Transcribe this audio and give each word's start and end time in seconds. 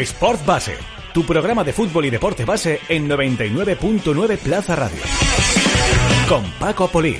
Sport 0.00 0.46
Base, 0.46 0.76
tu 1.12 1.24
programa 1.24 1.62
de 1.62 1.72
fútbol 1.72 2.06
y 2.06 2.10
deporte 2.10 2.44
base 2.44 2.80
en 2.88 3.08
99.9 3.08 4.38
Plaza 4.38 4.74
Radio. 4.74 5.02
Con 6.28 6.50
Paco 6.58 6.88
Poli. 6.88 7.18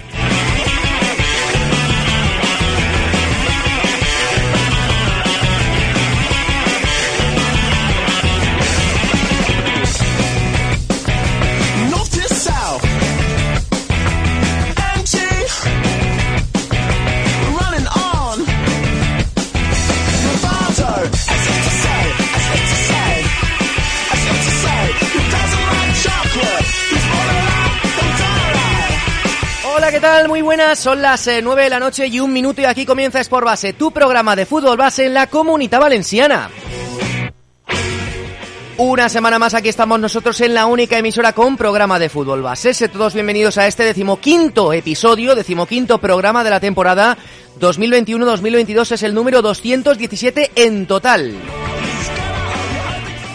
¿Qué 30.00 30.06
tal? 30.06 30.28
Muy 30.28 30.40
buenas, 30.40 30.78
son 30.78 31.02
las 31.02 31.26
eh, 31.26 31.42
9 31.42 31.64
de 31.64 31.68
la 31.68 31.78
noche 31.78 32.06
y 32.06 32.20
un 32.20 32.32
minuto 32.32 32.62
y 32.62 32.64
aquí 32.64 32.86
comienza 32.86 33.20
Sport 33.20 33.44
Base, 33.44 33.74
tu 33.74 33.90
programa 33.90 34.34
de 34.34 34.46
fútbol 34.46 34.78
base 34.78 35.04
en 35.04 35.12
la 35.12 35.26
comunidad 35.26 35.78
valenciana. 35.78 36.48
Una 38.78 39.10
semana 39.10 39.38
más 39.38 39.52
aquí 39.52 39.68
estamos 39.68 40.00
nosotros 40.00 40.40
en 40.40 40.54
la 40.54 40.64
única 40.64 40.96
emisora 40.96 41.34
con 41.34 41.58
programa 41.58 41.98
de 41.98 42.08
fútbol 42.08 42.40
base. 42.40 42.72
Sé 42.72 42.88
todos 42.88 43.12
bienvenidos 43.12 43.58
a 43.58 43.66
este 43.66 43.84
decimoquinto 43.84 44.72
episodio, 44.72 45.34
decimoquinto 45.34 45.98
programa 45.98 46.44
de 46.44 46.50
la 46.50 46.60
temporada 46.60 47.18
2021-2022 47.60 48.92
es 48.92 49.02
el 49.02 49.12
número 49.12 49.42
217 49.42 50.52
en 50.54 50.86
total. 50.86 51.34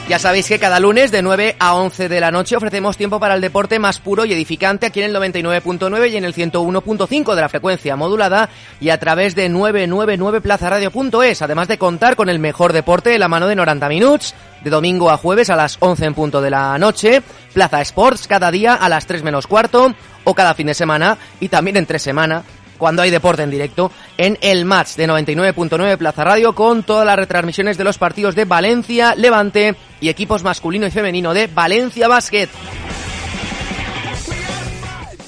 Ya 0.07 0.19
sabéis 0.19 0.47
que 0.47 0.59
cada 0.59 0.79
lunes 0.79 1.11
de 1.11 1.23
9 1.23 1.55
a 1.57 1.73
11 1.73 2.09
de 2.09 2.19
la 2.19 2.29
noche 2.29 2.55
ofrecemos 2.55 2.95
tiempo 2.95 3.19
para 3.19 3.33
el 3.33 3.41
deporte 3.41 3.79
más 3.79 3.99
puro 3.99 4.23
y 4.23 4.33
edificante 4.33 4.85
aquí 4.85 5.01
en 5.01 5.09
el 5.09 5.15
99.9 5.15 6.11
y 6.11 6.17
en 6.17 6.25
el 6.25 6.35
101.5 6.35 7.33
de 7.33 7.41
la 7.41 7.49
frecuencia 7.49 7.95
modulada 7.95 8.49
y 8.79 8.89
a 8.89 8.99
través 8.99 9.33
de 9.33 9.49
999plazaradio.es, 9.49 11.41
además 11.41 11.67
de 11.67 11.79
contar 11.79 12.15
con 12.15 12.29
el 12.29 12.37
mejor 12.37 12.71
deporte 12.71 13.09
de 13.09 13.17
la 13.17 13.27
mano 13.27 13.47
de 13.47 13.55
90 13.55 13.89
minutos, 13.89 14.35
de 14.63 14.69
domingo 14.69 15.09
a 15.09 15.17
jueves 15.17 15.49
a 15.49 15.55
las 15.55 15.77
11 15.79 16.05
en 16.05 16.13
punto 16.13 16.39
de 16.39 16.51
la 16.51 16.77
noche, 16.77 17.23
Plaza 17.53 17.81
Sports 17.81 18.27
cada 18.27 18.51
día 18.51 18.75
a 18.75 18.87
las 18.89 19.07
3 19.07 19.23
menos 19.23 19.47
cuarto 19.47 19.95
o 20.23 20.35
cada 20.35 20.53
fin 20.53 20.67
de 20.67 20.75
semana 20.75 21.17
y 21.39 21.49
también 21.49 21.77
entre 21.77 21.97
semana 21.97 22.43
cuando 22.77 23.01
hay 23.01 23.09
deporte 23.09 23.43
en 23.43 23.51
directo, 23.51 23.91
en 24.17 24.37
el 24.41 24.65
match 24.65 24.95
de 24.95 25.07
99.9 25.07 25.97
Plaza 25.97 26.23
Radio 26.23 26.53
con 26.55 26.83
todas 26.83 27.05
las 27.05 27.15
retransmisiones 27.15 27.77
de 27.77 27.83
los 27.83 27.97
partidos 27.97 28.35
de 28.35 28.45
Valencia, 28.45 29.15
Levante 29.15 29.75
y 30.01 30.09
equipos 30.09 30.43
masculino 30.43 30.87
y 30.87 30.91
femenino 30.91 31.33
de 31.33 31.47
Valencia 31.47 32.07
Basket. 32.07 32.49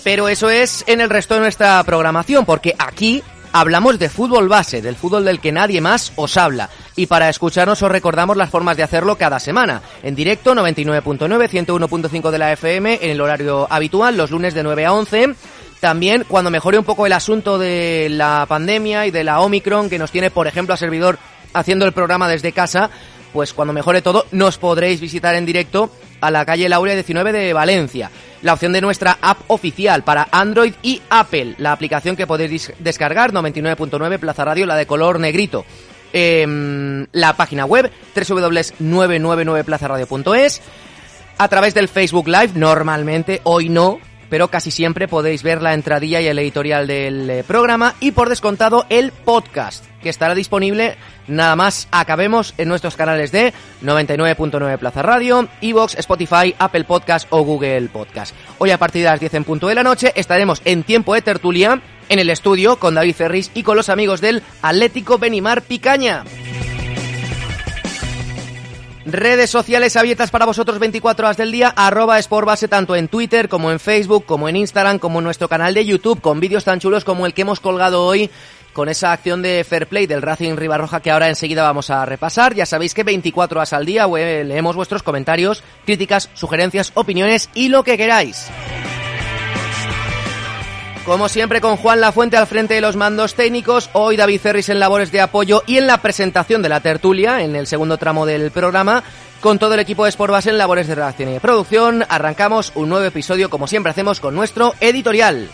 Pero 0.03 0.29
eso 0.29 0.49
es 0.49 0.85
en 0.87 1.01
el 1.01 1.09
resto 1.09 1.33
de 1.33 1.41
nuestra 1.41 1.83
programación, 1.83 2.45
porque 2.45 2.73
aquí 2.77 3.21
hablamos 3.51 3.99
de 3.99 4.09
fútbol 4.09 4.47
base, 4.47 4.81
del 4.81 4.95
fútbol 4.95 5.25
del 5.25 5.39
que 5.39 5.51
nadie 5.51 5.81
más 5.81 6.13
os 6.15 6.37
habla. 6.37 6.69
Y 6.95 7.07
para 7.07 7.29
escucharnos 7.29 7.81
os 7.81 7.91
recordamos 7.91 8.37
las 8.37 8.49
formas 8.49 8.77
de 8.77 8.83
hacerlo 8.83 9.17
cada 9.17 9.39
semana. 9.39 9.81
En 10.03 10.15
directo 10.15 10.55
99.9, 10.55 11.65
101.5 11.65 12.31
de 12.31 12.37
la 12.37 12.53
FM, 12.53 12.99
en 13.01 13.11
el 13.11 13.21
horario 13.21 13.67
habitual, 13.69 14.15
los 14.17 14.31
lunes 14.31 14.53
de 14.53 14.63
9 14.63 14.85
a 14.85 14.93
11 14.93 15.35
también 15.79 16.25
cuando 16.27 16.49
mejore 16.49 16.79
un 16.79 16.85
poco 16.85 17.05
el 17.05 17.13
asunto 17.13 17.57
de 17.57 18.07
la 18.09 18.45
pandemia 18.47 19.05
y 19.05 19.11
de 19.11 19.23
la 19.23 19.41
Omicron 19.41 19.89
que 19.89 19.99
nos 19.99 20.11
tiene, 20.11 20.31
por 20.31 20.47
ejemplo, 20.47 20.73
a 20.73 20.77
servidor 20.77 21.19
haciendo 21.53 21.85
el 21.85 21.91
programa 21.91 22.27
desde 22.27 22.51
casa, 22.51 22.89
pues 23.33 23.53
cuando 23.53 23.73
mejore 23.73 24.01
todo 24.01 24.25
nos 24.31 24.57
podréis 24.57 24.99
visitar 24.99 25.35
en 25.35 25.45
directo 25.45 25.91
a 26.19 26.31
la 26.31 26.45
calle 26.45 26.69
Laurea 26.69 26.95
19 26.95 27.31
de 27.31 27.53
Valencia. 27.53 28.09
La 28.41 28.53
opción 28.53 28.73
de 28.73 28.81
nuestra 28.81 29.17
app 29.21 29.39
oficial 29.47 30.03
para 30.03 30.27
Android 30.31 30.73
y 30.81 31.01
Apple, 31.09 31.55
la 31.57 31.71
aplicación 31.71 32.15
que 32.15 32.27
podéis 32.27 32.73
descargar 32.79 33.31
99.9 33.31 34.19
Plaza 34.19 34.45
Radio, 34.45 34.65
la 34.65 34.75
de 34.75 34.87
color 34.87 35.19
negrito. 35.19 35.65
Eh, 36.13 37.05
la 37.11 37.35
página 37.35 37.65
web 37.65 37.91
www.999plazaradio.es 38.15 40.61
a 41.37 41.47
través 41.47 41.73
del 41.73 41.87
Facebook 41.87 42.27
Live, 42.27 42.51
normalmente, 42.55 43.41
hoy 43.43 43.69
no, 43.69 43.99
pero 44.29 44.49
casi 44.49 44.71
siempre 44.71 45.07
podéis 45.07 45.43
ver 45.43 45.61
la 45.61 45.73
entradilla 45.73 46.21
y 46.21 46.27
el 46.27 46.39
editorial 46.39 46.87
del 46.87 47.29
eh, 47.29 47.43
programa 47.43 47.95
y 47.99 48.11
por 48.11 48.29
descontado 48.29 48.85
el 48.89 49.11
podcast, 49.11 49.85
que 50.01 50.09
estará 50.09 50.35
disponible 50.35 50.97
nada 51.27 51.55
más 51.55 51.87
acabemos 51.91 52.53
en 52.57 52.69
nuestros 52.69 52.95
canales 52.95 53.31
de 53.31 53.53
99.9 53.83 54.77
Plaza 54.77 55.01
Radio, 55.01 55.47
Evox, 55.61 55.95
Spotify, 55.95 56.55
Apple 56.57 56.85
Podcast 56.85 57.27
o 57.29 57.43
Google 57.43 57.89
Podcast. 57.89 58.35
Hoy 58.57 58.71
a 58.71 58.77
partir 58.77 59.03
de 59.03 59.09
las 59.09 59.19
10 59.19 59.33
en 59.35 59.43
punto 59.43 59.67
de 59.67 59.75
la 59.75 59.83
noche 59.83 60.13
estaremos 60.15 60.61
en 60.65 60.83
tiempo 60.83 61.13
de 61.13 61.21
tertulia 61.21 61.81
en 62.09 62.19
el 62.19 62.29
estudio 62.29 62.77
con 62.77 62.95
David 62.95 63.15
Ferris 63.15 63.51
y 63.53 63.63
con 63.63 63.75
los 63.75 63.89
amigos 63.89 64.21
del 64.21 64.41
Atlético 64.61 65.17
Benimar 65.17 65.61
Picaña. 65.61 66.23
Redes 69.09 69.49
sociales 69.49 69.95
abiertas 69.95 70.31
para 70.31 70.45
vosotros 70.45 70.79
24 70.79 71.27
horas 71.27 71.37
del 71.37 71.49
día, 71.49 71.69
arroba 71.69 72.21
Sportbase 72.21 72.67
tanto 72.67 72.93
en 72.93 73.07
Twitter 73.07 73.47
como 73.47 73.71
en 73.71 73.79
Facebook, 73.79 74.25
como 74.25 74.49
en 74.49 74.57
Instagram, 74.57 74.99
como 74.99 75.19
en 75.19 75.23
nuestro 75.23 75.47
canal 75.47 75.73
de 75.73 75.85
YouTube, 75.85 76.19
con 76.19 76.41
vídeos 76.41 76.65
tan 76.65 76.81
chulos 76.81 77.05
como 77.05 77.25
el 77.25 77.33
que 77.33 77.43
hemos 77.43 77.61
colgado 77.61 78.05
hoy 78.05 78.29
con 78.73 78.89
esa 78.89 79.13
acción 79.13 79.41
de 79.41 79.63
Fair 79.63 79.87
Play 79.87 80.07
del 80.07 80.21
Racing 80.21 80.57
Ribarroja 80.57 80.99
que 80.99 81.09
ahora 81.09 81.29
enseguida 81.29 81.63
vamos 81.63 81.89
a 81.89 82.05
repasar. 82.05 82.53
Ya 82.53 82.65
sabéis 82.65 82.93
que 82.93 83.03
24 83.05 83.59
horas 83.59 83.71
al 83.71 83.85
día 83.85 84.05
leemos 84.07 84.75
vuestros 84.75 85.03
comentarios, 85.03 85.63
críticas, 85.85 86.29
sugerencias, 86.33 86.91
opiniones 86.93 87.49
y 87.53 87.69
lo 87.69 87.85
que 87.85 87.95
queráis. 87.95 88.49
Como 91.07 91.29
siempre 91.29 91.61
con 91.61 91.77
Juan 91.77 92.01
Lafuente 92.01 92.35
al 92.35 92.47
frente 92.47 92.73
de 92.73 92.81
los 92.81 92.97
mandos 92.97 93.33
técnicos, 93.33 93.89
hoy 93.93 94.17
David 94.17 94.41
Ferris 94.41 94.67
en 94.67 94.77
labores 94.77 95.09
de 95.09 95.21
apoyo 95.21 95.63
y 95.65 95.77
en 95.77 95.87
la 95.87 96.01
presentación 96.01 96.61
de 96.61 96.67
la 96.67 96.81
tertulia, 96.81 97.43
en 97.43 97.55
el 97.55 97.65
segundo 97.65 97.97
tramo 97.97 98.25
del 98.25 98.51
programa, 98.51 99.05
con 99.39 99.57
todo 99.57 99.75
el 99.75 99.79
equipo 99.79 100.03
de 100.03 100.11
Sportbase 100.11 100.49
en 100.49 100.57
labores 100.57 100.85
de 100.85 100.95
redacción 100.95 101.29
y 101.29 101.33
de 101.35 101.39
producción, 101.39 102.03
arrancamos 102.09 102.73
un 102.75 102.89
nuevo 102.89 103.05
episodio 103.05 103.49
como 103.49 103.67
siempre 103.67 103.91
hacemos 103.91 104.19
con 104.19 104.35
nuestro 104.35 104.73
editorial. 104.81 105.47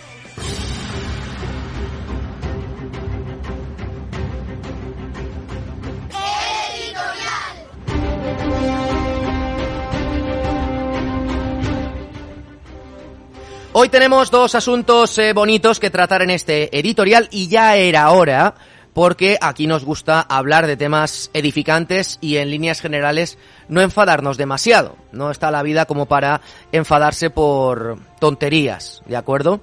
Hoy 13.76 13.90
tenemos 13.90 14.30
dos 14.30 14.54
asuntos 14.54 15.18
eh, 15.18 15.34
bonitos 15.34 15.80
que 15.80 15.90
tratar 15.90 16.22
en 16.22 16.30
este 16.30 16.78
editorial 16.78 17.28
y 17.32 17.48
ya 17.48 17.76
era 17.76 18.12
hora 18.12 18.54
porque 18.94 19.40
aquí 19.42 19.66
nos 19.66 19.84
gusta 19.84 20.22
hablar 20.22 20.68
de 20.68 20.78
temas 20.78 21.32
edificantes 21.34 22.20
y 22.22 22.38
en 22.38 22.52
líneas 22.52 22.82
generales 22.82 23.40
no 23.70 23.82
enfadarnos 23.82 24.38
demasiado. 24.38 24.96
No 25.12 25.32
está 25.32 25.50
la 25.50 25.64
vida 25.64 25.86
como 25.86 26.06
para 26.06 26.42
enfadarse 26.72 27.32
por 27.32 27.98
tonterías, 28.20 29.02
¿de 29.08 29.18
acuerdo? 29.18 29.60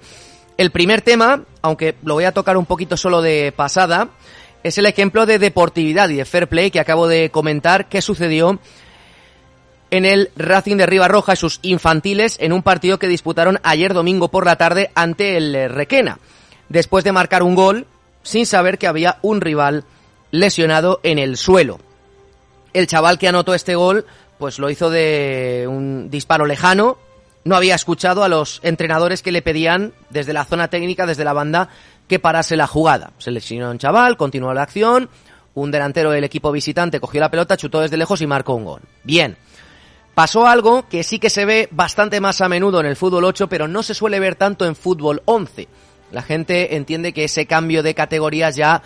El 0.57 0.73
primer 0.73 1.03
tema, 1.03 1.45
aunque 1.63 1.95
lo 2.03 2.15
voy 2.15 2.25
a 2.25 2.35
tocar 2.35 2.57
un 2.57 2.67
poquito 2.67 2.97
solo 2.97 3.23
de 3.23 3.53
pasada, 3.55 4.09
es 4.65 4.77
el 4.77 4.87
ejemplo 4.87 5.25
de 5.25 5.39
deportividad 5.39 6.09
y 6.09 6.17
de 6.17 6.25
fair 6.25 6.49
play 6.49 6.73
que 6.73 6.81
acabo 6.81 7.07
de 7.07 7.31
comentar 7.31 7.89
que 7.89 8.03
sucedió 8.03 8.59
en 9.91 10.05
el 10.05 10.31
Racing 10.37 10.77
de 10.77 10.87
Ribarroja 10.87 11.35
y 11.35 11.37
sus 11.37 11.59
infantiles 11.63 12.37
en 12.41 12.53
un 12.53 12.63
partido 12.63 12.99
que 12.99 13.09
disputaron 13.09 13.61
ayer 13.63 13.95
domingo 13.95 14.29
por 14.29 14.47
la 14.47 14.57
tarde 14.57 14.91
ante 14.95 15.37
el 15.37 15.71
Requena, 15.71 16.19
después 16.69 17.05
de 17.05 17.13
marcar 17.13 17.43
un 17.43 17.55
gol 17.55 17.87
sin 18.23 18.47
saber 18.47 18.79
que 18.79 18.87
había 18.87 19.19
un 19.23 19.41
rival 19.41 19.85
lesionado 20.31 21.01
en 21.03 21.19
el 21.19 21.37
suelo. 21.37 21.81
El 22.73 22.87
chaval 22.87 23.19
que 23.19 23.29
anotó 23.29 23.55
este 23.55 23.75
gol 23.75 24.07
pues 24.39 24.59
lo 24.59 24.71
hizo 24.71 24.89
de 24.89 25.67
un 25.69 26.09
disparo 26.11 26.47
lejano, 26.47 26.97
no 27.45 27.57
había 27.57 27.75
escuchado 27.75 28.25
a 28.25 28.29
los 28.29 28.61
entrenadores 28.63 29.23
que 29.23 29.33
le 29.33 29.43
pedían 29.43 29.93
desde 30.09 30.33
la 30.33 30.47
zona 30.47 30.69
técnica, 30.69 31.05
desde 31.05 31.25
la 31.25 31.35
banda, 31.35 31.69
que 32.09 32.19
parase 32.19 32.57
la 32.57 32.67
jugada. 32.67 33.13
Se 33.19 33.31
lesionó 33.31 33.71
un 33.71 33.79
chaval, 33.79 34.17
continuó 34.17 34.55
la 34.55 34.63
acción, 34.63 35.11
un 35.55 35.71
delantero 35.71 36.11
del 36.11 36.25
equipo 36.25 36.53
visitante 36.53 37.01
cogió 37.01 37.21
la 37.21 37.31
pelota, 37.31 37.57
chutó 37.57 37.81
desde 37.81 37.99
lejos 37.99 38.23
y 38.23 38.27
marcó 38.27 38.55
un 38.55 38.65
gol. 38.65 38.81
Bien. 39.05 39.37
Pasó 40.21 40.47
algo 40.47 40.87
que 40.87 41.03
sí 41.03 41.19
que 41.19 41.31
se 41.31 41.47
ve 41.47 41.67
bastante 41.71 42.21
más 42.21 42.43
a 42.43 42.49
menudo 42.51 42.79
en 42.79 42.85
el 42.85 42.95
fútbol 42.95 43.25
8, 43.25 43.49
pero 43.49 43.69
no 43.69 43.83
se 43.83 43.95
suele 43.95 44.21
ver 44.21 44.35
tanto 44.35 44.67
en 44.67 44.77
fútbol 44.77 45.23
11. 45.25 45.67
La 46.13 46.21
gente 46.21 46.77
entiende 46.77 47.15
que 47.15 47.25
ese 47.25 47.47
cambio 47.47 47.83
de 47.83 47.95
categorías 47.95 48.55
ya 48.55 48.83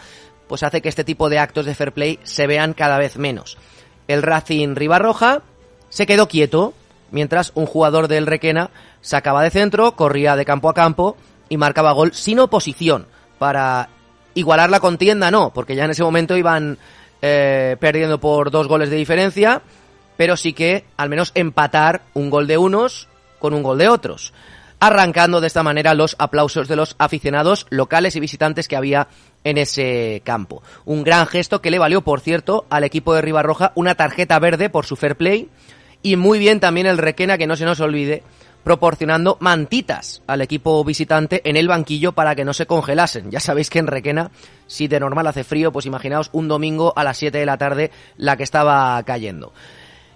pues 0.46 0.62
hace 0.62 0.81
que 0.81 0.88
este 0.88 1.02
tipo 1.02 1.28
de 1.28 1.40
actos 1.40 1.66
de 1.66 1.75
fair 1.75 1.90
play 1.90 2.20
se 2.22 2.46
vean 2.46 2.72
cada 2.72 2.98
vez 2.98 3.16
menos. 3.16 3.58
El 4.06 4.22
Racing 4.22 4.76
Ribarroja 4.76 5.42
se 5.88 6.06
quedó 6.06 6.28
quieto 6.28 6.72
mientras 7.10 7.50
un 7.56 7.66
jugador 7.66 8.06
del 8.06 8.28
Requena 8.28 8.70
sacaba 9.00 9.42
de 9.42 9.50
centro, 9.50 9.96
corría 9.96 10.36
de 10.36 10.44
campo 10.44 10.69
a 10.69 10.75
campo 10.75 11.16
y 11.48 11.56
marcaba 11.56 11.90
gol 11.90 12.14
sin 12.14 12.38
oposición 12.38 13.08
para 13.40 13.88
igualar 14.34 14.70
la 14.70 14.78
contienda, 14.78 15.32
no, 15.32 15.52
porque 15.52 15.75
ya 15.75 15.86
en 15.86 15.90
ese 15.90 16.04
momento 16.04 16.36
iban 16.36 16.78
eh, 17.22 17.76
perdiendo 17.81 18.20
por 18.20 18.52
dos 18.52 18.69
goles 18.69 18.88
de 18.88 18.94
diferencia 18.94 19.62
pero 20.16 20.37
sí 20.37 20.52
que 20.52 20.84
al 20.96 21.08
menos 21.08 21.32
empatar 21.34 22.02
un 22.14 22.31
gol 22.31 22.46
de 22.46 22.58
unos 22.58 23.08
con 23.38 23.55
un 23.55 23.62
gol 23.62 23.78
de 23.78 23.88
otros, 23.88 24.32
arrancando 24.81 25.40
de 25.40 25.46
esta 25.46 25.62
manera 25.62 25.94
los 25.94 26.16
aplausos 26.19 26.69
de 26.69 26.76
los 26.76 26.94
aficionados 26.99 27.66
locales 27.70 28.16
y 28.16 28.20
visitantes 28.20 28.69
que 28.69 28.76
había 28.76 29.08
en 29.44 29.58
ese 29.58 30.22
campo. 30.25 30.62
Un 30.84 31.05
gran 31.05 31.26
gesto 31.26 31.61
que 31.61 31.70
le 31.70 31.78
valió, 31.78 32.02
por 32.02 32.20
cierto, 32.20 32.66
al 32.70 32.84
equipo 32.84 33.14
de 33.14 33.22
Ribarroja 33.22 33.72
una 33.75 33.94
tarjeta 33.94 34.38
verde 34.38 34.70
por 34.70 34.87
su 34.87 34.96
fair 34.96 35.16
play 35.16 35.49
y 36.02 36.17
muy 36.17 36.38
bien 36.38 36.60
también 36.60 36.87
el 36.87 36.99
Requena, 36.99 37.38
que 37.38 37.46
no 37.46 37.56
se 37.56 37.64
nos 37.64 37.81
olvide, 37.81 38.22
proporcionando 38.62 39.37
mantitas 39.40 40.22
al 40.26 40.40
equipo 40.40 40.82
visitante 40.84 41.40
en 41.49 41.56
el 41.56 41.69
banquillo 41.69 42.12
para 42.12 42.34
que 42.34 42.44
no 42.44 42.52
se 42.52 42.67
congelasen. 42.67 43.31
Ya 43.31 43.40
sabéis 43.40 43.70
que 43.70 43.78
en 43.78 43.87
Requena, 43.87 44.31
si 44.67 44.88
de 44.88 45.00
normal 45.00 45.26
hace 45.26 45.44
frío, 45.44 45.72
pues 45.72 45.87
imaginaos 45.87 46.31
un 46.32 46.49
domingo 46.49 46.93
a 46.96 47.05
las 47.05 47.19
7 47.19 47.38
de 47.38 47.46
la 47.46 47.58
tarde 47.58 47.90
la 48.17 48.37
que 48.37 48.43
estaba 48.43 49.02
cayendo. 49.05 49.52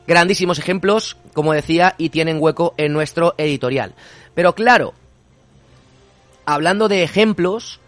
Grandísimos 0.08 0.58
ejemplos, 0.58 1.19
como 1.34 1.52
decía, 1.52 1.94
y 1.99 2.08
tienen 2.08 2.38
hueco 2.40 2.72
en 2.78 2.94
nuestro 2.94 3.34
editorial. 3.37 3.94
Pero 4.34 4.55
claro, 4.55 4.94
hablando 6.46 6.88
de 6.88 7.02
ejemplos, 7.02 7.78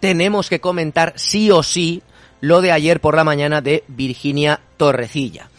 tenemos 0.00 0.48
que 0.48 0.58
comentar 0.58 1.12
sí 1.16 1.50
o 1.50 1.62
sí 1.62 2.02
lo 2.40 2.62
de 2.62 2.72
ayer 2.72 2.98
por 3.02 3.14
la 3.14 3.24
mañana 3.24 3.60
de 3.60 3.84
Virginia 3.88 4.58
Torrecilla. 4.78 5.50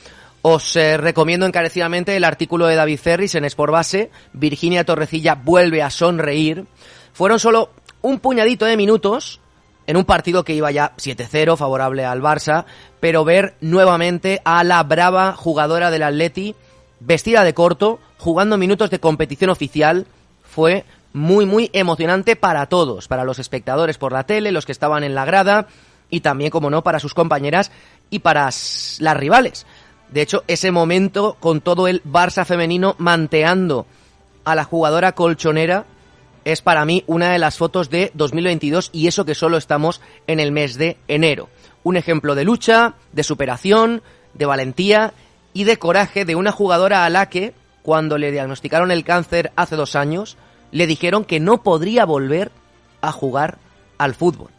Os 0.41 0.75
eh, 0.75 0.97
recomiendo 0.97 1.45
encarecidamente 1.45 2.17
el 2.17 2.23
artículo 2.23 2.65
de 2.65 2.77
David 2.77 2.97
Ferris 2.97 3.35
en 3.35 3.47
Base. 3.55 4.09
Virginia 4.33 4.85
Torrecilla 4.85 5.35
vuelve 5.35 5.83
a 5.83 5.91
sonreír. 5.91 6.65
Fueron 7.13 7.39
solo 7.39 7.69
un 8.01 8.19
puñadito 8.19 8.65
de 8.65 8.75
minutos 8.75 9.39
en 9.87 9.97
un 9.97 10.05
partido 10.05 10.43
que 10.43 10.53
iba 10.53 10.69
ya 10.69 10.93
7-0 10.97 11.57
favorable 11.57 12.05
al 12.05 12.21
Barça, 12.21 12.65
pero 12.99 13.25
ver 13.25 13.55
nuevamente 13.61 14.41
a 14.43 14.63
la 14.63 14.83
brava 14.83 15.33
jugadora 15.33 15.89
del 15.89 16.03
Atleti 16.03 16.55
vestida 16.99 17.43
de 17.43 17.53
corto, 17.53 17.99
jugando 18.17 18.57
minutos 18.57 18.89
de 18.89 18.99
competición 18.99 19.49
oficial, 19.49 20.05
fue 20.43 20.85
muy 21.13 21.45
muy 21.45 21.69
emocionante 21.73 22.35
para 22.35 22.65
todos, 22.67 23.07
para 23.07 23.23
los 23.23 23.39
espectadores 23.39 23.97
por 23.97 24.11
la 24.11 24.25
tele, 24.25 24.51
los 24.51 24.65
que 24.65 24.71
estaban 24.71 25.03
en 25.03 25.15
la 25.15 25.25
grada 25.25 25.67
y 26.09 26.21
también, 26.21 26.51
como 26.51 26.69
no, 26.69 26.83
para 26.83 26.99
sus 26.99 27.13
compañeras 27.13 27.71
y 28.09 28.19
para 28.19 28.45
las 28.45 29.17
rivales. 29.17 29.65
De 30.09 30.21
hecho, 30.21 30.43
ese 30.47 30.71
momento 30.71 31.35
con 31.39 31.61
todo 31.61 31.87
el 31.87 32.03
Barça 32.03 32.45
femenino 32.45 32.95
manteando 32.97 33.85
a 34.45 34.55
la 34.55 34.63
jugadora 34.63 35.11
colchonera 35.11 35.85
es 36.51 36.61
para 36.61 36.85
mí 36.85 37.03
una 37.07 37.33
de 37.33 37.39
las 37.39 37.57
fotos 37.57 37.89
de 37.89 38.09
2022 38.13 38.91
y 38.93 39.07
eso 39.07 39.25
que 39.25 39.35
solo 39.35 39.57
estamos 39.57 39.99
en 40.27 40.39
el 40.39 40.53
mes 40.53 40.77
de 40.77 40.95
enero. 41.09 41.49
Un 41.83 41.97
ejemplo 41.97 42.35
de 42.35 42.45
lucha, 42.45 42.93
de 43.11 43.23
superación, 43.23 44.01
de 44.33 44.45
valentía 44.45 45.13
y 45.51 45.65
de 45.65 45.75
coraje 45.75 46.23
de 46.23 46.35
una 46.35 46.53
jugadora 46.53 47.03
a 47.03 47.09
la 47.09 47.27
que, 47.27 47.53
cuando 47.81 48.17
le 48.17 48.31
diagnosticaron 48.31 48.91
el 48.91 49.03
cáncer 49.03 49.51
hace 49.57 49.75
dos 49.75 49.97
años, 49.97 50.37
le 50.71 50.87
dijeron 50.87 51.25
que 51.25 51.41
no 51.41 51.63
podría 51.63 52.05
volver 52.05 52.51
a 53.01 53.11
jugar 53.11 53.57
al 53.97 54.15
fútbol. 54.15 54.49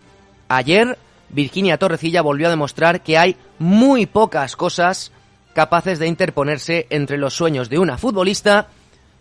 Ayer, 0.49 0.99
Virginia 1.31 1.79
Torrecilla 1.79 2.21
volvió 2.21 2.49
a 2.49 2.51
demostrar 2.51 3.03
que 3.03 3.17
hay 3.17 3.37
muy 3.59 4.05
pocas 4.05 4.57
cosas 4.57 5.11
capaces 5.55 5.99
de 5.99 6.07
interponerse 6.07 6.87
entre 6.91 7.17
los 7.17 7.33
sueños 7.33 7.71
de 7.71 7.79
una 7.79 7.97
futbolista 7.97 8.69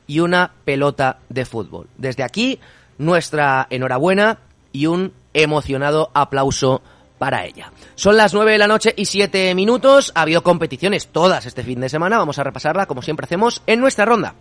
y 0.07 0.19
una 0.19 0.51
pelota 0.65 1.19
de 1.29 1.45
fútbol. 1.45 1.87
Desde 1.97 2.23
aquí, 2.23 2.59
nuestra 2.97 3.67
enhorabuena 3.69 4.39
y 4.71 4.87
un 4.87 5.13
emocionado 5.33 6.09
aplauso 6.13 6.81
para 7.17 7.45
ella. 7.45 7.71
Son 7.95 8.15
las 8.15 8.33
9 8.33 8.53
de 8.53 8.57
la 8.57 8.67
noche 8.67 8.93
y 8.95 9.05
7 9.05 9.53
minutos. 9.55 10.11
Ha 10.15 10.21
habido 10.21 10.43
competiciones 10.43 11.07
todas 11.07 11.45
este 11.45 11.63
fin 11.63 11.79
de 11.81 11.89
semana. 11.89 12.17
Vamos 12.17 12.39
a 12.39 12.43
repasarla 12.43 12.85
como 12.85 13.01
siempre 13.01 13.25
hacemos 13.25 13.61
en 13.67 13.79
nuestra 13.79 14.05
ronda. 14.05 14.35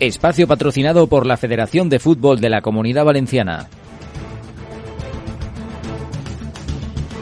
Espacio 0.00 0.48
patrocinado 0.48 1.08
por 1.08 1.26
la 1.26 1.36
Federación 1.36 1.90
de 1.90 1.98
Fútbol 1.98 2.40
de 2.40 2.48
la 2.48 2.62
Comunidad 2.62 3.04
Valenciana. 3.04 3.68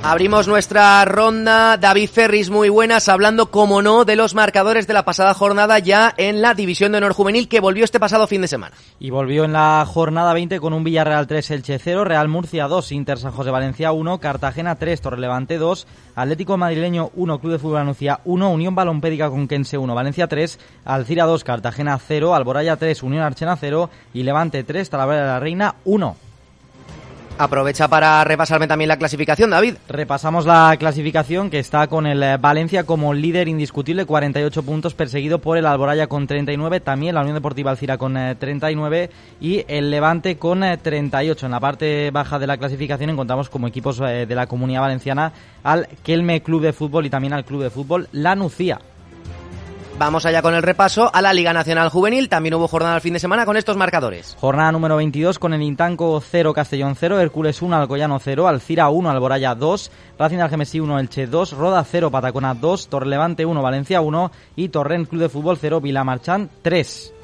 Abrimos 0.09 0.49
nuestra 0.49 1.05
ronda. 1.05 1.77
David 1.77 2.09
Ferris, 2.09 2.49
muy 2.49 2.71
buenas, 2.71 3.11
hablando, 3.11 3.51
como 3.51 3.83
no, 3.83 4.07
de 4.07 4.17
los 4.17 4.35
marcadores 4.35 4.87
de 4.87 4.95
la 4.95 5.05
pasada 5.05 5.35
jornada 5.35 5.79
ya 5.81 6.15
en 6.17 6.41
la 6.41 6.55
División 6.55 6.93
de 6.93 6.99
Honor 6.99 7.13
Juvenil 7.13 7.47
que 7.47 7.61
volvió 7.61 7.85
este 7.85 8.01
pasado 8.01 8.27
fin 8.27 8.41
de 8.41 8.49
semana. 8.49 8.75
Y 8.99 9.11
volvió 9.11 9.45
en 9.45 9.53
la 9.53 9.85
jornada 9.87 10.33
20 10.33 10.61
con 10.61 10.73
un 10.73 10.83
Villarreal 10.83 11.27
3, 11.27 11.51
Elche 11.51 11.79
0, 11.79 12.05
Real 12.05 12.27
Murcia 12.27 12.69
2, 12.69 12.91
Inter 12.93 13.19
San 13.19 13.33
José 13.33 13.51
Valencia 13.51 13.93
1, 13.93 14.19
Cartagena 14.19 14.77
3, 14.77 14.99
Torrelevante 14.99 15.59
2, 15.59 15.87
Atlético 16.15 16.57
Madrileño 16.57 17.11
1, 17.15 17.39
Club 17.41 17.53
de 17.53 17.59
Fútbol 17.59 17.77
Anuncia 17.77 18.21
1, 18.25 18.51
Unión 18.51 18.75
Balompédica 18.75 19.29
con 19.29 19.47
Kense 19.47 19.77
1, 19.77 19.95
Valencia 19.95 20.27
3, 20.27 20.59
Alcira 20.87 21.27
2, 21.27 21.45
Cartagena 21.45 21.99
0, 21.99 22.35
Alboraya 22.35 22.77
3, 22.77 23.03
Unión 23.03 23.25
Archena 23.25 23.57
0 23.57 23.91
y 24.15 24.23
Levante 24.23 24.65
3, 24.65 24.89
Talavera 24.89 25.21
de 25.21 25.29
la 25.29 25.41
Reina 25.41 25.75
1. 25.85 26.28
Aprovecha 27.40 27.87
para 27.87 28.25
repasarme 28.25 28.67
también 28.67 28.88
la 28.88 28.96
clasificación, 28.96 29.50
David. 29.50 29.76
Repasamos 29.88 30.44
la 30.44 30.75
clasificación 30.76 31.50
que 31.50 31.61
está 31.61 31.87
con 31.87 32.05
el 32.08 32.20
eh, 32.20 32.37
Valencia 32.37 32.82
como 32.82 33.14
líder 33.14 33.46
indiscutible, 33.46 34.06
48 34.06 34.64
puntos, 34.64 34.94
perseguido 34.94 35.38
por 35.38 35.56
el 35.56 35.67
Alboraya 35.67 36.08
con 36.08 36.26
39, 36.26 36.81
también 36.81 37.14
la 37.14 37.20
Unión 37.20 37.37
Deportiva 37.37 37.70
Alcira 37.70 37.96
con 37.96 38.14
39 38.14 39.05
eh, 39.05 39.11
y 39.40 39.64
el 39.69 39.88
Levante 39.88 40.37
con 40.37 40.64
38. 40.82 41.46
Eh, 41.46 41.46
en 41.46 41.52
la 41.52 41.61
parte 41.61 42.11
baja 42.11 42.40
de 42.40 42.49
la 42.49 42.56
clasificación 42.56 43.11
encontramos 43.11 43.49
como 43.49 43.69
equipos 43.69 43.99
de 43.99 44.26
la 44.35 44.49
Comunidad 44.49 44.81
Valenciana 44.81 45.32
al 45.62 45.87
Kelme 46.02 46.43
Club 46.43 46.62
de 46.62 46.73
Fútbol 46.73 47.06
y 47.06 47.11
también 47.11 47.35
al 47.35 47.44
Club 47.44 47.62
de 47.62 47.70
Fútbol 47.70 48.08
La 48.11 48.35
Nucía. 48.35 48.81
Vamos 49.99 50.25
allá 50.27 50.43
con 50.43 50.55
el 50.55 50.62
repaso 50.62 51.11
a 51.12 51.21
la 51.21 51.33
Liga 51.33 51.53
Nacional 51.53 51.89
Juvenil. 51.89 52.29
También 52.29 52.55
hubo 52.55 52.69
jornada 52.69 52.95
al 52.95 53.00
fin 53.00 53.15
de 53.15 53.19
semana 53.19 53.45
con 53.45 53.56
estos 53.56 53.77
marcadores. 53.77 54.37
Jornada 54.39 54.71
número 54.71 54.97
22 54.97 55.41
con 55.41 55.55
el 55.55 55.62
Intanco 55.62 56.23
0, 56.25 56.53
Castellón 56.55 56.95
0, 56.95 57.19
Hércules 57.19 57.61
1, 57.61 57.77
Alcoyano 57.77 58.21
0, 58.21 58.47
Alcira 58.47 58.91
1, 58.91 59.11
Alboraya 59.11 59.56
2, 59.56 59.91
Racing 60.17 60.39
Algemesí 60.39 60.79
1, 60.79 61.00
Elche 61.00 61.27
2, 61.27 61.53
Roda 61.53 61.83
0, 61.83 62.12
Patacona 62.12 62.55
2, 62.55 62.89
Torrelevante 62.89 63.45
1, 63.45 63.61
Valencia 63.61 64.00
1 64.00 64.31
y 64.55 64.69
Torrent 64.69 65.09
Club 65.09 65.23
de 65.23 65.29
Fútbol 65.31 65.59
0, 65.61 65.81
Vilamarchán 65.81 66.49
3. 66.62 67.15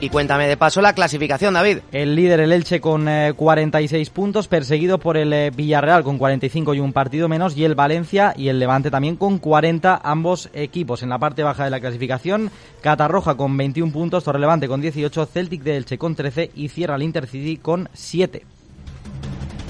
Y 0.00 0.10
cuéntame 0.10 0.46
de 0.46 0.56
paso 0.56 0.80
la 0.80 0.92
clasificación, 0.92 1.54
David. 1.54 1.78
El 1.90 2.14
líder, 2.14 2.38
el 2.38 2.52
Elche, 2.52 2.80
con 2.80 3.08
46 3.34 4.08
eh, 4.08 4.10
puntos, 4.14 4.46
perseguido 4.46 4.98
por 4.98 5.16
el 5.16 5.32
eh, 5.32 5.50
Villarreal 5.50 6.04
con 6.04 6.18
45 6.18 6.74
y 6.74 6.80
un 6.80 6.92
partido 6.92 7.28
menos, 7.28 7.56
y 7.56 7.64
el 7.64 7.74
Valencia 7.74 8.32
y 8.36 8.46
el 8.46 8.60
Levante 8.60 8.92
también 8.92 9.16
con 9.16 9.38
40, 9.38 10.00
ambos 10.04 10.50
equipos. 10.52 11.02
En 11.02 11.08
la 11.08 11.18
parte 11.18 11.42
baja 11.42 11.64
de 11.64 11.70
la 11.70 11.80
clasificación, 11.80 12.52
Catarroja 12.80 13.36
con 13.36 13.56
21 13.56 13.92
puntos, 13.92 14.22
Torrelevante 14.22 14.68
con 14.68 14.80
18, 14.80 15.26
Celtic 15.26 15.62
de 15.62 15.76
Elche 15.78 15.98
con 15.98 16.14
13 16.14 16.52
y 16.54 16.68
cierra 16.68 16.94
el 16.94 17.02
Intercity 17.02 17.56
con 17.56 17.88
7. 17.92 18.44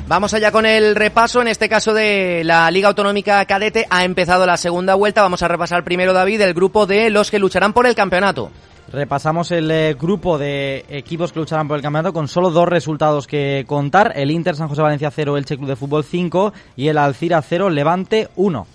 Vamos 0.08 0.34
allá 0.34 0.52
con 0.52 0.66
el 0.66 0.94
repaso, 0.94 1.40
en 1.40 1.48
este 1.48 1.70
caso 1.70 1.94
de 1.94 2.42
la 2.44 2.70
Liga 2.70 2.88
Autonómica 2.88 3.42
Cadete. 3.46 3.86
Ha 3.88 4.04
empezado 4.04 4.44
la 4.44 4.58
segunda 4.58 4.94
vuelta. 4.94 5.22
Vamos 5.22 5.42
a 5.42 5.48
repasar 5.48 5.84
primero, 5.84 6.12
David, 6.12 6.42
el 6.42 6.54
grupo 6.54 6.86
de 6.86 7.08
los 7.08 7.30
que 7.30 7.38
lucharán 7.38 7.72
por 7.72 7.86
el 7.86 7.94
campeonato. 7.94 8.50
Repasamos 8.90 9.50
el 9.50 9.70
eh, 9.70 9.94
grupo 9.94 10.38
de 10.38 10.86
equipos 10.88 11.30
que 11.30 11.40
lucharán 11.40 11.68
por 11.68 11.76
el 11.76 11.82
campeonato 11.82 12.14
con 12.14 12.26
solo 12.26 12.50
dos 12.50 12.66
resultados 12.66 13.26
que 13.26 13.64
contar. 13.66 14.12
El 14.16 14.30
Inter 14.30 14.56
San 14.56 14.68
José 14.68 14.80
Valencia 14.80 15.10
0, 15.10 15.36
el 15.36 15.44
Club 15.44 15.66
de 15.66 15.76
Fútbol 15.76 16.04
5 16.04 16.54
y 16.76 16.88
el 16.88 16.96
Alcira 16.96 17.42
0, 17.42 17.68
Levante 17.68 18.28
1. 18.36 18.66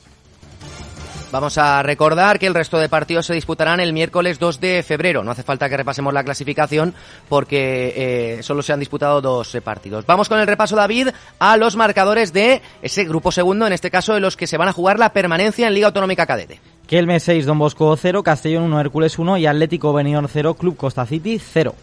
Vamos 1.32 1.58
a 1.58 1.82
recordar 1.82 2.38
que 2.38 2.46
el 2.46 2.54
resto 2.54 2.78
de 2.78 2.90
partidos 2.90 3.26
se 3.26 3.34
disputarán 3.34 3.80
el 3.80 3.92
miércoles 3.92 4.38
2 4.38 4.60
de 4.60 4.84
febrero. 4.84 5.24
No 5.24 5.32
hace 5.32 5.42
falta 5.42 5.68
que 5.68 5.78
repasemos 5.78 6.14
la 6.14 6.24
clasificación 6.24 6.94
porque 7.28 8.38
eh, 8.38 8.44
solo 8.44 8.62
se 8.62 8.72
han 8.72 8.80
disputado 8.80 9.20
dos 9.20 9.56
eh, 9.56 9.62
partidos. 9.62 10.06
Vamos 10.06 10.30
con 10.30 10.40
el 10.40 10.46
repaso, 10.46 10.76
David, 10.76 11.10
a 11.40 11.58
los 11.58 11.76
marcadores 11.76 12.34
de 12.34 12.62
ese 12.84 13.06
grupo 13.06 13.32
segundo, 13.32 13.66
en 13.66 13.74
este 13.74 13.90
caso 13.90 14.14
de 14.14 14.20
los 14.20 14.38
que 14.38 14.46
se 14.46 14.58
van 14.58 14.68
a 14.68 14.74
jugar 14.74 15.00
la 15.00 15.12
permanencia 15.12 15.68
en 15.68 15.74
Liga 15.74 15.88
Autonómica 15.88 16.28
Cadete. 16.28 16.73
Kelme 16.88 17.20
6, 17.20 17.46
Don 17.46 17.58
Bosco 17.58 17.96
0, 17.96 18.24
Castellón 18.24 18.64
1, 18.64 18.82
Hércules 18.82 19.18
1 19.18 19.38
y 19.38 19.46
Atlético 19.46 19.94
Benidorm 19.94 20.28
0, 20.28 20.56
Club 20.56 20.76
Costa 20.76 21.06
City 21.06 21.40
0. 21.40 21.76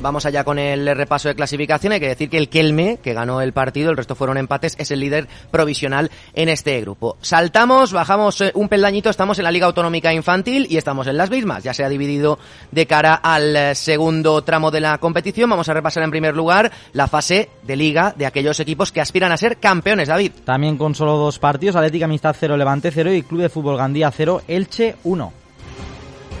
Vamos 0.00 0.24
allá 0.24 0.44
con 0.44 0.58
el 0.58 0.96
repaso 0.96 1.28
de 1.28 1.34
clasificación. 1.34 1.92
Hay 1.92 2.00
que 2.00 2.08
decir 2.08 2.30
que 2.30 2.38
el 2.38 2.48
Kelme, 2.48 2.98
que 3.02 3.12
ganó 3.12 3.42
el 3.42 3.52
partido, 3.52 3.90
el 3.90 3.96
resto 3.98 4.14
fueron 4.14 4.38
empates, 4.38 4.74
es 4.78 4.90
el 4.90 5.00
líder 5.00 5.28
provisional 5.50 6.10
en 6.32 6.48
este 6.48 6.80
grupo. 6.80 7.18
Saltamos, 7.20 7.92
bajamos 7.92 8.40
eh, 8.40 8.52
un 8.54 8.68
peldañito, 8.68 9.10
estamos 9.10 9.38
en 9.38 9.44
la 9.44 9.50
Liga 9.50 9.66
Autonómica 9.66 10.12
Infantil 10.14 10.66
y 10.70 10.78
estamos 10.78 11.06
en 11.06 11.18
las 11.18 11.30
mismas. 11.30 11.64
Ya 11.64 11.74
se 11.74 11.84
ha 11.84 11.88
dividido 11.90 12.38
de 12.70 12.86
cara 12.86 13.14
al 13.14 13.54
eh, 13.54 13.74
segundo 13.74 14.40
tramo 14.42 14.70
de 14.70 14.80
la 14.80 14.96
competición. 14.98 15.50
Vamos 15.50 15.68
a 15.68 15.74
repasar 15.74 16.02
en 16.02 16.10
primer 16.10 16.34
lugar 16.34 16.72
la 16.94 17.06
fase 17.06 17.50
de 17.62 17.76
liga 17.76 18.14
de 18.16 18.24
aquellos 18.24 18.58
equipos 18.58 18.92
que 18.92 19.02
aspiran 19.02 19.32
a 19.32 19.36
ser 19.36 19.58
campeones, 19.58 20.08
David. 20.08 20.32
También 20.44 20.78
con 20.78 20.94
solo 20.94 21.16
dos 21.16 21.38
partidos, 21.38 21.76
Atlética 21.76 22.06
Amistad 22.06 22.34
0, 22.38 22.56
Levante 22.56 22.90
0 22.90 23.12
y 23.12 23.22
Club 23.22 23.42
de 23.42 23.48
Fútbol 23.50 23.76
Gandía 23.76 24.10
0, 24.10 24.42
Elche 24.48 24.96
1. 25.04 25.39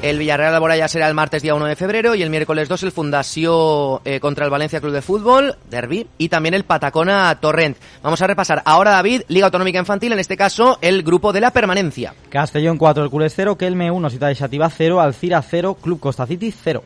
El 0.02 0.18
Villarreal 0.18 0.54
Alboraya 0.54 0.88
será 0.88 1.08
el 1.08 1.14
martes 1.14 1.42
día 1.42 1.54
1 1.54 1.66
de 1.66 1.76
febrero 1.76 2.14
y 2.14 2.22
el 2.22 2.30
miércoles 2.30 2.70
2 2.70 2.84
el 2.84 2.92
Fundación 2.92 4.00
eh, 4.06 4.18
contra 4.18 4.46
el 4.46 4.50
Valencia 4.50 4.80
Club 4.80 4.94
de 4.94 5.02
Fútbol, 5.02 5.56
Derby, 5.68 6.06
y 6.16 6.30
también 6.30 6.54
el 6.54 6.64
Patacona 6.64 7.38
Torrent. 7.38 7.76
Vamos 8.02 8.22
a 8.22 8.26
repasar 8.26 8.62
ahora, 8.64 8.92
David, 8.92 9.24
Liga 9.28 9.46
Autonómica 9.46 9.78
Infantil, 9.78 10.12
en 10.12 10.18
este 10.18 10.38
caso 10.38 10.78
el 10.80 11.02
grupo 11.02 11.34
de 11.34 11.42
la 11.42 11.50
permanencia. 11.50 12.14
Castellón 12.30 12.78
4, 12.78 13.04
el 13.04 13.10
Cules 13.10 13.34
0, 13.36 13.58
Kelme 13.58 13.90
1, 13.90 14.08
Cita 14.08 14.28
de 14.28 14.36
Xativa 14.36 14.70
0, 14.70 15.02
Alcira 15.02 15.42
0, 15.42 15.76
Club 15.82 16.00
Costa 16.00 16.26
City 16.26 16.50
0. 16.50 16.82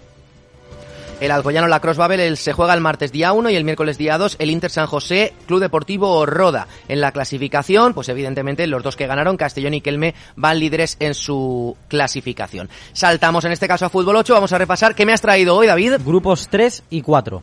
El 1.24 1.30
Alcoyano 1.30 1.68
La 1.68 1.80
Cross 1.80 1.96
Babel 1.96 2.36
se 2.36 2.52
juega 2.52 2.74
el 2.74 2.82
martes 2.82 3.10
día 3.10 3.32
1 3.32 3.48
y 3.48 3.56
el 3.56 3.64
miércoles 3.64 3.96
día 3.96 4.18
2 4.18 4.36
el 4.40 4.50
Inter 4.50 4.70
San 4.70 4.86
José 4.86 5.32
Club 5.46 5.58
Deportivo 5.58 6.26
Roda. 6.26 6.68
En 6.86 7.00
la 7.00 7.12
clasificación, 7.12 7.94
pues 7.94 8.10
evidentemente 8.10 8.66
los 8.66 8.82
dos 8.82 8.94
que 8.94 9.06
ganaron, 9.06 9.38
Castellón 9.38 9.72
y 9.72 9.80
Kelme, 9.80 10.14
van 10.36 10.58
líderes 10.58 10.98
en 11.00 11.14
su 11.14 11.78
clasificación. 11.88 12.68
Saltamos 12.92 13.46
en 13.46 13.52
este 13.52 13.66
caso 13.66 13.86
a 13.86 13.88
fútbol 13.88 14.16
8, 14.16 14.34
vamos 14.34 14.52
a 14.52 14.58
repasar 14.58 14.94
qué 14.94 15.06
me 15.06 15.14
has 15.14 15.22
traído 15.22 15.56
hoy, 15.56 15.66
David. 15.66 15.94
Grupos 16.04 16.48
3 16.50 16.82
y 16.90 17.00
4. 17.00 17.42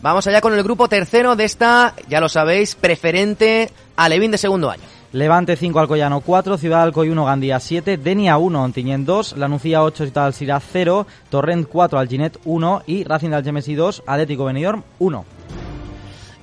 Vamos 0.00 0.26
allá 0.26 0.40
con 0.40 0.54
el 0.54 0.62
grupo 0.62 0.88
tercero 0.88 1.36
de 1.36 1.44
esta, 1.44 1.94
ya 2.08 2.18
lo 2.18 2.30
sabéis, 2.30 2.76
preferente 2.76 3.70
Alevín 3.94 4.30
de 4.30 4.38
segundo 4.38 4.70
año. 4.70 4.99
Levante 5.12 5.56
5, 5.56 5.80
Alcoyano 5.80 6.20
4, 6.20 6.56
Ciudad 6.56 6.82
Alcoy 6.82 7.08
1, 7.08 7.24
Gandía 7.24 7.58
7, 7.58 7.96
Denia 7.96 8.38
1, 8.38 8.62
Ontiñén 8.62 9.04
2, 9.04 9.38
Lanucía 9.38 9.82
8, 9.82 10.04
Ciudad 10.04 10.26
Alcira 10.26 10.60
0, 10.60 11.04
Torrent 11.30 11.68
4, 11.68 11.98
Alginet 11.98 12.38
1 12.44 12.82
y 12.86 13.02
Racing 13.02 13.30
de 13.30 13.36
Algemesí 13.36 13.74
2, 13.74 14.04
Atlético 14.06 14.44
Benidorm 14.44 14.84
1. 15.00 15.24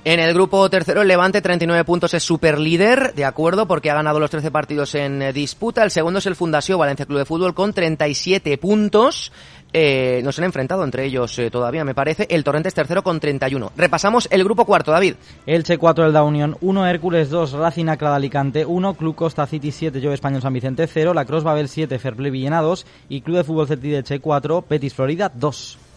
En 0.04 0.20
el 0.20 0.32
grupo 0.32 0.70
tercero, 0.70 1.02
el 1.02 1.08
Levante, 1.08 1.42
39 1.42 1.84
puntos, 1.84 2.14
es 2.14 2.22
super 2.22 2.58
líder, 2.58 3.14
de 3.14 3.24
acuerdo, 3.24 3.66
porque 3.66 3.90
ha 3.90 3.94
ganado 3.94 4.20
los 4.20 4.30
13 4.30 4.50
partidos 4.50 4.94
en 4.94 5.20
eh, 5.20 5.32
disputa. 5.32 5.82
El 5.82 5.90
segundo 5.90 6.18
es 6.18 6.26
el 6.26 6.36
Fundación 6.36 6.78
Valencia 6.78 7.04
Club 7.04 7.18
de 7.18 7.24
Fútbol 7.24 7.54
con 7.54 7.72
37 7.72 8.56
puntos. 8.58 9.32
Eh, 9.72 10.20
no 10.24 10.32
se 10.32 10.40
han 10.40 10.46
enfrentado 10.46 10.82
entre 10.82 11.04
ellos 11.04 11.38
eh, 11.38 11.50
todavía, 11.50 11.84
me 11.84 11.94
parece. 11.94 12.26
El 12.30 12.44
Torrente 12.44 12.68
es 12.68 12.74
tercero 12.74 13.02
con 13.02 13.20
31. 13.20 13.72
Repasamos 13.76 14.28
el 14.30 14.44
grupo 14.44 14.64
cuarto, 14.64 14.92
David. 14.92 15.14
Elche 15.46 15.78
4, 15.78 16.06
el 16.06 16.12
da 16.12 16.22
Unión 16.22 16.56
1, 16.60 16.86
Hércules 16.86 17.30
2, 17.30 17.52
Racing 17.52 17.88
Acra 17.88 18.14
Alicante 18.14 18.64
1, 18.64 18.94
Club 18.94 19.14
Costa 19.14 19.46
City 19.46 19.70
7, 19.70 20.00
Yo 20.00 20.12
Español 20.12 20.42
San 20.42 20.52
Vicente 20.52 20.86
0, 20.86 21.12
La 21.14 21.24
Cross 21.24 21.44
Babel 21.44 21.68
7, 21.68 21.98
Fairplay 21.98 22.30
Villena 22.30 22.62
2 22.62 22.86
y 23.08 23.20
Club 23.20 23.38
de 23.38 23.44
Fútbol 23.44 23.68
Celtideche 23.68 24.20
4, 24.20 24.62
Petis 24.62 24.94
Florida 24.94 25.30
2. 25.34 25.87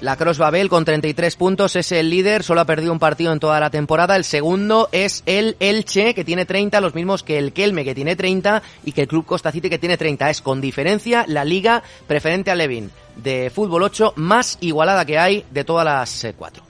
La 0.00 0.16
Cross 0.16 0.36
Babel 0.36 0.68
con 0.68 0.84
33 0.84 1.36
puntos 1.36 1.74
es 1.74 1.90
el 1.90 2.10
líder, 2.10 2.42
solo 2.42 2.60
ha 2.60 2.66
perdido 2.66 2.92
un 2.92 2.98
partido 2.98 3.32
en 3.32 3.40
toda 3.40 3.58
la 3.60 3.70
temporada. 3.70 4.14
El 4.16 4.24
segundo 4.24 4.90
es 4.92 5.22
el 5.24 5.56
Elche, 5.58 6.14
que 6.14 6.22
tiene 6.22 6.44
30, 6.44 6.82
los 6.82 6.94
mismos 6.94 7.22
que 7.22 7.38
el 7.38 7.54
Kelme, 7.54 7.82
que 7.82 7.94
tiene 7.94 8.14
30, 8.14 8.62
y 8.84 8.92
que 8.92 9.02
el 9.02 9.08
Club 9.08 9.24
Costa 9.24 9.50
City, 9.52 9.70
que 9.70 9.78
tiene 9.78 9.96
30. 9.96 10.28
Es 10.28 10.42
con 10.42 10.60
diferencia 10.60 11.24
la 11.26 11.46
liga 11.46 11.82
preferente 12.06 12.50
a 12.50 12.54
Levin 12.54 12.90
de 13.16 13.50
fútbol 13.54 13.82
8 13.84 14.12
más 14.16 14.58
igualada 14.60 15.06
que 15.06 15.18
hay 15.18 15.44
de 15.50 15.64
todas 15.64 15.86
las 15.86 16.24
eh, 16.24 16.34
cuatro. 16.36 16.65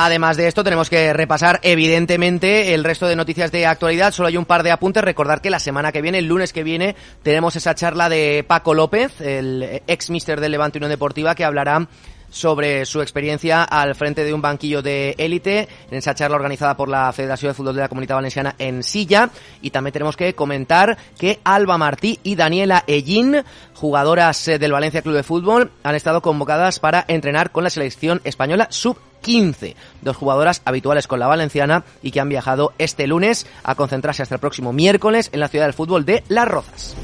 Además 0.00 0.36
de 0.36 0.46
esto, 0.46 0.62
tenemos 0.62 0.88
que 0.88 1.12
repasar 1.12 1.58
evidentemente 1.64 2.72
el 2.72 2.84
resto 2.84 3.08
de 3.08 3.16
noticias 3.16 3.50
de 3.50 3.66
actualidad. 3.66 4.12
Solo 4.12 4.28
hay 4.28 4.36
un 4.36 4.44
par 4.44 4.62
de 4.62 4.70
apuntes. 4.70 5.02
Recordar 5.02 5.40
que 5.40 5.50
la 5.50 5.58
semana 5.58 5.90
que 5.90 6.02
viene, 6.02 6.18
el 6.18 6.26
lunes 6.26 6.52
que 6.52 6.62
viene, 6.62 6.94
tenemos 7.24 7.56
esa 7.56 7.74
charla 7.74 8.08
de 8.08 8.44
Paco 8.46 8.74
López, 8.74 9.20
el 9.20 9.82
ex 9.88 10.10
mister 10.10 10.40
del 10.40 10.52
Levante 10.52 10.78
Unión 10.78 10.90
Deportiva, 10.90 11.34
que 11.34 11.44
hablará 11.44 11.88
sobre 12.30 12.84
su 12.86 13.00
experiencia 13.00 13.64
al 13.64 13.94
frente 13.94 14.24
de 14.24 14.34
un 14.34 14.42
banquillo 14.42 14.82
de 14.82 15.14
élite 15.18 15.68
en 15.90 15.98
esa 15.98 16.14
charla 16.14 16.36
organizada 16.36 16.76
por 16.76 16.88
la 16.88 17.12
Federación 17.12 17.50
de 17.50 17.54
Fútbol 17.54 17.74
de 17.74 17.82
la 17.82 17.88
Comunidad 17.88 18.16
Valenciana 18.16 18.54
en 18.58 18.82
Silla. 18.82 19.30
Y 19.62 19.70
también 19.70 19.92
tenemos 19.92 20.16
que 20.16 20.34
comentar 20.34 20.96
que 21.18 21.40
Alba 21.44 21.78
Martí 21.78 22.20
y 22.22 22.34
Daniela 22.34 22.84
Ellín, 22.86 23.42
jugadoras 23.74 24.48
eh, 24.48 24.58
del 24.58 24.72
Valencia 24.72 25.02
Club 25.02 25.14
de 25.14 25.22
Fútbol, 25.22 25.70
han 25.82 25.94
estado 25.94 26.22
convocadas 26.22 26.80
para 26.80 27.04
entrenar 27.08 27.50
con 27.50 27.64
la 27.64 27.70
selección 27.70 28.20
española 28.24 28.68
sub 28.70 28.98
15, 29.22 29.76
dos 30.02 30.16
jugadoras 30.16 30.62
habituales 30.64 31.06
con 31.06 31.18
la 31.18 31.26
valenciana 31.26 31.84
y 32.02 32.10
que 32.12 32.20
han 32.20 32.28
viajado 32.28 32.72
este 32.78 33.06
lunes 33.06 33.46
a 33.64 33.74
concentrarse 33.74 34.22
hasta 34.22 34.36
el 34.36 34.40
próximo 34.40 34.72
miércoles 34.72 35.30
en 35.32 35.40
la 35.40 35.48
ciudad 35.48 35.66
del 35.66 35.74
fútbol 35.74 36.04
de 36.04 36.22
Las 36.28 36.48
Rozas. 36.48 36.96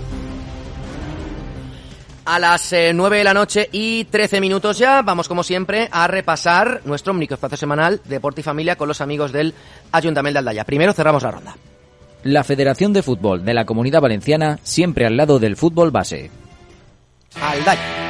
A 2.24 2.38
las 2.38 2.72
eh, 2.72 2.92
9 2.94 3.18
de 3.18 3.24
la 3.24 3.34
noche 3.34 3.68
y 3.70 4.04
13 4.04 4.40
minutos 4.40 4.78
ya, 4.78 5.02
vamos 5.02 5.28
como 5.28 5.42
siempre 5.42 5.88
a 5.92 6.06
repasar 6.06 6.80
nuestro 6.86 7.12
microespacio 7.12 7.58
semanal 7.58 8.00
Deporte 8.06 8.40
y 8.40 8.44
Familia 8.44 8.76
con 8.76 8.88
los 8.88 9.02
amigos 9.02 9.30
del 9.30 9.52
Ayuntamiento 9.92 10.36
de 10.36 10.38
Aldaya. 10.38 10.64
Primero 10.64 10.94
cerramos 10.94 11.22
la 11.22 11.30
ronda. 11.30 11.56
La 12.22 12.42
Federación 12.42 12.94
de 12.94 13.02
Fútbol 13.02 13.44
de 13.44 13.52
la 13.52 13.66
Comunidad 13.66 14.00
Valenciana 14.00 14.58
siempre 14.62 15.04
al 15.04 15.18
lado 15.18 15.38
del 15.38 15.56
fútbol 15.56 15.90
base. 15.90 16.30
Aldaya. 17.38 18.04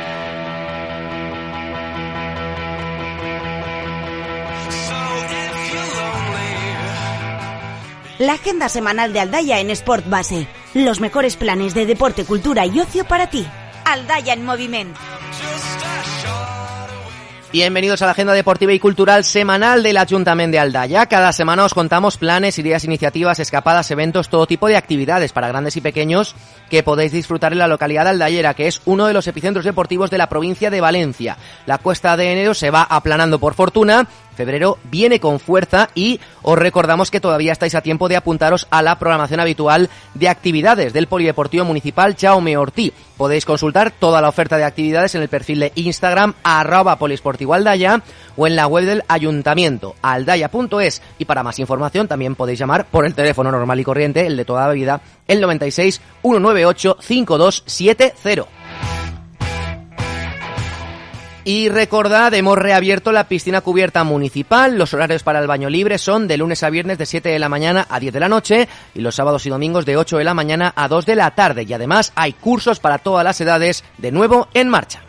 La 8.21 8.35
agenda 8.35 8.69
semanal 8.69 9.13
de 9.13 9.19
Aldaya 9.19 9.59
en 9.59 9.71
Sport 9.71 10.09
Base. 10.09 10.47
Los 10.73 11.01
mejores 11.01 11.37
planes 11.37 11.75
de 11.75 11.85
deporte, 11.85 12.25
cultura 12.25 12.65
y 12.65 12.79
ocio 12.79 13.05
para 13.05 13.29
ti. 13.29 13.45
Aldaya 13.85 14.33
en 14.33 14.45
movimiento. 14.45 14.99
Bienvenidos 17.55 18.03
a 18.03 18.07
la 18.07 18.11
agenda 18.11 18.33
deportiva 18.33 18.73
y 18.73 18.81
cultural 18.81 19.23
semanal 19.23 19.85
del 19.85 19.97
Ayuntamiento 19.97 20.55
de 20.55 20.59
Aldaya. 20.59 21.07
Cada 21.07 21.33
semana 21.33 21.65
os 21.65 21.73
contamos 21.73 22.17
planes, 22.17 22.59
ideas, 22.59 22.83
iniciativas, 22.83 23.39
escapadas, 23.39 23.89
eventos, 23.93 24.29
todo 24.29 24.49
tipo 24.49 24.67
de 24.67 24.77
actividades 24.77 25.33
para 25.33 25.47
grandes 25.47 25.77
y 25.77 25.81
pequeños 25.81 26.35
que 26.69 26.83
podéis 26.83 27.13
disfrutar 27.13 27.53
en 27.53 27.61
la 27.61 27.69
localidad 27.69 28.09
Aldayera, 28.09 28.55
que 28.55 28.67
es 28.67 28.81
uno 28.87 29.07
de 29.07 29.13
los 29.13 29.29
epicentros 29.29 29.65
deportivos 29.65 30.11
de 30.11 30.19
la 30.19 30.29
provincia 30.29 30.69
de 30.69 30.81
Valencia. 30.81 31.37
La 31.67 31.79
cuesta 31.79 32.17
de 32.17 32.33
enero 32.33 32.55
se 32.55 32.71
va 32.71 32.83
aplanando 32.83 33.39
por 33.39 33.55
fortuna 33.55 34.09
febrero 34.35 34.79
viene 34.91 35.21
con 35.21 35.41
fuerza 35.41 35.89
y 35.95 36.21
os 36.43 36.59
recordamos 36.59 37.11
que 37.11 37.21
todavía 37.21 37.53
estáis 37.53 37.75
a 37.75 37.81
tiempo 37.81 38.09
de 38.09 38.17
apuntaros 38.17 38.67
a 38.71 38.83
la 38.83 38.99
programación 38.99 39.41
habitual 39.41 39.89
de 40.15 40.29
actividades 40.29 40.93
del 40.93 41.07
Polideportivo 41.07 41.65
Municipal 41.65 42.17
Jaume 42.19 42.57
Ortí. 42.57 42.93
Podéis 43.17 43.45
consultar 43.45 43.93
toda 43.93 44.21
la 44.21 44.29
oferta 44.29 44.57
de 44.57 44.65
actividades 44.65 45.15
en 45.15 45.23
el 45.23 45.29
perfil 45.29 45.61
de 45.61 45.73
Instagram 45.77 46.35
arroba 46.43 46.97
polisportivo 46.97 47.55
Aldaya 47.55 48.03
o 48.37 48.47
en 48.47 48.57
la 48.57 48.67
web 48.67 48.85
del 48.85 49.05
ayuntamiento 49.09 49.95
aldaya.es 50.03 51.03
y 51.19 51.25
para 51.25 51.43
más 51.43 51.59
información 51.59 52.09
también 52.09 52.35
podéis 52.35 52.59
llamar 52.59 52.87
por 52.87 53.07
el 53.07 53.15
teléfono 53.15 53.51
normal 53.51 53.81
y 53.81 53.85
corriente, 53.85 54.27
el 54.27 54.37
de 54.37 54.45
toda 54.45 54.67
la 54.67 54.73
vida, 54.73 55.01
el 55.29 55.41
96 55.41 56.01
198 56.23 56.97
5270. 57.01 59.14
Y 61.47 61.69
recordad, 61.69 62.33
hemos 62.33 62.57
reabierto 62.57 63.13
la 63.13 63.29
piscina 63.29 63.61
cubierta 63.61 64.03
municipal. 64.03 64.79
Los 64.79 64.95
horarios 64.95 65.23
para 65.23 65.41
el 65.41 65.47
baño 65.47 65.69
libre 65.69 65.99
son 65.99 66.27
de 66.27 66.39
lunes 66.39 66.63
a 66.63 66.71
viernes 66.71 66.97
de 66.97 67.05
7 67.05 67.29
de 67.29 67.39
la 67.39 67.51
mañana 67.51 67.87
a 67.91 68.01
10 68.01 68.15
de 68.15 68.21
la 68.21 68.31
noche 68.31 68.67
y 68.95 69.03
los 69.03 69.15
sábados 69.15 69.45
y 69.45 69.51
domingos 69.51 69.85
de 69.85 69.99
8 69.99 70.17
de 70.17 70.25
la 70.25 70.33
mañana 70.33 70.73
a 70.75 70.89
2 70.89 71.05
de 71.05 71.17
la 71.17 71.31
tarde. 71.33 71.65
Y 71.69 71.73
además 71.75 72.13
hay 72.15 72.33
cursos 72.33 72.81
para 72.81 72.97
todas 72.97 73.25
las 73.25 73.39
edades 73.43 73.85
de 73.99 74.11
nuevo 74.11 74.49
en 74.55 74.71
marcha. 74.71 75.03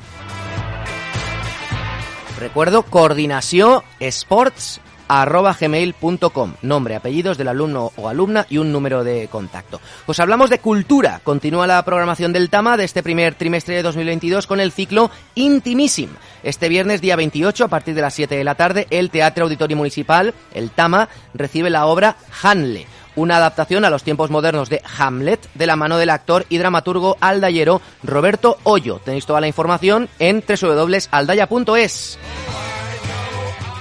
Recuerdo, 2.40 2.84
coordinación 2.84 3.82
sports 4.00 4.80
gmail.com. 5.08 6.54
Nombre, 6.62 6.96
apellidos 6.96 7.38
del 7.38 7.48
alumno 7.48 7.92
o 7.96 8.10
alumna 8.10 8.46
y 8.50 8.58
un 8.58 8.72
número 8.72 9.04
de 9.04 9.28
contacto. 9.28 9.80
Pues 10.06 10.20
hablamos 10.20 10.50
de 10.50 10.60
cultura. 10.60 11.22
Continúa 11.24 11.68
la 11.68 11.84
programación 11.84 12.34
del 12.34 12.50
TAMA 12.50 12.78
de 12.78 12.86
este 12.86 13.04
primer 13.04 13.36
trimestre 13.36 13.76
de 13.76 13.84
2022 13.84 14.48
con 14.48 14.60
el 14.60 14.72
ciclo 14.72 15.12
Intimísim. 15.36 16.10
Este 16.44 16.70
viernes, 16.70 17.02
día 17.02 17.16
28, 17.16 17.66
a 17.66 17.68
partir 17.68 17.96
de 17.96 18.02
las 18.02 18.14
7 18.14 18.36
de 18.36 18.44
la 18.44 18.56
tarde, 18.56 18.88
el 18.90 19.10
Teatro 19.10 19.46
Auditorio 19.46 19.78
Municipal, 19.78 20.34
el 20.54 20.72
TAMA, 20.72 21.10
recibe 21.34 21.70
la 21.70 21.86
obra 21.86 22.18
Hanle 22.42 22.88
una 23.18 23.38
adaptación 23.38 23.84
a 23.84 23.90
los 23.90 24.04
tiempos 24.04 24.30
modernos 24.30 24.70
de 24.70 24.82
Hamlet 24.98 25.50
de 25.56 25.68
la 25.68 25.76
mano 25.76 25.98
del 25.98 26.12
actor 26.12 26.46
y 26.50 26.60
dramaturgo 26.60 27.18
aldayero 27.20 27.82
Roberto 28.04 28.58
Hoyo. 28.64 29.02
Tenéis 29.04 29.26
toda 29.26 29.42
la 29.42 29.48
información 29.48 30.08
en 30.20 30.44
www.aldaya.es. 30.48 32.20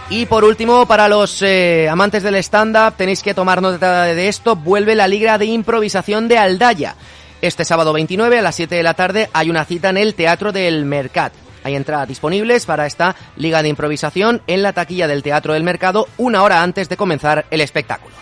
Y 0.08 0.26
por 0.26 0.44
último, 0.44 0.86
para 0.86 1.08
los 1.08 1.42
eh, 1.42 1.88
amantes 1.90 2.22
del 2.22 2.36
stand-up, 2.36 2.94
tenéis 2.96 3.24
que 3.24 3.34
tomar 3.34 3.60
nota 3.60 4.04
de 4.04 4.28
esto, 4.28 4.54
vuelve 4.54 4.94
la 4.94 5.08
Liga 5.08 5.36
de 5.36 5.46
Improvisación 5.46 6.28
de 6.28 6.38
Aldaya. 6.38 6.94
Este 7.42 7.64
sábado 7.64 7.92
29 7.92 8.38
a 8.38 8.42
las 8.42 8.54
7 8.54 8.76
de 8.76 8.82
la 8.84 8.94
tarde 8.94 9.28
hay 9.32 9.50
una 9.50 9.64
cita 9.64 9.90
en 9.90 9.96
el 9.96 10.14
Teatro 10.14 10.52
del 10.52 10.84
Mercat. 10.84 11.32
Hay 11.64 11.74
entradas 11.74 12.06
disponibles 12.06 12.66
para 12.66 12.86
esta 12.86 13.16
liga 13.36 13.60
de 13.62 13.68
improvisación 13.68 14.42
en 14.46 14.62
la 14.62 14.72
taquilla 14.72 15.08
del 15.08 15.24
Teatro 15.24 15.54
del 15.54 15.64
Mercado 15.64 16.06
una 16.18 16.44
hora 16.44 16.62
antes 16.62 16.88
de 16.88 16.96
comenzar 16.96 17.44
el 17.50 17.60
espectáculo. 17.60 18.14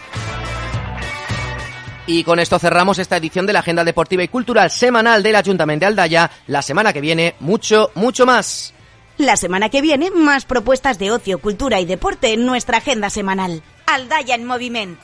Y 2.06 2.24
con 2.24 2.38
esto 2.38 2.58
cerramos 2.58 2.98
esta 2.98 3.18
edición 3.18 3.46
de 3.46 3.52
la 3.52 3.58
Agenda 3.58 3.84
Deportiva 3.84 4.22
y 4.22 4.28
Cultural 4.28 4.70
semanal 4.70 5.22
del 5.22 5.36
Ayuntamiento 5.36 5.84
de 5.84 5.88
Aldaya. 5.88 6.30
La 6.46 6.62
semana 6.62 6.94
que 6.94 7.02
viene, 7.02 7.34
mucho, 7.40 7.90
mucho 7.94 8.24
más. 8.24 8.72
La 9.18 9.36
semana 9.36 9.68
que 9.68 9.80
viene, 9.80 10.10
más 10.10 10.44
propuestas 10.44 10.98
de 10.98 11.12
ocio, 11.12 11.38
cultura 11.38 11.80
y 11.80 11.84
deporte 11.84 12.32
en 12.32 12.46
nuestra 12.46 12.78
agenda 12.78 13.10
semanal. 13.10 13.62
Aldaya 13.86 14.34
en 14.34 14.44
movimiento. 14.44 15.00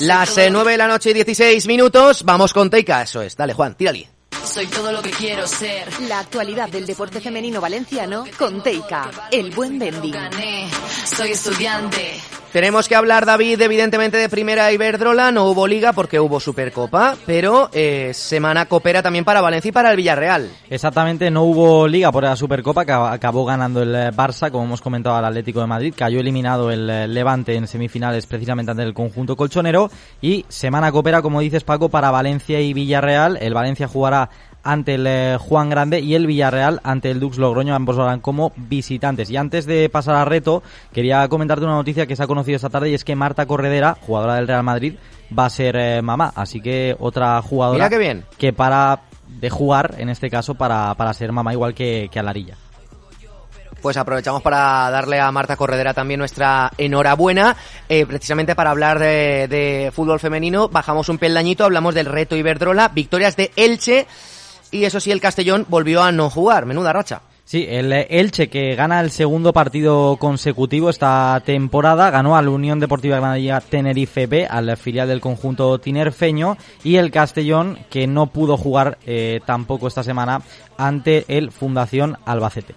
Las 0.00 0.36
eh, 0.38 0.50
9 0.50 0.72
de 0.72 0.78
la 0.78 0.86
noche 0.86 1.10
y 1.10 1.14
16 1.14 1.66
minutos, 1.66 2.24
vamos 2.24 2.52
con 2.52 2.70
Teika, 2.70 3.02
eso 3.02 3.22
es. 3.22 3.36
Dale, 3.36 3.54
Juan, 3.54 3.74
tírale. 3.74 4.08
Soy 4.44 4.66
todo 4.66 4.92
lo 4.92 5.02
que 5.02 5.10
quiero 5.10 5.46
ser. 5.46 5.88
La 6.02 6.20
actualidad 6.20 6.68
del 6.68 6.86
deporte 6.86 7.20
femenino 7.20 7.60
valenciano 7.60 8.24
con 8.38 8.62
Teika, 8.62 9.10
el 9.30 9.50
buen. 9.50 9.78
Gané, 9.78 10.68
soy 11.04 11.32
estudiante. 11.32 12.20
Tenemos 12.52 12.88
que 12.88 12.94
hablar, 12.94 13.26
David, 13.26 13.60
evidentemente 13.60 14.16
de 14.16 14.30
Primera 14.30 14.72
Iberdrola. 14.72 15.30
No 15.30 15.44
hubo 15.44 15.66
liga 15.66 15.92
porque 15.92 16.18
hubo 16.18 16.40
Supercopa, 16.40 17.14
pero 17.26 17.68
eh, 17.74 18.12
semana 18.14 18.64
copera 18.64 19.02
también 19.02 19.26
para 19.26 19.42
Valencia 19.42 19.68
y 19.68 19.72
para 19.72 19.90
el 19.90 19.98
Villarreal. 19.98 20.50
Exactamente, 20.70 21.30
no 21.30 21.42
hubo 21.42 21.86
liga 21.86 22.10
por 22.10 22.24
la 22.24 22.36
Supercopa, 22.36 22.86
que 22.86 22.92
acabó 22.92 23.44
ganando 23.44 23.82
el 23.82 23.94
eh, 23.94 24.10
Barça, 24.12 24.50
como 24.50 24.64
hemos 24.64 24.80
comentado 24.80 25.16
al 25.16 25.26
Atlético 25.26 25.60
de 25.60 25.66
Madrid. 25.66 25.92
Cayó 25.94 26.20
eliminado 26.20 26.70
el 26.70 26.88
eh, 26.88 27.06
Levante 27.06 27.54
en 27.54 27.66
semifinales 27.66 28.24
precisamente 28.24 28.70
ante 28.70 28.82
el 28.82 28.94
conjunto 28.94 29.36
colchonero. 29.36 29.90
Y 30.22 30.46
semana 30.48 30.90
copera, 30.90 31.20
como 31.20 31.40
dices 31.40 31.64
Paco, 31.64 31.90
para 31.90 32.10
Valencia 32.10 32.60
y 32.60 32.72
Villarreal. 32.72 33.36
El 33.42 33.52
Valencia 33.52 33.88
jugará 33.88 34.30
ante 34.62 34.94
el 34.94 35.06
eh, 35.06 35.36
Juan 35.38 35.70
Grande 35.70 36.00
y 36.00 36.14
el 36.14 36.26
Villarreal 36.26 36.80
ante 36.84 37.10
el 37.10 37.20
Dux 37.20 37.38
Logroño, 37.38 37.74
ambos 37.74 37.96
van 37.96 38.20
como 38.20 38.52
visitantes. 38.56 39.30
Y 39.30 39.36
antes 39.36 39.66
de 39.66 39.88
pasar 39.88 40.16
al 40.16 40.26
reto, 40.26 40.62
quería 40.92 41.26
comentarte 41.28 41.64
una 41.64 41.74
noticia 41.74 42.06
que 42.06 42.16
se 42.16 42.22
ha 42.22 42.26
conocido 42.26 42.56
esta 42.56 42.70
tarde 42.70 42.90
y 42.90 42.94
es 42.94 43.04
que 43.04 43.16
Marta 43.16 43.46
Corredera, 43.46 43.96
jugadora 44.00 44.34
del 44.34 44.48
Real 44.48 44.62
Madrid, 44.62 44.94
va 45.36 45.46
a 45.46 45.50
ser 45.50 45.76
eh, 45.76 46.02
mamá. 46.02 46.32
Así 46.34 46.60
que 46.60 46.96
otra 46.98 47.40
jugadora 47.42 47.88
bien. 47.88 48.24
que 48.36 48.52
para 48.52 49.02
de 49.28 49.50
jugar, 49.50 49.94
en 49.98 50.08
este 50.08 50.30
caso, 50.30 50.54
para, 50.54 50.94
para 50.94 51.14
ser 51.14 51.32
mamá 51.32 51.52
igual 51.52 51.74
que, 51.74 52.08
que 52.10 52.18
a 52.18 52.22
Larilla. 52.22 52.56
Pues 53.80 53.96
aprovechamos 53.96 54.42
para 54.42 54.90
darle 54.90 55.20
a 55.20 55.30
Marta 55.30 55.56
Corredera 55.56 55.94
también 55.94 56.18
nuestra 56.18 56.72
enhorabuena. 56.78 57.56
Eh, 57.88 58.06
precisamente 58.06 58.56
para 58.56 58.70
hablar 58.70 58.98
de, 58.98 59.46
de, 59.48 59.92
fútbol 59.94 60.18
femenino, 60.18 60.68
bajamos 60.68 61.08
un 61.08 61.18
peldañito, 61.18 61.64
hablamos 61.64 61.94
del 61.94 62.06
reto 62.06 62.34
Iberdrola, 62.34 62.88
victorias 62.88 63.36
de 63.36 63.52
Elche 63.54 64.08
y 64.70 64.84
eso 64.84 65.00
sí, 65.00 65.10
el 65.10 65.20
Castellón 65.20 65.66
volvió 65.68 66.02
a 66.02 66.12
no 66.12 66.30
jugar. 66.30 66.66
Menuda 66.66 66.92
racha. 66.92 67.22
Sí, 67.48 67.64
el 67.66 67.90
Elche 67.94 68.50
que 68.50 68.74
gana 68.74 69.00
el 69.00 69.10
segundo 69.10 69.54
partido 69.54 70.18
consecutivo 70.18 70.90
esta 70.90 71.42
temporada, 71.46 72.10
ganó 72.10 72.36
al 72.36 72.46
Unión 72.46 72.78
Deportiva 72.78 73.16
Granadilla 73.16 73.62
Tenerife 73.62 74.26
B, 74.26 74.46
al 74.46 74.76
filial 74.76 75.08
del 75.08 75.22
conjunto 75.22 75.78
tinerfeño, 75.78 76.58
y 76.84 76.96
el 76.96 77.10
Castellón 77.10 77.78
que 77.88 78.06
no 78.06 78.26
pudo 78.26 78.58
jugar 78.58 78.98
eh, 79.06 79.40
tampoco 79.46 79.88
esta 79.88 80.02
semana 80.02 80.42
ante 80.76 81.24
el 81.28 81.50
Fundación 81.50 82.18
Albacete. 82.26 82.74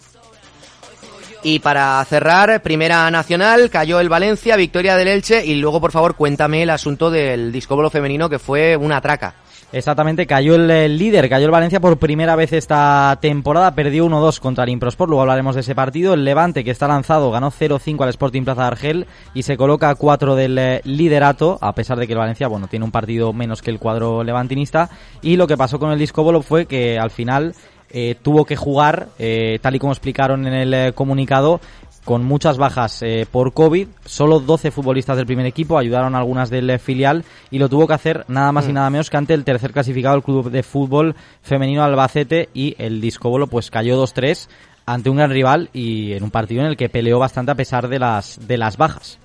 Y 1.44 1.60
para 1.60 2.06
cerrar, 2.06 2.62
Primera 2.64 3.12
Nacional, 3.12 3.70
cayó 3.70 4.00
el 4.00 4.08
Valencia, 4.08 4.56
victoria 4.56 4.96
del 4.96 5.10
Elche, 5.10 5.46
y 5.46 5.56
luego 5.56 5.82
por 5.82 5.92
favor 5.92 6.16
cuéntame 6.16 6.64
el 6.64 6.70
asunto 6.70 7.12
del 7.12 7.52
discóbolo 7.52 7.90
femenino 7.90 8.30
que 8.30 8.40
fue 8.40 8.78
una 8.78 9.02
traca. 9.02 9.36
Exactamente, 9.74 10.28
cayó 10.28 10.56
el, 10.56 10.98
líder, 10.98 11.30
cayó 11.30 11.46
el 11.46 11.52
Valencia 11.52 11.80
por 11.80 11.98
primera 11.98 12.36
vez 12.36 12.52
esta 12.52 13.18
temporada, 13.22 13.74
perdió 13.74 14.06
1-2 14.06 14.40
contra 14.42 14.66
el 14.66 14.70
Improsport, 14.72 15.08
luego 15.08 15.22
hablaremos 15.22 15.56
de 15.56 15.62
ese 15.62 15.74
partido. 15.76 16.14
El 16.14 16.26
Levante, 16.26 16.66
que 16.66 16.72
está 16.72 16.90
lanzado, 16.90 17.32
ganó 17.32 17.52
0-5 17.52 18.04
al 18.04 18.10
Sporting 18.10 18.44
Plaza 18.44 18.64
de 18.64 18.68
Argel 18.68 19.08
y 19.34 19.44
se 19.44 19.56
coloca 19.56 19.90
a 19.90 19.96
4 19.96 20.36
del 20.36 20.58
eh, 20.58 20.82
liderato, 20.84 21.58
a 21.62 21.74
pesar 21.74 21.98
de 21.98 22.06
que 22.06 22.12
el 22.12 22.20
Valencia, 22.20 22.50
bueno, 22.50 22.68
tiene 22.68 22.84
un 22.84 22.92
partido 22.92 23.32
menos 23.32 23.62
que 23.62 23.72
el 23.72 23.80
cuadro 23.80 24.26
levantinista. 24.26 24.90
Y 25.22 25.38
lo 25.38 25.48
que 25.48 25.56
pasó 25.56 25.80
con 25.80 25.92
el 25.92 26.00
Discóbolo 26.00 26.42
fue 26.42 26.66
que 26.66 27.00
al 27.00 27.10
final 27.10 27.56
eh, 27.92 28.16
tuvo 28.22 28.44
que 28.44 28.58
jugar, 28.58 29.08
eh, 29.20 29.58
tal 29.62 29.76
y 29.76 29.80
como 29.80 29.94
explicaron 29.94 30.48
en 30.48 30.54
el 30.54 30.94
comunicado, 30.94 31.62
con 32.06 32.24
muchas 32.24 32.58
bajas 32.58 33.02
eh, 33.04 33.28
por 33.30 33.54
COVID, 33.54 33.88
solo 34.06 34.40
12 34.40 34.72
futbolistas 34.72 35.18
del 35.18 35.26
primer 35.26 35.46
equipo, 35.46 35.78
ayudaron 35.78 36.16
algunas 36.16 36.50
del 36.50 36.70
eh, 36.70 36.80
filial 36.80 37.24
y 37.50 37.60
lo 37.60 37.70
tuvo 37.70 37.88
que 37.88 37.94
hacer 37.94 38.26
nada 38.28 38.52
más 38.52 38.68
y 38.68 38.74
nada 38.74 38.90
menos 38.90 39.10
que 39.10 39.18
ante 39.18 39.34
el 39.34 39.44
tercer 39.44 39.72
clasificado 39.72 40.16
el 40.16 40.24
club 40.24 40.50
de 40.50 40.64
fútbol 40.64 41.16
femenino 41.42 41.84
Albacete 41.84 42.50
y 42.54 42.76
el 42.78 43.02
Discobolo 43.02 43.48
pues 43.48 43.70
cayó 43.70 44.02
2-3 44.02 44.48
ante 44.86 45.10
un 45.10 45.18
gran 45.18 45.30
rival 45.30 45.70
y 45.74 46.14
en 46.14 46.24
un 46.24 46.32
partido 46.32 46.62
en 46.62 46.68
el 46.68 46.78
que 46.78 46.90
peleó 46.90 47.20
bastante 47.20 47.52
a 47.52 47.56
pesar 47.56 47.88
de 47.88 48.00
las 48.00 48.48
de 48.48 48.58
las 48.58 48.78
bajas. 48.78 49.21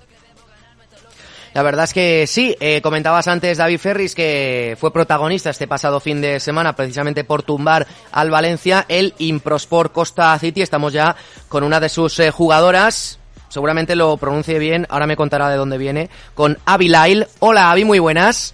La 1.53 1.63
verdad 1.63 1.85
es 1.85 1.93
que 1.93 2.27
sí, 2.27 2.55
eh, 2.59 2.81
comentabas 2.81 3.27
antes 3.27 3.57
David 3.57 3.79
Ferris 3.79 4.15
que 4.15 4.77
fue 4.79 4.93
protagonista 4.93 5.49
este 5.49 5.67
pasado 5.67 5.99
fin 5.99 6.21
de 6.21 6.39
semana 6.39 6.75
precisamente 6.75 7.23
por 7.23 7.43
tumbar 7.43 7.87
al 8.11 8.29
Valencia 8.29 8.85
el 8.87 9.13
Improsport 9.17 9.91
Costa 9.91 10.37
City. 10.39 10.61
Estamos 10.61 10.93
ya 10.93 11.15
con 11.49 11.63
una 11.63 11.79
de 11.79 11.89
sus 11.89 12.19
eh, 12.19 12.31
jugadoras, 12.31 13.19
seguramente 13.49 13.95
lo 13.95 14.17
pronuncie 14.17 14.59
bien, 14.59 14.85
ahora 14.89 15.07
me 15.07 15.15
contará 15.15 15.49
de 15.49 15.57
dónde 15.57 15.77
viene, 15.77 16.09
con 16.33 16.57
Avi 16.65 16.89
Lyle. 16.89 17.27
Hola 17.39 17.71
Avi, 17.71 17.85
muy 17.85 17.99
buenas. 17.99 18.53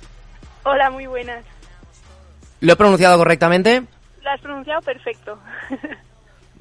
Hola, 0.63 0.89
muy 0.89 1.07
buenas. 1.07 1.43
¿Lo 2.61 2.73
he 2.73 2.75
pronunciado 2.77 3.17
correctamente? 3.17 3.83
Lo 4.21 4.29
has 4.29 4.39
pronunciado 4.39 4.81
perfecto. 4.81 5.37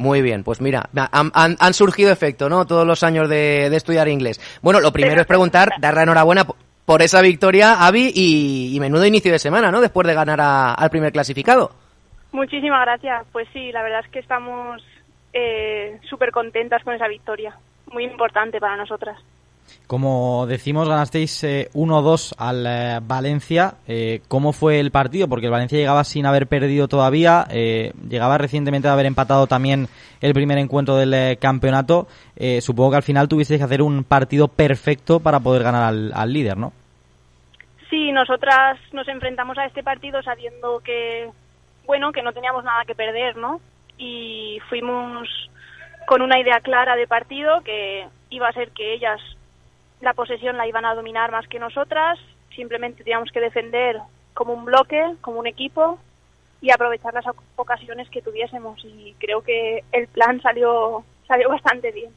Muy 0.03 0.21
bien, 0.21 0.43
pues 0.43 0.61
mira, 0.61 0.89
han, 1.13 1.31
han, 1.61 1.75
surgido 1.75 2.11
efecto, 2.11 2.49
¿no? 2.49 2.67
Todos 2.67 2.85
los 2.85 3.05
años 3.05 3.29
de, 3.29 3.71
de 3.71 3.77
estudiar 3.77 4.09
inglés. 4.09 4.41
Bueno, 4.61 4.81
lo 4.81 4.93
primero 4.93 5.21
es 5.21 5.27
preguntar, 5.29 5.71
dar 5.79 5.95
la 5.95 6.03
enhorabuena 6.03 6.45
por- 6.45 7.03
esa 7.03 7.21
victoria, 7.23 7.87
Avi, 7.87 8.11
y, 8.13 8.75
y 8.77 8.81
menudo 8.81 9.07
inicio 9.07 9.31
de 9.31 9.39
semana, 9.39 9.71
¿no? 9.71 9.81
Después 9.81 10.05
de 10.09 10.15
ganar 10.15 10.41
a- 10.41 10.75
al 10.75 10.91
primer 10.91 11.13
clasificado. 11.13 11.71
Muchísimas 12.33 12.81
gracias. 12.85 13.25
Pues 13.31 13.47
sí, 13.53 13.71
la 13.71 13.85
verdad 13.85 14.01
es 14.05 14.11
que 14.11 14.19
estamos 14.19 14.83
eh, 15.33 16.01
súper 16.11 16.33
contentas 16.33 16.83
con 16.83 16.95
esa 16.95 17.07
victoria. 17.07 17.57
Muy 17.93 18.03
importante 18.05 18.59
para 18.59 18.77
nosotras. 18.77 19.17
Como 19.87 20.47
decimos, 20.47 20.89
ganasteis 20.89 21.45
eh, 21.45 21.69
1-2 21.75 22.35
al 22.39 22.67
eh, 22.67 23.01
Valencia. 23.03 23.75
Eh, 23.87 24.23
¿Cómo 24.29 24.53
fue 24.53 24.81
el 24.81 24.91
partido? 24.91 25.29
Porque 25.29 25.47
el 25.47 25.53
Valencia 25.53 25.79
llegaba 25.79 26.05
sin 26.05 26.25
haber 26.25 26.47
perdido 26.47 26.89
todavía, 26.89 27.47
eh, 27.51 27.93
llegaba 28.09 28.39
recientemente 28.39 28.89
de 28.89 28.95
haber 28.95 29.07
empatado 29.07 29.47
también 29.47 29.89
el 30.23 30.33
primer 30.33 30.59
encuentro 30.59 30.97
del 30.97 31.13
eh, 31.13 31.37
campeonato. 31.41 32.07
Supongo 32.61 32.91
que 32.91 32.97
al 32.97 33.03
final 33.03 33.29
tuvisteis 33.29 33.61
que 33.61 33.65
hacer 33.65 33.83
un 33.83 34.03
partido 34.03 34.49
perfecto 34.49 35.21
para 35.21 35.41
poder 35.41 35.63
ganar 35.63 35.85
al, 35.85 36.13
al 36.15 36.33
líder, 36.33 36.57
¿no? 36.57 36.73
Sí, 37.91 38.11
nosotras 38.11 38.79
nos 38.93 39.07
enfrentamos 39.07 39.59
a 39.59 39.67
este 39.67 39.83
partido 39.83 40.23
sabiendo 40.23 40.81
que, 40.81 41.29
bueno, 41.85 42.11
que 42.11 42.23
no 42.23 42.33
teníamos 42.33 42.65
nada 42.65 42.85
que 42.87 42.95
perder, 42.95 43.37
¿no? 43.37 43.61
Y 43.99 44.59
fuimos 44.71 45.29
con 46.07 46.23
una 46.23 46.41
idea 46.41 46.61
clara 46.61 46.97
de 46.97 47.07
partido 47.07 47.61
que 47.61 48.07
iba 48.31 48.49
a 48.49 48.53
ser 48.53 48.71
que 48.71 48.95
ellas 48.95 49.21
la 50.03 50.13
posesión 50.13 50.57
la 50.59 50.67
iban 50.69 50.85
a 50.85 50.95
dominar 50.95 51.31
más 51.33 51.49
que 51.49 51.59
nosotras, 51.59 52.19
simplemente 52.55 53.03
teníamos 53.05 53.31
que 53.33 53.41
defender 53.41 53.97
como 54.35 54.53
un 54.53 54.65
bloque, 54.67 55.01
como 55.23 55.39
un 55.41 55.47
equipo 55.47 55.99
y 56.61 56.71
aprovechar 56.71 57.15
las 57.15 57.25
oc- 57.25 57.43
ocasiones 57.57 58.09
que 58.11 58.21
tuviésemos 58.23 58.85
y 58.85 59.15
creo 59.19 59.41
que 59.43 59.83
el 59.93 60.07
plan 60.09 60.41
salió 60.43 61.03
salió 61.27 61.49
bastante 61.57 61.91
bien. 61.93 62.11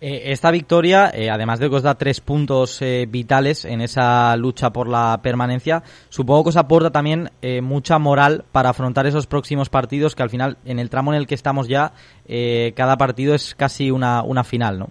Eh, 0.00 0.30
esta 0.32 0.52
victoria, 0.52 1.10
eh, 1.12 1.28
además 1.28 1.58
de 1.58 1.68
que 1.68 1.74
os 1.74 1.82
da 1.82 1.96
tres 1.96 2.20
puntos 2.20 2.80
eh, 2.82 3.06
vitales 3.08 3.64
en 3.64 3.80
esa 3.80 4.36
lucha 4.36 4.70
por 4.70 4.88
la 4.88 5.18
permanencia, 5.22 5.82
supongo 6.08 6.44
que 6.44 6.48
os 6.50 6.56
aporta 6.56 6.90
también 6.92 7.30
eh, 7.42 7.60
mucha 7.60 7.98
moral 7.98 8.44
para 8.52 8.70
afrontar 8.70 9.06
esos 9.08 9.26
próximos 9.26 9.68
partidos 9.70 10.14
que 10.14 10.22
al 10.22 10.30
final, 10.30 10.56
en 10.64 10.78
el 10.78 10.88
tramo 10.88 11.12
en 11.12 11.18
el 11.18 11.26
que 11.26 11.34
estamos 11.34 11.66
ya, 11.66 11.92
eh, 12.28 12.72
cada 12.76 12.96
partido 12.96 13.34
es 13.34 13.56
casi 13.56 13.90
una, 13.90 14.22
una 14.22 14.44
final, 14.44 14.78
¿no? 14.78 14.88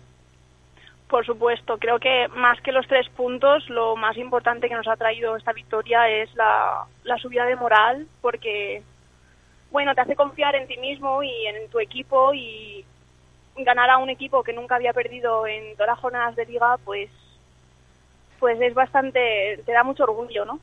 Por 1.10 1.26
supuesto, 1.26 1.78
creo 1.78 2.00
que 2.00 2.28
más 2.36 2.60
que 2.62 2.74
los 2.74 2.86
tres 2.86 3.08
puntos, 3.10 3.70
lo 3.70 3.96
más 3.96 4.18
importante 4.18 4.68
que 4.68 4.76
nos 4.76 4.88
ha 4.88 4.98
traído 4.98 5.38
esta 5.38 5.54
victoria 5.54 6.10
es 6.10 6.34
la, 6.36 6.86
la 7.06 7.18
subida 7.18 7.46
de 7.46 7.56
moral, 7.56 8.08
porque, 8.20 8.84
bueno, 9.72 9.96
te 9.96 10.02
hace 10.02 10.16
confiar 10.16 10.56
en 10.56 10.68
ti 10.68 10.76
mismo 10.78 11.24
y 11.24 11.46
en 11.46 11.70
tu 11.70 11.80
equipo 11.80 12.34
y 12.34 12.84
ganar 13.56 13.90
a 13.90 13.98
un 14.00 14.10
equipo 14.10 14.44
que 14.44 14.52
nunca 14.52 14.76
había 14.76 14.92
perdido 14.92 15.48
en 15.48 15.74
todas 15.76 15.88
las 15.88 16.00
jornadas 16.00 16.36
de 16.36 16.46
liga, 16.46 16.76
pues, 16.84 17.10
pues 18.38 18.60
es 18.60 18.74
bastante, 18.74 19.62
te 19.66 19.72
da 19.72 19.84
mucho 19.84 20.04
orgullo, 20.04 20.44
¿no? 20.44 20.60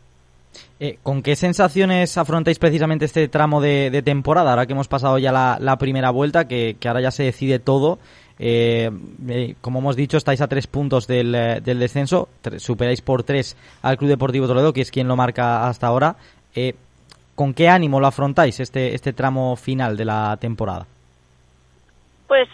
Eh, 0.79 0.99
¿Con 1.03 1.23
qué 1.23 1.37
sensaciones 1.37 2.19
afrontáis 2.19 2.59
precisamente 2.59 3.07
este 3.07 3.29
tramo 3.29 3.63
de, 3.63 4.03
temporada? 4.05 4.51
Ahora 4.51 4.67
que 4.67 4.75
hemos 4.75 4.89
pasado 4.89 5.19
ya 5.19 5.33
la, 5.33 5.77
primera 5.79 6.11
vuelta, 6.11 6.47
que 6.47 6.77
ahora 6.85 7.01
ya 7.01 7.11
se 7.11 7.25
decide 7.25 7.59
todo. 7.59 7.99
Eh, 8.38 8.90
eh, 9.29 9.55
como 9.61 9.79
hemos 9.79 9.97
dicho, 9.97 10.16
estáis 10.16 10.40
a 10.40 10.49
tres 10.49 10.66
puntos 10.66 11.07
del, 11.07 11.35
eh, 11.35 11.61
descenso, 11.61 12.29
superáis 12.59 13.01
por 13.01 13.23
tres 13.23 13.57
al 13.83 13.97
Club 13.97 14.11
Deportivo 14.11 14.47
Toledo, 14.47 14.73
que 14.73 14.81
es 14.81 14.90
quien 14.90 15.09
lo 15.09 15.16
marca 15.16 15.68
hasta 15.68 15.87
ahora. 15.87 16.16
Eh, 16.55 16.75
¿con 17.35 17.55
qué 17.55 17.68
ánimo 17.68 18.01
lo 18.01 18.07
afrontáis 18.07 18.61
este, 18.61 18.94
este 18.94 19.12
tramo 19.12 19.57
final 19.57 19.97
de 19.97 20.05
la 20.05 20.37
temporada? 20.37 20.87
Pues 22.27 22.49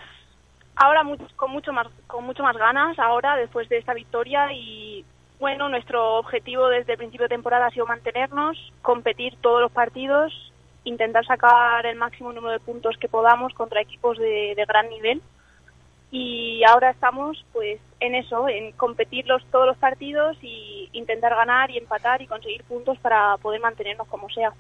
ahora 0.77 1.03
con 1.37 1.51
mucho 1.51 1.73
más 1.73 1.87
con 2.07 2.25
mucho 2.25 2.43
más 2.43 2.57
ganas 2.57 2.99
ahora 2.99 3.37
después 3.37 3.69
de 3.69 3.79
esta 3.79 3.95
victoria 3.95 4.53
y 4.53 5.05
bueno 5.39 5.69
nuestro 5.69 6.19
objetivo 6.19 6.69
desde 6.69 6.93
el 6.93 6.99
principio 6.99 7.25
de 7.25 7.35
temporada 7.35 7.67
ha 7.67 7.71
sido 7.71 7.87
mantenernos 7.87 8.57
competir 8.81 9.37
todos 9.43 9.61
los 9.61 9.73
partidos 9.73 10.33
intentar 10.85 11.27
sacar 11.27 11.85
el 11.85 11.97
máximo 11.97 12.33
número 12.33 12.53
de 12.53 12.61
puntos 12.61 12.97
que 12.97 13.09
podamos 13.09 13.53
contra 13.53 13.83
equipos 13.83 14.17
de 14.17 14.65
gran 14.67 14.89
nivel 14.89 15.21
y 16.11 16.63
ahora 16.65 16.91
estamos 16.91 17.45
pues 17.53 17.81
en 18.01 18.15
eso 18.15 18.49
en 18.49 18.73
competir 18.73 19.27
los, 19.27 19.45
todos 19.47 19.67
los 19.67 19.77
partidos 19.77 20.37
y 20.43 20.89
intentar 20.93 21.35
ganar 21.35 21.71
y 21.71 21.79
empatar 21.79 22.21
y 22.21 22.27
conseguir 22.27 22.65
puntos 22.65 22.99
para 22.99 23.37
poder 23.39 23.61
mantenernos 23.61 24.09
como 24.09 24.29
sea 24.29 24.53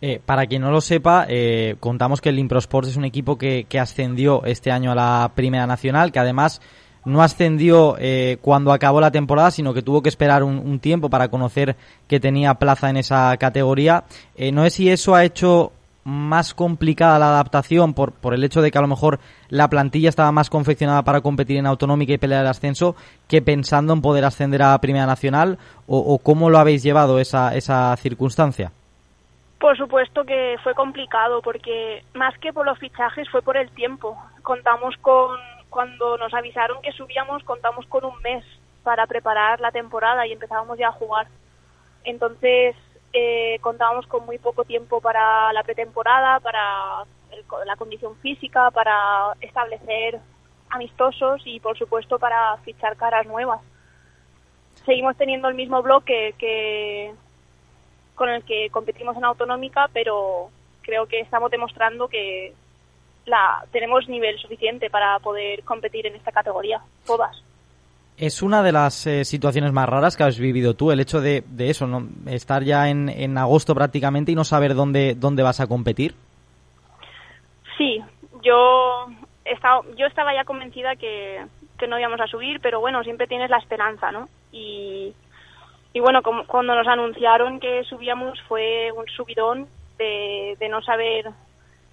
eh, 0.00 0.20
para 0.24 0.44
quien 0.46 0.60
no 0.60 0.70
lo 0.70 0.82
sepa, 0.82 1.24
eh, 1.28 1.76
contamos 1.80 2.20
que 2.20 2.28
el 2.28 2.38
Improsports 2.38 2.90
es 2.90 2.96
un 2.96 3.06
equipo 3.06 3.38
que, 3.38 3.66
ascendió 3.80 4.44
este 4.44 4.70
año 4.70 4.92
a 4.92 4.94
la 4.94 5.32
Primera 5.34 5.66
Nacional, 5.66 6.12
que 6.12 6.18
además 6.18 6.60
no 7.06 7.22
ascendió 7.22 7.96
eh, 7.98 8.36
cuando 8.42 8.72
acabó 8.72 9.00
la 9.00 9.10
temporada, 9.10 9.50
sino 9.50 9.72
que 9.72 9.80
tuvo 9.80 10.02
que 10.02 10.10
esperar 10.10 10.42
un, 10.42 10.78
tiempo 10.78 11.08
para 11.08 11.28
conocer 11.28 11.76
que 12.06 12.20
tenía 12.20 12.54
plaza 12.54 12.90
en 12.90 12.98
esa 12.98 13.34
categoría. 13.38 14.04
no 14.52 14.64
sé 14.64 14.70
si 14.70 14.90
eso 14.90 15.14
ha 15.14 15.24
hecho 15.24 15.72
más 16.04 16.54
complicada 16.54 17.18
la 17.18 17.28
adaptación 17.28 17.94
por, 17.94 18.12
por 18.12 18.34
el 18.34 18.44
hecho 18.44 18.60
de 18.60 18.70
que 18.70 18.78
a 18.78 18.82
lo 18.82 18.88
mejor 18.88 19.20
la 19.48 19.68
plantilla 19.68 20.08
estaba 20.10 20.32
más 20.32 20.50
confeccionada 20.50 21.02
para 21.02 21.22
competir 21.22 21.56
en 21.56 21.66
autonómica 21.66 22.12
y 22.12 22.18
pelear 22.18 22.42
el 22.42 22.50
ascenso 22.50 22.94
que 23.26 23.42
pensando 23.42 23.92
en 23.92 24.02
poder 24.02 24.24
ascender 24.24 24.62
a 24.62 24.78
Primera 24.78 25.06
Nacional 25.06 25.58
o, 25.86 25.98
o 25.98 26.18
cómo 26.18 26.50
lo 26.50 26.58
habéis 26.58 26.82
llevado 26.82 27.18
esa, 27.18 27.54
esa 27.54 27.96
circunstancia. 27.96 28.70
Por 29.58 29.78
supuesto 29.78 30.24
que 30.24 30.56
fue 30.62 30.74
complicado 30.74 31.40
porque 31.40 32.04
más 32.12 32.36
que 32.38 32.52
por 32.52 32.66
los 32.66 32.78
fichajes 32.78 33.28
fue 33.30 33.40
por 33.40 33.56
el 33.56 33.70
tiempo. 33.70 34.14
Contamos 34.42 34.94
con, 35.00 35.38
cuando 35.70 36.18
nos 36.18 36.34
avisaron 36.34 36.82
que 36.82 36.92
subíamos, 36.92 37.42
contamos 37.44 37.86
con 37.86 38.04
un 38.04 38.20
mes 38.22 38.44
para 38.82 39.06
preparar 39.06 39.60
la 39.60 39.72
temporada 39.72 40.26
y 40.26 40.32
empezábamos 40.32 40.78
ya 40.78 40.88
a 40.88 40.92
jugar. 40.92 41.28
Entonces 42.04 42.76
eh, 43.16 43.58
contábamos 43.60 44.08
con 44.08 44.26
muy 44.26 44.38
poco 44.38 44.64
tiempo 44.64 45.00
para 45.00 45.52
la 45.52 45.62
pretemporada, 45.62 46.40
para 46.40 47.04
la 47.64 47.76
condición 47.76 48.16
física, 48.16 48.72
para 48.72 49.34
establecer 49.40 50.18
amistosos 50.68 51.40
y 51.44 51.60
por 51.60 51.78
supuesto 51.78 52.18
para 52.18 52.56
fichar 52.58 52.96
caras 52.96 53.24
nuevas. 53.26 53.60
Seguimos 54.84 55.16
teniendo 55.16 55.46
el 55.46 55.54
mismo 55.54 55.80
bloque 55.80 56.34
que, 56.38 57.14
con 58.16 58.28
el 58.28 58.42
que 58.44 58.68
competimos 58.70 59.16
en 59.16 59.24
autonómica, 59.24 59.88
pero 59.92 60.50
creo 60.82 61.06
que 61.06 61.20
estamos 61.20 61.52
demostrando 61.52 62.08
que 62.08 62.52
la, 63.26 63.64
tenemos 63.70 64.08
nivel 64.08 64.38
suficiente 64.40 64.90
para 64.90 65.20
poder 65.20 65.62
competir 65.62 66.08
en 66.08 66.16
esta 66.16 66.32
categoría, 66.32 66.82
todas. 67.06 67.40
Es 68.16 68.42
una 68.42 68.62
de 68.62 68.72
las 68.72 69.06
eh, 69.06 69.24
situaciones 69.24 69.72
más 69.72 69.88
raras 69.88 70.16
que 70.16 70.22
has 70.22 70.38
vivido 70.38 70.74
tú, 70.74 70.92
el 70.92 71.00
hecho 71.00 71.20
de, 71.20 71.42
de 71.48 71.70
eso, 71.70 71.86
¿no? 71.86 72.06
estar 72.26 72.62
ya 72.62 72.88
en, 72.88 73.08
en, 73.08 73.36
agosto 73.38 73.74
prácticamente 73.74 74.30
y 74.30 74.36
no 74.36 74.44
saber 74.44 74.74
dónde, 74.74 75.14
dónde 75.16 75.42
vas 75.42 75.60
a 75.60 75.66
competir. 75.66 76.14
Sí, 77.76 78.00
yo, 78.42 79.08
estaba, 79.44 79.82
yo 79.96 80.06
estaba 80.06 80.32
ya 80.32 80.44
convencida 80.44 80.94
que, 80.94 81.44
que 81.76 81.88
no 81.88 81.98
íbamos 81.98 82.20
a 82.20 82.28
subir, 82.28 82.60
pero 82.60 82.78
bueno, 82.78 83.02
siempre 83.02 83.26
tienes 83.26 83.50
la 83.50 83.58
esperanza, 83.58 84.12
¿no? 84.12 84.28
Y, 84.52 85.12
y 85.92 86.00
bueno, 86.00 86.22
como, 86.22 86.46
cuando 86.46 86.74
nos 86.74 86.86
anunciaron 86.86 87.60
que 87.60 87.84
subíamos 87.84 88.40
fue 88.42 88.92
un 88.92 89.06
subidón 89.06 89.68
de, 89.96 90.56
no 90.68 90.82
saber 90.82 91.30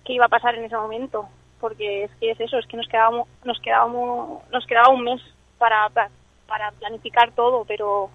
qué 0.04 0.14
iba 0.14 0.26
a 0.26 0.30
pasar 0.30 0.56
en 0.56 0.66
ese 0.66 0.76
momento, 0.76 1.28
porque 1.60 2.06
es 2.06 2.12
que 2.20 2.32
es 2.32 2.40
eso, 2.40 2.58
es 2.58 2.66
que 2.66 2.78
nos 2.78 2.88
quedábamos, 2.88 3.28
nos 3.44 3.60
quedábamos, 3.60 4.44
nos 4.52 4.66
quedaba 4.66 4.90
un 4.90 5.04
mes 5.04 5.22
para, 5.62 6.10
para 6.48 6.72
planificar 6.72 7.32
todo, 7.34 7.64
pero 7.66 8.10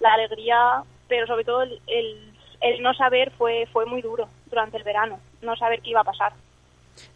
la 0.00 0.12
alegría, 0.14 0.82
pero 1.08 1.28
sobre 1.28 1.44
todo 1.44 1.62
el, 1.62 1.80
el, 1.86 2.82
no 2.82 2.92
saber 2.94 3.30
fue, 3.38 3.66
fue 3.72 3.86
muy 3.86 4.02
duro 4.02 4.28
durante 4.50 4.76
el 4.76 4.82
verano, 4.82 5.20
no 5.40 5.56
saber 5.56 5.80
qué 5.80 5.90
iba 5.90 6.00
a 6.00 6.04
pasar. 6.04 6.32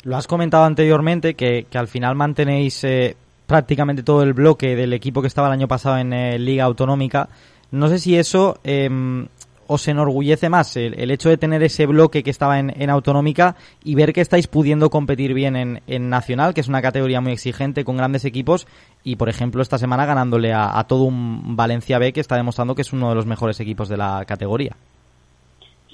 Lo 0.04 0.16
has 0.16 0.28
comentado 0.28 0.64
anteriormente 0.64 1.34
que, 1.34 1.64
que 1.68 1.78
al 1.78 1.88
final 1.88 2.14
mantenéis 2.14 2.84
eh, 2.84 3.16
prácticamente 3.46 4.04
todo 4.04 4.22
el 4.22 4.34
bloque 4.34 4.76
del 4.76 4.92
equipo 4.92 5.20
que 5.20 5.26
estaba 5.26 5.48
el 5.48 5.54
año 5.54 5.66
pasado 5.66 5.98
en 5.98 6.12
eh, 6.12 6.38
Liga 6.38 6.64
Autonómica. 6.64 7.28
No 7.72 7.88
sé 7.88 7.98
si 7.98 8.16
eso 8.16 8.58
em, 8.62 9.26
os 9.72 9.88
enorgullece 9.88 10.48
más, 10.48 10.76
el, 10.76 11.10
hecho 11.10 11.28
de 11.28 11.36
tener 11.36 11.62
ese 11.62 11.86
bloque 11.86 12.22
que 12.22 12.30
estaba 12.30 12.58
en, 12.58 12.90
autonómica 12.90 13.56
y 13.82 13.94
ver 13.94 14.12
que 14.12 14.20
estáis 14.20 14.46
pudiendo 14.46 14.90
competir 14.90 15.34
bien 15.34 15.80
en, 15.86 16.10
nacional, 16.10 16.54
que 16.54 16.60
es 16.60 16.68
una 16.68 16.82
categoría 16.82 17.20
muy 17.20 17.32
exigente 17.32 17.84
con 17.84 17.96
grandes 17.96 18.24
equipos 18.24 18.66
y, 19.02 19.16
por 19.16 19.28
ejemplo, 19.28 19.62
esta 19.62 19.78
semana 19.78 20.06
ganándole 20.06 20.52
a, 20.52 20.82
todo 20.88 21.04
un 21.04 21.56
Valencia 21.56 21.98
B 21.98 22.12
que 22.12 22.20
está 22.20 22.36
demostrando 22.36 22.74
que 22.74 22.82
es 22.82 22.92
uno 22.92 23.08
de 23.08 23.14
los 23.14 23.26
mejores 23.26 23.58
equipos 23.60 23.88
de 23.88 23.96
la 23.96 24.24
categoría. 24.26 24.76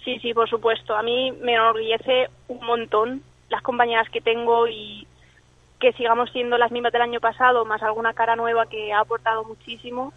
Sí, 0.04 0.18
sí, 0.20 0.34
por 0.34 0.48
supuesto. 0.48 0.96
A 0.96 1.02
mí 1.02 1.32
me 1.42 1.54
enorgullece 1.54 2.28
un 2.48 2.64
montón 2.66 3.22
las 3.50 3.62
compañeras 3.62 4.08
que 4.10 4.20
tengo 4.20 4.66
y 4.66 5.06
que 5.78 5.92
sigamos 5.92 6.30
siendo 6.32 6.58
las 6.58 6.72
mismas 6.72 6.92
del 6.92 7.02
año 7.02 7.20
pasado, 7.20 7.64
más 7.64 7.82
alguna 7.82 8.12
cara 8.12 8.34
nueva 8.34 8.66
que 8.66 8.92
ha 8.92 9.00
aportado 9.00 9.44
muchísimo 9.44 10.12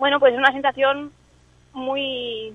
bueno, 0.00 0.18
pues 0.18 0.32
es 0.32 0.38
una 0.38 0.50
sensación 0.50 1.12
muy 1.72 2.54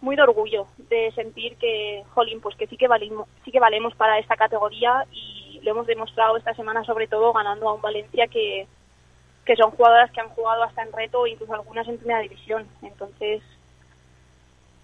muy 0.00 0.16
de 0.16 0.22
orgullo 0.22 0.66
de 0.90 1.10
sentir 1.12 1.56
que, 1.56 2.04
jolín, 2.14 2.40
pues 2.40 2.54
que 2.56 2.66
sí 2.66 2.76
que 2.76 2.86
valemos, 2.86 3.26
sí 3.44 3.50
que 3.50 3.58
valemos 3.58 3.94
para 3.94 4.18
esta 4.18 4.36
categoría 4.36 5.06
y 5.10 5.60
lo 5.62 5.70
hemos 5.70 5.86
demostrado 5.86 6.36
esta 6.36 6.54
semana 6.54 6.84
sobre 6.84 7.08
todo 7.08 7.32
ganando 7.32 7.68
a 7.68 7.74
un 7.74 7.80
Valencia 7.80 8.26
que, 8.26 8.66
que 9.44 9.56
son 9.56 9.70
jugadoras 9.70 10.10
que 10.10 10.20
han 10.20 10.28
jugado 10.28 10.62
hasta 10.62 10.82
en 10.82 10.92
reto, 10.92 11.26
incluso 11.26 11.54
algunas 11.54 11.88
en 11.88 11.96
primera 11.96 12.20
división. 12.20 12.66
Entonces, 12.82 13.42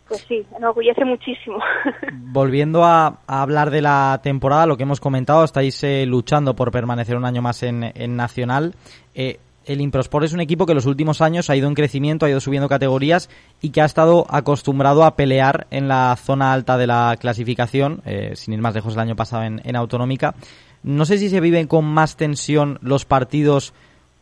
pues 0.09 0.25
sí, 0.27 0.45
enorgullece 0.57 1.05
muchísimo. 1.05 1.59
Volviendo 2.13 2.83
a, 2.85 3.21
hablar 3.27 3.71
de 3.71 3.83
la 3.83 4.21
temporada, 4.23 4.67
lo 4.67 4.77
que 4.77 4.83
hemos 4.85 5.01
comentado, 5.01 5.45
estáis 5.45 5.85
eh, 5.85 6.05
luchando 6.07 6.57
por 6.57 6.73
permanecer 6.73 7.17
un 7.17 7.27
año 7.27 7.43
más 7.43 7.63
en, 7.63 7.93
en 7.95 8.17
Nacional. 8.17 8.75
Eh, 9.15 9.39
el 9.67 9.81
Improsport 9.81 10.25
es 10.25 10.33
un 10.33 10.41
equipo 10.41 10.67
que 10.67 10.73
en 10.73 10.77
los 10.77 10.87
últimos 10.87 11.21
años 11.21 11.51
ha 11.51 11.57
ido 11.57 11.69
en 11.69 11.75
crecimiento, 11.75 12.27
ha 12.27 12.31
ido 12.31 12.41
subiendo 12.41 12.69
categorías 12.69 13.29
y 13.61 13.71
que 13.71 13.83
ha 13.83 13.85
estado 13.85 14.27
acostumbrado 14.31 15.05
a 15.05 15.17
pelear 15.17 15.67
en 15.71 15.89
la 15.89 16.17
zona 16.17 16.53
alta 16.53 16.77
de 16.77 16.87
la 16.87 17.17
clasificación, 17.21 18.03
eh, 18.07 18.33
sin 18.37 18.55
ir 18.55 18.61
más 18.61 18.75
lejos 18.75 18.95
el 18.95 19.01
año 19.01 19.17
pasado 19.17 19.45
en, 19.45 19.77
Autonómica. 19.77 20.35
No 20.83 21.05
sé 21.05 21.19
si 21.19 21.29
se 21.29 21.41
viven 21.41 21.67
con 21.67 21.85
más 21.85 22.17
tensión 22.17 22.79
los 22.83 23.05
partidos 23.05 23.75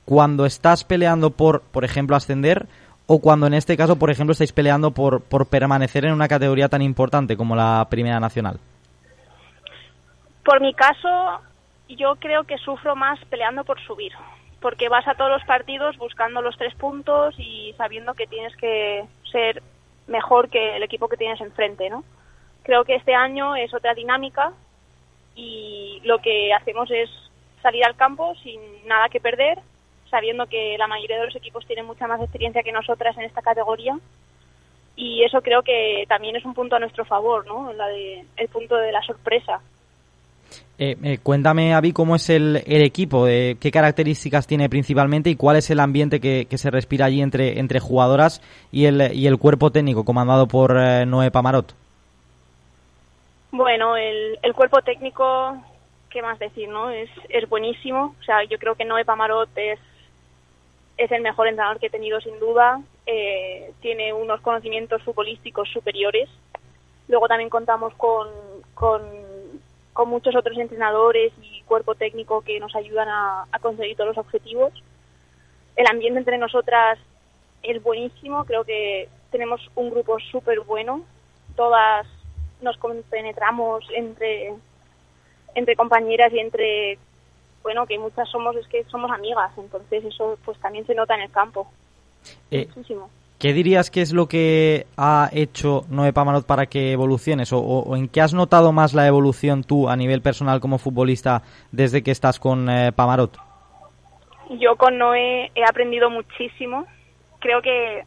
cuando 0.04 0.44
estás 0.44 0.84
peleando 0.84 1.30
por, 1.30 1.62
por 1.62 1.84
ejemplo, 1.84 2.16
ascender 2.16 2.66
o 3.06 3.20
cuando 3.20 3.46
en 3.46 3.54
este 3.54 3.76
caso, 3.76 3.96
por 3.96 4.10
ejemplo, 4.10 4.32
estáis 4.32 4.52
peleando 4.52 4.90
por, 4.90 5.22
por 5.22 5.46
permanecer 5.46 6.04
en 6.04 6.12
una 6.12 6.28
categoría 6.28 6.68
tan 6.68 6.82
importante 6.82 7.36
como 7.36 7.56
la 7.56 7.86
Primera 7.88 8.20
Nacional. 8.20 8.58
Por 10.44 10.60
mi 10.60 10.74
caso, 10.74 11.40
yo 11.88 12.16
creo 12.16 12.44
que 12.44 12.58
sufro 12.58 12.96
más 12.96 13.18
peleando 13.30 13.64
por 13.64 13.80
subir 13.80 14.12
porque 14.60 14.88
vas 14.88 15.06
a 15.06 15.14
todos 15.14 15.30
los 15.30 15.44
partidos 15.44 15.96
buscando 15.98 16.42
los 16.42 16.56
tres 16.56 16.74
puntos 16.74 17.34
y 17.38 17.74
sabiendo 17.76 18.14
que 18.14 18.26
tienes 18.26 18.56
que 18.56 19.04
ser 19.30 19.62
mejor 20.06 20.48
que 20.48 20.76
el 20.76 20.82
equipo 20.82 21.08
que 21.08 21.16
tienes 21.16 21.40
enfrente, 21.40 21.90
¿no? 21.90 22.04
Creo 22.62 22.84
que 22.84 22.96
este 22.96 23.14
año 23.14 23.56
es 23.56 23.72
otra 23.72 23.94
dinámica 23.94 24.52
y 25.34 26.00
lo 26.04 26.18
que 26.18 26.52
hacemos 26.52 26.90
es 26.90 27.08
salir 27.62 27.84
al 27.84 27.96
campo 27.96 28.34
sin 28.42 28.60
nada 28.86 29.08
que 29.08 29.20
perder, 29.20 29.58
sabiendo 30.10 30.46
que 30.46 30.76
la 30.78 30.86
mayoría 30.86 31.18
de 31.18 31.26
los 31.26 31.36
equipos 31.36 31.66
tienen 31.66 31.86
mucha 31.86 32.06
más 32.06 32.20
experiencia 32.20 32.62
que 32.62 32.72
nosotras 32.72 33.16
en 33.16 33.24
esta 33.24 33.42
categoría 33.42 33.96
y 34.98 35.22
eso 35.22 35.40
creo 35.42 35.62
que 35.62 36.04
también 36.08 36.34
es 36.34 36.44
un 36.44 36.54
punto 36.54 36.74
a 36.74 36.80
nuestro 36.80 37.04
favor, 37.04 37.46
¿no? 37.46 37.72
La 37.72 37.86
de, 37.86 38.24
el 38.36 38.48
punto 38.48 38.76
de 38.76 38.90
la 38.90 39.00
sorpresa. 39.02 39.60
Eh, 40.80 40.96
eh, 41.02 41.18
cuéntame, 41.20 41.74
Avi, 41.74 41.92
cómo 41.92 42.14
es 42.14 42.30
el, 42.30 42.62
equipo, 42.64 43.26
eh, 43.26 43.56
qué 43.60 43.72
características 43.72 44.46
tiene 44.46 44.68
principalmente 44.68 45.28
y 45.28 45.34
cuál 45.34 45.56
es 45.56 45.70
el 45.70 45.80
ambiente 45.80 46.20
que, 46.20 46.46
se 46.56 46.70
respira 46.70 47.06
allí 47.06 47.20
entre, 47.20 47.58
entre 47.58 47.80
jugadoras 47.80 48.40
y 48.70 48.84
el, 48.84 49.12
y 49.12 49.26
el 49.26 49.38
cuerpo 49.38 49.72
técnico 49.72 50.04
comandado 50.04 50.46
por 50.46 50.74
Noé 50.74 51.32
Pamarot. 51.32 51.74
Bueno, 53.50 53.96
el, 53.96 54.38
el 54.40 54.54
cuerpo 54.54 54.80
técnico, 54.82 55.56
¿qué 56.10 56.22
más 56.22 56.38
decir, 56.38 56.68
no? 56.68 56.90
Es, 56.90 57.10
es 57.28 57.48
buenísimo. 57.48 58.14
O 58.20 58.22
sea, 58.22 58.44
yo 58.44 58.56
creo 58.58 58.76
que 58.76 58.84
Noé 58.84 59.04
Pamarot 59.04 59.48
es, 59.56 59.80
es 60.96 61.10
el 61.10 61.22
mejor 61.22 61.48
entrenador 61.48 61.80
que 61.80 61.86
he 61.86 61.90
tenido 61.90 62.20
sin 62.20 62.38
duda. 62.38 62.80
tiene 63.80 64.12
unos 64.12 64.40
conocimientos 64.42 65.02
futbolísticos 65.02 65.68
superiores. 65.70 66.28
Luego 67.08 67.26
también 67.26 67.50
contamos 67.50 67.94
con, 67.94 68.28
con 68.74 69.27
con 69.98 70.10
muchos 70.10 70.36
otros 70.36 70.56
entrenadores 70.56 71.32
y 71.42 71.60
cuerpo 71.62 71.96
técnico 71.96 72.42
que 72.42 72.60
nos 72.60 72.72
ayudan 72.76 73.08
a, 73.08 73.48
conseguir 73.60 73.96
todos 73.96 74.14
los 74.14 74.24
objetivos. 74.24 74.72
El 75.74 75.88
ambiente 75.88 76.20
entre 76.20 76.38
nosotras 76.38 77.00
es 77.64 77.82
buenísimo, 77.82 78.44
creo 78.44 78.62
que 78.62 79.08
tenemos 79.32 79.60
un 79.74 79.90
grupo 79.90 80.20
súper 80.20 80.60
bueno, 80.60 81.02
todas 81.56 82.06
nos 82.60 82.76
compenetramos 82.76 83.84
entre, 83.92 84.54
entre 85.56 85.74
compañeras 85.74 86.32
y 86.32 86.38
entre, 86.38 86.96
bueno, 87.64 87.84
que 87.84 87.98
muchas 87.98 88.28
somos, 88.28 88.54
es 88.54 88.68
que 88.68 88.84
somos 88.84 89.10
amigas, 89.10 89.50
entonces 89.58 90.04
eso 90.04 90.38
pues 90.44 90.60
también 90.60 90.86
se 90.86 90.94
nota 90.94 91.16
en 91.16 91.22
el 91.22 91.32
campo. 91.32 91.68
Eh, 92.52 92.68
Muchísimo. 92.68 93.10
¿Qué 93.38 93.52
dirías 93.52 93.92
que 93.92 94.02
es 94.02 94.12
lo 94.12 94.26
que 94.26 94.86
ha 94.96 95.30
hecho 95.32 95.84
Noé 95.90 96.12
Pamarot 96.12 96.44
para 96.44 96.66
que 96.66 96.90
evoluciones? 96.90 97.52
O, 97.52 97.94
en 97.94 98.08
qué 98.08 98.20
has 98.20 98.34
notado 98.34 98.72
más 98.72 98.94
la 98.94 99.06
evolución 99.06 99.62
tú 99.62 99.88
a 99.88 99.94
nivel 99.94 100.22
personal 100.22 100.58
como 100.58 100.78
futbolista 100.78 101.42
desde 101.70 102.02
que 102.02 102.10
estás 102.10 102.40
con 102.40 102.68
eh, 102.68 102.90
Pamarot? 102.90 103.38
Yo 104.58 104.74
con 104.74 104.98
Noé 104.98 105.52
he 105.54 105.64
aprendido 105.64 106.10
muchísimo. 106.10 106.86
Creo 107.38 107.62
que 107.62 108.02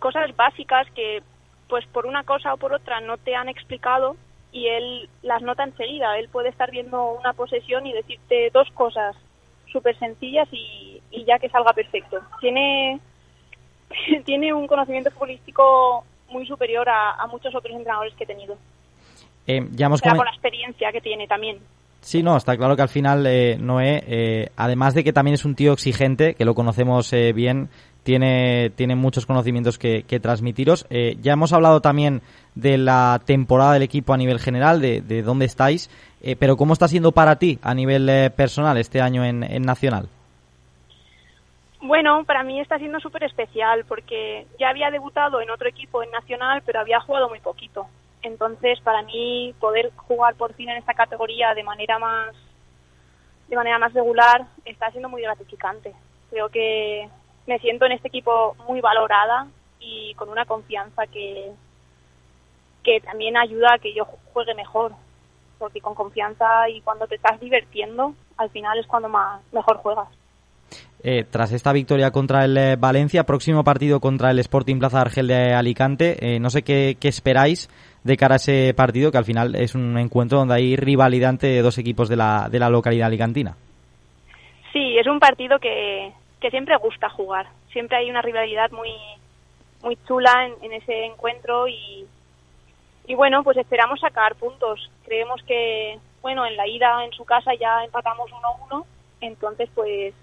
cosas 0.00 0.34
básicas 0.34 0.90
que, 0.96 1.22
pues 1.68 1.86
por 1.86 2.04
una 2.06 2.24
cosa 2.24 2.52
o 2.52 2.56
por 2.56 2.72
otra, 2.72 3.00
no 3.00 3.18
te 3.18 3.36
han 3.36 3.48
explicado 3.48 4.16
y 4.50 4.66
él 4.66 5.08
las 5.22 5.42
nota 5.42 5.62
enseguida. 5.62 6.18
Él 6.18 6.28
puede 6.28 6.48
estar 6.48 6.72
viendo 6.72 7.12
una 7.12 7.34
posesión 7.34 7.86
y 7.86 7.92
decirte 7.92 8.50
dos 8.52 8.68
cosas 8.72 9.14
súper 9.70 9.96
sencillas 10.00 10.48
y 10.52 11.00
ya 11.24 11.38
que 11.38 11.50
salga 11.50 11.72
perfecto. 11.72 12.18
Tiene, 12.40 12.98
tiene 14.24 14.52
un 14.52 14.66
conocimiento 14.66 15.10
futbolístico 15.10 16.04
muy 16.30 16.46
superior 16.46 16.88
a, 16.88 17.12
a 17.22 17.26
muchos 17.26 17.54
otros 17.54 17.74
entrenadores 17.74 18.14
que 18.14 18.24
he 18.24 18.26
tenido. 18.26 18.56
Eh, 19.46 19.66
ya 19.72 19.86
hemos 19.86 20.00
Será 20.00 20.12
comen- 20.14 20.16
por 20.18 20.26
la 20.26 20.32
experiencia 20.32 20.92
que 20.92 21.00
tiene 21.00 21.26
también. 21.26 21.58
Sí, 22.00 22.22
no, 22.22 22.36
está 22.36 22.56
claro 22.56 22.74
que 22.74 22.82
al 22.82 22.88
final 22.88 23.24
eh, 23.26 23.56
Noé, 23.60 24.02
eh, 24.08 24.48
además 24.56 24.94
de 24.94 25.04
que 25.04 25.12
también 25.12 25.34
es 25.34 25.44
un 25.44 25.54
tío 25.54 25.72
exigente, 25.72 26.34
que 26.34 26.44
lo 26.44 26.54
conocemos 26.54 27.12
eh, 27.12 27.32
bien, 27.32 27.68
tiene, 28.02 28.70
tiene 28.74 28.96
muchos 28.96 29.24
conocimientos 29.24 29.78
que, 29.78 30.02
que 30.02 30.18
transmitiros. 30.18 30.84
Eh, 30.90 31.16
ya 31.22 31.34
hemos 31.34 31.52
hablado 31.52 31.80
también 31.80 32.20
de 32.56 32.76
la 32.76 33.20
temporada 33.24 33.74
del 33.74 33.82
equipo 33.82 34.12
a 34.12 34.16
nivel 34.16 34.40
general, 34.40 34.80
de, 34.80 35.00
de 35.00 35.22
dónde 35.22 35.44
estáis, 35.44 35.90
eh, 36.22 36.34
pero 36.36 36.56
¿cómo 36.56 36.72
está 36.72 36.88
siendo 36.88 37.12
para 37.12 37.36
ti 37.36 37.60
a 37.62 37.72
nivel 37.72 38.08
eh, 38.08 38.30
personal 38.30 38.76
este 38.78 39.00
año 39.00 39.24
en, 39.24 39.44
en 39.44 39.62
Nacional? 39.62 40.08
Bueno, 41.84 42.22
para 42.24 42.44
mí 42.44 42.60
está 42.60 42.78
siendo 42.78 43.00
súper 43.00 43.24
especial 43.24 43.84
porque 43.86 44.46
ya 44.56 44.68
había 44.68 44.92
debutado 44.92 45.40
en 45.40 45.50
otro 45.50 45.68
equipo 45.68 46.00
en 46.00 46.12
Nacional, 46.12 46.62
pero 46.64 46.78
había 46.78 47.00
jugado 47.00 47.28
muy 47.28 47.40
poquito. 47.40 47.88
Entonces, 48.22 48.80
para 48.82 49.02
mí 49.02 49.52
poder 49.58 49.90
jugar 49.96 50.36
por 50.36 50.54
fin 50.54 50.68
en 50.68 50.76
esta 50.76 50.94
categoría 50.94 51.54
de 51.54 51.64
manera 51.64 51.98
más 51.98 52.36
de 53.48 53.56
manera 53.56 53.80
más 53.80 53.92
regular 53.94 54.46
está 54.64 54.92
siendo 54.92 55.08
muy 55.08 55.22
gratificante. 55.22 55.92
Creo 56.30 56.48
que 56.50 57.08
me 57.48 57.58
siento 57.58 57.84
en 57.86 57.92
este 57.92 58.06
equipo 58.08 58.54
muy 58.68 58.80
valorada 58.80 59.48
y 59.80 60.14
con 60.14 60.28
una 60.28 60.46
confianza 60.46 61.08
que 61.08 61.50
que 62.84 63.00
también 63.00 63.36
ayuda 63.36 63.74
a 63.74 63.78
que 63.78 63.92
yo 63.92 64.04
juegue 64.32 64.54
mejor, 64.54 64.92
porque 65.58 65.80
con 65.80 65.96
confianza 65.96 66.68
y 66.68 66.80
cuando 66.82 67.08
te 67.08 67.16
estás 67.16 67.40
divirtiendo, 67.40 68.14
al 68.36 68.50
final 68.50 68.78
es 68.78 68.86
cuando 68.86 69.08
más 69.08 69.42
mejor 69.52 69.78
juegas. 69.78 70.21
Eh, 71.04 71.24
tras 71.28 71.50
esta 71.52 71.72
victoria 71.72 72.12
contra 72.12 72.44
el 72.44 72.56
eh, 72.56 72.76
Valencia, 72.76 73.24
próximo 73.24 73.64
partido 73.64 73.98
contra 73.98 74.30
el 74.30 74.38
Sporting 74.38 74.78
Plaza 74.78 75.00
Argel 75.00 75.26
de 75.26 75.52
Alicante, 75.52 76.16
eh, 76.20 76.38
no 76.38 76.48
sé 76.48 76.62
qué, 76.62 76.96
esperáis 77.02 77.68
de 78.04 78.16
cara 78.16 78.34
a 78.34 78.36
ese 78.36 78.72
partido, 78.74 79.10
que 79.10 79.18
al 79.18 79.24
final 79.24 79.56
es 79.56 79.74
un 79.74 79.98
encuentro 79.98 80.38
donde 80.38 80.54
hay 80.54 80.76
rivalidad 80.76 81.30
entre 81.30 81.60
dos 81.60 81.76
equipos 81.78 82.08
de 82.08 82.14
la, 82.14 82.48
de 82.48 82.60
la 82.60 82.70
localidad 82.70 83.08
alicantina. 83.08 83.56
Sí, 84.72 84.96
es 84.96 85.06
un 85.08 85.18
partido 85.18 85.58
que, 85.58 86.12
que 86.40 86.50
siempre 86.50 86.76
gusta 86.76 87.08
jugar. 87.10 87.48
Siempre 87.72 87.96
hay 87.96 88.08
una 88.08 88.22
rivalidad 88.22 88.70
muy 88.70 88.90
muy 89.82 89.98
chula 90.06 90.46
en, 90.46 90.54
en 90.62 90.80
ese 90.80 91.06
encuentro 91.06 91.66
y, 91.66 92.06
y 93.08 93.14
bueno, 93.16 93.42
pues 93.42 93.56
esperamos 93.56 93.98
sacar 93.98 94.36
puntos. 94.36 94.88
Creemos 95.04 95.42
que, 95.42 95.98
bueno, 96.20 96.46
en 96.46 96.56
la 96.56 96.68
ida 96.68 97.04
en 97.04 97.10
su 97.10 97.24
casa 97.24 97.52
ya 97.60 97.82
empatamos 97.84 98.30
1-1, 98.30 98.84
entonces 99.20 99.68
pues 99.74 100.14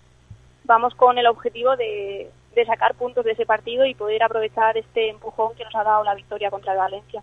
vamos 0.70 0.94
con 0.94 1.18
el 1.18 1.26
objetivo 1.28 1.76
de, 1.76 2.30
de 2.56 2.66
sacar 2.66 2.94
puntos 2.94 3.26
de 3.26 3.32
ese 3.32 3.46
partido 3.46 3.86
y 3.86 3.96
poder 3.96 4.22
aprovechar 4.24 4.78
este 4.78 5.10
empujón 5.10 5.56
que 5.56 5.66
nos 5.66 5.76
ha 5.76 5.84
dado 5.84 6.04
la 6.04 6.14
victoria 6.16 6.52
contra 6.52 6.74
el 6.74 6.78
Valencia. 6.80 7.22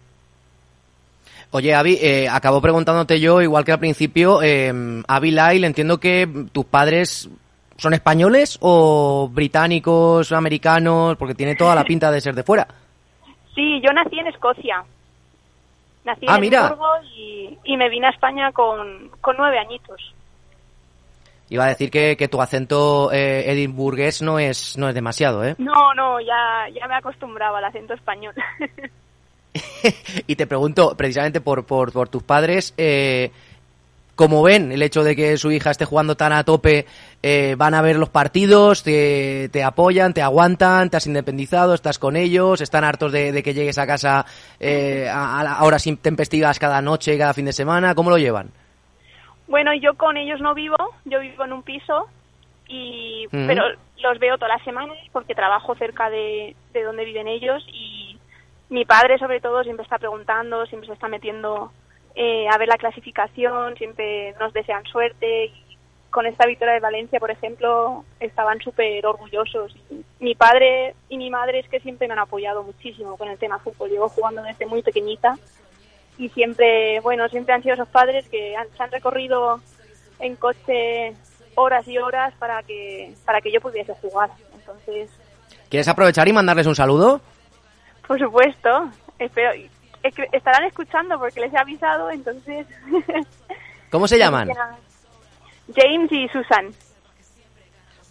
Oye, 1.53 1.75
Avi, 1.75 1.97
eh, 2.03 2.29
acabo 2.29 2.61
preguntándote 2.61 3.21
yo, 3.21 3.41
igual 3.41 3.65
que 3.65 3.73
al 3.73 3.79
principio, 3.79 4.43
eh, 4.43 4.73
Avi 5.07 5.31
Lyle, 5.31 5.67
entiendo 5.67 5.99
que 5.99 6.29
tus 6.53 6.65
padres 6.67 7.31
son 7.77 7.95
españoles 7.95 8.59
o 8.61 9.29
británicos, 9.31 10.33
americanos, 10.33 11.17
porque 11.17 11.35
tiene 11.35 11.55
toda 11.55 11.75
la 11.77 11.85
pinta 11.85 12.11
de 12.11 12.21
ser 12.21 12.35
de 12.35 12.43
fuera. 12.43 12.67
Sí, 13.55 13.81
yo 13.81 13.91
nací 13.95 14.19
en 14.19 14.27
Escocia. 14.27 14.85
Nací 16.05 16.27
Ah, 16.29 16.35
en 16.35 16.41
mira. 16.43 16.77
Y, 17.17 17.57
y 17.65 17.77
me 17.79 17.89
vine 17.89 18.07
a 18.09 18.11
España 18.11 18.53
con, 18.53 19.09
con 19.23 19.35
nueve 19.39 19.59
añitos. 19.59 20.13
Iba 21.49 21.65
a 21.65 21.69
decir 21.69 21.91
que, 21.91 22.17
que 22.17 22.29
tu 22.29 22.43
acento 22.43 23.13
eh, 23.13 23.51
edimburgués 23.53 24.21
no 24.21 24.39
es, 24.39 24.77
no 24.77 24.89
es 24.89 24.95
demasiado, 24.95 25.45
¿eh? 25.45 25.55
No, 25.59 25.95
no, 25.95 26.21
ya, 26.21 26.67
ya 26.75 26.89
me 26.89 26.97
acostumbraba 26.97 27.59
al 27.59 27.65
acento 27.65 27.95
español. 27.95 28.35
y 30.27 30.35
te 30.35 30.47
pregunto, 30.47 30.95
precisamente 30.97 31.41
por, 31.41 31.65
por, 31.65 31.93
por 31.93 32.09
tus 32.09 32.25
padres, 32.25 32.75
eh, 32.77 33.31
¿cómo 34.17 34.43
ven 34.43 34.73
el 34.73 34.83
hecho 34.83 35.05
de 35.05 35.15
que 35.15 35.37
su 35.39 35.53
hija 35.53 35.71
esté 35.71 35.85
jugando 35.85 36.17
tan 36.17 36.33
a 36.33 36.43
tope? 36.43 36.87
Eh, 37.23 37.55
¿Van 37.57 37.75
a 37.75 37.83
ver 37.83 37.97
los 37.97 38.09
partidos? 38.09 38.83
Te, 38.83 39.49
¿Te 39.53 39.63
apoyan? 39.63 40.15
¿Te 40.15 40.23
aguantan? 40.23 40.91
¿Te 40.91 40.97
has 40.97 41.07
independizado? 41.07 41.75
¿Estás 41.75 42.01
con 42.01 42.17
ellos? 42.17 42.61
¿Están 42.61 42.83
hartos 42.83 43.13
de, 43.13 43.31
de 43.31 43.43
que 43.45 43.55
llegues 43.55 43.79
a 43.79 43.87
casa 43.87 44.27
eh, 44.59 45.09
a, 45.09 45.59
a 45.59 45.65
horas 45.65 45.87
intempestivas 45.87 46.59
cada 46.59 46.83
noche, 46.83 47.17
cada 47.17 47.35
fin 47.35 47.45
de 47.45 47.53
semana? 47.53 47.95
¿Cómo 47.95 48.11
lo 48.11 48.19
llevan? 48.19 48.51
Bueno, 49.49 49.75
yo 49.75 49.95
con 49.95 50.17
ellos 50.17 50.41
no 50.41 50.55
vivo, 50.55 50.77
yo 51.05 51.21
vivo 51.21 51.45
en 51.45 51.53
un 51.53 51.63
piso, 51.63 52.09
y 52.69 53.29
pero 53.31 53.63
los 53.99 54.19
veo 54.19 54.37
todas 54.37 54.57
las 54.57 54.65
semanas 54.65 54.97
porque 55.13 55.35
trabajo 55.35 55.75
cerca 55.77 56.11
de, 56.11 56.57
de 56.73 56.83
donde 56.83 57.05
viven 57.05 57.29
ellos 57.29 57.65
y 57.69 58.19
mi 58.69 58.85
padre 58.85 59.19
sobre 59.19 59.41
todo 59.41 59.63
siempre 59.63 59.85
está 59.85 59.99
preguntando, 59.99 60.67
siempre 60.67 60.89
se 60.89 60.95
está 60.95 61.09
metiendo 61.09 61.71
eh, 62.15 62.49
a 62.49 62.59
ver 62.59 62.69
la 62.69 62.77
clasificación, 62.77 63.77
siempre 63.77 64.35
nos 64.41 64.53
desean 64.53 64.85
suerte 64.85 65.47
y 65.47 65.67
con 66.11 66.25
esta 66.25 66.47
victoria 66.47 66.75
de 66.75 66.81
Valencia, 66.81 67.21
por 67.21 67.31
ejemplo, 67.31 68.05
estaban 68.21 68.59
súper 68.61 69.05
orgullosos. 69.05 69.77
Mi 70.19 70.35
padre 70.35 70.95
y 71.11 71.19
mi 71.19 71.29
madre 71.29 71.59
es 71.59 71.69
que 71.69 71.81
siempre 71.81 72.09
me 72.09 72.15
han 72.15 72.21
apoyado 72.21 72.63
muchísimo 72.63 73.19
con 73.19 73.29
el 73.29 73.37
tema 73.37 73.59
fútbol. 73.59 73.91
Llevo 73.91 74.09
jugando 74.09 74.43
desde 74.43 74.65
muy 74.65 74.83
pequeñita 74.83 75.37
y 76.19 76.29
siempre, 76.31 77.01
bueno, 77.01 77.29
siempre 77.29 77.55
han 77.55 77.63
sido 77.63 77.75
esos 77.75 77.89
padres 77.89 78.29
que 78.29 78.57
han, 78.57 78.69
se 78.77 78.83
han 78.83 78.91
recorrido 78.91 79.61
en 80.19 80.37
coche 80.37 81.15
horas 81.55 81.87
y 81.89 81.99
horas 81.99 82.35
para 82.39 82.63
que 82.63 83.15
para 83.25 83.41
que 83.41 83.53
yo 83.53 83.61
pudiese 83.61 83.95
jugar. 84.01 84.31
Entonces, 84.55 85.11
¿Quieres 85.69 85.89
aprovechar 85.89 86.29
y 86.29 86.33
mandarles 86.33 86.67
un 86.67 86.77
saludo? 86.77 87.21
por 88.07 88.19
supuesto, 88.21 88.91
espero 89.19 89.51
es 90.03 90.15
que 90.15 90.29
estarán 90.33 90.65
escuchando 90.65 91.19
porque 91.19 91.41
les 91.41 91.53
he 91.53 91.59
avisado, 91.59 92.11
entonces 92.11 92.67
¿Cómo 93.91 94.07
se 94.07 94.19
llaman? 94.19 94.51
James 95.75 96.13
y 96.13 96.29
Susan. 96.29 96.73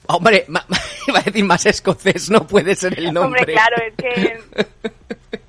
Hombre, 0.08 0.46
iba 1.08 1.20
a 1.20 1.22
decir 1.22 1.46
más 1.46 1.66
escocés, 1.66 2.30
no 2.30 2.46
puede 2.46 2.76
ser 2.76 2.98
el 2.98 3.14
nombre. 3.14 3.42
Hombre, 3.42 3.54
claro, 3.54 3.76
es 3.88 3.94
que 3.96 4.40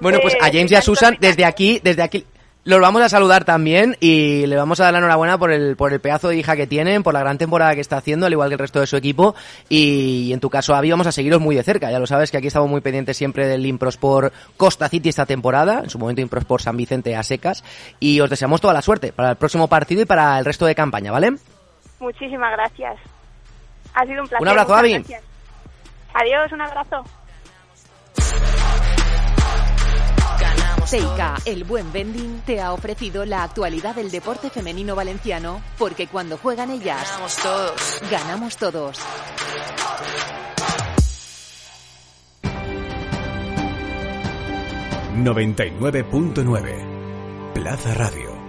Bueno, 0.00 0.18
pues 0.22 0.36
a 0.40 0.46
James 0.46 0.70
y 0.72 0.74
a 0.74 0.82
Susan, 0.82 1.16
desde 1.20 1.44
aquí, 1.44 1.80
desde 1.82 2.02
aquí, 2.02 2.26
los 2.64 2.78
vamos 2.78 3.00
a 3.00 3.08
saludar 3.08 3.44
también 3.44 3.96
y 4.00 4.46
le 4.46 4.54
vamos 4.54 4.80
a 4.80 4.84
dar 4.84 4.92
la 4.92 4.98
enhorabuena 4.98 5.38
por 5.38 5.50
el, 5.50 5.76
por 5.76 5.94
el 5.94 6.00
pedazo 6.00 6.28
de 6.28 6.36
hija 6.36 6.56
que 6.56 6.66
tienen, 6.66 7.02
por 7.02 7.14
la 7.14 7.20
gran 7.20 7.38
temporada 7.38 7.74
que 7.74 7.80
está 7.80 7.96
haciendo, 7.96 8.26
al 8.26 8.32
igual 8.32 8.50
que 8.50 8.54
el 8.54 8.58
resto 8.58 8.80
de 8.80 8.86
su 8.86 8.96
equipo. 8.96 9.34
Y 9.68 10.30
en 10.32 10.40
tu 10.40 10.50
caso, 10.50 10.74
Avi, 10.74 10.90
vamos 10.90 11.06
a 11.06 11.12
seguiros 11.12 11.40
muy 11.40 11.56
de 11.56 11.62
cerca. 11.62 11.90
Ya 11.90 11.98
lo 11.98 12.06
sabes 12.06 12.30
que 12.30 12.36
aquí 12.36 12.48
estamos 12.48 12.68
muy 12.68 12.82
pendientes 12.82 13.16
siempre 13.16 13.46
del 13.46 13.64
Improsport 13.64 14.34
Costa 14.56 14.88
City 14.88 15.08
esta 15.08 15.24
temporada, 15.24 15.80
en 15.82 15.90
su 15.90 15.98
momento 15.98 16.20
Improsport 16.20 16.62
San 16.62 16.76
Vicente 16.76 17.16
a 17.16 17.22
secas. 17.22 17.64
Y 17.98 18.20
os 18.20 18.28
deseamos 18.28 18.60
toda 18.60 18.74
la 18.74 18.82
suerte 18.82 19.12
para 19.12 19.30
el 19.30 19.36
próximo 19.36 19.66
partido 19.68 20.02
y 20.02 20.04
para 20.04 20.38
el 20.38 20.44
resto 20.44 20.66
de 20.66 20.74
campaña, 20.74 21.12
¿vale? 21.12 21.32
Muchísimas 21.98 22.52
gracias. 22.52 22.96
Ha 23.94 24.04
sido 24.04 24.22
un 24.22 24.28
placer. 24.28 24.42
Un 24.42 24.48
abrazo, 24.48 24.74
Avi. 24.74 24.94
Adiós, 26.12 26.52
un 26.52 26.60
abrazo. 26.60 27.04
Seika, 30.90 31.36
el 31.44 31.62
buen 31.62 31.92
vending, 31.92 32.40
te 32.40 32.60
ha 32.60 32.72
ofrecido 32.72 33.24
la 33.24 33.44
actualidad 33.44 33.94
del 33.94 34.10
deporte 34.10 34.50
femenino 34.50 34.96
valenciano, 34.96 35.62
porque 35.78 36.08
cuando 36.08 36.36
juegan 36.36 36.72
ellas, 36.72 37.08
Ganamos 37.12 37.36
todos. 37.36 38.02
ganamos 38.10 38.56
todos. 38.56 38.98
...99.9... 45.22 47.52
Plaza 47.54 47.94
Radio. 47.94 48.39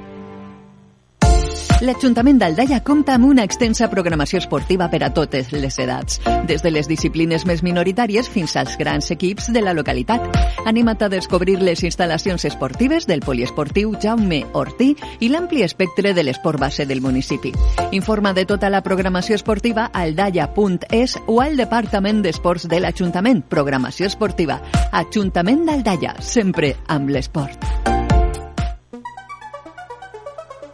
L'Ajuntament 1.82 2.38
d'Aldaia 2.38 2.78
compta 2.86 3.16
amb 3.18 3.26
una 3.26 3.42
extensa 3.48 3.88
programació 3.90 4.38
esportiva 4.38 4.86
per 4.92 5.00
a 5.02 5.08
totes 5.10 5.48
les 5.50 5.80
edats, 5.82 6.20
des 6.46 6.62
de 6.62 6.70
les 6.70 6.86
disciplines 6.86 7.42
més 7.50 7.64
minoritàries 7.66 8.30
fins 8.30 8.54
als 8.60 8.76
grans 8.78 9.10
equips 9.10 9.48
de 9.50 9.64
la 9.66 9.74
localitat. 9.74 10.28
Anima't 10.70 11.02
a 11.02 11.10
descobrir 11.10 11.58
les 11.58 11.82
instal·lacions 11.82 12.46
esportives 12.46 13.08
del 13.10 13.26
poliesportiu 13.26 13.96
Jaume 13.98 14.44
Ortí 14.54 14.92
i 15.26 15.32
l'ampli 15.34 15.66
espectre 15.66 16.14
de 16.14 16.22
l'esport 16.28 16.62
base 16.62 16.86
del 16.86 17.02
municipi. 17.02 17.50
Informa 17.98 18.36
de 18.38 18.46
tota 18.46 18.70
la 18.70 18.84
programació 18.86 19.34
esportiva 19.40 19.90
a 19.90 20.04
aldaia.es 20.06 21.18
o 21.26 21.42
al 21.42 21.58
Departament 21.58 22.22
d'Esports 22.22 22.70
de 22.70 22.78
l'Ajuntament. 22.86 23.42
Programació 23.50 24.06
esportiva. 24.06 24.62
Ajuntament 24.92 25.66
d'Aldaia, 25.66 26.14
sempre 26.22 26.76
amb 26.94 27.10
l'esport. 27.10 27.91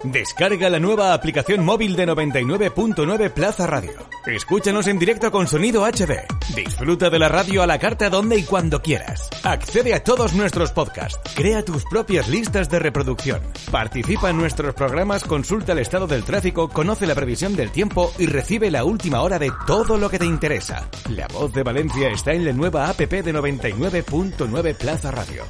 Descarga 0.03 0.69
la 0.69 0.79
nueva 0.79 1.13
aplicación 1.13 1.65
móvil 1.65 1.95
de 1.95 2.07
99.9 2.07 3.31
Plaza 3.31 3.65
Radio. 3.65 3.91
Escúchanos 4.27 4.87
en 4.87 4.99
directo 4.99 5.31
con 5.31 5.47
sonido 5.47 5.85
HD. 5.85 6.21
Disfruta 6.55 7.09
de 7.09 7.17
la 7.17 7.29
radio 7.29 7.63
a 7.63 7.67
la 7.67 7.79
carta 7.79 8.09
donde 8.09 8.37
y 8.37 8.43
cuando 8.43 8.81
quieras. 8.81 9.29
Accede 9.43 9.95
a 9.95 10.03
todos 10.03 10.33
nuestros 10.33 10.71
podcasts. 10.71 11.19
Crea 11.35 11.65
tus 11.65 11.83
propias 11.85 12.27
listas 12.27 12.69
de 12.69 12.79
reproducción. 12.79 13.41
Participa 13.71 14.29
en 14.29 14.37
nuestros 14.37 14.75
programas, 14.75 15.23
consulta 15.23 15.71
el 15.71 15.79
estado 15.79 16.05
del 16.05 16.23
tráfico, 16.23 16.69
conoce 16.69 17.07
la 17.07 17.15
previsión 17.15 17.55
del 17.55 17.71
tiempo 17.71 18.13
y 18.19 18.27
recibe 18.27 18.69
la 18.69 18.83
última 18.83 19.21
hora 19.21 19.39
de 19.39 19.51
todo 19.65 19.97
lo 19.97 20.09
que 20.09 20.19
te 20.19 20.25
interesa. 20.25 20.87
La 21.09 21.27
voz 21.27 21.51
de 21.53 21.63
Valencia 21.63 22.09
está 22.09 22.33
en 22.33 22.45
la 22.45 22.53
nueva 22.53 22.87
app 22.87 22.99
de 22.99 23.33
99.9 23.33 24.75
Plaza 24.75 25.09
Radio. 25.09 25.43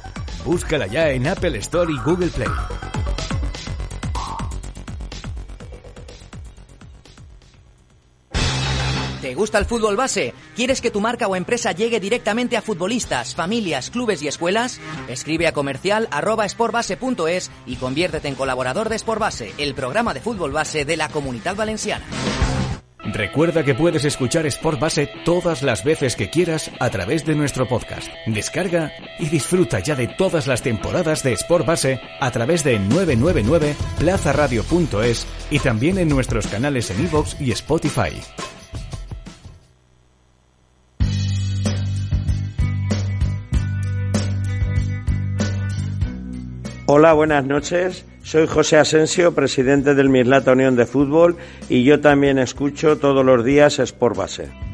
Búscala 0.44 0.86
ya 0.86 1.10
en 1.10 1.26
Apple 1.26 1.58
Store 1.58 1.92
y 1.92 1.98
Google 1.98 2.28
Play. 2.28 2.48
¿Te 9.28 9.34
gusta 9.34 9.58
el 9.58 9.66
fútbol 9.66 9.94
base? 9.94 10.32
¿Quieres 10.56 10.80
que 10.80 10.90
tu 10.90 11.02
marca 11.02 11.28
o 11.28 11.36
empresa 11.36 11.72
llegue 11.72 12.00
directamente 12.00 12.56
a 12.56 12.62
futbolistas, 12.62 13.34
familias, 13.34 13.90
clubes 13.90 14.22
y 14.22 14.28
escuelas? 14.28 14.80
Escribe 15.06 15.46
a 15.46 15.52
comercial 15.52 16.08
y 17.66 17.76
conviértete 17.76 18.28
en 18.28 18.34
colaborador 18.34 18.88
de 18.88 18.98
Sportbase, 18.98 19.52
el 19.58 19.74
programa 19.74 20.14
de 20.14 20.22
fútbol 20.22 20.52
base 20.52 20.86
de 20.86 20.96
la 20.96 21.10
Comunidad 21.10 21.56
Valenciana. 21.56 22.06
Recuerda 23.12 23.64
que 23.64 23.74
puedes 23.74 24.06
escuchar 24.06 24.46
Sport 24.46 24.80
Base 24.80 25.10
todas 25.26 25.62
las 25.62 25.84
veces 25.84 26.16
que 26.16 26.30
quieras 26.30 26.70
a 26.80 26.88
través 26.88 27.26
de 27.26 27.34
nuestro 27.34 27.68
podcast. 27.68 28.08
Descarga 28.24 28.92
y 29.18 29.26
disfruta 29.26 29.80
ya 29.80 29.94
de 29.94 30.08
todas 30.08 30.46
las 30.46 30.62
temporadas 30.62 31.22
de 31.22 31.34
Sport 31.34 31.66
Base 31.66 32.00
a 32.18 32.30
través 32.30 32.64
de 32.64 32.78
999 32.78 33.76
plazaradio.es 33.98 35.26
y 35.50 35.58
también 35.58 35.98
en 35.98 36.08
nuestros 36.08 36.46
canales 36.46 36.90
en 36.90 37.04
iVoox 37.04 37.38
y 37.42 37.52
Spotify. 37.52 38.22
Hola, 46.90 47.12
buenas 47.12 47.44
noches. 47.44 48.06
Soy 48.22 48.46
José 48.46 48.78
Asensio, 48.78 49.34
presidente 49.34 49.94
del 49.94 50.08
Mislata 50.08 50.52
Unión 50.52 50.74
de 50.74 50.86
Fútbol 50.86 51.36
y 51.68 51.84
yo 51.84 52.00
también 52.00 52.38
escucho 52.38 52.96
todos 52.96 53.26
los 53.26 53.44
días 53.44 53.78
Sport 53.78 54.16
Base. 54.16 54.67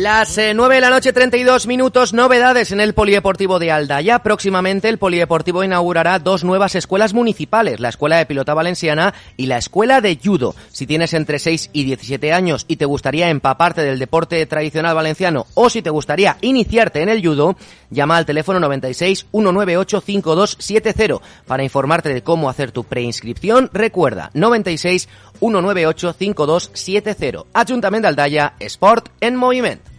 Las 0.00 0.38
eh, 0.38 0.54
9 0.54 0.76
de 0.76 0.80
la 0.80 0.88
noche, 0.88 1.12
32 1.12 1.66
minutos, 1.66 2.14
novedades 2.14 2.72
en 2.72 2.80
el 2.80 2.94
Polideportivo 2.94 3.58
de 3.58 3.70
Aldaya. 3.70 4.20
Próximamente 4.20 4.88
el 4.88 4.96
Polideportivo 4.96 5.62
inaugurará 5.62 6.18
dos 6.18 6.42
nuevas 6.42 6.74
escuelas 6.74 7.12
municipales, 7.12 7.80
la 7.80 7.90
Escuela 7.90 8.16
de 8.16 8.24
Pilota 8.24 8.54
Valenciana 8.54 9.12
y 9.36 9.44
la 9.44 9.58
Escuela 9.58 10.00
de 10.00 10.18
Judo. 10.18 10.54
Si 10.72 10.86
tienes 10.86 11.12
entre 11.12 11.38
6 11.38 11.68
y 11.74 11.84
17 11.84 12.32
años 12.32 12.64
y 12.66 12.76
te 12.76 12.86
gustaría 12.86 13.28
empaparte 13.28 13.82
del 13.82 13.98
deporte 13.98 14.46
tradicional 14.46 14.94
valenciano 14.94 15.46
o 15.52 15.68
si 15.68 15.82
te 15.82 15.90
gustaría 15.90 16.38
iniciarte 16.40 17.02
en 17.02 17.10
el 17.10 17.20
judo, 17.20 17.56
llama 17.90 18.16
al 18.16 18.24
teléfono 18.24 18.58
96 18.58 19.26
198 19.30 20.00
5270 20.00 21.20
para 21.46 21.62
informarte 21.62 22.08
de 22.08 22.22
cómo 22.22 22.48
hacer 22.48 22.72
tu 22.72 22.84
preinscripción. 22.84 23.68
Recuerda, 23.74 24.30
96 24.32 25.10
198 25.40 26.14
5270. 26.14 27.44
Ayuntamiento 27.52 28.06
de 28.06 28.08
Aldaya, 28.08 28.54
Sport 28.60 29.10
en 29.20 29.36
Movimiento. 29.36 29.89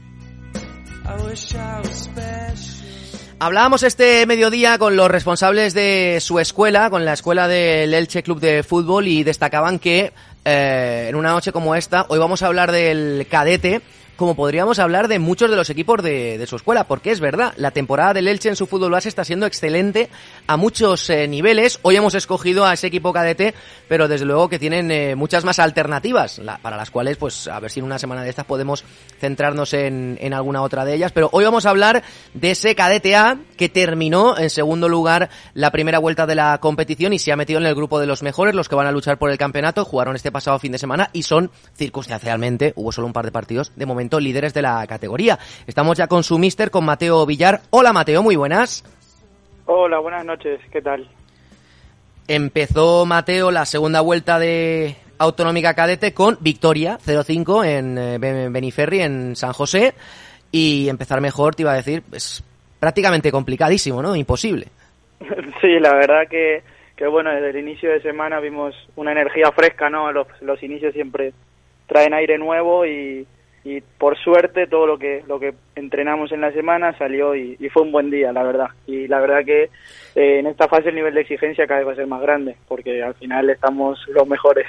Hablábamos 3.39 3.81
este 3.81 4.25
mediodía 4.27 4.77
con 4.77 4.95
los 4.95 5.09
responsables 5.09 5.73
de 5.73 6.19
su 6.21 6.39
escuela, 6.39 6.91
con 6.91 7.05
la 7.05 7.13
escuela 7.13 7.47
del 7.47 7.93
Elche 7.93 8.21
Club 8.21 8.39
de 8.39 8.61
Fútbol, 8.61 9.07
y 9.07 9.23
destacaban 9.23 9.79
que 9.79 10.13
eh, 10.45 11.07
en 11.09 11.15
una 11.15 11.31
noche 11.31 11.51
como 11.51 11.73
esta, 11.73 12.05
hoy 12.09 12.19
vamos 12.19 12.43
a 12.43 12.47
hablar 12.47 12.71
del 12.71 13.25
cadete, 13.29 13.81
como 14.15 14.35
podríamos 14.35 14.79
hablar 14.79 15.07
de 15.07 15.19
muchos 15.19 15.49
de 15.49 15.55
los 15.55 15.69
equipos 15.69 16.03
de, 16.03 16.37
de, 16.37 16.47
su 16.47 16.55
escuela, 16.55 16.87
porque 16.87 17.11
es 17.11 17.19
verdad, 17.19 17.53
la 17.57 17.71
temporada 17.71 18.13
del 18.13 18.27
Elche 18.27 18.49
en 18.49 18.55
su 18.55 18.67
fútbol 18.67 18.91
base 18.91 19.09
está 19.09 19.23
siendo 19.23 19.45
excelente 19.45 20.09
a 20.47 20.57
muchos 20.57 21.09
eh, 21.09 21.27
niveles. 21.27 21.79
Hoy 21.81 21.95
hemos 21.95 22.13
escogido 22.13 22.65
a 22.65 22.73
ese 22.73 22.87
equipo 22.87 23.13
cadete, 23.13 23.53
pero 23.87 24.07
desde 24.07 24.25
luego 24.25 24.49
que 24.49 24.59
tienen 24.59 24.91
eh, 24.91 25.15
muchas 25.15 25.43
más 25.43 25.59
alternativas, 25.59 26.41
para 26.61 26.77
las 26.77 26.91
cuales, 26.91 27.17
pues, 27.17 27.47
a 27.47 27.59
ver 27.59 27.71
si 27.71 27.79
en 27.79 27.85
una 27.85 27.99
semana 27.99 28.23
de 28.23 28.29
estas 28.29 28.45
podemos 28.45 28.83
centrarnos 29.19 29.73
en, 29.73 30.17
en, 30.21 30.33
alguna 30.33 30.61
otra 30.61 30.85
de 30.85 30.93
ellas. 30.93 31.11
Pero 31.11 31.29
hoy 31.31 31.43
vamos 31.43 31.65
a 31.65 31.69
hablar 31.69 32.03
de 32.33 32.51
ese 32.51 32.75
cadete 32.75 33.15
A 33.15 33.37
que 33.57 33.69
terminó 33.69 34.37
en 34.37 34.49
segundo 34.49 34.89
lugar 34.89 35.29
la 35.53 35.71
primera 35.71 35.99
vuelta 35.99 36.25
de 36.25 36.35
la 36.35 36.57
competición 36.59 37.13
y 37.13 37.19
se 37.19 37.31
ha 37.31 37.35
metido 37.35 37.59
en 37.59 37.65
el 37.65 37.75
grupo 37.75 37.99
de 37.99 38.07
los 38.07 38.23
mejores, 38.23 38.55
los 38.55 38.69
que 38.69 38.75
van 38.75 38.87
a 38.87 38.91
luchar 38.91 39.17
por 39.17 39.31
el 39.31 39.37
campeonato. 39.37 39.85
Jugaron 39.85 40.15
este 40.15 40.31
pasado 40.31 40.59
fin 40.59 40.71
de 40.71 40.77
semana 40.77 41.09
y 41.13 41.23
son, 41.23 41.51
circunstancialmente, 41.75 42.73
hubo 42.75 42.91
solo 42.91 43.07
un 43.07 43.13
par 43.13 43.25
de 43.25 43.31
partidos, 43.31 43.71
de 43.75 43.85
momento 43.85 44.10
líderes 44.19 44.53
de 44.53 44.61
la 44.61 44.85
categoría. 44.87 45.37
Estamos 45.67 45.97
ya 45.97 46.07
con 46.07 46.23
su 46.23 46.37
mister, 46.37 46.71
con 46.71 46.85
Mateo 46.85 47.25
Villar. 47.25 47.61
Hola 47.69 47.93
Mateo, 47.93 48.23
muy 48.23 48.35
buenas. 48.35 48.83
Hola, 49.65 49.99
buenas 49.99 50.25
noches, 50.25 50.59
¿qué 50.71 50.81
tal? 50.81 51.07
Empezó 52.27 53.05
Mateo 53.05 53.51
la 53.51 53.65
segunda 53.65 54.01
vuelta 54.01 54.39
de 54.39 54.95
Autonómica 55.17 55.73
Cadete 55.73 56.13
con 56.13 56.37
victoria 56.39 56.97
0-5 56.97 57.65
en 57.65 57.97
eh, 57.97 58.49
Beniferri, 58.49 59.01
en 59.01 59.35
San 59.35 59.53
José. 59.53 59.93
Y 60.51 60.89
empezar 60.89 61.21
mejor, 61.21 61.55
te 61.55 61.63
iba 61.63 61.71
a 61.71 61.75
decir, 61.75 62.03
es 62.11 62.43
prácticamente 62.79 63.31
complicadísimo, 63.31 64.01
¿no? 64.01 64.15
Imposible. 64.15 64.67
Sí, 65.61 65.79
la 65.79 65.93
verdad 65.93 66.27
que, 66.27 66.63
que 66.95 67.05
bueno, 67.05 67.29
desde 67.29 67.51
el 67.51 67.57
inicio 67.57 67.91
de 67.91 68.01
semana 68.01 68.39
vimos 68.39 68.73
una 68.95 69.11
energía 69.11 69.51
fresca, 69.51 69.91
¿no? 69.91 70.11
Los, 70.11 70.27
los 70.41 70.63
inicios 70.63 70.93
siempre 70.95 71.33
traen 71.85 72.15
aire 72.15 72.39
nuevo 72.39 72.83
y, 72.83 73.27
y 73.63 73.81
por 73.81 74.17
suerte 74.17 74.67
todo 74.67 74.87
lo 74.87 74.97
que 74.97 75.23
lo 75.27 75.39
que 75.39 75.53
entrenamos 75.75 76.31
en 76.31 76.41
la 76.41 76.51
semana 76.51 76.97
salió 76.97 77.35
y, 77.35 77.57
fue 77.69 77.83
un 77.83 77.91
buen 77.91 78.09
día 78.09 78.33
la 78.33 78.43
verdad. 78.43 78.69
Y 78.87 79.07
la 79.07 79.19
verdad 79.19 79.45
que 79.45 79.69
eh, 80.15 80.39
en 80.39 80.47
esta 80.47 80.67
fase 80.67 80.89
el 80.89 80.95
nivel 80.95 81.13
de 81.13 81.21
exigencia 81.21 81.67
cada 81.67 81.79
vez 81.79 81.87
va 81.89 81.93
a 81.93 81.95
ser 81.95 82.07
más 82.07 82.21
grande 82.21 82.55
porque 82.67 83.03
al 83.03 83.13
final 83.15 83.49
estamos 83.49 83.99
los 84.09 84.27
mejores 84.27 84.65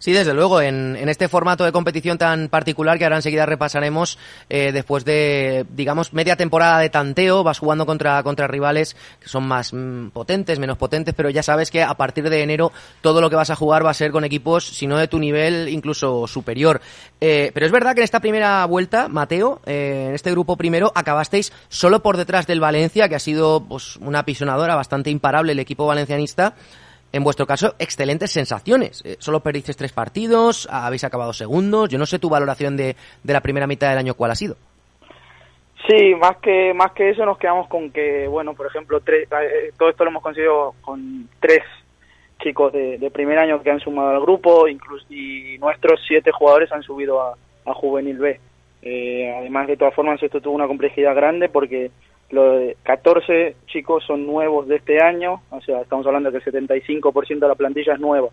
Sí, 0.00 0.12
desde 0.12 0.32
luego, 0.32 0.62
en, 0.62 0.96
en, 0.96 1.10
este 1.10 1.28
formato 1.28 1.62
de 1.62 1.72
competición 1.72 2.16
tan 2.16 2.48
particular 2.48 2.96
que 2.96 3.04
ahora 3.04 3.16
enseguida 3.16 3.44
repasaremos, 3.44 4.16
eh, 4.48 4.72
después 4.72 5.04
de, 5.04 5.66
digamos, 5.68 6.14
media 6.14 6.36
temporada 6.36 6.78
de 6.78 6.88
tanteo, 6.88 7.44
vas 7.44 7.58
jugando 7.58 7.84
contra, 7.84 8.22
contra 8.22 8.46
rivales 8.46 8.96
que 9.20 9.28
son 9.28 9.46
más 9.46 9.74
mmm, 9.74 10.08
potentes, 10.08 10.58
menos 10.58 10.78
potentes, 10.78 11.14
pero 11.14 11.28
ya 11.28 11.42
sabes 11.42 11.70
que 11.70 11.82
a 11.82 11.92
partir 11.92 12.30
de 12.30 12.42
enero 12.42 12.72
todo 13.02 13.20
lo 13.20 13.28
que 13.28 13.36
vas 13.36 13.50
a 13.50 13.56
jugar 13.56 13.84
va 13.84 13.90
a 13.90 13.94
ser 13.94 14.10
con 14.10 14.24
equipos, 14.24 14.64
si 14.64 14.86
no 14.86 14.96
de 14.96 15.06
tu 15.06 15.18
nivel, 15.18 15.68
incluso 15.68 16.26
superior. 16.26 16.80
Eh, 17.20 17.50
pero 17.52 17.66
es 17.66 17.72
verdad 17.72 17.92
que 17.92 18.00
en 18.00 18.04
esta 18.04 18.20
primera 18.20 18.64
vuelta, 18.64 19.06
Mateo, 19.06 19.60
eh, 19.66 20.06
en 20.08 20.14
este 20.14 20.30
grupo 20.30 20.56
primero, 20.56 20.92
acabasteis 20.94 21.52
solo 21.68 22.02
por 22.02 22.16
detrás 22.16 22.46
del 22.46 22.60
Valencia, 22.60 23.10
que 23.10 23.16
ha 23.16 23.20
sido 23.20 23.62
pues, 23.68 23.96
una 23.96 24.20
apisonadora 24.20 24.76
bastante 24.76 25.10
imparable 25.10 25.52
el 25.52 25.58
equipo 25.58 25.84
valencianista 25.84 26.54
en 27.12 27.24
vuestro 27.24 27.46
caso, 27.46 27.74
excelentes 27.78 28.30
sensaciones. 28.30 29.02
Eh, 29.04 29.16
solo 29.18 29.40
perdisteis 29.40 29.76
tres 29.76 29.92
partidos, 29.92 30.68
habéis 30.70 31.04
acabado 31.04 31.32
segundos. 31.32 31.88
Yo 31.88 31.98
no 31.98 32.06
sé 32.06 32.18
tu 32.18 32.28
valoración 32.28 32.76
de, 32.76 32.96
de, 33.22 33.32
la 33.32 33.40
primera 33.40 33.66
mitad 33.66 33.88
del 33.88 33.98
año 33.98 34.14
cuál 34.14 34.30
ha 34.30 34.36
sido. 34.36 34.56
Sí, 35.88 36.14
más 36.14 36.36
que 36.36 36.74
más 36.74 36.92
que 36.92 37.10
eso 37.10 37.24
nos 37.24 37.38
quedamos 37.38 37.66
con 37.68 37.90
que, 37.90 38.28
bueno, 38.28 38.54
por 38.54 38.66
ejemplo, 38.66 39.00
tres, 39.00 39.28
eh, 39.32 39.72
todo 39.78 39.88
esto 39.88 40.04
lo 40.04 40.10
hemos 40.10 40.22
conseguido 40.22 40.74
con 40.82 41.28
tres 41.40 41.62
chicos 42.40 42.72
de, 42.72 42.98
de, 42.98 43.10
primer 43.10 43.38
año 43.38 43.62
que 43.62 43.70
han 43.70 43.80
sumado 43.80 44.10
al 44.10 44.20
grupo, 44.20 44.68
incluso 44.68 45.04
y 45.10 45.58
nuestros 45.58 46.00
siete 46.06 46.30
jugadores 46.32 46.70
han 46.72 46.82
subido 46.82 47.20
a, 47.20 47.34
a 47.66 47.74
juvenil 47.74 48.18
B. 48.18 48.40
Eh, 48.82 49.34
además, 49.38 49.66
de 49.66 49.76
todas 49.76 49.94
formas, 49.94 50.22
esto 50.22 50.40
tuvo 50.40 50.54
una 50.54 50.66
complejidad 50.66 51.14
grande 51.14 51.48
porque 51.48 51.90
los 52.30 52.74
14 52.82 53.56
chicos 53.66 54.04
son 54.06 54.26
nuevos 54.26 54.68
de 54.68 54.76
este 54.76 55.02
año, 55.02 55.42
o 55.50 55.60
sea, 55.60 55.80
estamos 55.80 56.06
hablando 56.06 56.30
que 56.30 56.38
el 56.38 56.44
75% 56.44 57.38
de 57.38 57.48
la 57.48 57.54
plantilla 57.54 57.94
es 57.94 58.00
nueva. 58.00 58.28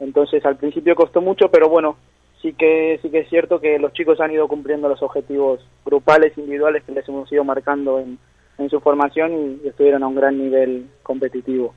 Entonces, 0.00 0.44
al 0.44 0.56
principio 0.56 0.94
costó 0.94 1.20
mucho, 1.20 1.48
pero 1.48 1.68
bueno, 1.68 1.96
sí 2.42 2.52
que 2.52 2.98
sí 3.02 3.10
que 3.10 3.20
es 3.20 3.28
cierto 3.28 3.60
que 3.60 3.78
los 3.78 3.92
chicos 3.92 4.20
han 4.20 4.32
ido 4.32 4.48
cumpliendo 4.48 4.88
los 4.88 5.02
objetivos 5.02 5.66
grupales, 5.84 6.36
individuales 6.36 6.82
que 6.84 6.92
les 6.92 7.08
hemos 7.08 7.30
ido 7.32 7.44
marcando 7.44 7.98
en, 7.98 8.18
en 8.58 8.70
su 8.70 8.80
formación 8.80 9.60
y 9.64 9.68
estuvieron 9.68 10.02
a 10.02 10.08
un 10.08 10.14
gran 10.14 10.38
nivel 10.38 10.86
competitivo. 11.02 11.74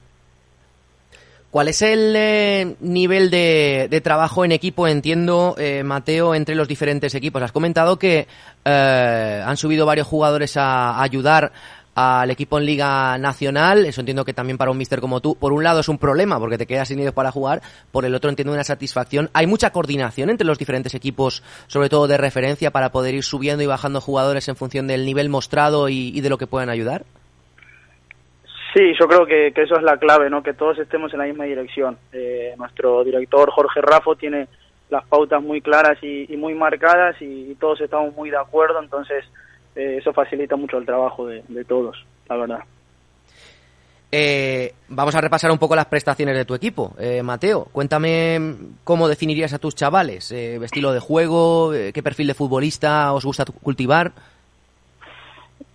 ¿Cuál 1.58 1.70
es 1.70 1.82
el 1.82 2.14
eh, 2.16 2.76
nivel 2.82 3.32
de, 3.32 4.02
trabajo 4.04 4.46
en 4.46 4.52
equipo, 4.52 4.88
entiendo, 4.88 5.56
eh, 5.58 5.82
Mateo, 5.82 6.36
entre 6.36 6.54
los 6.54 6.68
diferentes 6.68 7.16
equipos? 7.16 7.42
Has 7.42 7.52
comentado 7.52 7.98
que 7.98 8.28
eh, 8.64 9.44
han 9.44 9.58
subido 9.58 9.88
varios 9.88 10.06
jugadores 10.06 10.56
a, 10.56 10.92
a, 10.92 11.02
ayudar 11.02 11.52
al 11.96 12.30
equipo 12.30 12.60
en 12.60 12.66
Liga 12.68 13.18
Nacional. 13.18 13.88
Eso 13.88 14.02
entiendo 14.02 14.24
que 14.24 14.36
también 14.36 14.60
para 14.60 14.70
un 14.70 14.78
mister 14.78 15.02
como 15.02 15.20
tú, 15.20 15.34
por 15.34 15.52
un 15.52 15.64
lado 15.64 15.80
es 15.80 15.90
un 15.90 15.98
problema 15.98 16.38
porque 16.38 16.60
te 16.60 16.68
quedas 16.68 16.90
sin 16.90 17.00
ellos 17.00 17.16
para 17.16 17.32
jugar, 17.32 17.64
por 17.92 18.06
el 18.06 18.14
otro 18.14 18.30
entiendo 18.30 18.54
una 18.54 18.64
satisfacción. 18.64 19.32
¿Hay 19.34 19.48
mucha 19.48 19.72
coordinación 19.72 20.30
entre 20.30 20.46
los 20.46 20.60
diferentes 20.60 20.94
equipos, 20.94 21.42
sobre 21.66 21.90
todo 21.90 22.06
de 22.06 22.18
referencia, 22.18 22.70
para 22.70 22.92
poder 22.92 23.16
ir 23.16 23.24
subiendo 23.24 23.64
y 23.64 23.66
bajando 23.66 24.00
jugadores 24.00 24.48
en 24.48 24.58
función 24.58 24.86
del 24.86 25.08
nivel 25.08 25.30
mostrado 25.30 25.90
y, 25.90 26.10
y 26.16 26.22
de 26.22 26.30
lo 26.30 26.38
que 26.38 26.46
puedan 26.46 26.70
ayudar? 26.70 27.04
Sí, 28.74 28.94
yo 29.00 29.08
creo 29.08 29.26
que, 29.26 29.48
eso 29.48 29.76
es 29.76 29.84
la 29.84 29.98
clave, 29.98 30.30
¿no? 30.30 30.44
Que 30.44 30.54
todos 30.54 30.78
estemos 30.80 31.12
en 31.14 31.20
la 31.20 31.26
misma 31.26 31.46
dirección. 31.46 31.98
Eh, 32.12 32.54
nuestro 32.58 33.04
director 33.04 33.50
Jorge 33.52 33.82
Rafo 33.82 34.16
tiene 34.16 34.48
las 34.90 35.06
pautas 35.06 35.42
muy 35.42 35.62
claras 35.62 35.98
y, 36.02 36.36
muy 36.38 36.54
marcadas 36.54 37.16
y, 37.22 37.56
todos 37.56 37.82
estamos 37.82 38.14
muy 38.16 38.30
de 38.30 38.38
acuerdo, 38.38 38.82
entonces 38.82 39.26
eh, 39.76 39.98
eso 40.00 40.14
facilita 40.14 40.56
mucho 40.56 40.78
el 40.78 40.86
trabajo 40.86 41.28
de, 41.28 41.44
de 41.48 41.66
todos, 41.66 42.06
la 42.30 42.38
verdad. 42.38 42.60
Eh, 44.10 44.74
vamos 44.88 45.16
a 45.16 45.22
repasar 45.22 45.52
un 45.52 45.58
poco 45.58 45.76
las 45.76 45.88
prestaciones 45.88 46.36
de 46.36 46.46
tu 46.46 46.56
equipo. 46.56 46.94
Eh, 46.98 47.22
Mateo, 47.24 47.66
cuéntame 47.72 48.56
cómo 48.84 49.08
definirías 49.08 49.54
a 49.54 49.60
tus 49.60 49.76
chavales. 49.76 50.32
Eh, 50.32 50.60
¿Estilo 50.64 50.94
de 50.94 51.00
juego? 51.00 51.74
Eh, 51.74 51.92
¿Qué 51.92 52.02
perfil 52.02 52.28
de 52.28 52.34
futbolista 52.34 53.12
os 53.14 53.26
gusta 53.26 53.46
cultivar? 53.46 54.14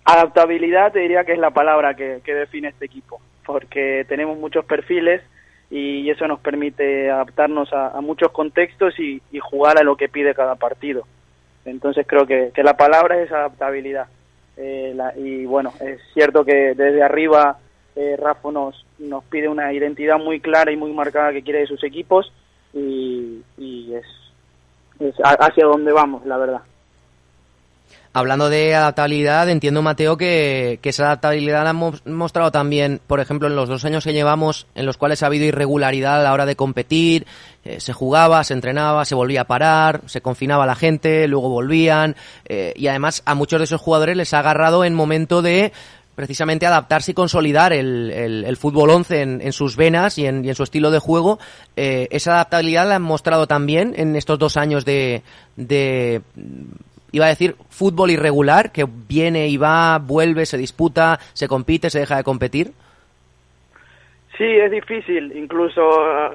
Adaptabilidad 0.05 0.93
te 0.93 1.01
diría 1.01 1.25
que 1.25 1.33
es 1.33 1.39
la 1.39 1.51
palabra 1.51 1.95
que, 1.95 2.21
que 2.25 2.35
define 2.35 2.69
este 2.69 2.87
equipo, 2.87 3.21
porque 3.47 4.05
tenemos 4.09 4.37
muchos 4.39 4.65
perfiles 4.65 5.23
y 5.71 6.11
eso 6.11 6.27
nos 6.29 6.41
permite 6.41 7.11
adaptarnos 7.11 7.73
a, 7.73 7.99
muchos 8.01 8.31
contextos 8.33 8.99
y, 8.99 9.23
y, 9.31 9.39
jugar 9.39 9.79
a 9.79 9.83
lo 9.83 9.97
que 9.97 10.09
pide 10.09 10.35
cada 10.35 10.57
partido. 10.57 11.05
Entonces 11.65 12.07
creo 12.07 12.27
que, 12.27 12.51
que 12.55 12.63
la 12.63 12.77
palabra 12.77 13.23
es 13.23 13.33
adaptabilidad. 13.33 14.07
Eh, 14.57 14.93
la, 14.95 15.17
y 15.17 15.47
bueno, 15.47 15.73
es 15.81 16.01
cierto 16.13 16.45
que 16.45 16.75
desde 16.75 17.03
arriba 17.03 17.57
eh, 17.97 18.17
Rafa 18.19 18.51
nos, 18.51 18.85
nos 18.99 19.25
pide 19.25 19.49
una 19.49 19.73
identidad 19.73 20.19
muy 20.19 20.41
clara 20.41 20.73
y 20.73 20.77
muy 20.77 20.93
marcada 20.93 21.33
que 21.33 21.43
quiere 21.43 21.61
de 21.61 21.67
sus 21.67 21.83
equipos 21.85 22.33
y, 22.75 23.43
es, 23.93 24.07
es 24.99 25.15
hacia 25.23 25.67
donde 25.67 25.93
vamos, 25.93 26.25
la 26.27 26.37
verdad. 26.37 26.63
Hablando 28.15 28.51
de 28.51 28.75
adaptabilidad, 28.75 29.49
entiendo, 29.49 29.81
Mateo, 29.81 30.19
que, 30.19 30.79
que, 30.83 30.91
esa 30.91 31.07
adaptabilidad 31.07 31.65
la 31.65 31.71
hemos 31.71 32.05
mostrado 32.05 32.53
también, 32.53 33.01
por 33.07 33.21
ejemplo, 33.21 33.49
en 33.49 33.57
los 33.57 33.71
dos 33.71 33.87
años 33.87 34.05
que 34.05 34.13
llevamos, 34.13 34.67
en 34.75 34.85
los 34.85 34.99
cuales 34.99 35.23
ha 35.23 35.27
habido 35.27 35.47
irregularidad 35.47 36.21
a 36.21 36.23
la 36.23 36.33
hora 36.35 36.45
de 36.45 36.55
competir, 36.55 37.27
eh, 37.65 37.81
se 37.81 37.95
jugaba, 37.95 38.45
se 38.45 38.53
entrenaba, 38.53 39.07
se 39.07 39.15
volvía 39.15 39.43
a 39.43 39.47
parar, 39.47 40.03
se 40.07 40.21
confinaba 40.21 40.67
la 40.67 40.75
gente, 40.75 41.27
luego 41.27 41.49
volvían, 41.49 42.15
eh, 42.45 42.75
y 42.77 42.89
además 42.89 43.23
a 43.25 43.35
muchos 43.35 43.61
de 43.61 43.65
esos 43.65 43.81
jugadores 43.81 44.15
les 44.15 44.35
ha 44.35 44.41
agarrado 44.41 44.85
en 44.85 44.93
momento 44.95 45.41
de 45.41 45.73
precisamente 46.15 46.67
adaptarse 46.67 47.13
y 47.13 47.15
consolidar 47.15 47.73
el, 47.73 48.11
el, 48.11 48.45
el 48.45 48.57
fútbol 48.57 48.91
11 48.91 49.23
en, 49.23 49.41
en, 49.41 49.53
sus 49.53 49.77
venas 49.77 50.19
y 50.19 50.27
en, 50.27 50.45
y 50.45 50.51
en, 50.51 50.55
su 50.55 50.63
estilo 50.63 50.91
de 50.91 50.99
juego. 50.99 51.39
Eh, 51.77 52.09
esa 52.11 52.35
adaptabilidad 52.35 52.87
la 52.87 52.97
han 52.97 53.03
mostrado 53.03 53.47
también 53.47 53.95
en 53.97 54.17
estos 54.17 54.39
dos 54.39 54.57
años 54.59 54.85
de, 54.85 55.23
de 55.57 56.21
iba 57.13 57.27
a 57.27 57.29
decir 57.29 57.55
fútbol 57.69 58.11
irregular, 58.11 58.73
que 58.73 58.87
viene 58.89 59.49
y 59.49 59.57
va, 59.57 59.99
vuelve, 59.99 60.47
se 60.47 60.57
disputa, 60.57 61.19
se 61.35 61.47
compite, 61.47 61.91
se 61.91 62.01
deja 62.01 62.17
de 62.17 62.25
competir? 62.25 62.73
Sí, 64.37 64.45
es 64.45 64.71
difícil. 64.71 65.37
Incluso 65.37 65.83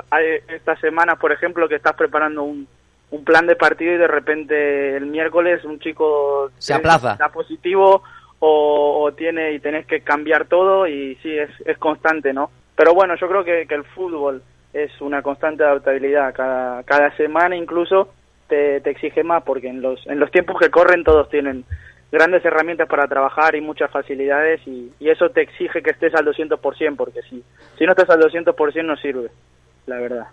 hay 0.09 0.25
estas 0.47 0.80
semanas, 0.80 1.17
por 1.19 1.32
ejemplo, 1.32 1.67
que 1.67 1.75
estás 1.75 1.95
preparando 1.95 2.43
un, 2.43 2.67
un 3.11 3.23
plan 3.23 3.47
de 3.47 3.55
partido 3.55 3.93
y 3.93 3.97
de 3.97 4.07
repente 4.07 4.95
el 4.95 5.07
miércoles 5.07 5.63
un 5.65 5.80
chico 5.80 6.51
se 6.57 6.73
aplaza. 6.73 7.13
Está 7.13 7.30
positivo 7.30 8.03
o, 8.39 9.03
o, 9.03 9.11
tiene 9.13 9.53
y 9.53 9.59
tenés 9.59 9.88
que 9.88 10.01
cambiar 10.01 10.45
todo 10.45 10.88
y 10.88 11.15
sí, 11.23 11.38
es, 11.38 11.49
es 11.65 11.78
constante, 11.78 12.34
¿no? 12.34 12.51
Pero 12.75 12.93
bueno, 12.93 13.15
yo 13.15 13.28
creo 13.28 13.43
que, 13.43 13.65
que 13.67 13.75
el 13.75 13.84
fútbol 13.84 14.43
es 14.73 14.91
una 15.01 15.23
constante 15.23 15.63
adaptabilidad. 15.63 16.34
Cada, 16.36 16.84
cada 16.84 17.15
semana 17.17 17.55
incluso 17.55 18.13
te, 18.47 18.77
exige 18.89 19.23
más 19.23 19.43
porque 19.43 19.67
en 19.67 19.81
los, 19.81 20.05
en 20.07 20.19
los 20.19 20.31
tiempos 20.31 20.59
que 20.59 20.69
corren 20.69 21.03
todos 21.03 21.29
tienen 21.29 21.65
grandes 22.11 22.43
herramientas 22.45 22.87
para 22.87 23.07
trabajar 23.07 23.55
y 23.55 23.61
muchas 23.61 23.91
facilidades 23.91 24.61
y, 24.65 24.91
y 24.99 25.09
eso 25.09 25.29
te 25.29 25.41
exige 25.41 25.81
que 25.81 25.91
estés 25.91 26.15
al 26.15 26.25
200% 26.25 26.95
porque 26.95 27.21
si, 27.23 27.43
si 27.77 27.85
no 27.85 27.91
estás 27.91 28.09
al 28.09 28.21
200% 28.21 28.85
no 28.85 28.95
sirve, 28.97 29.29
la 29.85 29.99
verdad. 29.99 30.27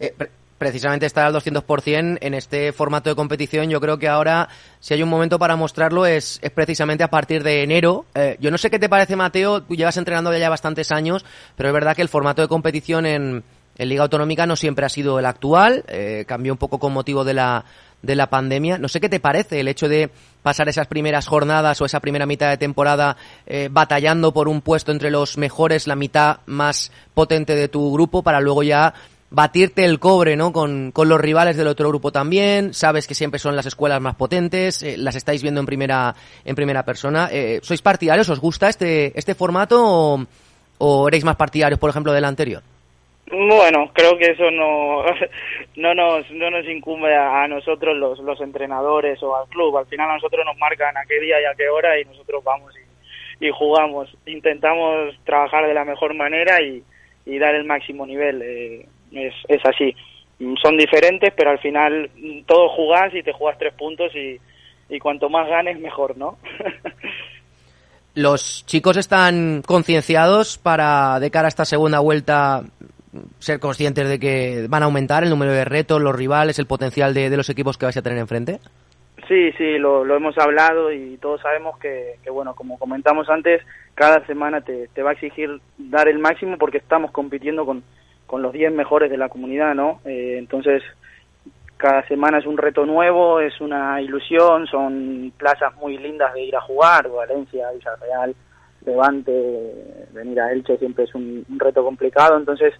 Eh, 0.00 0.12
pre 0.16 0.30
precisamente 0.58 1.06
estar 1.06 1.24
al 1.24 1.32
200% 1.34 2.18
en 2.20 2.34
este 2.34 2.72
formato 2.72 3.08
de 3.08 3.16
competición, 3.16 3.70
yo 3.70 3.80
creo 3.80 3.96
que 3.98 4.08
ahora, 4.08 4.48
si 4.80 4.92
hay 4.92 5.02
un 5.02 5.08
momento 5.08 5.38
para 5.38 5.56
mostrarlo, 5.56 6.04
es, 6.04 6.40
es 6.42 6.50
precisamente 6.50 7.04
a 7.04 7.08
partir 7.08 7.44
de 7.44 7.62
enero. 7.62 8.04
Eh, 8.14 8.36
yo 8.40 8.50
no 8.50 8.58
sé 8.58 8.68
qué 8.68 8.80
te 8.80 8.88
parece, 8.88 9.14
Mateo, 9.14 9.62
tú 9.62 9.76
llevas 9.76 9.96
entrenando 9.96 10.36
ya 10.36 10.50
bastantes 10.50 10.90
años, 10.90 11.24
pero 11.56 11.68
es 11.68 11.72
verdad 11.72 11.94
que 11.94 12.02
el 12.02 12.08
formato 12.08 12.42
de 12.42 12.48
competición 12.48 13.06
en, 13.06 13.44
en 13.78 13.88
Liga 13.88 14.02
Autonómica 14.02 14.44
no 14.44 14.56
siempre 14.56 14.84
ha 14.84 14.88
sido 14.88 15.18
el 15.20 15.26
actual, 15.26 15.84
eh, 15.86 16.24
cambió 16.26 16.52
un 16.52 16.58
poco 16.58 16.80
con 16.80 16.92
motivo 16.92 17.24
de 17.24 17.32
la, 17.32 17.64
de 18.02 18.16
la 18.16 18.28
pandemia. 18.28 18.76
No 18.76 18.88
sé 18.88 19.00
qué 19.00 19.08
te 19.08 19.20
parece 19.20 19.60
el 19.60 19.68
hecho 19.68 19.88
de 19.88 20.10
pasar 20.42 20.68
esas 20.68 20.88
primeras 20.88 21.28
jornadas 21.28 21.80
o 21.80 21.86
esa 21.86 22.00
primera 22.00 22.26
mitad 22.26 22.50
de 22.50 22.56
temporada 22.56 23.16
eh, 23.46 23.68
batallando 23.70 24.32
por 24.32 24.48
un 24.48 24.62
puesto 24.62 24.90
entre 24.90 25.12
los 25.12 25.38
mejores, 25.38 25.86
la 25.86 25.94
mitad 25.94 26.38
más 26.46 26.90
potente 27.14 27.54
de 27.54 27.68
tu 27.68 27.92
grupo, 27.92 28.22
para 28.22 28.40
luego 28.40 28.64
ya 28.64 28.94
batirte 29.30 29.84
el 29.84 30.00
cobre, 30.00 30.36
¿no? 30.36 30.52
Con, 30.52 30.90
con 30.90 31.08
los 31.08 31.20
rivales 31.20 31.56
del 31.56 31.68
otro 31.68 31.88
grupo 31.88 32.10
también. 32.10 32.74
Sabes 32.74 33.06
que 33.06 33.14
siempre 33.14 33.38
son 33.38 33.54
las 33.54 33.66
escuelas 33.66 34.00
más 34.00 34.16
potentes, 34.16 34.82
eh, 34.82 34.96
las 34.96 35.14
estáis 35.14 35.42
viendo 35.42 35.60
en 35.60 35.66
primera, 35.66 36.16
en 36.44 36.56
primera 36.56 36.84
persona. 36.84 37.30
¿Sois 37.62 37.82
partidarios? 37.82 38.28
¿Os 38.28 38.40
gusta 38.40 38.68
este, 38.68 39.16
este 39.16 39.36
formato 39.36 39.84
o, 39.84 40.26
o 40.78 41.08
más 41.22 41.36
partidarios, 41.36 41.78
por 41.78 41.90
ejemplo, 41.90 42.12
del 42.12 42.24
anterior? 42.24 42.62
Bueno, 43.30 43.90
creo 43.92 44.16
que 44.16 44.30
eso 44.30 44.50
no, 44.50 45.04
no 45.76 45.94
nos, 45.94 46.30
no 46.30 46.50
nos 46.50 46.66
incumbe 46.66 47.14
a, 47.14 47.46
nosotros 47.48 47.96
los, 47.96 48.18
los 48.20 48.40
entrenadores 48.40 49.22
o 49.22 49.36
al 49.36 49.48
club. 49.48 49.76
Al 49.76 49.86
final 49.86 50.10
a 50.10 50.14
nosotros 50.14 50.44
nos 50.44 50.56
marcan 50.56 50.96
a 50.96 51.04
qué 51.06 51.20
día 51.20 51.40
y 51.40 51.44
a 51.44 51.54
qué 51.54 51.68
hora 51.68 51.98
y 52.00 52.04
nosotros 52.04 52.42
vamos 52.42 52.74
y, 53.40 53.50
jugamos. 53.50 54.08
Intentamos 54.26 55.14
trabajar 55.24 55.66
de 55.66 55.74
la 55.74 55.84
mejor 55.84 56.14
manera 56.14 56.60
y, 56.62 56.82
dar 57.38 57.54
el 57.54 57.64
máximo 57.64 58.06
nivel. 58.06 58.40
Eh, 58.42 58.86
es, 59.12 59.34
es 59.48 59.64
así. 59.64 59.94
Son 60.62 60.76
diferentes, 60.76 61.32
pero 61.36 61.50
al 61.50 61.58
final 61.58 62.10
todos 62.46 62.72
jugás 62.72 63.14
y 63.14 63.22
te 63.22 63.32
jugás 63.32 63.58
tres 63.58 63.74
puntos 63.74 64.14
y, 64.14 64.38
y 64.88 64.98
cuanto 64.98 65.28
más 65.28 65.48
ganes, 65.48 65.78
mejor, 65.78 66.16
¿no? 66.16 66.38
Los 68.18 68.66
chicos 68.66 68.96
están 68.96 69.62
concienciados 69.64 70.58
para, 70.58 71.20
de 71.20 71.30
cara 71.30 71.46
a 71.46 71.48
esta 71.50 71.64
segunda 71.64 72.00
vuelta, 72.00 72.64
ser 73.38 73.60
conscientes 73.60 74.08
de 74.08 74.18
que 74.18 74.66
van 74.68 74.82
a 74.82 74.86
aumentar 74.86 75.24
el 75.24 75.30
número 75.30 75.52
de 75.52 75.64
retos, 75.64 76.00
los 76.00 76.14
rivales, 76.14 76.58
el 76.58 76.66
potencial 76.66 77.14
de, 77.14 77.30
de 77.30 77.36
los 77.36 77.50
equipos 77.50 77.78
que 77.78 77.86
vais 77.86 77.96
a 77.96 78.02
tener 78.02 78.18
enfrente? 78.18 78.60
Sí, 79.26 79.52
sí, 79.58 79.78
lo, 79.78 80.04
lo 80.04 80.16
hemos 80.16 80.38
hablado 80.38 80.90
y 80.90 81.18
todos 81.18 81.42
sabemos 81.42 81.78
que, 81.78 82.14
que, 82.22 82.30
bueno, 82.30 82.54
como 82.54 82.78
comentamos 82.78 83.28
antes, 83.28 83.62
cada 83.94 84.24
semana 84.26 84.62
te, 84.62 85.02
va 85.02 85.10
a 85.10 85.12
exigir 85.12 85.60
dar 85.76 86.08
el 86.08 86.18
máximo 86.18 86.56
porque 86.56 86.78
estamos 86.78 87.10
compitiendo 87.10 87.66
con, 87.66 87.82
con 88.26 88.40
los 88.40 88.52
10 88.52 88.72
mejores 88.72 89.10
de 89.10 89.18
la 89.18 89.28
comunidad, 89.28 89.74
¿no? 89.74 90.00
Eh, 90.06 90.36
entonces, 90.38 90.82
cada 91.76 92.06
semana 92.06 92.38
es 92.38 92.46
un 92.46 92.56
reto 92.56 92.86
nuevo, 92.86 93.40
es 93.40 93.60
una 93.60 94.00
ilusión, 94.00 94.66
son 94.66 95.32
plazas 95.36 95.74
muy 95.76 95.98
lindas 95.98 96.32
de 96.32 96.44
ir 96.44 96.56
a 96.56 96.62
jugar, 96.62 97.10
Valencia, 97.10 97.70
Villarreal, 97.72 98.34
Levante, 98.86 100.06
venir 100.12 100.40
a 100.40 100.52
Elche 100.52 100.78
siempre 100.78 101.04
es 101.04 101.14
un 101.14 101.44
reto 101.58 101.84
complicado, 101.84 102.38
entonces 102.38 102.72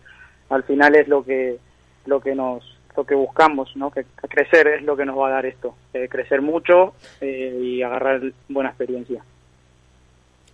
al 0.49 0.63
final 0.65 0.95
es 0.95 1.09
lo 1.09 1.25
que 1.25 1.59
lo 2.07 2.21
que 2.21 2.35
nos 2.35 2.65
lo 2.97 3.05
que 3.05 3.15
buscamos, 3.15 3.77
¿no? 3.77 3.91
Que 3.91 4.05
crecer 4.29 4.67
es 4.67 4.83
lo 4.83 4.97
que 4.97 5.05
nos 5.05 5.17
va 5.17 5.29
a 5.29 5.33
dar 5.33 5.47
esto, 5.47 5.75
eh, 5.95 6.09
crecer 6.09 6.43
mucho 6.43 6.95
eh, 7.21 7.57
y 7.63 7.83
agarrar 7.83 8.21
buena 8.49 8.71
experiencia. 8.71 9.23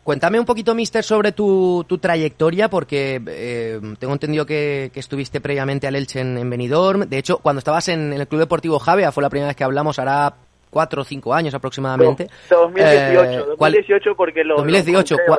Cuéntame 0.02 0.38
un 0.38 0.44
poquito, 0.44 0.74
Mister, 0.74 1.02
sobre 1.02 1.32
tu, 1.32 1.86
tu 1.88 1.96
trayectoria, 1.96 2.68
porque 2.68 3.22
eh, 3.26 3.80
tengo 3.98 4.12
entendido 4.12 4.44
que, 4.44 4.90
que, 4.92 5.00
estuviste 5.00 5.40
previamente 5.40 5.86
al 5.86 5.96
Elche 5.96 6.20
en, 6.20 6.36
en 6.36 6.50
Benidorm. 6.50 7.08
De 7.08 7.16
hecho, 7.16 7.38
cuando 7.38 7.60
estabas 7.60 7.88
en, 7.88 8.12
en, 8.12 8.20
el 8.20 8.28
Club 8.28 8.40
Deportivo 8.40 8.78
Javea, 8.78 9.12
fue 9.12 9.22
la 9.22 9.30
primera 9.30 9.48
vez 9.48 9.56
que 9.56 9.64
hablamos, 9.64 9.98
hará 9.98 10.34
cuatro 10.68 11.00
o 11.00 11.04
cinco 11.04 11.32
años 11.32 11.54
aproximadamente. 11.54 12.28
No, 12.50 12.58
2018, 12.58 13.46
2018 13.56 14.14
porque 14.14 14.44
lo... 14.44 14.56
2018, 14.56 15.16
lo 15.26 15.36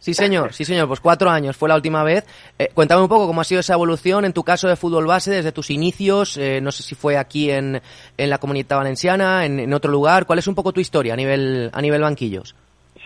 Sí, 0.00 0.14
señor, 0.14 0.54
sí, 0.54 0.64
señor, 0.64 0.88
pues 0.88 0.98
cuatro 0.98 1.28
años 1.28 1.58
fue 1.58 1.68
la 1.68 1.74
última 1.74 2.02
vez. 2.02 2.24
Eh, 2.58 2.68
cuéntame 2.72 3.02
un 3.02 3.08
poco 3.08 3.26
cómo 3.26 3.42
ha 3.42 3.44
sido 3.44 3.60
esa 3.60 3.74
evolución 3.74 4.24
en 4.24 4.32
tu 4.32 4.42
caso 4.42 4.66
de 4.66 4.76
fútbol 4.76 5.06
base 5.06 5.30
desde 5.30 5.52
tus 5.52 5.68
inicios, 5.68 6.38
eh, 6.38 6.58
no 6.62 6.72
sé 6.72 6.82
si 6.82 6.94
fue 6.94 7.18
aquí 7.18 7.50
en, 7.50 7.82
en 8.16 8.30
la 8.30 8.38
comunidad 8.38 8.78
valenciana, 8.78 9.44
en, 9.44 9.60
en, 9.60 9.74
otro 9.74 9.92
lugar. 9.92 10.24
¿Cuál 10.24 10.38
es 10.38 10.48
un 10.48 10.54
poco 10.54 10.72
tu 10.72 10.80
historia 10.80 11.12
a 11.12 11.16
nivel, 11.16 11.68
a 11.74 11.82
nivel 11.82 12.00
banquillos? 12.00 12.56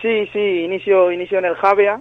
Sí, 0.01 0.25
sí, 0.31 0.39
inicio, 0.39 1.11
inicio 1.11 1.39
en 1.39 1.45
el 1.45 1.55
Javea. 1.55 1.99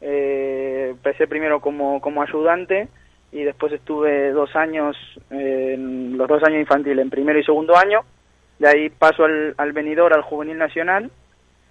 Eh, 0.00 0.88
empecé 0.90 1.28
primero 1.28 1.60
como, 1.60 2.00
como 2.00 2.20
ayudante 2.20 2.88
y 3.30 3.44
después 3.44 3.72
estuve 3.72 4.32
dos 4.32 4.54
años, 4.56 4.96
en 5.30 6.18
los 6.18 6.26
dos 6.26 6.42
años 6.42 6.58
infantiles, 6.58 6.98
en 6.98 7.10
primero 7.10 7.38
y 7.38 7.44
segundo 7.44 7.76
año. 7.76 8.00
De 8.58 8.68
ahí 8.68 8.90
paso 8.90 9.26
al, 9.26 9.54
al 9.58 9.72
venidor, 9.72 10.12
al 10.12 10.22
juvenil 10.22 10.58
nacional 10.58 11.08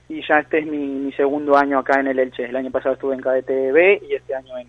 y 0.10 0.22
ya 0.28 0.40
este 0.40 0.60
es 0.60 0.66
mi, 0.66 0.78
mi, 0.78 1.12
segundo 1.14 1.58
año 1.58 1.80
acá 1.80 2.00
en 2.00 2.08
el 2.08 2.20
Elche. 2.20 2.46
El 2.46 2.56
año 2.56 2.72
pasado 2.72 2.96
estuve 2.96 3.16
en 3.16 3.22
KDTB 3.22 4.10
y 4.10 4.16
este 4.16 4.36
año 4.36 4.58
en, 4.58 4.68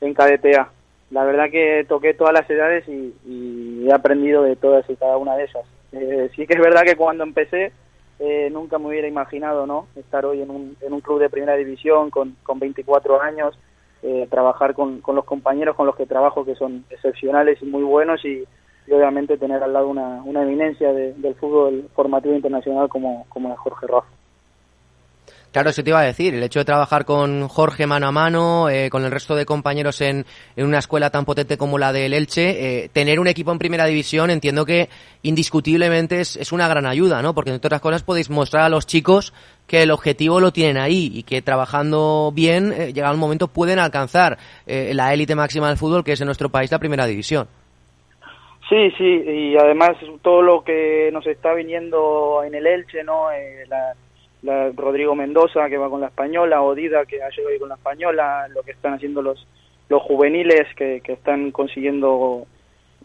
en 0.00 0.14
KDTA. 0.14 0.70
La 1.10 1.24
verdad 1.24 1.50
que 1.50 1.84
toqué 1.88 2.14
todas 2.14 2.32
las 2.32 2.48
edades 2.48 2.86
y, 2.88 3.86
he 3.86 3.92
aprendido 3.92 4.42
de 4.42 4.56
todas 4.56 4.88
y 4.88 4.96
cada 4.96 5.16
una 5.18 5.36
de 5.36 5.44
esas. 5.44 5.64
Eh, 5.92 6.30
sí 6.34 6.46
que 6.46 6.54
es 6.54 6.60
verdad 6.60 6.82
que 6.84 6.96
cuando 6.96 7.22
empecé 7.22 7.70
eh, 8.18 8.48
nunca 8.50 8.78
me 8.78 8.88
hubiera 8.88 9.08
imaginado 9.08 9.66
no 9.66 9.88
estar 9.96 10.24
hoy 10.24 10.40
en 10.40 10.50
un, 10.50 10.76
en 10.80 10.92
un 10.92 11.00
club 11.00 11.20
de 11.20 11.28
primera 11.28 11.54
división 11.56 12.10
con, 12.10 12.36
con 12.42 12.58
24 12.58 13.20
años, 13.20 13.58
eh, 14.02 14.26
trabajar 14.30 14.74
con, 14.74 15.00
con 15.00 15.16
los 15.16 15.24
compañeros 15.24 15.76
con 15.76 15.86
los 15.86 15.96
que 15.96 16.06
trabajo 16.06 16.44
que 16.44 16.54
son 16.54 16.84
excepcionales 16.90 17.60
y 17.62 17.66
muy 17.66 17.82
buenos 17.82 18.24
y, 18.24 18.44
obviamente 18.90 19.38
tener 19.38 19.62
al 19.62 19.72
lado 19.72 19.88
una, 19.88 20.22
una 20.24 20.42
eminencia 20.42 20.92
de, 20.92 21.14
del 21.14 21.34
fútbol 21.36 21.88
formativo 21.94 22.34
internacional 22.34 22.88
como, 22.88 23.24
como 23.30 23.56
Jorge 23.56 23.86
Rafa. 23.86 24.08
Claro, 25.54 25.70
eso 25.70 25.84
te 25.84 25.90
iba 25.90 26.00
a 26.00 26.02
decir, 26.02 26.34
el 26.34 26.42
hecho 26.42 26.58
de 26.58 26.64
trabajar 26.64 27.04
con 27.04 27.46
Jorge 27.46 27.86
mano 27.86 28.08
a 28.08 28.10
mano, 28.10 28.68
eh, 28.68 28.90
con 28.90 29.04
el 29.04 29.12
resto 29.12 29.36
de 29.36 29.46
compañeros 29.46 30.00
en, 30.00 30.26
en, 30.56 30.66
una 30.66 30.80
escuela 30.80 31.10
tan 31.10 31.24
potente 31.24 31.56
como 31.56 31.78
la 31.78 31.92
del 31.92 32.12
Elche, 32.12 32.82
eh, 32.82 32.88
tener 32.92 33.20
un 33.20 33.28
equipo 33.28 33.52
en 33.52 33.60
primera 33.60 33.86
división 33.86 34.30
entiendo 34.30 34.66
que 34.66 34.88
indiscutiblemente 35.22 36.18
es, 36.18 36.34
es, 36.34 36.50
una 36.50 36.66
gran 36.66 36.86
ayuda, 36.86 37.22
¿no? 37.22 37.36
Porque 37.36 37.50
entre 37.52 37.68
otras 37.68 37.80
cosas 37.80 38.02
podéis 38.02 38.30
mostrar 38.30 38.64
a 38.64 38.68
los 38.68 38.84
chicos 38.84 39.32
que 39.68 39.84
el 39.84 39.92
objetivo 39.92 40.40
lo 40.40 40.50
tienen 40.50 40.76
ahí 40.76 41.12
y 41.14 41.22
que 41.22 41.40
trabajando 41.40 42.32
bien, 42.34 42.72
eh, 42.72 42.92
llegado 42.92 43.14
un 43.14 43.20
momento 43.20 43.46
pueden 43.46 43.78
alcanzar 43.78 44.36
eh, 44.66 44.90
la 44.92 45.14
élite 45.14 45.36
máxima 45.36 45.68
del 45.68 45.76
fútbol 45.76 46.02
que 46.02 46.14
es 46.14 46.20
en 46.20 46.26
nuestro 46.26 46.48
país 46.48 46.72
la 46.72 46.80
primera 46.80 47.06
división. 47.06 47.46
Sí, 48.68 48.90
sí, 48.98 49.04
y 49.04 49.56
además 49.56 49.90
todo 50.20 50.42
lo 50.42 50.64
que 50.64 51.10
nos 51.12 51.24
está 51.28 51.54
viniendo 51.54 52.42
en 52.44 52.56
el 52.56 52.66
Elche, 52.66 53.04
¿no? 53.04 53.30
Eh, 53.30 53.64
la 54.44 54.70
Rodrigo 54.76 55.14
Mendoza 55.14 55.68
que 55.68 55.78
va 55.78 55.90
con 55.90 56.00
la 56.00 56.08
española, 56.08 56.62
Odida 56.62 57.04
que 57.06 57.22
ha 57.22 57.30
llegado 57.30 57.58
con 57.58 57.68
la 57.70 57.74
española, 57.76 58.46
lo 58.48 58.62
que 58.62 58.72
están 58.72 58.94
haciendo 58.94 59.22
los 59.22 59.46
los 59.88 60.02
juveniles 60.02 60.66
que, 60.76 61.00
que 61.02 61.12
están 61.12 61.50
consiguiendo 61.50 62.46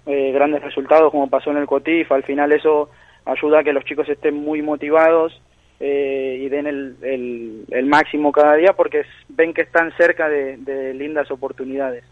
eh, 0.05 0.31
grandes 0.31 0.61
resultados 0.61 1.11
como 1.11 1.29
pasó 1.29 1.51
en 1.51 1.57
el 1.57 1.67
Cotif, 1.67 2.11
al 2.11 2.23
final 2.23 2.51
eso 2.51 2.89
ayuda 3.25 3.59
a 3.59 3.63
que 3.63 3.73
los 3.73 3.83
chicos 3.83 4.07
estén 4.07 4.35
muy 4.35 4.61
motivados 4.61 5.41
eh, 5.79 6.39
y 6.41 6.49
den 6.49 6.67
el, 6.67 6.95
el, 7.01 7.65
el, 7.69 7.85
máximo 7.85 8.31
cada 8.31 8.55
día 8.55 8.73
porque 8.73 9.03
ven 9.29 9.53
que 9.53 9.61
están 9.61 9.91
cerca 9.97 10.29
de, 10.29 10.57
de 10.57 10.93
lindas 10.93 11.29
oportunidades. 11.31 12.03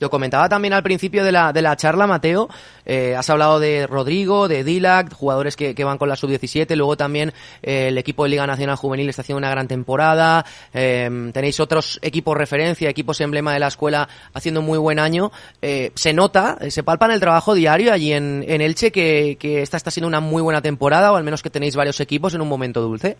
Lo 0.00 0.08
comentaba 0.08 0.48
también 0.48 0.72
al 0.72 0.82
principio 0.82 1.22
de 1.24 1.30
la, 1.30 1.52
de 1.52 1.60
la 1.60 1.76
charla, 1.76 2.06
Mateo. 2.06 2.48
Eh, 2.86 3.14
has 3.14 3.28
hablado 3.28 3.60
de 3.60 3.86
Rodrigo, 3.86 4.48
de 4.48 4.64
Dilac, 4.64 5.12
jugadores 5.12 5.56
que, 5.56 5.74
que 5.74 5.84
van 5.84 5.98
con 5.98 6.08
la 6.08 6.16
sub-17. 6.16 6.74
Luego 6.74 6.96
también 6.96 7.34
eh, 7.62 7.88
el 7.88 7.98
equipo 7.98 8.24
de 8.24 8.30
Liga 8.30 8.46
Nacional 8.46 8.76
Juvenil 8.76 9.10
está 9.10 9.20
haciendo 9.20 9.38
una 9.38 9.50
gran 9.50 9.68
temporada. 9.68 10.46
Eh, 10.72 11.30
tenéis 11.34 11.60
otros 11.60 11.98
equipos 12.00 12.34
referencia, 12.34 12.88
equipos 12.88 13.20
emblema 13.20 13.52
de 13.52 13.58
la 13.60 13.66
escuela 13.66 14.08
haciendo 14.32 14.60
un 14.60 14.66
muy 14.66 14.78
buen 14.78 14.98
año. 14.98 15.32
Eh, 15.60 15.92
se 15.94 16.14
nota, 16.14 16.56
se 16.70 16.82
palpa 16.82 17.04
en 17.04 17.12
el 17.12 17.20
trabajo 17.20 17.52
diario 17.54 17.92
allí 17.92 18.14
en, 18.14 18.42
en 18.48 18.62
Elche 18.62 18.90
que, 18.90 19.36
que 19.38 19.60
esta 19.60 19.76
está 19.76 19.90
siendo 19.90 20.08
una 20.08 20.20
muy 20.20 20.40
buena 20.40 20.62
temporada 20.62 21.12
o 21.12 21.16
al 21.16 21.24
menos 21.24 21.42
que 21.42 21.50
tenéis 21.50 21.76
varios 21.76 22.00
equipos 22.00 22.34
en 22.34 22.40
un 22.40 22.48
momento 22.48 22.80
dulce. 22.80 23.18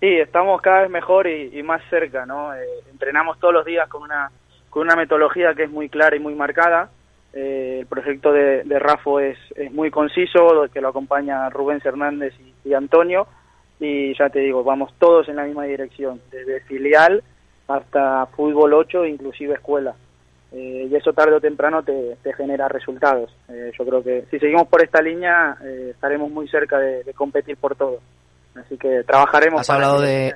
Sí, 0.00 0.08
estamos 0.08 0.60
cada 0.60 0.80
vez 0.80 0.90
mejor 0.90 1.28
y, 1.28 1.56
y 1.56 1.62
más 1.62 1.80
cerca, 1.88 2.26
¿no? 2.26 2.50
entrenamos 2.90 3.38
todos 3.38 3.54
los 3.54 3.64
días 3.64 3.88
con 3.88 4.02
una 4.02 4.32
con 4.72 4.84
una 4.84 4.96
metodología 4.96 5.52
que 5.54 5.64
es 5.64 5.70
muy 5.70 5.90
clara 5.90 6.16
y 6.16 6.18
muy 6.18 6.34
marcada. 6.34 6.88
Eh, 7.34 7.80
el 7.80 7.86
proyecto 7.86 8.32
de, 8.32 8.64
de 8.64 8.78
Rafo 8.78 9.20
es, 9.20 9.36
es, 9.54 9.70
muy 9.70 9.90
conciso, 9.90 10.64
que 10.72 10.80
lo 10.80 10.88
acompaña 10.88 11.50
Rubén 11.50 11.82
Hernández 11.84 12.32
y, 12.40 12.70
y, 12.70 12.72
Antonio, 12.72 13.26
y 13.78 14.16
ya 14.16 14.30
te 14.30 14.38
digo, 14.40 14.64
vamos 14.64 14.94
todos 14.98 15.28
en 15.28 15.36
la 15.36 15.44
misma 15.44 15.64
dirección, 15.64 16.22
desde 16.30 16.60
filial 16.62 17.22
hasta 17.68 18.24
fútbol 18.34 18.72
8, 18.72 19.04
inclusive 19.04 19.54
escuela. 19.54 19.94
Eh, 20.52 20.88
y 20.90 20.96
eso 20.96 21.12
tarde 21.12 21.34
o 21.34 21.40
temprano 21.40 21.82
te, 21.82 22.16
te 22.22 22.32
genera 22.32 22.66
resultados. 22.66 23.30
Eh, 23.50 23.72
yo 23.78 23.84
creo 23.84 24.02
que 24.02 24.24
si 24.30 24.38
seguimos 24.38 24.68
por 24.68 24.82
esta 24.82 25.02
línea 25.02 25.58
eh, 25.62 25.88
estaremos 25.90 26.30
muy 26.30 26.48
cerca 26.48 26.78
de, 26.78 27.04
de, 27.04 27.12
competir 27.12 27.58
por 27.58 27.76
todo. 27.76 28.00
Así 28.54 28.78
que 28.78 29.02
trabajaremos. 29.04 29.60
Has 29.60 29.70
hablado 29.70 30.00
de, 30.00 30.34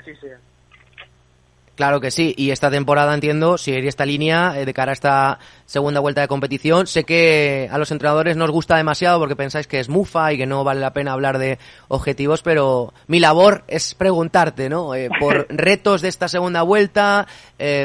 Claro 1.76 2.00
que 2.00 2.10
sí, 2.10 2.34
y 2.38 2.52
esta 2.52 2.70
temporada 2.70 3.12
entiendo 3.12 3.58
seguir 3.58 3.86
esta 3.86 4.06
línea 4.06 4.58
eh, 4.58 4.64
de 4.64 4.72
cara 4.72 4.92
a 4.92 4.94
esta 4.94 5.38
segunda 5.66 6.00
vuelta 6.00 6.22
de 6.22 6.28
competición. 6.28 6.86
Sé 6.86 7.04
que 7.04 7.68
a 7.70 7.76
los 7.76 7.90
entrenadores 7.90 8.34
no 8.38 8.46
os 8.46 8.50
gusta 8.50 8.78
demasiado 8.78 9.18
porque 9.18 9.36
pensáis 9.36 9.66
que 9.66 9.78
es 9.78 9.90
mufa 9.90 10.32
y 10.32 10.38
que 10.38 10.46
no 10.46 10.64
vale 10.64 10.80
la 10.80 10.94
pena 10.94 11.12
hablar 11.12 11.36
de 11.36 11.58
objetivos, 11.88 12.40
pero 12.40 12.94
mi 13.08 13.20
labor 13.20 13.62
es 13.68 13.94
preguntarte, 13.94 14.70
¿no? 14.70 14.94
Eh, 14.94 15.10
por 15.20 15.46
retos 15.50 16.00
de 16.00 16.08
esta 16.08 16.28
segunda 16.28 16.62
vuelta, 16.62 17.26
eh, 17.58 17.84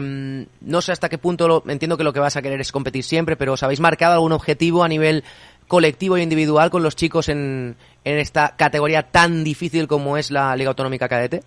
no 0.62 0.82
sé 0.82 0.94
hasta 0.94 1.10
qué 1.10 1.18
punto 1.18 1.50
lo, 1.50 1.62
entiendo 1.68 1.98
que 1.98 2.06
lo 2.06 2.14
que 2.14 2.22
vas 2.22 2.38
a 2.38 2.42
querer 2.42 2.62
es 2.62 2.72
competir 2.72 3.04
siempre, 3.04 3.36
pero 3.36 3.54
¿os 3.54 3.64
habéis 3.64 3.82
marcado 3.82 4.14
algún 4.14 4.32
objetivo 4.32 4.86
a 4.86 4.88
nivel 4.88 5.26
colectivo 5.68 6.16
e 6.16 6.24
individual 6.24 6.70
con 6.70 6.82
los 6.82 6.96
chicos 6.96 7.28
en, 7.28 7.76
en 8.06 8.18
esta 8.20 8.56
categoría 8.56 9.04
tan 9.04 9.44
difícil 9.44 9.90
como 9.90 10.16
es 10.16 10.32
la 10.32 10.56
Liga 10.56 10.70
Autonómica 10.70 11.10
Cadete? 11.10 11.42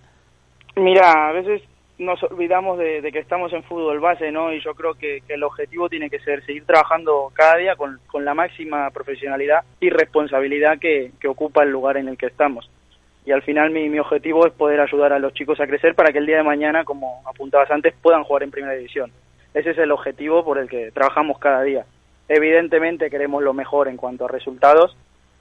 Mira, 0.75 1.29
a 1.29 1.31
veces 1.31 1.63
nos 1.97 2.21
olvidamos 2.23 2.77
de, 2.77 3.09
que 3.11 3.19
estamos 3.19 3.53
en 3.53 3.63
fútbol 3.63 3.99
base, 3.99 4.31
¿no? 4.31 4.51
Y 4.51 4.61
yo 4.61 4.73
creo 4.73 4.95
que, 4.95 5.21
que, 5.25 5.35
el 5.35 5.43
objetivo 5.43 5.89
tiene 5.89 6.09
que 6.09 6.19
ser 6.19 6.45
seguir 6.45 6.65
trabajando 6.65 7.31
cada 7.33 7.57
día 7.57 7.75
con, 7.75 7.99
la 8.23 8.33
máxima 8.33 8.89
profesionalidad 8.91 9.63
y 9.79 9.89
responsabilidad 9.89 10.79
que, 10.79 11.11
que, 11.19 11.27
ocupa 11.27 11.63
el 11.63 11.71
lugar 11.71 11.97
en 11.97 12.09
el 12.09 12.17
que 12.17 12.25
estamos. 12.25 12.69
Y 13.25 13.31
al 13.31 13.41
final 13.41 13.71
mi, 13.71 13.89
mi 13.89 13.99
objetivo 13.99 14.45
es 14.45 14.53
poder 14.53 14.79
ayudar 14.81 15.13
a 15.13 15.19
los 15.19 15.33
chicos 15.33 15.59
a 15.59 15.67
crecer 15.67 15.95
para 15.95 16.11
que 16.11 16.19
el 16.19 16.25
día 16.25 16.37
de 16.37 16.43
mañana, 16.43 16.83
como 16.83 17.21
apuntabas 17.25 17.71
antes, 17.71 17.93
puedan 18.01 18.23
jugar 18.23 18.43
en 18.43 18.51
primera 18.51 18.73
división. 18.73 19.11
Ese 19.53 19.71
es 19.71 19.77
el 19.77 19.91
objetivo 19.91 20.43
por 20.43 20.57
el 20.57 20.67
que 20.67 20.91
trabajamos 20.91 21.39
cada 21.39 21.63
día. 21.63 21.85
Evidentemente 22.27 23.09
queremos 23.09 23.41
lo 23.41 23.53
mejor 23.53 23.87
en 23.87 23.97
cuanto 23.97 24.25
a 24.25 24.27
resultados, 24.27 24.97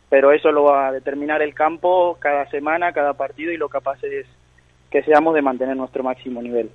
pero 0.09 0.32
eso 0.32 0.52
lo 0.52 0.64
va 0.64 0.88
a 0.88 0.92
determinar 0.92 1.42
el 1.42 1.55
campo 1.55 2.16
cada 2.20 2.48
semana, 2.50 2.92
cada 2.92 3.14
partido 3.14 3.52
y 3.52 3.57
lo 3.57 3.68
capaces 3.68 4.26
que 4.95 5.03
seamos 5.03 5.34
de 5.34 5.42
mantener 5.42 5.76
nuestro 5.76 6.05
máximo 6.05 6.40
nivel. 6.40 6.70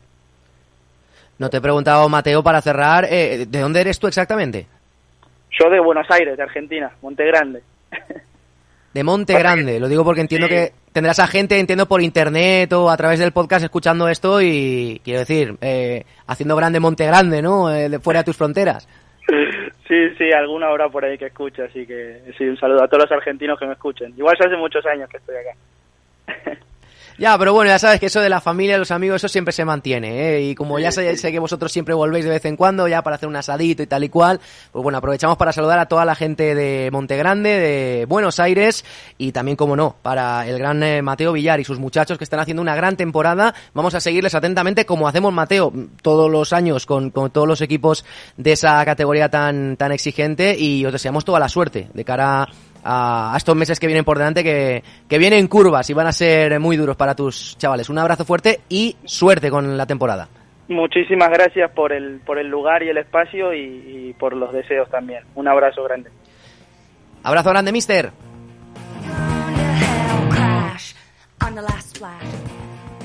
No 1.38 1.50
te 1.50 1.56
he 1.56 1.62
preguntado, 1.62 2.10
Mateo, 2.10 2.44
para 2.44 2.62
cerrar, 2.62 3.06
eh, 3.10 3.46
¿de 3.48 3.60
dónde 3.62 3.80
eres 3.80 3.98
tú 3.98 4.08
exactamente? 4.08 4.68
Yo 5.58 5.70
de 5.70 5.80
Buenos 5.80 6.06
Aires, 6.12 6.36
de 6.36 6.44
Argentina, 6.44 6.92
Monte 7.02 7.26
Grande. 7.26 7.64
De 8.94 9.04
Monte 9.04 9.38
Grande, 9.38 9.80
lo 9.80 9.88
digo 9.88 10.04
porque 10.04 10.22
entiendo 10.22 10.48
sí. 10.48 10.54
que 10.54 10.72
tendrás 10.92 11.20
a 11.20 11.28
gente, 11.28 11.60
entiendo, 11.60 11.86
por 11.86 12.02
internet 12.02 12.74
o 12.74 12.90
a 12.90 12.98
través 12.98 13.20
del 13.20 13.32
podcast 13.32 13.64
escuchando 13.64 14.10
esto 14.10 14.42
y, 14.42 15.00
quiero 15.04 15.20
decir, 15.20 15.56
eh, 15.62 16.06
haciendo 16.26 16.56
grande 16.56 16.80
Monte 16.80 17.06
Grande, 17.06 17.44
¿no? 17.44 17.72
Eh, 17.72 17.88
de 17.88 18.00
fuera 18.00 18.22
de 18.22 18.26
tus 18.26 18.38
fronteras. 18.38 18.88
Sí, 19.88 20.08
sí, 20.20 20.32
alguna 20.32 20.70
hora 20.70 20.88
por 20.88 21.04
ahí 21.04 21.18
que 21.18 21.26
escucha, 21.26 21.64
así 21.64 21.84
que 21.88 22.22
sí, 22.38 22.44
un 22.44 22.58
saludo 22.58 22.84
a 22.84 22.88
todos 22.88 23.06
los 23.06 23.12
argentinos 23.12 23.58
que 23.58 23.66
me 23.66 23.74
escuchen. 23.74 24.14
Igual 24.16 24.38
ya 24.40 24.46
hace 24.46 24.56
muchos 24.56 24.86
años 24.86 25.10
que 25.10 25.18
estoy 25.18 25.36
acá. 25.36 26.60
Ya, 27.20 27.38
pero 27.38 27.52
bueno, 27.52 27.70
ya 27.70 27.78
sabes 27.78 28.00
que 28.00 28.06
eso 28.06 28.22
de 28.22 28.30
la 28.30 28.40
familia, 28.40 28.78
los 28.78 28.92
amigos, 28.92 29.18
eso 29.18 29.28
siempre 29.28 29.52
se 29.52 29.66
mantiene, 29.66 30.38
¿eh? 30.38 30.42
Y 30.42 30.56
como 30.56 30.80
ya 30.80 30.90
sé, 30.90 31.14
que 31.22 31.40
vosotros 31.40 31.70
siempre 31.70 31.94
volvéis 31.94 32.24
de 32.24 32.32
vez 32.32 32.46
en 32.46 32.56
cuando, 32.56 32.88
ya 32.88 33.02
para 33.02 33.18
hacer 33.18 33.28
un 33.28 33.36
asadito 33.36 33.84
y 33.84 33.88
tal 33.88 34.06
y 34.06 34.10
cual, 34.10 34.40
pues 34.72 34.82
bueno, 34.82 35.00
aprovechamos 35.00 35.36
para 35.36 35.52
saludar 35.52 35.80
a 35.80 35.88
toda 35.88 36.06
la 36.06 36.16
gente 36.16 36.56
de 36.56 36.90
Montegrande, 36.94 37.50
de 37.50 38.06
Buenos 38.06 38.40
Aires, 38.40 38.86
y 39.18 39.34
también, 39.34 39.58
como 39.58 39.76
no, 39.76 39.98
para 40.02 40.48
el 40.48 40.60
gran 40.60 40.82
eh, 40.82 41.02
Mateo 41.02 41.34
Villar 41.34 41.60
y 41.60 41.66
sus 41.66 41.78
muchachos 41.78 42.18
que 42.18 42.24
están 42.24 42.40
haciendo 42.40 42.62
una 42.62 42.74
gran 42.74 42.96
temporada. 42.96 43.54
Vamos 43.74 43.96
a 43.96 44.00
seguirles 44.00 44.34
atentamente, 44.34 44.86
como 44.86 45.06
hacemos, 45.06 45.34
Mateo, 45.34 45.74
todos 46.02 46.32
los 46.32 46.54
años 46.54 46.86
con, 46.86 47.12
con 47.12 47.32
todos 47.32 47.50
los 47.50 47.60
equipos 47.60 48.06
de 48.38 48.54
esa 48.54 48.86
categoría 48.86 49.28
tan, 49.28 49.76
tan 49.76 49.92
exigente, 49.92 50.58
y 50.58 50.86
os 50.86 50.94
deseamos 50.94 51.26
toda 51.26 51.40
la 51.42 51.50
suerte 51.50 51.90
de 51.94 52.06
cara 52.06 52.44
a 52.44 52.48
a, 52.84 53.34
estos 53.38 53.56
meses 53.56 53.80
que 53.80 53.88
vienen 53.88 54.06
por 54.06 54.18
delante, 54.18 54.44
que, 54.44 54.84
que 55.08 55.18
vienen 55.18 55.48
curvas 55.48 55.90
y 55.90 55.94
van 55.94 56.08
a 56.08 56.12
ser 56.12 56.60
muy 56.60 56.78
duros 56.78 56.96
para 56.96 57.16
tus 57.16 57.58
chavales. 57.58 57.90
Un 57.90 57.98
abrazo 57.98 58.26
fuerte 58.26 58.62
y 58.70 58.96
suerte 59.06 59.50
con 59.50 59.78
la 59.78 59.86
temporada. 59.86 60.28
Muchísimas 60.68 61.30
gracias 61.30 61.72
por 61.72 61.92
el, 61.92 62.20
por 62.20 62.38
el 62.38 62.48
lugar 62.48 62.84
y 62.84 62.90
el 62.90 62.98
espacio 62.98 63.54
y, 63.54 63.60
y 64.10 64.14
por 64.14 64.36
los 64.36 64.54
deseos 64.54 64.90
también. 64.90 65.24
Un 65.36 65.48
abrazo 65.48 65.84
grande. 65.84 66.12
Abrazo 67.24 67.50
grande, 67.50 67.72
mister. 67.72 68.12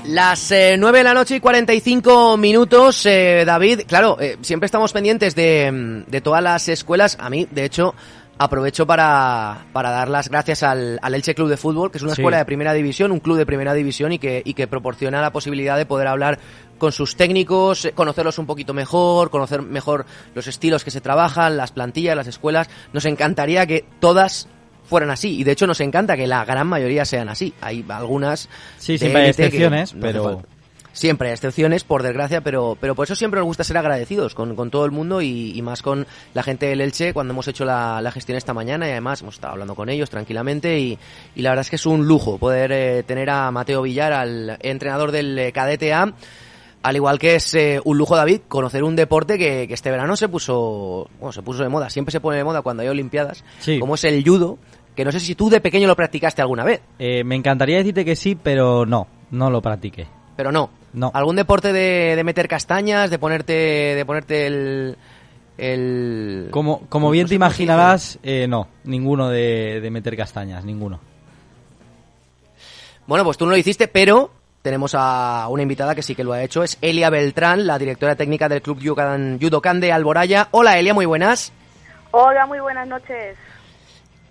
Las 0.05 0.51
eh, 0.51 0.75
9 0.77 0.99
de 0.99 1.03
la 1.03 1.13
noche 1.15 1.37
y 1.37 1.39
45 1.39 2.37
minutos, 2.37 3.05
eh, 3.07 3.43
David. 3.45 3.81
Claro, 3.87 4.17
eh, 4.19 4.37
siempre 4.41 4.65
estamos 4.65 4.93
pendientes 4.93 5.33
de, 5.35 6.03
de 6.05 6.21
todas 6.21 6.43
las 6.43 6.69
escuelas. 6.69 7.17
A 7.19 7.29
mí, 7.29 7.47
de 7.49 7.65
hecho, 7.65 7.95
aprovecho 8.37 8.85
para, 8.85 9.65
para 9.71 9.91
dar 9.91 10.09
las 10.09 10.29
gracias 10.29 10.63
al, 10.63 10.99
al 11.01 11.15
Elche 11.15 11.33
Club 11.35 11.49
de 11.49 11.57
Fútbol, 11.57 11.91
que 11.91 11.97
es 11.97 12.03
una 12.03 12.13
Sí. 12.15 12.21
escuela 12.21 12.37
de 12.37 12.45
primera 12.45 12.73
división, 12.73 13.11
un 13.11 13.19
club 13.19 13.37
de 13.37 13.45
primera 13.45 13.73
división 13.73 14.11
y 14.11 14.19
que, 14.19 14.41
y 14.43 14.53
que 14.53 14.67
proporciona 14.67 15.21
la 15.21 15.31
posibilidad 15.31 15.77
de 15.77 15.85
poder 15.85 16.07
hablar 16.07 16.39
con 16.77 16.91
sus 16.91 17.15
técnicos, 17.15 17.85
eh, 17.85 17.91
conocerlos 17.93 18.37
un 18.37 18.45
poquito 18.45 18.73
mejor, 18.73 19.29
conocer 19.29 19.61
mejor 19.61 20.05
los 20.33 20.47
estilos 20.47 20.83
que 20.83 20.91
se 20.91 20.99
trabajan, 21.01 21.55
las 21.55 21.71
plantillas, 21.71 22.15
las 22.15 22.27
escuelas. 22.27 22.69
Nos 22.91 23.05
encantaría 23.05 23.65
que 23.65 23.85
todas 24.01 24.49
fueran 24.83 25.09
así 25.09 25.39
y 25.39 25.43
de 25.43 25.53
hecho 25.53 25.65
nos 25.65 25.79
encanta 25.79 26.15
que 26.17 26.27
la 26.27 26.43
gran 26.45 26.67
mayoría 26.67 27.05
sean 27.05 27.29
así. 27.29 27.53
Hay 27.61 27.83
algunas 27.89 28.49
Sí, 28.77 28.97
siempre 28.97 29.21
hay 29.21 29.25
que 29.33 29.45
excepciones, 29.45 29.93
no 29.95 30.01
pero-. 30.01 30.43
Siempre 30.95 31.27
hay 31.27 31.33
excepciones, 31.33 31.83
por 31.83 32.03
desgracia, 32.03 32.39
pero, 32.39 32.77
pero 32.79 32.95
por 32.95 33.03
eso 33.03 33.15
siempre 33.15 33.41
nos 33.41 33.47
gusta 33.47 33.65
ser 33.65 33.77
agradecidos 33.77 34.33
con, 34.33 34.55
con 34.55 34.71
todo 34.71 34.85
el 34.85 34.91
mundo 34.91 35.21
y, 35.21 35.51
y 35.53 35.61
más 35.61 35.81
con 35.81 36.07
la 36.33 36.41
gente 36.41 36.67
del 36.67 36.79
Elche 36.79 37.13
cuando 37.13 37.33
hemos 37.33 37.49
hecho 37.49 37.65
la, 37.65 37.99
la 38.01 38.11
gestión 38.13 38.37
esta 38.37 38.53
mañana 38.53 38.87
y 38.87 38.91
además 38.91 39.21
hemos 39.21 39.35
estado 39.35 39.51
hablando 39.51 39.75
con 39.75 39.89
ellos 39.89 40.09
tranquilamente 40.09 40.79
y, 40.79 40.97
y 41.35 41.41
la 41.41 41.49
verdad 41.49 41.61
es 41.63 41.69
que 41.69 41.75
es 41.75 41.85
un 41.85 42.07
lujo 42.07 42.37
poder 42.37 42.71
eh, 42.71 43.03
tener 43.03 43.29
a 43.29 43.51
Mateo 43.51 43.81
Villar, 43.81 44.13
al 44.13 44.57
entrenador 44.61 45.11
del 45.11 45.37
eh, 45.37 45.51
Cadete 45.51 45.93
A, 45.93 46.13
al 46.81 46.95
igual 46.95 47.19
que 47.19 47.35
es 47.35 47.53
eh, 47.55 47.81
un 47.83 47.97
lujo, 47.97 48.15
David, 48.15 48.41
conocer 48.47 48.85
un 48.85 48.95
deporte 48.95 49.37
que, 49.37 49.67
que 49.67 49.73
este 49.73 49.91
verano 49.91 50.15
se 50.15 50.29
puso, 50.29 51.09
bueno, 51.19 51.33
se 51.33 51.41
puso 51.41 51.61
de 51.63 51.67
moda, 51.67 51.89
siempre 51.89 52.13
se 52.13 52.21
pone 52.21 52.37
de 52.37 52.45
moda 52.45 52.61
cuando 52.61 52.83
hay 52.83 52.87
Olimpiadas, 52.89 53.43
Sí. 53.59 53.79
como 53.79 53.95
es 53.95 54.03
el 54.05 54.23
judo, 54.23 54.59
que 54.95 55.03
no 55.03 55.11
sé 55.11 55.19
si 55.19 55.35
tú 55.35 55.49
de 55.49 55.59
pequeño 55.59 55.87
lo 55.89 55.95
practicaste 55.97 56.41
alguna 56.41 56.63
vez, 56.63 56.79
Eh, 56.99 57.25
me 57.25 57.35
encantaría 57.35 57.79
decirte 57.79 58.05
que 58.05 58.15
sí, 58.15 58.35
pero 58.41 58.85
no, 58.85 59.07
no 59.31 59.49
lo 59.49 59.61
practiqué. 59.61 60.07
Pero 60.35 60.51
no. 60.51 60.69
No. 60.93 61.11
¿Algún 61.13 61.35
deporte 61.35 61.73
de, 61.73 62.15
de 62.15 62.23
meter 62.23 62.47
castañas, 62.47 63.09
de 63.09 63.19
ponerte, 63.19 63.53
de 63.53 64.05
ponerte 64.05 64.47
el, 64.47 64.97
el... 65.57 66.47
Como, 66.51 66.87
como 66.87 67.11
bien 67.11 67.27
te 67.27 67.35
imaginarás, 67.35 68.17
eh, 68.23 68.47
no, 68.47 68.67
ninguno 68.85 69.29
de, 69.29 69.81
de 69.81 69.91
meter 69.91 70.15
castañas, 70.15 70.63
ninguno. 70.63 70.99
Bueno, 73.07 73.25
pues 73.25 73.37
tú 73.37 73.45
no 73.45 73.51
lo 73.51 73.57
hiciste, 73.57 73.87
pero 73.87 74.31
tenemos 74.61 74.95
a 74.97 75.47
una 75.49 75.61
invitada 75.61 75.93
que 75.93 76.01
sí 76.01 76.15
que 76.15 76.23
lo 76.23 76.33
ha 76.33 76.41
hecho. 76.41 76.63
Es 76.63 76.77
Elia 76.81 77.09
Beltrán, 77.09 77.67
la 77.67 77.77
directora 77.77 78.15
técnica 78.15 78.49
del 78.49 78.61
Club 78.61 78.79
Yudokan 78.79 79.79
de 79.79 79.91
Alboraya. 79.91 80.47
Hola 80.51 80.79
Elia, 80.79 80.93
muy 80.93 81.05
buenas. 81.05 81.51
Hola, 82.11 82.45
muy 82.45 82.59
buenas 82.59 82.87
noches. 82.87 83.37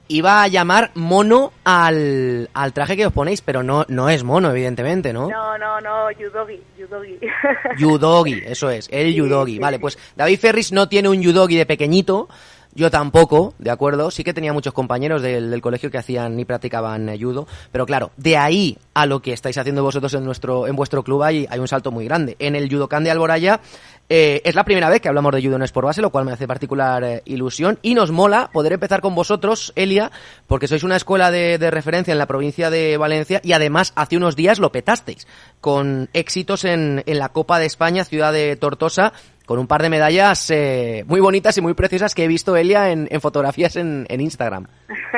Iba 0.07 0.43
a 0.43 0.49
llamar 0.49 0.91
mono 0.95 1.53
al, 1.65 2.51
al 2.53 2.73
traje 2.75 2.97
que 2.97 3.07
os 3.07 3.13
ponéis, 3.13 3.41
pero 3.41 3.63
no, 3.63 3.87
no 3.89 4.11
es 4.11 4.23
mono, 4.23 4.51
evidentemente, 4.51 5.13
¿no? 5.15 5.29
No, 5.31 5.57
no, 5.57 5.81
no, 5.81 6.11
Yudogi, 6.13 6.61
Yudogi. 6.79 7.19
Yudogi, 7.79 8.43
eso 8.45 8.69
es, 8.71 8.89
el 8.93 9.09
Sí, 9.09 9.15
Yudogi. 9.15 9.55
sí, 9.55 9.59
vale, 9.59 9.79
pues 9.79 9.99
David 10.17 10.39
Ferris 10.39 10.73
no 10.73 10.89
tiene 10.89 11.09
un 11.09 11.23
Yudogi 11.23 11.57
de 11.57 11.65
pequeñito, 11.67 12.29
yo 12.77 12.91
tampoco, 12.91 13.55
¿de 13.59 13.71
acuerdo? 13.71 14.11
Sí 14.11 14.25
que 14.25 14.35
tenía 14.35 14.53
muchos 14.53 14.75
compañeros 14.75 15.23
del, 15.23 15.51
del 15.51 15.61
colegio 15.63 15.91
que 15.93 15.99
hacían 15.99 16.39
y 16.41 16.45
practicaban 16.45 17.09
eh, 17.09 17.17
judo, 17.19 17.47
pero 17.71 17.87
claro, 17.87 18.11
de 18.17 18.37
ahí 18.37 18.77
a 18.95 19.07
lo 19.07 19.23
que 19.23 19.33
estáis 19.33 19.57
haciendo 19.59 19.83
vosotros 19.85 20.13
en 20.15 20.25
nuestro 20.25 20.67
en 20.67 20.75
vuestro 20.77 21.03
club 21.05 21.23
hay, 21.23 21.47
hay 21.49 21.61
un 21.61 21.69
salto 21.69 21.93
muy 21.93 22.05
grande. 22.05 22.35
En 22.41 22.57
el 22.57 22.69
Judokan 22.69 23.05
de 23.05 23.13
Alboraya 23.13 23.61
eh, 24.09 24.43
es 24.45 24.55
la 24.55 24.65
primera 24.65 24.91
vez 24.91 25.01
que 25.01 25.09
hablamos 25.09 25.35
de 25.35 25.43
judo 25.43 25.57
en 25.57 25.63
Sport 25.63 25.87
Base, 25.87 26.03
lo 26.03 26.11
cual 26.11 26.27
me 26.27 26.33
hace 26.33 26.47
particular 26.47 27.03
eh, 27.05 27.23
ilusión 27.25 27.79
y 27.81 27.95
nos 27.95 28.11
mola 28.11 28.51
poder 28.53 28.75
empezar 28.75 29.01
con 29.01 29.15
vosotros, 29.15 29.73
Elia, 29.77 30.11
porque 30.47 30.67
sois 30.67 30.85
una 30.85 30.97
escuela 30.97 31.31
de, 31.31 31.59
referencia 31.71 32.13
en 32.13 32.19
la 32.19 32.27
provincia 32.27 32.69
de 32.69 32.97
Valencia 32.99 33.41
y 33.43 33.53
además 33.53 33.93
hace 33.97 34.17
unos 34.17 34.37
días 34.37 34.59
lo 34.59 34.71
petasteis 34.71 35.27
con 35.61 36.09
éxitos 36.13 36.65
en, 36.65 37.03
en 37.07 37.19
la 37.19 37.31
Copa 37.31 37.59
de 37.59 37.67
España, 37.67 38.05
ciudad 38.05 38.33
de 38.33 38.57
Tortosa, 38.57 39.15
con 39.47 39.59
un 39.59 39.67
par 39.67 39.83
de 39.83 39.91
medallas 39.91 40.51
eh, 40.51 41.05
muy 41.07 41.21
bonitas 41.21 41.57
y 41.57 41.63
muy 41.63 41.73
preciosas 41.73 42.15
que 42.15 42.25
he 42.25 42.29
visto, 42.29 42.57
Elia, 42.57 42.91
en, 42.91 43.09
fotografías 43.21 43.77
en, 43.77 44.07
en 44.09 44.21
Instagram. 44.21 44.67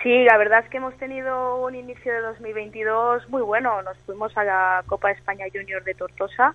Sí, 0.00 0.22
la 0.22 0.38
verdad 0.38 0.60
es 0.64 0.70
que 0.70 0.76
hemos 0.76 0.96
tenido 0.96 1.56
un 1.56 1.74
inicio 1.74 2.12
de 2.12 2.20
2022 2.20 3.28
muy 3.30 3.42
bueno. 3.42 3.82
Nos 3.82 3.98
fuimos 4.06 4.34
a 4.38 4.44
la 4.44 4.84
Copa 4.86 5.10
España 5.10 5.46
Junior 5.52 5.82
de 5.82 5.92
Tortosa 5.94 6.54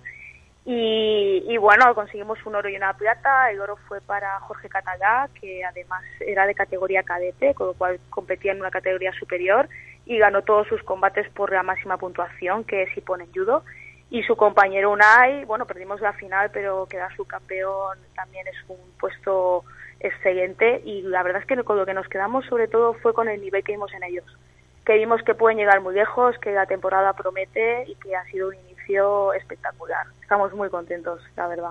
y, 0.66 1.44
y 1.46 1.56
bueno, 1.58 1.94
conseguimos 1.94 2.38
un 2.46 2.54
oro 2.54 2.68
y 2.68 2.76
una 2.76 2.94
plata. 2.94 3.50
El 3.50 3.60
oro 3.60 3.76
fue 3.88 4.00
para 4.00 4.40
Jorge 4.40 4.68
Catalá, 4.68 5.28
que 5.38 5.64
además 5.64 6.02
era 6.20 6.46
de 6.46 6.54
categoría 6.54 7.02
cadete, 7.02 7.54
con 7.54 7.68
lo 7.68 7.74
cual 7.74 8.00
competía 8.08 8.52
en 8.52 8.60
una 8.60 8.70
categoría 8.70 9.12
superior 9.12 9.68
y 10.06 10.18
ganó 10.18 10.42
todos 10.42 10.66
sus 10.68 10.82
combates 10.82 11.28
por 11.30 11.52
la 11.52 11.62
máxima 11.62 11.98
puntuación, 11.98 12.64
que 12.64 12.82
es 12.82 13.04
pone 13.04 13.24
en 13.24 13.32
judo. 13.32 13.62
Y 14.10 14.22
su 14.22 14.36
compañero 14.36 14.90
Unai, 14.90 15.44
bueno, 15.44 15.66
perdimos 15.66 16.00
la 16.00 16.12
final, 16.12 16.50
pero 16.52 16.86
quedar 16.86 17.14
subcampeón 17.16 17.98
también 18.14 18.46
es 18.46 18.56
un 18.68 18.78
puesto 18.98 19.64
excelente 20.00 20.82
y 20.84 21.02
la 21.02 21.22
verdad 21.22 21.40
es 21.40 21.48
que 21.48 21.62
con 21.64 21.76
lo 21.76 21.86
que 21.86 21.94
nos 21.94 22.06
quedamos 22.08 22.44
sobre 22.46 22.68
todo 22.68 22.94
fue 22.94 23.14
con 23.14 23.28
el 23.28 23.40
nivel 23.40 23.64
que 23.64 23.72
vimos 23.72 23.92
en 23.94 24.04
ellos. 24.04 24.24
Que 24.84 24.94
vimos 24.98 25.22
que 25.22 25.34
pueden 25.34 25.58
llegar 25.58 25.80
muy 25.80 25.94
lejos, 25.94 26.38
que 26.38 26.52
la 26.52 26.66
temporada 26.66 27.14
promete 27.14 27.84
y 27.86 27.94
que 27.96 28.14
ha 28.14 28.24
sido 28.26 28.48
un 28.48 28.54
inicio 28.54 28.73
espectacular. 29.36 30.06
Estamos 30.20 30.52
muy 30.52 30.68
contentos, 30.68 31.20
la 31.36 31.46
verdad. 31.46 31.70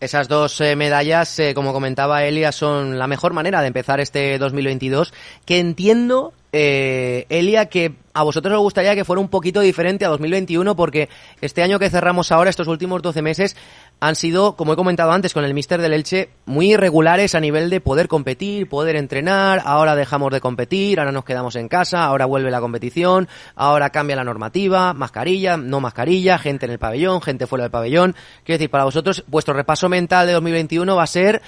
Esas 0.00 0.28
dos 0.28 0.60
eh, 0.60 0.76
medallas, 0.76 1.36
eh, 1.40 1.54
como 1.54 1.72
comentaba 1.72 2.22
Elia, 2.22 2.52
son 2.52 3.00
la 3.00 3.08
mejor 3.08 3.32
manera 3.32 3.60
de 3.60 3.66
empezar 3.66 3.98
este 3.98 4.38
2022, 4.38 5.12
que 5.44 5.58
entiendo, 5.58 6.32
eh, 6.52 7.26
Elia, 7.28 7.66
que 7.66 7.94
a 8.14 8.22
vosotros 8.22 8.54
os 8.54 8.60
gustaría 8.60 8.94
que 8.94 9.04
fuera 9.04 9.20
un 9.20 9.28
poquito 9.28 9.60
diferente 9.60 10.04
a 10.04 10.08
2021, 10.10 10.76
porque 10.76 11.08
este 11.40 11.64
año 11.64 11.80
que 11.80 11.90
cerramos 11.90 12.30
ahora, 12.30 12.48
estos 12.48 12.68
últimos 12.68 13.02
12 13.02 13.22
meses, 13.22 13.56
han 14.00 14.14
sido, 14.14 14.56
como 14.56 14.72
he 14.72 14.76
comentado 14.76 15.10
antes 15.10 15.34
con 15.34 15.44
el 15.44 15.54
Mister 15.54 15.80
del 15.80 15.92
Elche, 15.92 16.28
muy 16.46 16.72
irregulares 16.72 17.34
a 17.34 17.40
nivel 17.40 17.68
de 17.68 17.80
poder 17.80 18.06
competir, 18.06 18.68
poder 18.68 18.96
entrenar, 18.96 19.60
ahora 19.64 19.96
dejamos 19.96 20.32
de 20.32 20.40
competir, 20.40 21.00
ahora 21.00 21.12
nos 21.12 21.24
quedamos 21.24 21.56
en 21.56 21.68
casa, 21.68 22.04
ahora 22.04 22.26
vuelve 22.26 22.50
la 22.50 22.60
competición, 22.60 23.28
ahora 23.56 23.90
cambia 23.90 24.14
la 24.14 24.24
normativa, 24.24 24.94
mascarilla, 24.94 25.56
no 25.56 25.80
mascarilla, 25.80 26.38
gente 26.38 26.66
en 26.66 26.72
el 26.72 26.78
pabellón, 26.78 27.20
gente 27.22 27.46
fuera 27.46 27.64
del 27.64 27.72
pabellón. 27.72 28.14
Quiero 28.44 28.58
decir, 28.58 28.70
para 28.70 28.84
vosotros, 28.84 29.24
vuestro 29.26 29.54
repaso 29.54 29.88
mental 29.88 30.26
de 30.26 30.32
2021 30.34 30.94
va 30.94 31.02
a 31.02 31.06
ser 31.06 31.42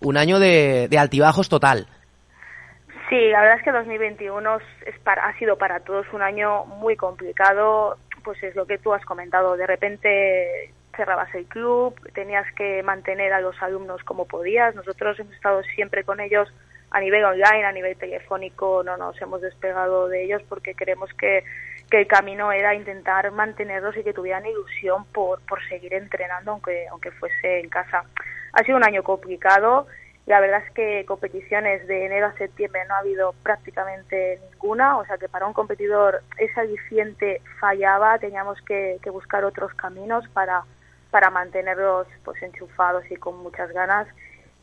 un 0.00 0.16
año 0.16 0.38
de, 0.38 0.86
de 0.88 0.98
altibajos 0.98 1.48
total. 1.48 1.88
Sí, 3.08 3.28
la 3.30 3.40
verdad 3.40 3.58
es 3.58 3.64
que 3.64 3.72
2021 3.72 4.58
es 4.86 4.94
ha 5.04 5.38
sido 5.38 5.56
para 5.56 5.80
todos 5.80 6.06
un 6.12 6.22
año 6.22 6.64
muy 6.66 6.96
complicado, 6.96 7.98
pues 8.24 8.42
es 8.42 8.56
lo 8.56 8.66
que 8.66 8.78
tú 8.78 8.92
has 8.92 9.04
comentado, 9.04 9.56
de 9.56 9.66
repente 9.66 10.72
cerrabas 10.96 11.34
el 11.34 11.46
club, 11.46 11.94
tenías 12.12 12.46
que 12.54 12.82
mantener 12.82 13.32
a 13.32 13.40
los 13.40 13.60
alumnos 13.62 14.02
como 14.04 14.26
podías, 14.26 14.74
nosotros 14.74 15.18
hemos 15.20 15.34
estado 15.34 15.62
siempre 15.74 16.04
con 16.04 16.20
ellos 16.20 16.52
a 16.90 17.00
nivel 17.00 17.24
online, 17.24 17.64
a 17.64 17.72
nivel 17.72 17.96
telefónico, 17.96 18.82
no 18.84 18.96
nos 18.96 19.20
hemos 19.20 19.40
despegado 19.40 20.08
de 20.08 20.24
ellos 20.24 20.42
porque 20.48 20.74
creemos 20.74 21.12
que, 21.14 21.44
que 21.90 21.98
el 21.98 22.06
camino 22.06 22.52
era 22.52 22.74
intentar 22.74 23.30
mantenerlos 23.32 23.96
y 23.96 24.02
que 24.04 24.12
tuvieran 24.12 24.46
ilusión 24.46 25.04
por, 25.06 25.40
por 25.42 25.62
seguir 25.68 25.94
entrenando 25.94 26.52
aunque, 26.52 26.86
aunque 26.88 27.10
fuese 27.12 27.60
en 27.60 27.68
casa. 27.68 28.04
Ha 28.52 28.62
sido 28.64 28.76
un 28.76 28.84
año 28.84 29.02
complicado, 29.02 29.86
la 30.26 30.40
verdad 30.40 30.62
es 30.66 30.72
que 30.72 31.04
competiciones 31.06 31.86
de 31.86 32.06
enero 32.06 32.26
a 32.26 32.38
septiembre 32.38 32.82
no 32.88 32.94
ha 32.94 32.98
habido 32.98 33.32
prácticamente 33.44 34.40
ninguna, 34.50 34.98
o 34.98 35.04
sea 35.06 35.18
que 35.18 35.28
para 35.28 35.46
un 35.46 35.52
competidor 35.52 36.22
ese 36.38 36.60
aliciente 36.60 37.40
fallaba, 37.60 38.18
teníamos 38.18 38.60
que, 38.62 38.98
que 39.02 39.10
buscar 39.10 39.44
otros 39.44 39.72
caminos 39.74 40.26
para, 40.30 40.64
para 41.16 41.30
mantenerlos 41.30 42.06
pues 42.26 42.42
enchufados 42.42 43.10
y 43.10 43.16
con 43.16 43.38
muchas 43.38 43.72
ganas. 43.72 44.06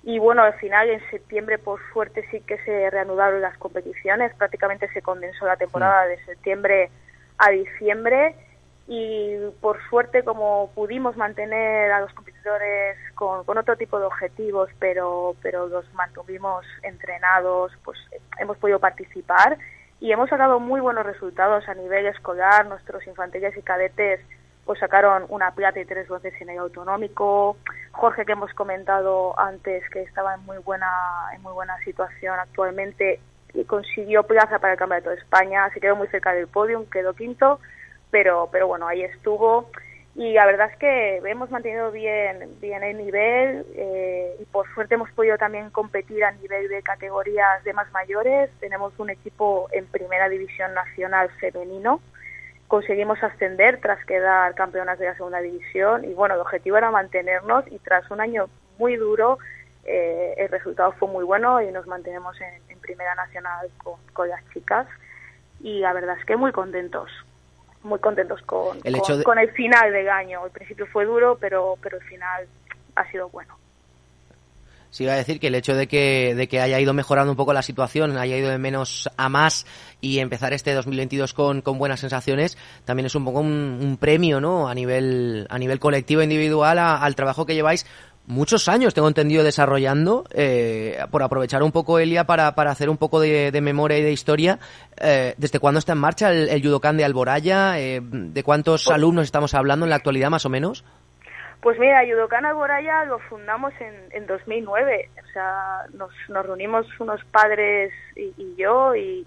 Y 0.04 0.20
bueno, 0.20 0.44
al 0.44 0.54
final 0.60 0.88
en 0.88 1.02
septiembre 1.10 1.58
por 1.58 1.80
suerte 1.92 2.24
sí 2.30 2.42
que 2.42 2.60
se 2.60 2.92
reanudaron 2.92 3.42
las 3.42 3.58
competiciones, 3.58 4.36
prácticamente 4.36 4.88
se 4.94 5.02
condensó 5.02 5.48
la 5.48 5.58
temporada 5.58 6.06
de 6.06 6.24
septiembre 6.26 6.92
a 7.40 7.50
diciembre. 7.50 8.36
Y 8.88 9.36
por 9.62 9.80
suerte 9.90 10.24
como 10.24 10.70
pudimos 10.76 11.18
mantener 11.18 11.92
a 11.92 12.02
los 12.02 12.14
competidores 12.14 12.98
con, 13.16 13.46
con 13.46 13.58
otro 13.58 13.76
tipo 13.76 13.98
de 13.98 14.06
objetivos 14.06 14.70
pero 14.78 15.36
pero 15.42 15.68
los 15.68 15.92
mantuvimos 15.96 16.68
entrenados 16.84 17.72
pues 17.84 17.98
hemos 18.38 18.58
podido 18.58 18.78
participar 18.78 19.58
y 20.00 20.12
hemos 20.12 20.30
sacado 20.30 20.60
muy 20.60 20.82
buenos 20.82 21.04
resultados 21.04 21.68
a 21.68 21.74
nivel 21.74 22.06
escolar 22.06 22.68
nuestros 22.68 23.08
infantiles 23.08 23.58
y 23.58 23.62
cadetes 23.64 24.20
pues 24.66 24.80
sacaron 24.80 25.26
una 25.30 25.52
plata 25.52 25.80
y 25.80 25.86
tres 25.86 26.08
bronces 26.08 26.34
en 26.42 26.50
el 26.50 26.58
autonómico. 26.60 27.58
Jorge 27.92 28.26
que 28.26 28.32
hemos 28.32 28.54
comentado 28.54 29.38
antes 29.40 29.88
que 29.90 30.02
estaba 30.04 30.36
en 30.36 30.46
muy 30.46 30.58
buena 30.60 30.88
en 31.36 31.42
muy 31.42 31.54
buena 31.54 31.78
situación 31.80 32.40
actualmente 32.40 33.20
y 33.54 33.66
consiguió 33.66 34.24
plaza 34.24 34.60
para 34.60 34.74
el 34.74 34.80
Campeonato 34.80 35.12
de 35.12 35.18
España 35.18 35.70
se 35.74 35.80
quedó 35.80 35.96
muy 35.96 36.08
cerca 36.08 36.34
del 36.34 36.48
podium 36.48 36.86
quedó 36.86 37.14
quinto 37.14 37.60
pero 38.10 38.50
pero 38.52 38.68
bueno 38.68 38.88
ahí 38.88 39.04
estuvo. 39.04 39.70
Y 40.16 40.34
la 40.34 40.46
verdad 40.46 40.70
es 40.72 40.78
que 40.78 41.18
hemos 41.26 41.50
mantenido 41.50 41.92
bien 41.92 42.56
bien 42.62 42.84
el 42.84 42.98
nivel 42.98 43.66
eh, 43.76 44.36
y 44.40 44.46
por 44.46 44.72
suerte 44.74 44.94
hemos 44.94 45.12
podido 45.12 45.38
también 45.38 45.72
competir 45.72 46.24
a 46.24 46.32
nivel 46.32 46.70
de 46.70 46.82
categorías 46.84 47.64
de 47.64 47.74
más 47.74 47.92
mayores. 47.92 48.50
Tenemos 48.60 48.94
un 49.00 49.10
equipo 49.10 49.68
en 49.72 49.88
primera 49.88 50.30
división 50.30 50.74
nacional 50.74 51.30
femenino 51.40 52.00
conseguimos 52.74 53.22
ascender 53.22 53.80
tras 53.82 54.04
quedar 54.04 54.56
campeonas 54.56 54.98
de 54.98 55.06
la 55.06 55.16
segunda 55.16 55.40
división 55.42 56.06
y 56.06 56.16
bueno 56.16 56.34
el 56.34 56.42
objetivo 56.42 56.76
era 56.76 56.90
mantenernos 56.90 57.66
y 57.72 57.78
tras 57.78 58.10
un 58.10 58.20
año 58.20 58.50
muy 58.80 58.96
duro 58.96 59.38
eh, 59.84 60.34
el 60.38 60.50
resultado 60.50 60.92
fue 60.94 61.08
muy 61.08 61.24
bueno 61.24 61.62
y 61.62 61.72
nos 61.72 61.86
mantenemos 61.86 62.36
en, 62.42 62.80
Primera 62.80 63.14
Nacional 63.14 63.70
con, 63.78 64.00
con, 64.12 64.28
las 64.28 64.42
chicas 64.50 64.88
y 65.60 65.82
la 65.82 65.94
verdad 65.94 66.18
es 66.20 66.26
que 66.26 66.36
muy 66.36 66.52
contentos, 66.52 67.12
muy 67.84 68.00
contentos 68.00 68.42
con 68.42 68.80
el, 68.84 69.00
con, 69.24 69.38
el 69.38 69.52
final 69.52 69.94
del 69.94 70.10
año. 70.10 70.44
El 70.44 70.52
principio 70.52 70.88
fue 70.88 71.06
duro, 71.06 71.38
pero, 71.40 71.78
pero 71.80 71.98
el 71.98 72.04
final 72.04 72.48
ha 72.96 73.10
sido 73.12 73.30
bueno. 73.30 73.56
Sí, 74.94 75.06
iba 75.06 75.14
a 75.14 75.16
decir 75.16 75.40
que 75.40 75.48
el 75.48 75.56
hecho 75.56 75.76
de 75.76 75.88
que, 75.88 76.36
de 76.36 76.48
que 76.48 76.62
haya 76.62 76.80
ido 76.80 76.94
mejorando 76.94 77.32
un 77.32 77.36
poco 77.36 77.52
la 77.52 77.64
situación, 77.64 78.16
haya 78.16 78.38
ido 78.38 78.52
de 78.52 78.60
menos 78.60 79.10
a 79.18 79.28
más 79.28 79.66
y 80.02 80.20
empezar 80.20 80.54
este 80.54 80.72
2022 80.72 81.34
con, 81.34 81.64
con 81.64 81.80
buenas 81.80 82.00
sensaciones, 82.00 82.60
también 82.86 83.08
es 83.08 83.16
un 83.16 83.26
poco 83.26 83.40
un, 83.40 83.98
premio, 84.00 84.40
¿no? 84.40 84.70
A 84.70 84.76
nivel, 84.76 85.48
a 85.50 85.58
nivel 85.58 85.80
colectivo 85.80 86.22
e 86.22 86.26
individual 86.26 86.78
al 86.78 87.16
trabajo 87.16 87.48
que 87.48 87.56
lleváis 87.56 87.88
muchos 88.28 88.68
años, 88.68 88.94
tengo 88.94 89.08
entendido, 89.08 89.44
desarrollando, 89.44 90.26
eh, 90.30 91.00
por 91.10 91.24
aprovechar 91.24 91.64
un 91.64 91.72
poco 91.72 91.98
Elia 91.98 92.26
para, 92.26 92.54
para 92.54 92.70
hacer 92.70 92.88
un 92.88 92.98
poco 92.98 93.20
de, 93.20 93.52
memoria 93.64 93.98
y 93.98 94.04
de 94.04 94.12
historia. 94.12 94.60
Eh, 94.98 95.34
¿Desde 95.40 95.58
cuándo 95.58 95.80
está 95.80 95.94
en 95.94 95.98
marcha 95.98 96.32
el, 96.32 96.50
el 96.50 96.62
Yudokan 96.62 96.98
de 96.98 97.04
Alboraya? 97.04 97.80
Eh, 97.80 98.00
¿De 98.04 98.44
cuántos 98.44 98.84
pues 98.84 98.94
alumnos 98.94 99.26
estamos 99.26 99.56
hablando 99.56 99.88
en 99.88 99.90
la 99.90 99.96
actualidad, 99.96 100.30
más 100.30 100.46
o 100.46 100.50
menos? 100.50 100.84
Pues 101.64 101.80
mira, 101.80 102.04
Yudokan 102.04 102.46
Alboraya 102.46 103.06
lo 103.06 103.20
fundamos 103.20 103.74
en, 103.80 103.96
en 104.12 104.28
2009. 104.28 105.10
O 105.24 105.32
sea, 105.32 105.86
nos, 105.94 106.12
nos 106.28 106.46
reunimos 106.46 106.86
unos 107.00 107.24
padres 107.32 107.94
y, 108.18 108.56
yo 108.58 108.94
y, 108.94 109.26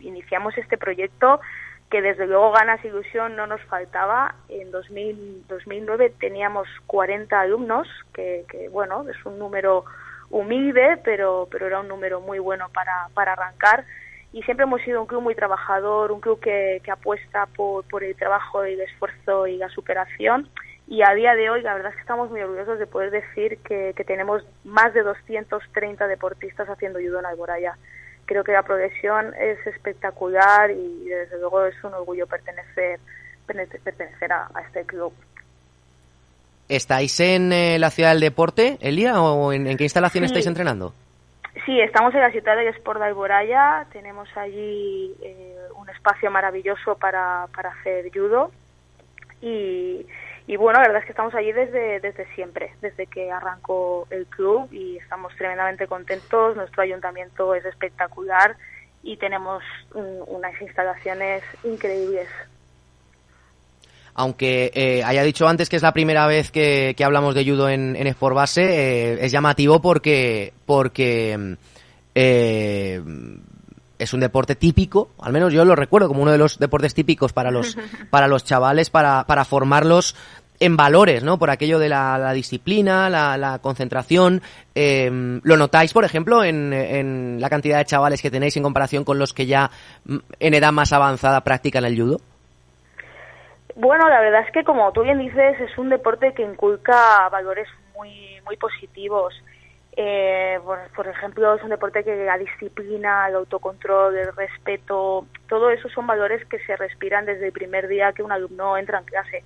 iniciamos 0.00 0.58
este 0.58 0.76
proyecto 0.76 1.40
que 1.88 2.02
desde 2.02 2.26
luego 2.26 2.50
ganas 2.50 2.84
ilusión 2.84 3.36
no 3.36 3.46
nos 3.46 3.62
faltaba. 3.62 4.34
En 4.48 4.72
2000, 4.72 5.46
2009 5.46 6.12
teníamos 6.18 6.66
40 6.88 7.40
alumnos, 7.40 7.86
que, 8.12 8.44
bueno, 8.72 9.04
es 9.08 9.24
un 9.24 9.38
número 9.38 9.84
humilde, 10.28 10.98
pero, 11.04 11.46
pero 11.52 11.68
era 11.68 11.78
un 11.78 11.88
número 11.88 12.20
muy 12.20 12.40
bueno 12.40 12.68
para, 12.74 13.10
para 13.14 13.34
arrancar. 13.34 13.84
Y 14.32 14.42
siempre 14.42 14.64
hemos 14.64 14.82
sido 14.82 15.00
un 15.00 15.06
club 15.06 15.22
muy 15.22 15.36
trabajador, 15.36 16.10
un 16.10 16.20
club 16.20 16.40
que, 16.40 16.80
que 16.82 16.90
apuesta 16.90 17.46
por, 17.46 17.84
por 17.88 18.02
el 18.02 18.16
trabajo 18.16 18.66
y 18.66 18.72
el 18.72 18.80
esfuerzo 18.80 19.46
y 19.46 19.56
la 19.56 19.68
superación. 19.68 20.48
Y 20.90 21.02
a 21.02 21.14
día 21.14 21.34
de 21.34 21.48
hoy, 21.48 21.62
la 21.62 21.72
verdad 21.72 21.90
es 21.90 21.94
que 21.94 22.02
estamos 22.02 22.30
muy 22.30 22.42
orgullosos 22.42 22.78
de 22.78 22.86
poder 22.86 23.10
decir 23.10 23.58
que, 23.64 23.94
que 23.96 24.04
tenemos 24.04 24.44
más 24.64 24.92
de 24.92 25.02
230 25.02 26.06
deportistas 26.06 26.68
haciendo 26.68 26.98
judo 26.98 27.20
en 27.20 27.26
Alboraya 27.26 27.78
creo 28.30 28.44
que 28.44 28.52
la 28.52 28.62
progresión 28.62 29.34
es 29.40 29.58
espectacular 29.66 30.70
y 30.70 31.08
desde 31.08 31.36
luego 31.40 31.64
es 31.64 31.74
un 31.82 31.94
orgullo 31.94 32.28
pertenecer 32.28 33.00
pertenecer 33.44 34.32
a, 34.32 34.48
este 34.64 34.84
club. 34.84 35.12
¿Estáis 36.68 37.18
en 37.18 37.52
eh, 37.52 37.80
la 37.80 37.90
ciudad 37.90 38.10
del 38.10 38.20
deporte, 38.20 38.78
Elia, 38.80 39.20
o 39.20 39.52
en, 39.52 39.76
qué 39.76 39.82
instalación 39.82 40.22
estáis 40.22 40.46
entrenando? 40.46 40.94
Sí, 41.66 41.80
estamos 41.80 42.14
en 42.14 42.20
la 42.20 42.30
ciudad 42.30 42.54
de 42.54 42.68
Sport 42.68 43.00
de 43.00 43.06
Alboraya, 43.06 43.86
tenemos 43.92 44.28
allí 44.36 45.12
eh, 45.20 45.56
un 45.74 45.90
espacio 45.90 46.30
maravilloso 46.30 46.96
para, 46.98 47.48
para 47.52 47.70
hacer 47.70 48.08
judo 48.14 48.52
y, 49.42 50.06
y 50.50 50.56
bueno, 50.56 50.80
la 50.80 50.88
verdad 50.88 51.02
es 51.02 51.04
que 51.04 51.12
estamos 51.12 51.32
allí 51.32 51.52
desde, 51.52 52.00
desde 52.00 52.26
siempre, 52.34 52.72
desde 52.80 53.06
que 53.06 53.30
arrancó 53.30 54.08
el 54.10 54.26
club 54.26 54.68
y 54.72 54.96
estamos 54.96 55.32
tremendamente 55.36 55.86
contentos. 55.86 56.56
Nuestro 56.56 56.82
ayuntamiento 56.82 57.54
es 57.54 57.64
espectacular 57.64 58.56
y 59.04 59.16
tenemos 59.16 59.62
unas 59.94 60.60
instalaciones 60.60 61.44
increíbles. 61.62 62.26
Aunque 64.14 64.72
eh, 64.74 65.04
haya 65.04 65.22
dicho 65.22 65.46
antes 65.46 65.68
que 65.68 65.76
es 65.76 65.82
la 65.82 65.92
primera 65.92 66.26
vez 66.26 66.50
que, 66.50 66.96
hablamos 67.00 67.36
de 67.36 67.44
judo 67.44 67.68
en, 67.68 67.94
en 67.94 68.08
Sport 68.08 68.34
Base, 68.34 68.62
eh, 68.64 69.24
es 69.24 69.30
llamativo 69.30 69.80
porque, 69.80 70.52
porque 70.66 71.58
eh, 72.12 73.00
es 74.00 74.14
un 74.14 74.20
deporte 74.20 74.56
típico, 74.56 75.10
al 75.20 75.32
menos 75.32 75.52
yo 75.52 75.64
lo 75.64 75.76
recuerdo 75.76 76.08
como 76.08 76.22
uno 76.22 76.32
de 76.32 76.38
los 76.38 76.58
deportes 76.58 76.94
típicos 76.94 77.34
para 77.34 77.50
los, 77.50 77.76
para 78.10 78.28
los 78.28 78.44
chavales, 78.44 78.88
para, 78.88 79.24
para 79.24 79.44
formarlos 79.44 80.16
en 80.60 80.76
valores, 80.76 81.24
¿no? 81.24 81.38
Por 81.38 81.48
aquello 81.48 81.78
de 81.78 81.88
la, 81.88 82.32
disciplina, 82.32 83.08
la, 83.08 83.58
concentración. 83.62 84.42
Em, 84.74 85.40
¿Lo 85.42 85.56
notáis, 85.56 85.92
por 85.92 86.04
ejemplo, 86.04 86.44
en, 86.44 87.40
la 87.40 87.48
cantidad 87.48 87.78
de 87.78 87.86
chavales 87.86 88.20
que 88.20 88.30
tenéis 88.30 88.56
en 88.58 88.62
comparación 88.62 89.04
con 89.04 89.18
los 89.18 89.32
que 89.32 89.46
ya 89.46 89.70
mm, 90.04 90.18
en 90.38 90.54
edad 90.54 90.70
más 90.70 90.92
avanzada 90.92 91.40
practican 91.40 91.84
el 91.86 91.96
judo? 91.96 92.18
Bueno, 93.74 94.08
la 94.10 94.20
verdad 94.20 94.42
es 94.46 94.52
que, 94.52 94.62
como 94.62 94.92
tú 94.92 95.02
bien 95.02 95.18
dices, 95.18 95.58
es 95.60 95.78
un 95.78 95.88
deporte 95.88 96.34
que 96.34 96.42
inculca 96.42 97.28
valores 97.30 97.66
muy, 97.96 98.38
muy 98.44 98.56
positivos. 98.58 99.34
Eh, 99.96 100.58
por, 100.94 101.08
ejemplo, 101.08 101.54
es 101.54 101.62
un 101.62 101.70
deporte 101.70 102.04
que 102.04 102.24
la 102.24 102.36
disciplina, 102.36 103.28
el 103.28 103.36
autocontrol, 103.36 104.16
el 104.16 104.36
respeto, 104.36 105.26
todo 105.48 105.70
eso 105.70 105.88
son 105.88 106.06
valores 106.06 106.44
que 106.46 106.58
se 106.60 106.76
respiran 106.76 107.24
desde 107.24 107.46
el 107.46 107.52
primer 107.52 107.88
día 107.88 108.12
que 108.12 108.22
un 108.22 108.30
alumno 108.30 108.76
entra 108.76 108.98
en 108.98 109.04
clase 109.04 109.44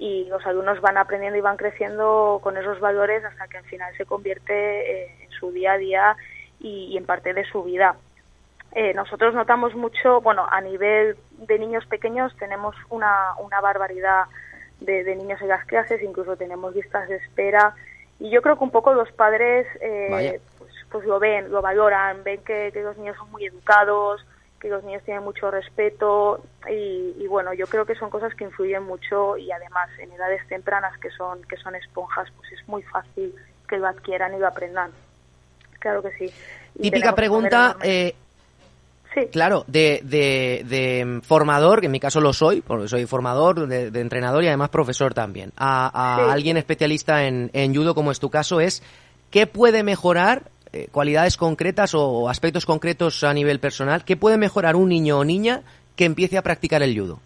y 0.00 0.24
los 0.24 0.44
alumnos 0.46 0.80
van 0.80 0.96
aprendiendo 0.96 1.38
y 1.38 1.42
van 1.42 1.58
creciendo 1.58 2.40
con 2.42 2.56
esos 2.56 2.80
valores 2.80 3.22
hasta 3.22 3.46
que 3.46 3.58
al 3.58 3.64
final 3.64 3.94
se 3.96 4.06
convierte 4.06 5.04
eh, 5.04 5.16
en 5.22 5.30
su 5.30 5.52
día 5.52 5.74
a 5.74 5.78
día 5.78 6.16
y, 6.58 6.96
en 6.96 7.04
parte 7.04 7.32
de 7.34 7.44
su 7.44 7.62
vida. 7.62 7.94
Eh, 8.72 8.94
nosotros 8.94 9.34
notamos 9.34 9.74
mucho, 9.74 10.20
bueno, 10.20 10.46
a 10.50 10.60
nivel 10.60 11.16
de 11.38 11.58
niños 11.58 11.84
pequeños 11.86 12.34
tenemos 12.38 12.74
una, 12.88 13.34
una 13.40 13.60
barbaridad 13.60 14.24
de, 14.80 15.04
de 15.04 15.16
niños 15.16 15.40
en 15.42 15.48
las 15.48 15.66
clases, 15.66 16.02
incluso 16.02 16.36
tenemos 16.36 16.74
listas 16.74 17.08
de 17.08 17.16
espera 17.16 17.74
y 18.20 18.28
yo 18.30 18.42
creo 18.42 18.56
que 18.56 18.64
un 18.64 18.70
poco 18.70 18.92
los 18.92 19.10
padres 19.12 19.66
eh, 19.80 20.40
pues, 20.58 20.72
pues, 20.90 21.06
lo 21.06 21.18
ven, 21.18 21.50
lo 21.50 21.62
valoran, 21.62 22.22
ven 22.22 22.42
que, 22.44 22.70
los 22.74 22.96
niños 22.98 23.16
son 23.16 23.30
muy 23.30 23.46
educados, 23.46 24.24
que 24.60 24.68
los 24.68 24.84
niños 24.84 25.02
tienen 25.04 25.24
mucho 25.24 25.50
respeto 25.50 26.42
y, 26.68 27.26
bueno, 27.26 27.54
yo 27.54 27.66
creo 27.66 27.86
que 27.86 27.94
son 27.94 28.10
cosas 28.10 28.34
que 28.34 28.44
influyen 28.44 28.82
mucho 28.82 29.36
y 29.36 29.50
además 29.50 29.88
en 29.98 30.12
edades 30.12 30.46
tempranas 30.48 30.96
que 30.98 31.10
son, 31.10 31.42
que 31.44 31.56
son 31.56 31.74
esponjas, 31.74 32.28
pues 32.36 32.52
es 32.52 32.68
muy 32.68 32.82
fácil 32.82 33.34
que 33.66 33.78
lo 33.78 33.86
adquieran 33.86 34.34
y 34.34 34.38
lo 34.38 34.46
aprendan. 34.46 34.90
Claro 35.78 36.02
que 36.02 36.10
sí. 36.12 36.32
Típica 36.80 37.14
pregunta, 37.14 37.76
eh, 37.82 38.14
Sí. 39.12 39.26
Claro, 39.32 39.64
de, 39.66 40.02
de, 40.04 41.20
formador, 41.24 41.80
que 41.80 41.86
en 41.86 41.92
mi 41.92 41.98
caso 41.98 42.20
lo 42.20 42.32
soy, 42.32 42.60
porque 42.60 42.86
soy 42.86 43.06
formador, 43.06 43.66
de, 43.66 44.00
entrenador 44.00 44.44
y 44.44 44.46
además 44.46 44.68
profesor 44.68 45.14
también, 45.14 45.52
a, 45.56 46.30
alguien 46.30 46.56
especialista 46.56 47.24
en, 47.24 47.50
en, 47.52 47.74
judo, 47.74 47.96
como 47.96 48.12
es 48.12 48.20
tu 48.20 48.30
caso, 48.30 48.60
es 48.60 48.84
¿qué 49.32 49.48
puede 49.48 49.82
mejorar, 49.82 50.44
eh, 50.72 50.88
cualidades 50.90 51.36
concretas 51.36 51.94
o 51.94 52.28
aspectos 52.28 52.66
concretos 52.66 53.24
a 53.24 53.32
nivel 53.34 53.60
personal, 53.60 54.04
qué 54.04 54.16
puede 54.16 54.38
mejorar 54.38 54.76
un 54.76 54.88
niño 54.88 55.18
o 55.18 55.24
niña 55.24 55.62
que 55.96 56.04
empiece 56.04 56.38
a 56.38 56.42
practicar 56.42 56.82
el 56.82 56.98
judo? 56.98 57.20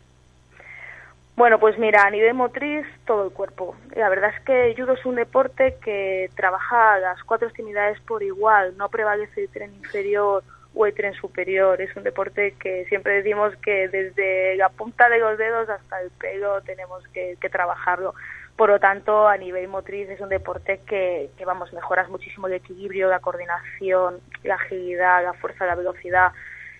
Bueno, 1.36 1.58
pues 1.58 1.76
mira, 1.78 2.04
a 2.04 2.10
nivel 2.10 2.34
motriz, 2.34 2.86
todo 3.06 3.24
el 3.24 3.32
cuerpo. 3.32 3.74
La 3.96 4.08
verdad 4.08 4.30
es 4.36 4.44
que 4.44 4.70
el 4.70 4.76
judo 4.76 4.92
es 4.92 5.04
un 5.04 5.16
deporte 5.16 5.76
que 5.84 6.30
trabaja 6.36 6.98
las 7.00 7.22
cuatro 7.24 7.48
extremidades 7.48 8.00
por 8.00 8.22
igual, 8.22 8.76
no 8.76 8.88
prevalece 8.88 9.42
el 9.42 9.48
tren 9.48 9.74
inferior 9.74 10.44
o 10.74 10.86
el 10.86 10.94
tren 10.94 11.14
superior. 11.14 11.80
Es 11.80 11.94
un 11.96 12.04
deporte 12.04 12.54
que 12.60 12.84
siempre 12.86 13.14
decimos 13.14 13.52
que 13.56 13.88
desde 13.88 14.56
la 14.56 14.68
punta 14.68 15.08
de 15.08 15.18
los 15.18 15.36
dedos 15.36 15.68
hasta 15.68 16.00
el 16.00 16.10
pelo 16.10 16.60
tenemos 16.62 17.02
que, 17.08 17.36
trabajarlo. 17.50 18.14
Por 18.56 18.68
lo 18.68 18.78
tanto, 18.78 19.26
a 19.26 19.36
nivel 19.36 19.66
motriz 19.66 20.08
es 20.08 20.20
un 20.20 20.28
deporte 20.28 20.80
que, 20.86 21.30
que, 21.36 21.44
vamos, 21.44 21.72
mejoras 21.72 22.08
muchísimo 22.08 22.46
el 22.46 22.54
equilibrio, 22.54 23.08
la 23.08 23.18
coordinación, 23.18 24.20
la 24.44 24.54
agilidad, 24.54 25.24
la 25.24 25.32
fuerza, 25.32 25.66
la 25.66 25.74
velocidad. 25.74 26.32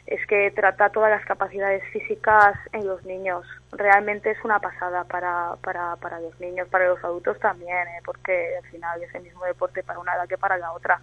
Es 0.07 0.25
que 0.27 0.53
trata 0.53 0.91
todas 0.91 1.11
las 1.11 1.25
capacidades 1.25 1.83
físicas 1.93 2.57
en 2.73 2.87
los 2.87 3.05
niños. 3.05 3.45
Realmente 3.73 4.31
es 4.31 4.39
una 4.45 4.61
pasada 4.61 5.05
para, 5.05 5.57
para, 5.63 5.97
para 5.97 6.21
los 6.21 6.39
niños, 6.39 6.69
para 6.69 6.87
los 6.89 7.03
adultos 7.03 7.41
también, 7.41 7.89
¿eh? 7.89 8.03
porque 8.05 8.57
al 8.57 8.71
final 8.71 9.03
es 9.03 9.13
el 9.15 9.23
mismo 9.23 9.45
deporte 9.45 9.83
para 9.83 9.99
una 9.99 10.15
edad 10.15 10.29
que 10.29 10.39
para 10.39 10.59
la 10.59 10.73
otra 10.73 11.01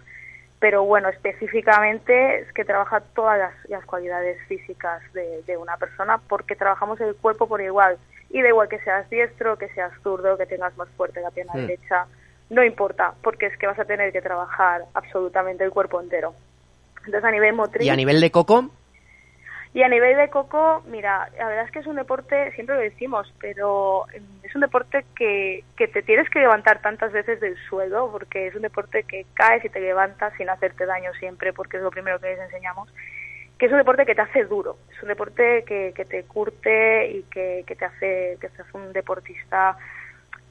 pero 0.62 0.84
bueno, 0.84 1.08
específicamente 1.08 2.38
es 2.38 2.52
que 2.52 2.64
trabaja 2.64 3.00
todas 3.16 3.52
las, 3.68 3.84
cualidades 3.84 4.38
físicas 4.46 5.02
de, 5.12 5.56
una 5.56 5.76
persona 5.76 6.18
porque 6.28 6.54
trabajamos 6.54 7.00
el 7.00 7.16
cuerpo 7.16 7.48
por 7.48 7.60
igual. 7.60 7.98
Y 8.30 8.42
da 8.42 8.48
igual 8.48 8.68
que 8.68 8.78
seas 8.78 9.10
diestro, 9.10 9.58
que 9.58 9.68
seas 9.70 9.92
zurdo, 10.04 10.38
que 10.38 10.46
tengas 10.46 10.76
más 10.76 10.88
fuerte 10.90 11.20
la 11.20 11.32
pierna 11.32 11.54
hmm. 11.54 11.66
derecha, 11.66 12.06
no 12.48 12.62
importa, 12.62 13.12
porque 13.24 13.46
es 13.46 13.58
que 13.58 13.66
vas 13.66 13.78
a 13.80 13.84
tener 13.86 14.12
que 14.12 14.22
trabajar 14.22 14.84
absolutamente 14.94 15.64
el 15.64 15.72
cuerpo 15.72 16.00
entero. 16.00 16.32
Entonces, 16.98 17.24
a 17.24 17.32
nivel 17.32 17.54
motriz. 17.54 17.84
¿Y 17.84 17.90
a 17.90 17.96
nivel 17.96 18.20
de 18.20 18.30
coco? 18.30 18.70
Y 19.74 19.82
a 19.82 19.88
nivel 19.88 20.16
de 20.18 20.28
coco, 20.28 20.82
mira, 20.86 21.30
la 21.38 21.46
verdad 21.46 21.64
es 21.64 21.70
que 21.70 21.78
es 21.78 21.86
un 21.86 21.96
deporte, 21.96 22.52
siempre 22.52 22.76
lo 22.76 22.82
decimos, 22.82 23.32
pero 23.40 24.04
es 24.42 24.54
un 24.54 24.60
deporte 24.60 25.06
que, 25.16 25.64
que 25.76 25.88
te 25.88 26.02
tienes 26.02 26.28
que 26.28 26.40
levantar 26.40 26.82
tantas 26.82 27.10
veces 27.10 27.40
del 27.40 27.56
suelo, 27.68 28.10
porque 28.12 28.48
es 28.48 28.54
un 28.54 28.62
deporte 28.62 29.04
que 29.04 29.24
caes 29.32 29.64
y 29.64 29.70
te 29.70 29.80
levantas 29.80 30.34
sin 30.36 30.50
hacerte 30.50 30.84
daño 30.84 31.12
siempre, 31.14 31.54
porque 31.54 31.78
es 31.78 31.82
lo 31.82 31.90
primero 31.90 32.20
que 32.20 32.28
les 32.28 32.40
enseñamos, 32.40 32.92
que 33.58 33.66
es 33.66 33.72
un 33.72 33.78
deporte 33.78 34.04
que 34.04 34.14
te 34.14 34.20
hace 34.20 34.44
duro, 34.44 34.76
es 34.94 35.02
un 35.02 35.08
deporte 35.08 35.64
que, 35.64 35.94
que 35.96 36.04
te 36.04 36.24
curte 36.24 37.06
y 37.10 37.22
que, 37.30 37.64
que, 37.66 37.74
te 37.74 37.84
hace, 37.86 38.36
que 38.40 38.48
hace 38.48 38.62
un 38.74 38.92
deportista 38.92 39.78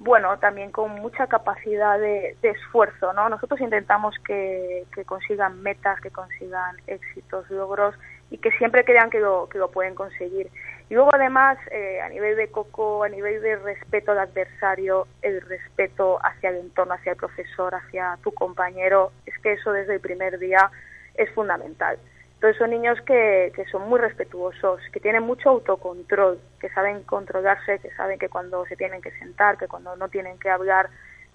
bueno, 0.03 0.35
también 0.39 0.71
con 0.71 0.89
mucha 0.99 1.27
capacidad 1.27 1.99
de, 1.99 2.35
esfuerzo, 2.41 3.13
¿no? 3.13 3.29
Nosotros 3.29 3.61
intentamos 3.61 4.15
que, 4.25 4.83
consigan 5.05 5.61
metas, 5.61 6.01
que 6.01 6.09
consigan 6.09 6.75
éxitos, 6.87 7.47
logros 7.51 7.93
y 8.31 8.37
que 8.37 8.49
siempre 8.51 8.85
crean 8.85 9.09
que 9.09 9.19
lo, 9.19 9.47
que 9.49 9.59
lo 9.59 9.69
pueden 9.69 9.93
conseguir. 9.93 10.49
Y 10.89 10.95
luego 10.95 11.13
además, 11.13 11.57
eh, 11.69 12.01
a 12.01 12.09
nivel 12.09 12.37
de 12.37 12.49
coco, 12.49 13.03
a 13.03 13.09
nivel 13.09 13.41
de 13.41 13.57
respeto 13.57 14.13
al 14.13 14.19
adversario, 14.19 15.07
el 15.21 15.41
respeto 15.41 16.17
hacia 16.23 16.49
el 16.49 16.57
entorno, 16.57 16.93
hacia 16.93 17.11
el 17.11 17.17
profesor, 17.17 17.75
hacia 17.75 18.17
tu 18.23 18.31
compañero, 18.31 19.11
es 19.25 19.37
que 19.39 19.53
eso 19.53 19.73
desde 19.73 19.95
el 19.95 19.99
primer 19.99 20.39
día 20.39 20.71
es 21.15 21.29
fundamental. 21.31 21.99
Entonces 22.35 22.57
son 22.57 22.71
niños 22.71 22.99
que, 23.01 23.51
que 23.53 23.65
son 23.65 23.87
muy 23.87 23.99
respetuosos, 23.99 24.81
que 24.91 24.99
tienen 25.01 25.23
mucho 25.23 25.49
autocontrol, 25.49 26.39
que 26.59 26.69
saben 26.69 27.03
controlarse, 27.03 27.79
que 27.79 27.91
saben 27.91 28.17
que 28.17 28.29
cuando 28.29 28.65
se 28.65 28.77
tienen 28.77 29.01
que 29.01 29.11
sentar, 29.11 29.57
que 29.57 29.67
cuando 29.67 29.95
no 29.97 30.07
tienen 30.07 30.39
que 30.39 30.49
hablar, 30.49 30.89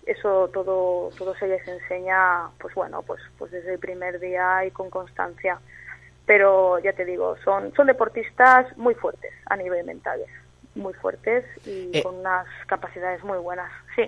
eso 0.07 0.49
todo, 0.49 1.11
todo 1.16 1.34
se 1.36 1.47
les 1.47 1.66
enseña, 1.68 2.49
pues 2.59 2.74
bueno, 2.74 3.03
pues, 3.03 3.20
pues 3.38 3.53
desde 3.53 3.74
el 3.74 3.78
primer 3.78 4.18
día 4.18 4.64
y 4.64 4.70
con 4.70 4.88
constancia 4.88 5.61
pero 6.27 6.79
ya 6.81 6.93
te 6.93 7.05
digo, 7.05 7.37
son, 7.45 7.72
son 7.74 7.87
deportistas 7.87 8.77
muy 8.77 8.95
fuertes 8.95 9.33
a 9.47 9.57
nivel 9.57 9.85
mental, 9.87 10.20
muy 10.74 10.93
fuertes 10.95 11.45
y 11.64 11.91
eh. 11.93 12.03
con 12.03 12.16
unas 12.16 12.47
capacidades 12.66 13.22
muy 13.24 13.39
buenas, 13.39 13.70
sí. 13.95 14.03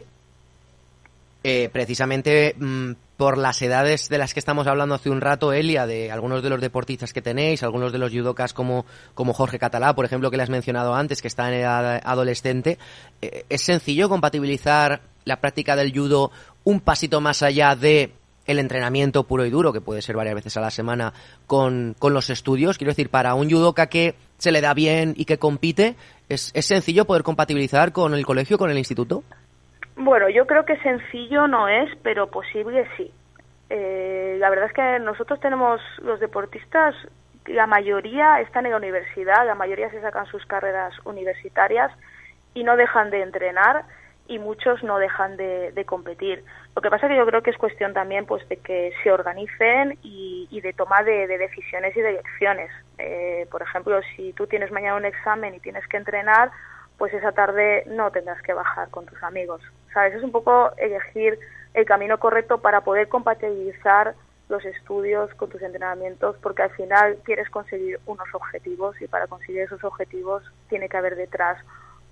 Eh, 1.44 1.70
precisamente 1.72 2.56
mm, 2.58 2.92
por 3.16 3.38
las 3.38 3.62
edades 3.62 4.08
de 4.08 4.18
las 4.18 4.34
que 4.34 4.40
estamos 4.40 4.66
hablando 4.66 4.96
hace 4.96 5.08
un 5.08 5.20
rato, 5.20 5.52
Elia, 5.52 5.86
de 5.86 6.10
algunos 6.10 6.42
de 6.42 6.50
los 6.50 6.60
deportistas 6.60 7.12
que 7.12 7.22
tenéis, 7.22 7.62
algunos 7.62 7.92
de 7.92 7.98
los 7.98 8.12
judokas 8.12 8.52
como, 8.52 8.84
como 9.14 9.32
Jorge 9.32 9.58
Catalá, 9.58 9.94
por 9.94 10.04
ejemplo, 10.04 10.30
que 10.30 10.36
le 10.36 10.42
has 10.42 10.50
mencionado 10.50 10.94
antes, 10.94 11.22
que 11.22 11.28
está 11.28 11.48
en 11.48 11.60
edad 11.60 12.00
adolescente, 12.04 12.76
eh, 13.22 13.44
¿es 13.48 13.62
sencillo 13.62 14.08
compatibilizar 14.08 15.00
la 15.24 15.40
práctica 15.40 15.76
del 15.76 15.92
judo 15.92 16.32
un 16.64 16.80
pasito 16.80 17.20
más 17.20 17.42
allá 17.42 17.76
de 17.76 18.12
el 18.48 18.58
entrenamiento 18.58 19.22
puro 19.24 19.44
y 19.44 19.50
duro, 19.50 19.72
que 19.72 19.80
puede 19.80 20.02
ser 20.02 20.16
varias 20.16 20.34
veces 20.34 20.56
a 20.56 20.60
la 20.60 20.70
semana, 20.70 21.12
con, 21.46 21.94
los 22.02 22.30
estudios. 22.30 22.78
Quiero 22.78 22.90
decir, 22.90 23.10
para 23.10 23.34
un 23.34 23.48
judoka 23.48 23.86
que 23.86 24.16
se 24.38 24.50
le 24.50 24.60
da 24.60 24.74
bien 24.74 25.14
y 25.16 25.24
que 25.24 25.38
compite, 25.38 25.94
¿es, 26.28 26.50
¿es 26.54 26.66
sencillo 26.66 27.04
poder 27.04 27.22
compatibilizar 27.22 27.92
con 27.92 28.14
el 28.14 28.26
colegio, 28.26 28.58
con 28.58 28.70
el 28.70 28.78
instituto? 28.78 29.22
Bueno, 29.96 30.28
yo 30.28 30.46
creo 30.46 30.64
que 30.64 30.76
sencillo 30.78 31.46
no 31.46 31.68
es, 31.68 31.90
pero 32.02 32.28
posible 32.30 32.86
sí. 32.96 33.12
Eh, 33.70 34.36
la 34.38 34.48
verdad 34.48 34.66
es 34.66 34.72
que 34.72 34.98
nosotros 35.00 35.40
tenemos 35.40 35.80
los 36.02 36.20
deportistas, 36.20 36.94
la 37.46 37.66
mayoría 37.66 38.40
están 38.40 38.64
en 38.66 38.72
la 38.72 38.78
universidad, 38.78 39.46
la 39.46 39.54
mayoría 39.54 39.90
se 39.90 40.00
sacan 40.00 40.26
sus 40.26 40.44
carreras 40.46 40.94
universitarias 41.04 41.90
y 42.54 42.62
no 42.62 42.76
dejan 42.76 43.10
de 43.10 43.22
entrenar 43.22 43.84
y 44.26 44.38
muchos 44.38 44.82
no 44.82 44.98
dejan 44.98 45.36
de, 45.36 45.84
competir. 45.86 46.44
Lo 46.78 46.82
que 46.82 46.90
pasa 46.90 47.06
es 47.06 47.10
que 47.10 47.18
yo 47.18 47.26
creo 47.26 47.42
que 47.42 47.50
es 47.50 47.58
cuestión 47.58 47.92
también 47.92 48.24
pues 48.24 48.48
de 48.48 48.56
que 48.58 48.92
se 49.02 49.10
organicen 49.10 49.98
y, 50.00 50.60
de 50.60 50.72
toma 50.72 51.02
de, 51.02 51.26
decisiones 51.26 51.96
y 51.96 52.00
de 52.00 52.10
elecciones. 52.10 52.70
Eh, 52.98 53.48
por 53.50 53.62
ejemplo, 53.62 54.00
si 54.14 54.32
tú 54.34 54.46
tienes 54.46 54.70
mañana 54.70 54.94
un 54.94 55.04
examen 55.04 55.56
y 55.56 55.58
tienes 55.58 55.84
que 55.88 55.96
entrenar, 55.96 56.52
pues 56.96 57.12
esa 57.12 57.32
tarde 57.32 57.82
no 57.88 58.12
tendrás 58.12 58.40
que 58.42 58.52
bajar 58.52 58.90
con 58.90 59.06
tus 59.06 59.20
amigos. 59.24 59.60
¿Sabes? 59.92 60.14
Es 60.14 60.22
un 60.22 60.30
poco 60.30 60.70
elegir 60.76 61.40
el 61.74 61.84
camino 61.84 62.20
correcto 62.20 62.58
para 62.58 62.82
poder 62.82 63.08
compatibilizar 63.08 64.14
los 64.48 64.64
estudios 64.64 65.34
con 65.34 65.50
tus 65.50 65.62
entrenamientos, 65.62 66.36
porque 66.40 66.62
al 66.62 66.70
final 66.70 67.18
quieres 67.24 67.50
conseguir 67.50 67.98
unos 68.06 68.32
objetivos 68.32 69.02
y 69.02 69.08
para 69.08 69.26
conseguir 69.26 69.62
esos 69.62 69.82
objetivos 69.82 70.44
tiene 70.68 70.88
que 70.88 70.96
haber 70.96 71.16
detrás 71.16 71.58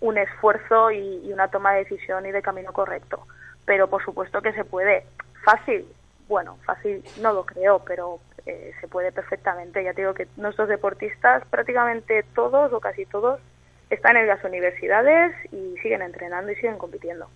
un 0.01 0.19
esfuerzo 0.19 0.91
y, 0.91 1.33
una 1.33 1.53
toma 1.53 1.75
de 1.75 1.85
decisión 1.85 2.27
y 2.27 2.33
de 2.33 2.43
camino 2.43 2.73
correcto. 2.73 3.25
Pero 3.67 3.89
por 3.89 4.03
supuesto 4.05 4.41
que 4.41 4.53
se 4.53 4.65
puede. 4.65 5.05
Fácil, 5.45 5.85
bueno, 6.29 6.57
fácil 6.65 7.05
no 7.21 7.33
lo 7.33 7.45
creo, 7.45 7.81
pero 7.81 8.21
eh, 8.47 8.73
se 8.81 8.89
puede 8.89 9.13
perfectamente. 9.13 9.85
Ya 9.85 9.93
te 9.93 10.01
digo 10.01 10.15
que 10.15 10.29
nuestros 10.37 10.69
deportistas, 10.69 11.45
prácticamente 11.49 12.25
todos 12.35 12.73
o 12.73 12.81
casi 12.81 13.05
todos, 13.05 13.41
están 13.91 14.17
en 14.17 14.27
las 14.27 14.43
universidades 14.45 15.35
y 15.53 15.77
siguen 15.83 16.03
entrenando 16.03 16.51
y 16.51 16.57
siguen 16.57 16.79
compitiendo. 16.79 17.29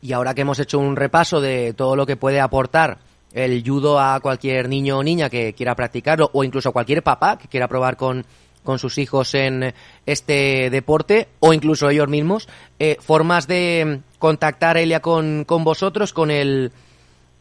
Y 0.00 0.12
ahora 0.12 0.34
que 0.34 0.42
hemos 0.42 0.58
hecho 0.58 0.78
un 0.78 0.96
repaso 0.96 1.40
de 1.40 1.74
todo 1.74 1.96
lo 1.96 2.06
que 2.06 2.16
puede 2.16 2.40
aportar 2.40 2.98
el 3.32 3.62
judo 3.66 3.98
a 3.98 4.20
cualquier 4.20 4.68
niño 4.68 4.98
o 4.98 5.02
niña 5.02 5.30
que 5.30 5.54
quiera 5.54 5.74
practicarlo, 5.74 6.30
o 6.32 6.44
incluso 6.44 6.68
a 6.68 6.72
cualquier 6.72 7.02
papá 7.02 7.38
que 7.38 7.48
quiera 7.48 7.68
probar 7.68 7.96
con 7.96 8.24
con 8.64 8.78
sus 8.78 8.98
hijos 8.98 9.34
en 9.34 9.74
este 10.06 10.70
deporte 10.70 11.28
o 11.40 11.52
incluso 11.52 11.90
ellos 11.90 12.08
mismos, 12.08 12.48
eh, 12.78 12.96
formas 13.00 13.46
de 13.46 14.00
contactar 14.18 14.76
Elia 14.76 15.00
con, 15.00 15.44
con 15.44 15.64
vosotros, 15.64 16.12
con 16.12 16.30
el 16.30 16.72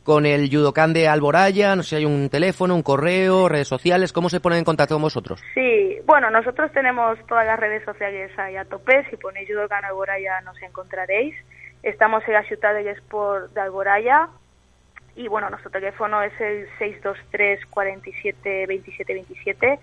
con 0.04 0.26
el 0.26 0.50
Yudokan 0.50 0.94
de 0.94 1.08
Alboraya, 1.08 1.76
no 1.76 1.84
sé, 1.84 1.98
hay 1.98 2.06
un 2.06 2.30
teléfono, 2.30 2.74
un 2.74 2.82
correo, 2.82 3.48
redes 3.48 3.68
sociales, 3.68 4.12
¿cómo 4.12 4.30
se 4.30 4.40
ponen 4.40 4.60
en 4.60 4.66
contacto 4.66 4.96
con 4.96 5.04
vosotros? 5.04 5.40
Sí, 5.54 6.00
bueno, 6.06 6.32
nosotros 6.32 6.72
tenemos 6.72 7.20
todas 7.28 7.46
las 7.46 7.60
redes 7.60 7.86
sociales 7.86 8.32
ahí 8.40 8.56
a 8.56 8.66
tope, 8.66 9.06
si 9.10 9.18
ponéis 9.18 9.48
Yudokan 9.48 9.86
Alboraya 9.86 10.42
nos 10.42 10.60
encontraréis. 10.62 11.36
Estamos 11.84 12.24
en 12.28 12.34
la 12.34 12.44
ciudad 12.44 12.74
de 12.74 12.90
Sport 12.92 13.54
de 13.54 13.62
Alboraya 13.62 14.28
y 15.16 15.28
bueno, 15.28 15.50
nuestro 15.50 15.70
teléfono 15.70 16.22
es 16.24 16.34
el 16.40 16.68
623 16.80 17.66
47 17.68 18.66
27 18.68 19.14
27 19.14 19.80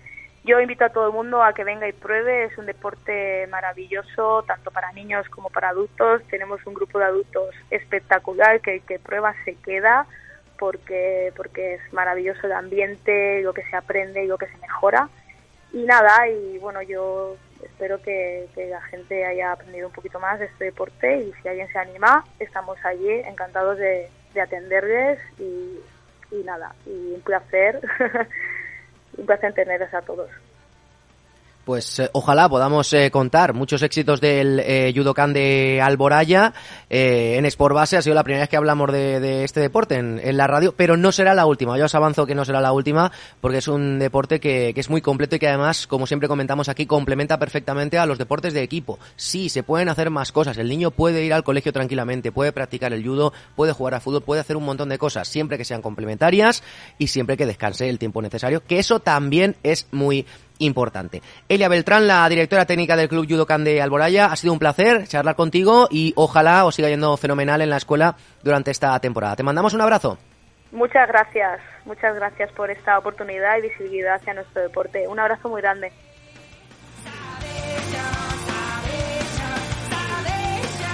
yo 0.49 0.59
invito 0.59 0.83
a 0.83 0.89
todo 0.89 1.07
el 1.07 1.13
mundo 1.13 1.43
a 1.43 1.53
que 1.53 1.63
venga 1.63 1.87
y 1.87 1.91
pruebe, 1.93 2.45
es 2.45 2.57
un 2.57 2.65
deporte 2.65 3.45
maravilloso, 3.51 4.43
tanto 4.47 4.71
para 4.71 4.91
niños 4.93 5.29
como 5.29 5.49
para 5.49 5.69
adultos. 5.69 6.23
Tenemos 6.27 6.65
un 6.65 6.73
grupo 6.73 6.97
de 6.97 7.05
adultos 7.05 7.53
espectacular 7.69 8.59
que 8.59 8.79
que 8.79 8.97
prueba 8.97 9.35
se 9.45 9.53
queda 9.55 10.07
porque, 10.57 11.31
porque 11.35 11.75
es 11.75 11.93
maravilloso 11.93 12.47
el 12.47 12.53
ambiente, 12.53 13.43
lo 13.43 13.53
que 13.53 13.61
se 13.69 13.75
aprende 13.75 14.23
y 14.23 14.27
lo 14.27 14.39
que 14.39 14.47
se 14.47 14.57
mejora. 14.57 15.07
Y 15.71 15.83
nada, 15.83 16.27
y 16.27 16.57
bueno, 16.57 16.81
yo 16.81 17.37
espero 17.63 18.01
que, 18.01 18.49
la 18.55 18.81
gente 18.81 19.25
haya 19.25 19.51
aprendido 19.51 19.87
un 19.87 19.93
poquito 19.93 20.19
más 20.19 20.39
de 20.39 20.45
este 20.45 20.65
deporte 20.65 21.21
y 21.21 21.33
si 21.41 21.47
alguien 21.47 21.71
se 21.71 21.77
anima, 21.77 22.25
estamos 22.39 22.83
allí 22.83 23.07
encantados 23.09 23.77
de, 23.77 24.09
atenderles 24.41 25.19
y, 25.37 25.79
y 26.31 26.43
nada, 26.43 26.73
y 26.85 27.13
un 27.13 27.21
placer 27.21 27.81
un 29.19 29.25
placer 29.25 29.53
tenerles 29.53 29.93
a 29.93 30.01
todos. 30.01 30.29
Pues 31.69 31.99
eh, 31.99 32.09
ojalá 32.13 32.49
podamos 32.49 32.91
eh, 32.93 33.11
contar 33.11 33.53
muchos 33.53 33.83
éxitos 33.83 34.19
del 34.19 34.59
eh, 34.59 34.91
de 34.91 35.79
Alboraya. 35.79 36.51
en 36.89 37.45
Sport 37.45 37.75
Base 37.75 37.95
ha 37.95 38.01
sido 38.01 38.15
la 38.15 38.23
primera 38.23 38.41
vez 38.41 38.49
que 38.49 38.57
hablamos 38.57 38.91
de, 38.91 39.43
este 39.43 39.59
deporte 39.59 39.97
en, 39.97 40.35
la 40.35 40.47
radio, 40.47 40.73
pero 40.75 40.97
no 40.97 41.11
será 41.11 41.35
la 41.35 41.45
última. 41.45 41.77
Yo 41.77 41.85
os 41.85 41.93
avanzo 41.93 42.25
que 42.25 42.33
no 42.33 42.43
será 42.43 42.59
la 42.59 42.71
última 42.71 43.11
porque 43.39 43.59
es 43.59 43.67
un 43.67 43.99
deporte 43.99 44.39
que, 44.39 44.71
que, 44.73 44.81
es 44.81 44.89
muy 44.89 45.01
completo 45.01 45.35
y 45.35 45.39
que 45.39 45.47
además, 45.47 45.85
como 45.85 46.07
siempre 46.07 46.27
comentamos 46.27 46.69
aquí, 46.69 46.87
complementa 46.87 47.37
perfectamente 47.37 47.99
a 47.99 48.07
los 48.07 48.17
deportes 48.17 48.55
de 48.55 48.63
equipo. 48.63 48.97
Sí, 49.15 49.49
se 49.49 49.61
pueden 49.61 49.89
hacer 49.89 50.09
más 50.09 50.31
cosas. 50.31 50.57
El 50.57 50.69
niño 50.69 50.89
puede 50.89 51.23
ir 51.23 51.33
al 51.33 51.43
colegio 51.43 51.71
tranquilamente, 51.71 52.31
puede 52.31 52.51
practicar 52.51 52.93
el 52.93 53.05
judo, 53.05 53.31
puede 53.55 53.73
jugar 53.73 53.93
a 53.93 53.99
fútbol, 53.99 54.23
puede 54.23 54.41
hacer 54.41 54.57
un 54.57 54.65
montón 54.65 54.89
de 54.89 54.97
cosas, 54.97 55.27
siempre 55.27 55.59
que 55.59 55.65
sean 55.65 55.83
complementarias 55.83 56.63
y 56.97 57.09
siempre 57.09 57.37
que 57.37 57.45
descanse 57.45 57.87
el 57.89 57.99
tiempo 57.99 58.23
necesario, 58.23 58.63
que 58.65 58.79
eso 58.79 58.99
también 59.01 59.55
es 59.61 59.85
muy 59.91 60.25
importante. 60.59 61.21
Elia 61.47 61.67
Beltrán, 61.67 62.07
la 62.07 62.29
directora 62.29 62.65
técnica 62.65 62.95
del 62.95 63.09
Club 63.09 63.27
Judokan 63.27 63.63
de 63.63 63.81
Alboraya, 63.81 64.27
ha 64.27 64.35
sido 64.35 64.53
un 64.53 64.59
placer 64.59 65.07
charlar 65.07 65.35
contigo 65.35 65.87
y 65.89 66.13
ojalá 66.15 66.65
os 66.65 66.75
siga 66.75 66.89
yendo 66.89 67.17
fenomenal 67.17 67.61
en 67.61 67.69
la 67.69 67.77
escuela 67.77 68.15
durante 68.43 68.71
esta 68.71 68.99
temporada. 68.99 69.35
Te 69.35 69.43
mandamos 69.43 69.73
un 69.73 69.81
abrazo. 69.81 70.17
Muchas 70.71 71.07
gracias, 71.07 71.59
muchas 71.85 72.15
gracias 72.15 72.51
por 72.51 72.69
esta 72.69 72.97
oportunidad 72.99 73.57
y 73.57 73.61
visibilidad 73.61 74.15
hacia 74.15 74.35
nuestro 74.35 74.61
deporte. 74.61 75.07
Un 75.07 75.19
abrazo 75.19 75.49
muy 75.49 75.61
grande. 75.61 75.91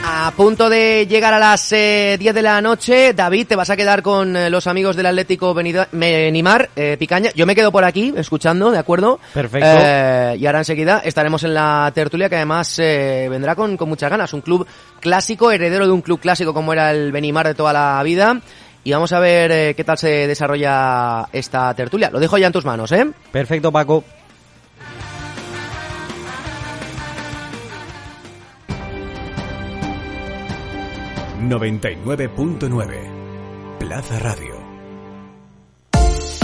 A 0.08 0.32
punto 0.38 0.70
de 0.70 1.08
llegar 1.08 1.34
a 1.34 1.40
las 1.40 1.68
10 1.72 1.80
eh, 1.82 2.18
de 2.20 2.42
la 2.44 2.62
noche, 2.62 3.14
David, 3.14 3.48
te 3.48 3.56
vas 3.56 3.72
a 3.72 3.76
quedar 3.76 4.04
con 4.04 4.38
eh, 4.38 4.52
los 4.52 4.68
amigos 4.68 4.96
del 4.96 5.08
Atlético 5.08 5.56
Benimar, 5.56 6.70
eh, 6.76 6.96
Picaña. 7.00 7.32
Yo 7.34 7.48
me 7.48 7.56
quedo 7.56 7.72
por 7.72 7.84
aquí, 7.84 8.14
escuchando, 8.16 8.70
¿de 8.70 8.78
acuerdo? 8.78 9.20
Perfecto. 9.34 9.68
y 10.38 10.46
ahora 10.46 10.60
enseguida 10.60 11.02
estaremos 11.04 11.44
en 11.44 11.56
la 11.56 11.92
tertulia, 11.96 12.30
que 12.30 12.36
además 12.36 12.78
vendrá 12.78 13.56
con, 13.56 13.78
con 13.78 13.90
muchas 13.90 14.12
ganas. 14.12 14.32
Un 14.34 14.42
club 14.42 14.68
clásico, 15.00 15.52
heredero 15.52 15.88
de 15.88 15.92
un 15.92 16.02
club 16.02 16.20
clásico 16.20 16.54
como 16.54 16.72
era 16.72 16.92
el 16.92 17.12
Benimar 17.12 17.48
de 17.48 17.56
toda 17.56 17.74
la 17.74 18.02
vida. 18.04 18.40
Y 18.84 18.92
vamos 18.92 19.12
a 19.12 19.20
ver 19.20 19.76
qué 19.76 19.84
tal 19.84 19.98
se 19.98 20.28
desarrolla 20.28 21.28
esta 21.34 21.74
tertulia. 21.74 22.12
Lo 22.12 22.20
dejo 22.20 22.38
ya 22.38 22.46
en 22.46 22.54
tus 22.54 22.66
manos, 22.66 22.92
¿eh? 22.92 23.08
Perfecto, 23.32 23.72
Paco. 23.72 24.04
99.9 31.50 33.80
Plaza 33.80 34.20
Radio. 34.20 34.55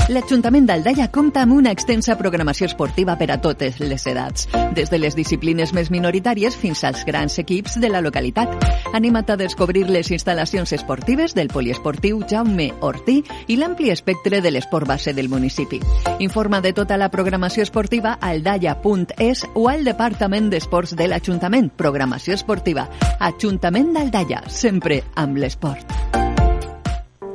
L'Ajuntament 0.10 0.66
d'Aldaia 0.66 1.06
compta 1.14 1.44
amb 1.46 1.54
una 1.54 1.72
extensa 1.72 2.16
programació 2.18 2.66
esportiva 2.66 3.14
per 3.20 3.28
a 3.32 3.38
totes 3.42 3.78
les 3.80 4.06
edats, 4.10 4.48
des 4.76 4.90
de 4.90 4.98
les 4.98 5.16
disciplines 5.16 5.74
més 5.78 5.92
minoritàries 5.94 6.58
fins 6.58 6.84
als 6.84 7.06
grans 7.06 7.38
equips 7.40 7.78
de 7.80 7.90
la 7.90 8.02
localitat. 8.02 8.56
Anima't 8.98 9.30
a 9.32 9.38
descobrir 9.38 9.86
les 9.90 10.10
instal·lacions 10.12 10.74
esportives 10.74 11.36
del 11.38 11.52
poliesportiu 11.54 12.24
Jaume 12.28 12.72
Ortí 12.82 13.22
i 13.48 13.60
l'ampli 13.62 13.92
espectre 13.94 14.42
de 14.42 14.52
l'esport 14.52 14.90
base 14.90 15.14
del 15.14 15.30
municipi. 15.30 15.80
Informa 16.20 16.62
de 16.62 16.74
tota 16.74 16.98
la 16.98 17.12
programació 17.14 17.64
esportiva 17.64 18.18
a 18.20 18.34
aldaia.es 18.34 19.46
o 19.54 19.70
al 19.70 19.86
Departament 19.86 20.50
d'Esports 20.50 20.96
de 20.98 21.08
l'Ajuntament. 21.08 21.72
Programació 21.78 22.34
esportiva. 22.34 22.90
Ajuntament 23.20 23.94
d'Aldaia, 23.94 24.44
sempre 24.50 25.04
amb 25.16 25.38
l'esport. 25.38 26.31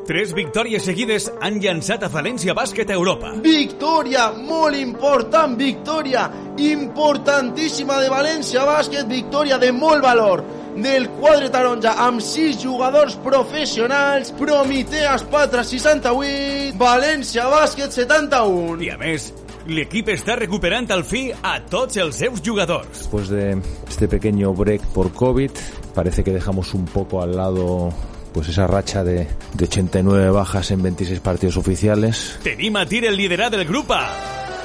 Tres 0.07 0.31
victòries 0.39 0.85
seguides 0.87 1.25
han 1.43 1.57
llançat 1.59 2.05
a 2.07 2.09
València 2.13 2.55
Bàsquet 2.55 2.93
a 2.93 2.95
Europa. 2.95 3.33
Victòria, 3.43 4.29
molt 4.39 4.79
important, 4.79 5.57
victòria 5.59 6.29
importantíssima 6.63 7.97
de 8.05 8.13
València 8.13 8.63
Bàsquet, 8.69 9.11
victòria 9.11 9.59
de 9.59 9.73
molt 9.75 10.07
valor 10.07 10.45
del 10.77 11.09
quadre 11.17 11.51
taronja 11.51 11.97
amb 12.07 12.23
sis 12.23 12.61
jugadors 12.63 13.19
professionals, 13.25 14.31
Prometeas 14.39 15.27
Patra 15.27 15.67
68, 15.67 16.79
València 16.79 17.51
Bàsquet 17.51 17.91
71. 17.91 18.79
I 18.87 18.95
a 18.95 19.03
més, 19.03 19.33
l'equip 19.67 20.15
està 20.15 20.39
recuperant 20.39 20.87
al 20.95 21.03
fi 21.03 21.33
a 21.35 21.59
tots 21.67 21.99
els 21.99 22.23
seus 22.23 22.45
jugadors. 22.47 22.93
Después 22.95 23.35
de 23.35 23.57
este 23.89 24.07
pequeño 24.07 24.55
break 24.55 24.87
por 24.95 25.11
COVID, 25.11 25.51
parece 25.99 26.23
que 26.23 26.31
dejamos 26.31 26.75
un 26.75 26.85
poco 26.85 27.23
al 27.23 27.35
lado 27.35 27.91
pues 28.37 28.49
esa 28.49 28.67
racha 28.67 29.03
de, 29.03 29.27
de 29.55 29.65
89 29.65 30.29
bajas 30.31 30.71
en 30.71 30.83
26 30.83 31.21
partidos 31.21 31.57
oficiales. 31.57 32.39
Tenim 32.45 32.77
a 32.77 32.85
tir 32.85 33.07
el 33.07 33.17
liderat 33.17 33.51
del 33.51 33.65
grup 33.65 33.91
A. 33.93 34.11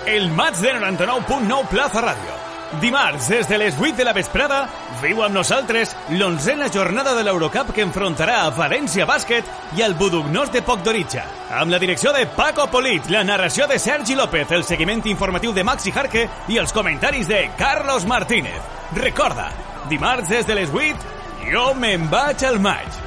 El 0.06 0.30
maig 0.30 0.58
de 0.60 0.74
99.9 0.74 1.70
Plaza 1.70 2.02
Ràdio. 2.04 2.34
Dimarts, 2.82 3.30
des 3.30 3.48
de 3.48 3.58
les 3.58 3.78
8 3.80 3.96
de 3.96 4.04
la 4.04 4.12
vesprada, 4.12 4.66
viu 5.00 5.22
amb 5.24 5.38
nosaltres 5.38 5.94
l'onzena 6.20 6.68
jornada 6.68 7.14
de 7.16 7.24
l'Eurocup 7.24 7.72
que 7.72 7.86
enfrontarà 7.88 8.42
a 8.42 8.50
València 8.52 9.08
Bàsquet 9.08 9.48
i 9.78 9.86
al 9.86 9.96
Budugnós 9.96 10.52
de 10.52 10.64
Pocdoritxa. 10.68 11.24
Amb 11.62 11.72
la 11.72 11.80
direcció 11.80 12.12
de 12.12 12.26
Paco 12.28 12.66
Polit, 12.74 13.08
la 13.08 13.24
narració 13.24 13.70
de 13.72 13.80
Sergi 13.80 14.18
López, 14.20 14.52
el 14.52 14.66
seguiment 14.68 15.06
informatiu 15.08 15.56
de 15.56 15.64
Maxi 15.64 15.96
Jarque 15.96 16.26
i 16.52 16.60
els 16.60 16.76
comentaris 16.76 17.32
de 17.32 17.46
Carlos 17.56 18.04
Martínez. 18.04 18.60
Recorda, 19.00 19.48
dimarts 19.88 20.28
des 20.28 20.44
de 20.44 20.60
les 20.60 20.76
8, 20.76 21.08
jo 21.54 21.72
me'n 21.80 22.12
vaig 22.12 22.44
al 22.44 22.60
maig. 22.60 23.01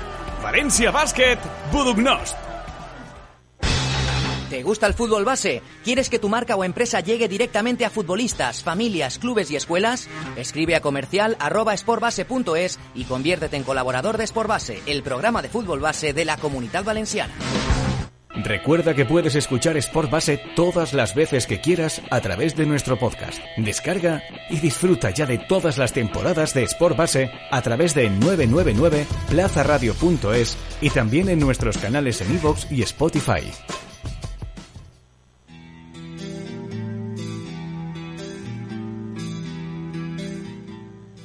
Valencia 0.44 0.90
Basket, 0.90 1.38
Budugnost. 1.72 2.36
¿Te 4.50 4.62
gusta 4.62 4.86
el 4.86 4.92
fútbol 4.92 5.24
base? 5.24 5.62
¿Quieres 5.82 6.10
que 6.10 6.18
tu 6.18 6.28
marca 6.28 6.54
o 6.54 6.64
empresa 6.64 7.00
llegue 7.00 7.28
directamente 7.28 7.86
a 7.86 7.90
futbolistas, 7.90 8.62
familias, 8.62 9.18
clubes 9.18 9.50
y 9.50 9.56
escuelas? 9.56 10.06
Escribe 10.36 10.76
a 10.76 10.82
comercial 10.82 11.38
y 12.94 13.04
conviértete 13.04 13.56
en 13.56 13.64
colaborador 13.64 14.18
de 14.18 14.26
Sportbase, 14.26 14.82
el 14.84 15.02
programa 15.02 15.40
de 15.40 15.48
fútbol 15.48 15.80
base 15.80 16.12
de 16.12 16.26
la 16.26 16.36
Comunidad 16.36 16.84
Valenciana. 16.84 17.32
Recuerda 18.36 18.94
que 18.94 19.04
puedes 19.04 19.36
escuchar 19.36 19.76
Sport 19.76 20.10
Base 20.10 20.40
todas 20.56 20.92
las 20.92 21.14
veces 21.14 21.46
que 21.46 21.60
quieras 21.60 22.02
a 22.10 22.20
través 22.20 22.56
de 22.56 22.66
nuestro 22.66 22.98
podcast. 22.98 23.38
Descarga 23.56 24.22
y 24.50 24.58
disfruta 24.58 25.10
ya 25.10 25.24
de 25.24 25.38
todas 25.38 25.78
las 25.78 25.92
temporadas 25.92 26.52
de 26.52 26.64
Sport 26.64 26.96
Base 26.96 27.30
a 27.52 27.62
través 27.62 27.94
de 27.94 28.10
999 28.10 29.06
plazaradio.es 29.30 30.58
y 30.80 30.90
también 30.90 31.28
en 31.28 31.38
nuestros 31.38 31.78
canales 31.78 32.20
en 32.22 32.34
iVoox 32.34 32.72
y 32.72 32.82
Spotify. 32.82 33.52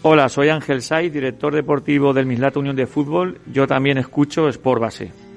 Hola, 0.04 0.30
soy 0.30 0.50
Ángel 0.50 0.84
Say, 0.84 1.10
director 1.10 1.56
deportivo 1.56 2.14
del 2.14 2.28
Mislata 2.28 2.60
Unión 2.60 2.76
de 2.76 2.86
Fútbol. 2.86 3.42
Yo 3.52 3.66
también 3.66 3.98
escucho 3.98 4.48
Sport 4.48 4.82
Base. 4.82 5.29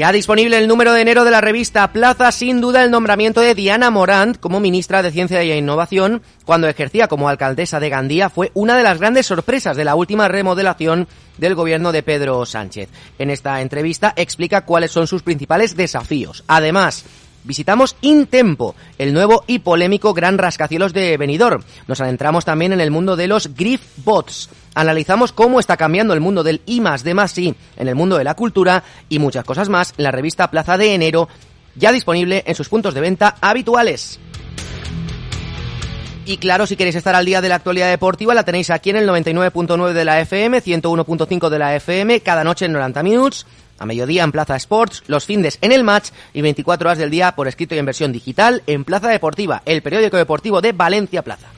Ya 0.00 0.12
disponible 0.12 0.56
el 0.56 0.66
número 0.66 0.94
de 0.94 1.02
enero 1.02 1.24
de 1.24 1.30
la 1.30 1.42
revista 1.42 1.92
Plaza, 1.92 2.32
sin 2.32 2.62
duda 2.62 2.82
el 2.82 2.90
nombramiento 2.90 3.42
de 3.42 3.54
Diana 3.54 3.90
Morant 3.90 4.40
como 4.40 4.58
ministra 4.58 5.02
de 5.02 5.10
Ciencia 5.10 5.44
y 5.44 5.52
Innovación 5.52 6.22
cuando 6.46 6.68
ejercía 6.68 7.06
como 7.06 7.28
alcaldesa 7.28 7.80
de 7.80 7.90
Gandía 7.90 8.30
fue 8.30 8.50
una 8.54 8.78
de 8.78 8.82
las 8.82 8.98
grandes 8.98 9.26
sorpresas 9.26 9.76
de 9.76 9.84
la 9.84 9.94
última 9.94 10.26
remodelación 10.26 11.06
del 11.36 11.54
gobierno 11.54 11.92
de 11.92 12.02
Pedro 12.02 12.46
Sánchez. 12.46 12.88
En 13.18 13.28
esta 13.28 13.60
entrevista 13.60 14.14
explica 14.16 14.64
cuáles 14.64 14.90
son 14.90 15.06
sus 15.06 15.22
principales 15.22 15.76
desafíos. 15.76 16.44
Además, 16.46 17.04
Visitamos 17.42 17.96
Intempo, 18.02 18.74
el 18.98 19.14
nuevo 19.14 19.44
y 19.46 19.60
polémico 19.60 20.12
gran 20.12 20.36
rascacielos 20.36 20.92
de 20.92 21.16
Benidorm. 21.16 21.62
Nos 21.88 22.00
adentramos 22.02 22.44
también 22.44 22.74
en 22.74 22.82
el 22.82 22.90
mundo 22.90 23.16
de 23.16 23.28
los 23.28 23.54
Griff 23.54 23.80
Bots. 24.04 24.50
Analizamos 24.74 25.32
cómo 25.32 25.60
está 25.60 25.76
cambiando 25.76 26.14
el 26.14 26.20
mundo 26.20 26.42
del 26.42 26.62
I 26.66 26.80
más 26.80 27.02
D 27.02 27.14
más 27.14 27.36
I 27.38 27.54
en 27.76 27.88
el 27.88 27.94
mundo 27.94 28.18
de 28.18 28.24
la 28.24 28.34
cultura 28.34 28.84
y 29.08 29.18
muchas 29.18 29.44
cosas 29.44 29.68
más 29.68 29.94
en 29.96 30.04
la 30.04 30.12
revista 30.12 30.50
Plaza 30.50 30.78
de 30.78 30.94
Enero, 30.94 31.28
ya 31.74 31.92
disponible 31.92 32.44
en 32.46 32.54
sus 32.54 32.68
puntos 32.68 32.94
de 32.94 33.00
venta 33.00 33.36
habituales. 33.40 34.20
Y 36.26 36.36
claro, 36.36 36.66
si 36.66 36.76
queréis 36.76 36.94
estar 36.94 37.14
al 37.14 37.24
día 37.24 37.40
de 37.40 37.48
la 37.48 37.56
actualidad 37.56 37.90
deportiva, 37.90 38.34
la 38.34 38.44
tenéis 38.44 38.70
aquí 38.70 38.90
en 38.90 38.96
el 38.96 39.08
99.9 39.08 39.92
de 39.92 40.04
la 40.04 40.20
FM, 40.20 40.62
101.5 40.62 41.48
de 41.48 41.58
la 41.58 41.74
FM, 41.74 42.20
cada 42.20 42.44
noche 42.44 42.66
en 42.66 42.72
90 42.72 43.02
minutos, 43.02 43.46
a 43.78 43.86
mediodía 43.86 44.22
en 44.22 44.30
Plaza 44.30 44.54
Sports, 44.54 45.02
los 45.08 45.24
findes 45.24 45.58
en 45.62 45.72
el 45.72 45.82
match 45.82 46.10
y 46.32 46.42
24 46.42 46.88
horas 46.88 46.98
del 46.98 47.10
día 47.10 47.34
por 47.34 47.48
escrito 47.48 47.74
y 47.74 47.78
en 47.78 47.86
versión 47.86 48.12
digital 48.12 48.62
en 48.68 48.84
Plaza 48.84 49.08
Deportiva, 49.08 49.62
el 49.64 49.82
periódico 49.82 50.18
deportivo 50.18 50.60
de 50.60 50.72
Valencia 50.72 51.22
Plaza. 51.22 51.48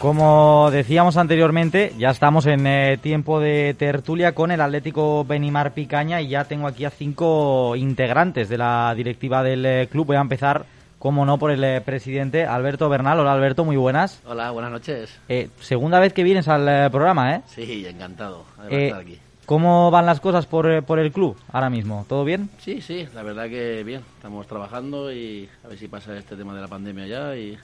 Como 0.00 0.70
decíamos 0.70 1.18
anteriormente, 1.18 1.92
ya 1.98 2.08
estamos 2.08 2.46
en 2.46 2.66
eh, 2.66 2.96
tiempo 3.02 3.38
de 3.38 3.74
tertulia 3.74 4.34
con 4.34 4.50
el 4.50 4.62
Atlético 4.62 5.26
Benimar 5.26 5.74
Picaña 5.74 6.22
y 6.22 6.28
ya 6.28 6.44
tengo 6.44 6.68
aquí 6.68 6.86
a 6.86 6.90
cinco 6.90 7.76
integrantes 7.76 8.48
de 8.48 8.56
la 8.56 8.94
directiva 8.96 9.42
del 9.42 9.66
eh, 9.66 9.88
club. 9.92 10.06
Voy 10.06 10.16
a 10.16 10.22
empezar, 10.22 10.64
como 10.98 11.26
no, 11.26 11.36
por 11.36 11.50
el 11.50 11.62
eh, 11.62 11.82
presidente 11.82 12.46
Alberto 12.46 12.88
Bernal. 12.88 13.20
Hola 13.20 13.34
Alberto, 13.34 13.66
muy 13.66 13.76
buenas. 13.76 14.22
Hola, 14.24 14.50
buenas 14.52 14.72
noches. 14.72 15.20
Eh, 15.28 15.50
segunda 15.60 16.00
vez 16.00 16.14
que 16.14 16.24
vienes 16.24 16.48
al 16.48 16.90
programa, 16.90 17.36
¿eh? 17.36 17.42
Sí, 17.48 17.84
encantado 17.86 18.46
de 18.70 18.86
estar 18.86 19.02
aquí. 19.02 19.18
¿Cómo 19.44 19.90
van 19.90 20.06
las 20.06 20.20
cosas 20.20 20.46
por, 20.46 20.82
por 20.84 20.98
el 20.98 21.12
club 21.12 21.36
ahora 21.52 21.68
mismo? 21.68 22.06
¿Todo 22.08 22.24
bien? 22.24 22.48
Sí, 22.58 22.80
sí, 22.80 23.06
la 23.14 23.22
verdad 23.22 23.50
que 23.50 23.84
bien. 23.84 24.00
Estamos 24.16 24.46
trabajando 24.46 25.12
y 25.12 25.46
a 25.62 25.68
ver 25.68 25.76
si 25.76 25.88
pasa 25.88 26.16
este 26.16 26.36
tema 26.36 26.54
de 26.54 26.62
la 26.62 26.68
pandemia 26.68 27.06
ya 27.06 27.36
y, 27.36 27.58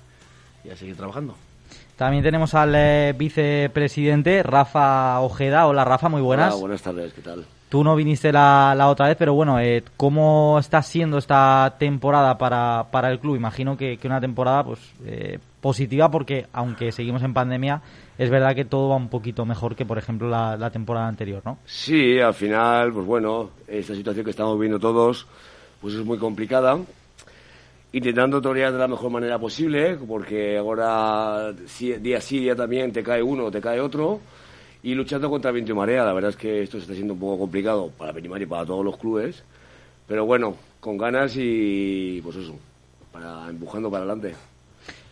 y 0.65 0.69
a 0.69 0.77
seguir 0.77 0.97
trabajando. 0.99 1.35
También 1.97 2.23
tenemos 2.23 2.55
al 2.55 2.75
eh, 2.75 3.15
vicepresidente 3.17 4.43
Rafa 4.43 5.19
Ojeda. 5.21 5.67
Hola 5.67 5.83
Rafa, 5.85 6.11
muy 6.11 6.21
buenas. 6.21 6.53
Hola, 6.53 6.61
buenas 6.61 6.83
tardes, 6.83 7.13
¿qué 7.15 7.23
tal? 7.23 7.47
Tú 7.71 7.83
no 7.83 7.97
viniste 7.97 8.31
la, 8.33 8.75
la 8.77 8.89
otra 8.89 9.09
vez, 9.09 9.17
pero 9.19 9.33
bueno, 9.33 9.59
eh, 9.59 9.83
¿cómo 9.97 10.59
está 10.61 10.83
siendo 10.83 11.17
esta 11.19 11.75
temporada 11.79 12.37
para, 12.37 12.87
para 12.91 13.11
el 13.11 13.19
club? 13.19 13.35
Imagino 13.37 13.77
que, 13.77 13.97
que 13.97 14.07
una 14.07 14.21
temporada 14.21 14.63
pues 14.63 14.79
eh, 15.05 15.39
positiva 15.61 16.11
porque, 16.11 16.47
aunque 16.53 16.93
seguimos 16.93 17.23
en 17.23 17.33
pandemia, 17.33 17.81
es 18.19 18.31
verdad 18.31 18.55
que 18.55 18.67
todo 18.67 18.91
va 18.91 18.97
un 18.97 19.09
poquito 19.09 19.47
mejor 19.47 19.75
que, 19.75 19.87
por 19.87 19.99
ejemplo, 19.99 20.29
la, 20.29 20.57
la 20.57 20.71
temporada 20.71 21.09
anterior, 21.09 21.43
¿no? 21.45 21.59
Sí, 21.65 22.21
al 22.21 22.35
final, 22.35 22.93
pues 22.93 23.07
bueno, 23.07 23.51
esta 23.67 23.95
situación 23.95 24.25
que 24.25 24.31
estamos 24.31 24.59
viendo 24.61 24.79
todos, 24.79 25.27
pues 25.81 25.95
es 25.95 26.05
muy 26.05 26.19
complicada. 26.19 26.79
Intentando 27.93 28.43
torear 28.43 28.73
de 28.73 28.79
la 28.79 28.89
mejor 28.89 29.11
manera 29.11 29.39
posible, 29.39 29.97
porque 29.97 30.59
ahora 30.59 31.53
día 31.53 32.21
sí, 32.21 32.41
día 32.41 32.55
también 32.55 32.93
te 32.93 33.03
cae 33.03 33.23
uno, 33.23 33.51
te 33.51 33.61
cae 33.61 33.81
otro, 33.81 34.21
y 34.83 34.95
luchando 34.95 35.31
contra 35.31 35.53
viento 35.53 35.73
y 35.73 35.75
marea. 35.75 36.05
La 36.05 36.13
verdad 36.13 36.31
es 36.31 36.37
que 36.37 36.63
esto 36.63 36.79
se 36.79 36.83
está 36.83 36.95
siendo 36.95 37.15
un 37.15 37.21
poco 37.21 37.39
complicado 37.39 37.91
para 37.97 38.13
Benimar 38.13 38.43
y 38.43 38.47
para 38.47 38.67
todos 38.67 38.85
los 38.85 38.97
clubes, 38.97 39.43
pero 40.07 40.27
bueno, 40.27 40.57
con 40.81 40.99
ganas 40.99 41.35
y 41.37 42.21
pues 42.23 42.37
eso, 42.37 42.57
para 43.13 43.49
empujando 43.49 43.91
para 43.91 44.05
adelante. 44.05 44.35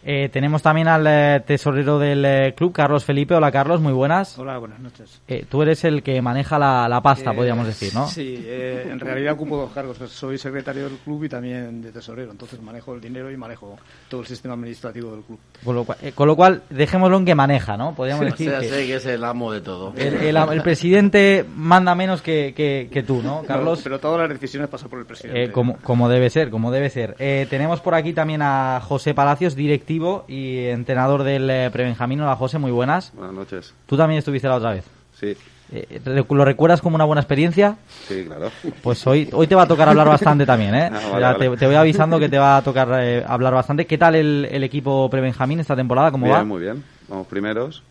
Eh, 0.07 0.28
tenemos 0.30 0.61
también 0.62 0.86
al 0.86 1.07
eh, 1.09 1.42
tesorero 1.46 1.98
del 1.98 2.24
eh, 2.26 2.55
club, 2.55 2.72
Carlos 2.74 3.05
Felipe. 3.05 3.34
Hola 3.34 3.50
Carlos, 3.50 3.80
muy 3.80 3.92
buenas. 3.94 4.38
Hola, 4.38 4.59
buenas 4.59 4.78
noches. 4.80 5.22
Eh, 5.26 5.46
tú 5.48 5.62
eres 5.62 5.82
el 5.84 6.02
que 6.02 6.20
maneja 6.20 6.59
la, 6.59 6.86
la 6.90 7.00
pasta, 7.00 7.32
Eh, 7.32 7.34
podríamos 7.34 7.66
decir, 7.66 7.94
¿no? 7.94 8.07
Sí, 8.07 8.34
eh, 8.46 8.86
en 8.90 9.00
realidad 9.00 9.32
ocupo 9.32 9.57
dos 9.57 9.72
cargos. 9.72 9.96
Soy 10.11 10.36
secretario 10.36 10.90
del 10.90 10.98
club 10.98 11.24
y 11.24 11.28
también 11.30 11.80
de 11.80 11.90
tesorero. 11.90 12.30
Entonces 12.32 12.61
manejo 12.61 12.94
el 12.94 13.00
dinero 13.00 13.30
y 13.30 13.36
manejo 13.38 13.78
todo 14.11 14.20
el 14.20 14.26
sistema 14.26 14.52
administrativo 14.55 15.11
del 15.12 15.22
club. 15.22 15.38
Con 15.64 15.74
lo, 15.74 15.84
cual, 15.84 15.98
eh, 16.02 16.12
con 16.12 16.28
lo 16.28 16.36
cual, 16.36 16.62
dejémoslo 16.68 17.16
en 17.16 17.24
que 17.24 17.34
maneja, 17.34 17.78
¿no? 17.78 17.94
Podríamos 17.94 18.26
O 18.26 18.30
decir 18.30 18.50
sea, 18.50 18.61
que 18.61 18.68
sé 18.68 18.86
que 18.86 18.94
es 18.96 19.07
el 19.07 19.24
amo 19.24 19.52
de 19.52 19.62
todo. 19.62 19.94
el, 19.96 20.14
el- 20.16 20.36
el 20.36 20.62
presidente 20.62 21.46
manda 21.57 21.94
menos 21.94 22.20
que, 22.20 22.52
que- 22.55 22.90
que 22.92 23.02
tú, 23.02 23.22
¿no, 23.22 23.42
Carlos? 23.46 23.80
Pero, 23.82 23.96
pero 23.96 24.00
todas 24.00 24.20
las 24.28 24.38
decisiones 24.38 24.68
pasan 24.68 24.90
por 24.90 24.98
el 24.98 25.07
presidente. 25.07 25.44
Eh, 25.44 25.50
como, 25.50 25.78
como 25.78 26.11
debe 26.11 26.28
ser, 26.28 26.50
como 26.50 26.70
debe 26.70 26.90
ser. 26.90 27.16
Eh, 27.18 27.46
tenemos 27.48 27.80
por 27.80 27.94
aquí 27.94 28.12
también 28.12 28.42
a 28.42 28.80
José 28.82 29.14
Palacios, 29.14 29.55
directivo 29.57 29.93
y 30.26 30.66
entrenador 30.66 31.22
del 31.22 31.49
eh, 31.49 31.70
Prebenjamín. 31.72 32.20
Hola 32.20 32.34
José, 32.34 32.59
muy 32.59 32.72
buenas. 32.72 33.12
Buenas 33.14 33.34
noches. 33.34 33.74
Tú 33.86 33.97
también 33.97 34.18
estuviste 34.18 34.49
la 34.49 34.57
otra 34.57 34.72
vez. 34.72 34.84
Sí. 35.18 35.36
Eh, 35.72 36.01
¿Lo 36.05 36.45
recuerdas 36.45 36.80
como 36.82 36.97
una 36.97 37.05
buena 37.05 37.20
experiencia? 37.20 37.76
Sí, 38.09 38.24
claro. 38.26 38.51
Pues 38.82 39.07
hoy, 39.07 39.28
hoy 39.32 39.47
te 39.47 39.55
va 39.55 39.62
a 39.62 39.68
tocar 39.68 39.88
hablar 39.88 40.09
bastante 40.09 40.45
también, 40.45 40.74
¿eh? 40.74 40.88
Ah, 40.92 40.99
vale, 41.12 41.20
Ya 41.20 41.32
vale. 41.32 41.51
Te, 41.51 41.57
te 41.59 41.66
voy 41.66 41.76
avisando 41.76 42.18
que 42.18 42.28
te 42.28 42.38
va 42.38 42.57
a 42.57 42.62
tocar 42.62 42.88
eh, 43.01 43.24
hablar 43.26 43.55
bastante. 43.55 43.86
¿Qué 43.86 43.97
tal 43.99 44.16
el, 44.16 44.49
el 44.51 44.64
equipo 44.64 45.09
pre-Benjamín 45.09 45.61
esta 45.61 45.76
temporada? 45.76 46.11
¿Cómo 46.11 46.26
bien, 46.26 46.38
va? 46.38 46.45
muy 46.45 46.61
bien. 46.61 46.82
Vamos 47.09 47.28
primeros. 47.28 47.82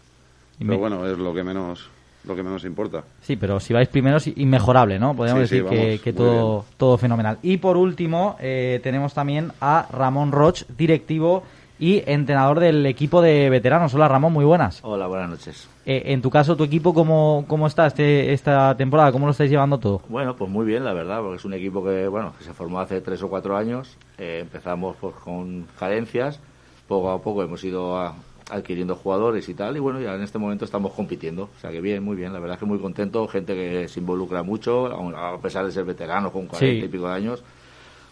Y 0.60 0.66
Pero 0.66 0.72
me- 0.72 0.78
bueno, 0.78 1.08
es 1.08 1.18
lo 1.18 1.34
que 1.34 1.44
menos 1.44 1.90
lo 2.26 2.38
que 2.38 2.44
menos 2.44 2.64
importa. 2.64 3.04
Sí, 3.22 3.36
pero 3.36 3.60
si 3.60 3.74
vais 3.74 3.90
primeros, 3.90 4.28
inmejorable, 4.28 4.98
¿no? 4.98 5.14
Podríamos 5.14 5.50
Sí, 5.50 5.56
decir 5.58 5.70
que, 5.70 5.76
vamos, 5.88 6.02
que 6.02 6.12
muy 6.14 6.18
todo, 6.18 6.66
todo 6.78 6.98
fenomenal. 6.98 7.38
Y 7.42 7.58
por 7.58 7.76
último, 7.76 8.38
eh, 8.40 8.80
tenemos 8.82 9.14
también 9.14 9.52
a 9.60 9.88
Ramón 9.92 10.32
Roch, 10.32 10.64
directivo 10.78 11.44
y 11.84 12.02
entrenador 12.06 12.62
del 12.62 12.86
equipo 12.86 13.22
de 13.22 13.50
veteranos. 13.50 13.94
Hola 13.94 14.08
Ramón, 14.08 14.32
muy 14.32 14.46
buenas. 14.46 14.80
Hola, 14.84 15.06
buenas 15.08 15.30
noches. 15.30 15.68
Eh, 15.86 16.04
en 16.14 16.22
tu 16.22 16.30
caso, 16.30 16.56
¿tu 16.56 16.64
equipo 16.64 16.94
cómo, 16.94 17.44
cómo 17.46 17.68
está 17.68 17.88
este, 17.88 18.32
esta 18.32 18.78
temporada? 18.78 19.12
¿Cómo 19.12 19.26
lo 19.26 19.34
estáis 19.34 19.52
llevando 19.52 19.78
todo? 19.78 20.02
Bueno, 20.08 20.34
pues 20.34 20.50
muy 20.50 20.66
bien, 20.66 20.86
la 20.86 20.94
verdad, 20.94 21.20
porque 21.20 21.36
es 21.36 21.44
un 21.44 21.54
equipo 21.54 21.84
que, 21.84 22.08
bueno, 22.08 22.32
que 22.38 22.46
se 22.46 22.54
formó 22.54 22.80
hace 22.80 23.02
tres 23.02 23.22
o 23.22 23.28
cuatro 23.28 23.58
años. 23.58 23.98
Eh, 24.18 24.40
empezamos 24.44 24.96
pues, 25.02 25.14
con 25.16 25.68
carencias, 25.78 26.40
poco 26.88 27.12
a 27.12 27.22
poco 27.22 27.44
hemos 27.44 27.62
ido 27.66 27.98
a- 28.00 28.16
adquiriendo 28.50 28.96
jugadores 28.96 29.50
y 29.50 29.54
tal, 29.54 29.76
y 29.76 29.80
bueno, 29.82 30.00
ya 30.00 30.16
en 30.16 30.22
este 30.22 30.38
momento 30.38 30.64
estamos 30.64 30.94
compitiendo. 30.94 31.50
O 31.58 31.60
sea 31.60 31.70
que 31.70 31.82
bien, 31.82 32.02
muy 32.02 32.16
bien, 32.16 32.32
la 32.32 32.40
verdad 32.40 32.58
que 32.58 32.66
muy 32.66 32.80
contento, 32.80 33.28
gente 33.28 33.56
que 33.56 33.90
se 33.90 34.00
involucra 34.00 34.42
mucho, 34.42 34.86
a 35.18 35.38
pesar 35.42 35.66
de 35.66 35.74
ser 35.74 35.84
veteranos 35.84 36.32
con 36.32 36.48
40 36.48 36.80
Sí. 36.80 36.86
y 36.86 36.88
pico 36.88 37.08
de 37.10 37.14
años, 37.14 37.44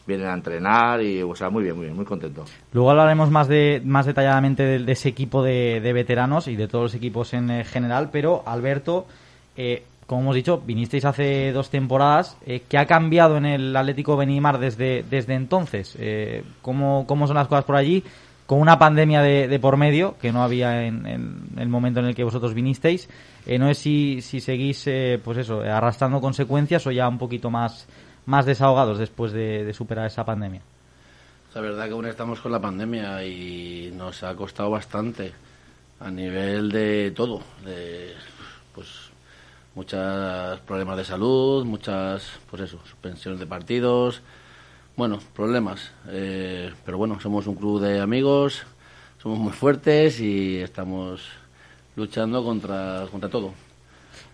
vienen 0.08 0.28
a 0.28 0.34
entrenar 0.34 1.02
y, 1.02 1.22
o 1.22 1.36
sea, 1.36 1.50
muy 1.50 1.64
bien, 1.64 1.76
muy 1.76 1.86
bien, 1.86 1.96
muy 1.96 2.06
contento. 2.06 2.46
Luego 2.74 2.92
hablaremos 2.92 3.30
más 3.30 3.48
de 3.48 3.82
más 3.86 4.06
detalladamente 4.06 4.64
de, 4.64 4.80
de 4.80 4.92
ese 4.92 5.10
equipo 5.10 5.44
de, 5.44 5.80
de 5.82 5.94
veteranos 5.94 6.48
y 6.48 6.56
de 6.56 6.68
todos 6.68 6.84
los 6.84 6.96
equipos 6.96 7.34
en 7.34 7.50
eh, 7.50 7.64
general, 7.64 8.10
pero 8.12 8.44
Alberto, 8.46 9.06
eh, 9.56 9.84
como 10.08 10.22
hemos 10.24 10.36
dicho, 10.36 10.62
vinisteis 10.66 11.06
hace 11.06 11.52
dos 11.54 11.70
temporadas. 11.70 12.38
Eh, 12.46 12.64
¿Qué 12.68 12.78
ha 12.78 12.86
cambiado 12.86 13.38
en 13.38 13.46
el 13.46 13.76
Atlético 13.76 14.18
Benimar 14.18 14.60
desde, 14.60 15.06
desde 15.10 15.36
entonces? 15.36 15.96
Eh, 16.00 16.44
¿cómo, 16.62 17.06
¿Cómo 17.08 17.28
son 17.28 17.38
las 17.38 17.48
cosas 17.48 17.64
por 17.64 17.78
allí? 17.78 18.04
Con 18.46 18.60
una 18.60 18.78
pandemia 18.78 19.22
de, 19.22 19.48
de 19.48 19.60
por 19.60 19.78
medio, 19.78 20.18
que 20.20 20.34
no 20.34 20.44
había 20.44 20.84
en, 20.84 21.08
en 21.08 21.46
el 21.58 21.70
momento 21.70 22.02
en 22.02 22.08
el 22.08 22.16
que 22.16 22.26
vosotros 22.26 22.54
vinisteis. 22.54 23.08
Eh, 23.46 23.58
no 23.58 23.68
sé 23.70 23.76
si, 23.76 24.22
si 24.22 24.42
seguís, 24.42 24.86
eh, 24.88 25.22
pues 25.24 25.38
eso, 25.38 25.62
arrastrando 25.62 26.20
consecuencias 26.20 26.86
o 26.86 26.92
ya 26.92 27.08
un 27.08 27.18
poquito 27.18 27.50
más, 27.50 27.88
más 28.26 28.46
desahogados 28.46 28.98
después 28.98 29.32
de- 29.32 29.74
superar 29.74 30.06
esa 30.08 30.26
pandemia. 30.26 30.62
La 31.54 31.62
verdad 31.62 31.86
que 31.86 31.92
aún 31.92 32.06
estamos 32.06 32.40
con 32.40 32.52
la 32.52 32.60
pandemia 32.62 33.26
y 33.26 33.92
nos 33.96 34.24
ha 34.24 34.36
costado 34.36 34.70
bastante 34.70 35.34
a 36.00 36.10
nivel 36.10 36.72
de 36.72 37.12
todo, 37.12 37.42
de 37.66 38.14
pues 38.74 38.88
muchos 39.76 40.60
problemas 40.62 40.98
de 40.98 41.06
salud, 41.06 41.66
muchas 41.66 42.32
pues 42.50 42.62
eso, 42.64 42.80
suspensiones 42.86 43.40
de 43.40 43.46
partidos, 43.46 44.22
bueno, 44.96 45.20
problemas, 45.36 45.92
eh, 46.08 46.74
pero 46.86 46.98
bueno, 46.98 47.20
somos 47.20 47.48
un 47.48 47.56
club 47.56 47.82
de 47.82 48.00
amigos, 48.00 48.64
somos 49.22 49.38
muy 49.40 49.52
fuertes 49.54 50.20
y 50.20 50.58
estamos 50.58 51.22
luchando 51.96 52.44
contra 52.44 53.08
contra 53.12 53.30
todo. 53.30 53.54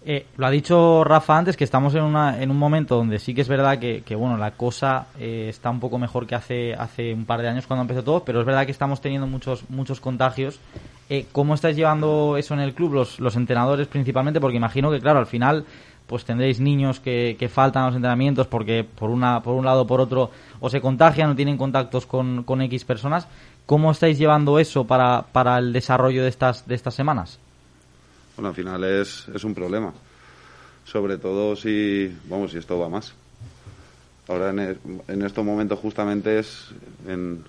Eh, 0.10 0.26
lo 0.38 0.48
ha 0.48 0.50
dicho 0.50 1.04
Rafa 1.04 1.38
antes 1.38 1.58
que 1.58 1.66
estamos 1.66 1.94
en, 1.94 2.02
una, 2.02 2.42
en 2.42 2.50
un 2.50 2.58
momento 2.58 2.96
donde 2.96 3.20
sí 3.20 3.34
que 3.34 3.42
es 3.42 3.50
verdad 3.50 3.78
que, 3.78 4.04
que, 4.06 4.16
bueno 4.16 4.38
la 4.38 4.52
cosa 4.52 5.08
eh, 5.20 5.48
está 5.50 5.70
un 5.70 5.82
poco 5.82 5.98
mejor 5.98 6.26
que 6.26 6.34
hace 6.34 6.74
hace 6.76 7.14
un 7.14 7.26
par 7.26 7.42
de 7.42 7.50
años 7.50 7.68
cuando 7.68 7.82
empezó 7.82 8.06
todo, 8.06 8.24
pero 8.24 8.40
es 8.40 8.46
verdad 8.46 8.66
que 8.66 8.72
estamos 8.72 9.02
teniendo 9.02 9.28
muchos 9.28 9.70
muchos 9.70 10.00
contagios. 10.00 10.62
Eh, 11.10 11.26
¿Cómo 11.34 11.56
estáis 11.56 11.76
llevando 11.76 12.38
eso 12.38 12.54
en 12.54 12.62
el 12.62 12.74
club 12.74 12.94
los, 12.94 13.20
los 13.20 13.36
entrenadores 13.36 13.88
principalmente? 13.88 14.40
Porque 14.40 14.56
imagino 14.56 14.90
que 14.92 15.02
claro 15.02 15.20
al 15.20 15.26
final 15.26 15.66
pues 16.08 16.24
tendréis 16.24 16.62
niños 16.62 17.02
que, 17.02 17.36
que 17.38 17.50
faltan 17.50 17.84
a 17.84 17.88
los 17.88 17.96
entrenamientos 17.98 18.48
porque 18.48 18.86
por 18.86 19.10
una 19.10 19.44
por 19.44 19.56
un 19.56 19.66
lado 19.66 19.82
o 19.82 19.88
por 19.88 20.00
otro 20.00 20.32
o 20.62 20.70
se 20.70 20.80
contagian 20.80 21.32
o 21.32 21.36
tienen 21.36 21.58
contactos 21.58 22.06
con, 22.06 22.44
con 22.44 22.62
X 22.62 22.86
personas. 22.86 23.28
¿Cómo 23.66 23.92
estáis 23.92 24.18
llevando 24.18 24.58
eso 24.58 24.88
para, 24.88 25.24
para 25.34 25.58
el 25.58 25.74
desarrollo 25.74 26.24
de 26.24 26.30
estas 26.30 26.66
de 26.66 26.76
estas 26.76 26.94
semanas? 26.94 27.42
Bueno, 28.38 28.50
al 28.50 28.56
final 28.56 28.84
es, 28.84 29.28
es 29.34 29.44
un 29.44 29.54
problema. 29.54 29.94
Sobre 30.86 31.18
todo 31.18 31.56
si, 31.56 32.16
vamos, 32.30 32.52
si 32.52 32.58
esto 32.60 32.80
va 32.80 32.88
más. 32.88 33.14
Ahora 34.30 34.52
en, 34.52 34.60
e- 34.60 34.78
en 35.08 35.22
estos 35.24 35.44
momentos 35.44 35.80
justamente 35.80 36.40
es, 36.40 36.70
en- 37.08 37.44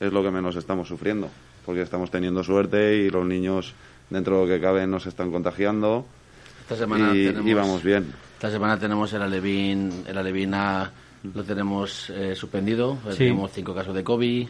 es 0.00 0.12
lo 0.12 0.22
que 0.22 0.30
menos 0.30 0.56
estamos 0.56 0.88
sufriendo. 0.88 1.28
Porque 1.66 1.82
estamos 1.82 2.10
teniendo 2.10 2.42
suerte 2.42 2.96
y 2.96 3.10
los 3.10 3.26
niños, 3.26 3.74
dentro 4.08 4.36
de 4.40 4.42
lo 4.46 4.48
que 4.54 4.60
cabe, 4.60 4.86
no 4.86 4.98
se 4.98 5.10
están 5.10 5.30
contagiando. 5.30 6.06
Esta 6.62 6.76
semana 6.76 7.14
y, 7.14 7.26
tenemos, 7.26 7.46
y 7.50 7.54
vamos 7.54 7.82
bien. 7.82 8.12
Esta 8.34 8.50
semana 8.50 8.78
tenemos 8.78 9.12
el 9.12 9.22
Alevín, 9.22 10.04
el 10.06 10.16
Alevín 10.18 10.54
A 10.54 10.90
lo 11.34 11.44
tenemos 11.44 12.08
eh, 12.10 12.34
suspendido, 12.34 12.96
Sí. 13.10 13.18
tenemos 13.18 13.52
cinco 13.52 13.74
casos 13.74 13.94
de 13.94 14.02
COVID, 14.02 14.48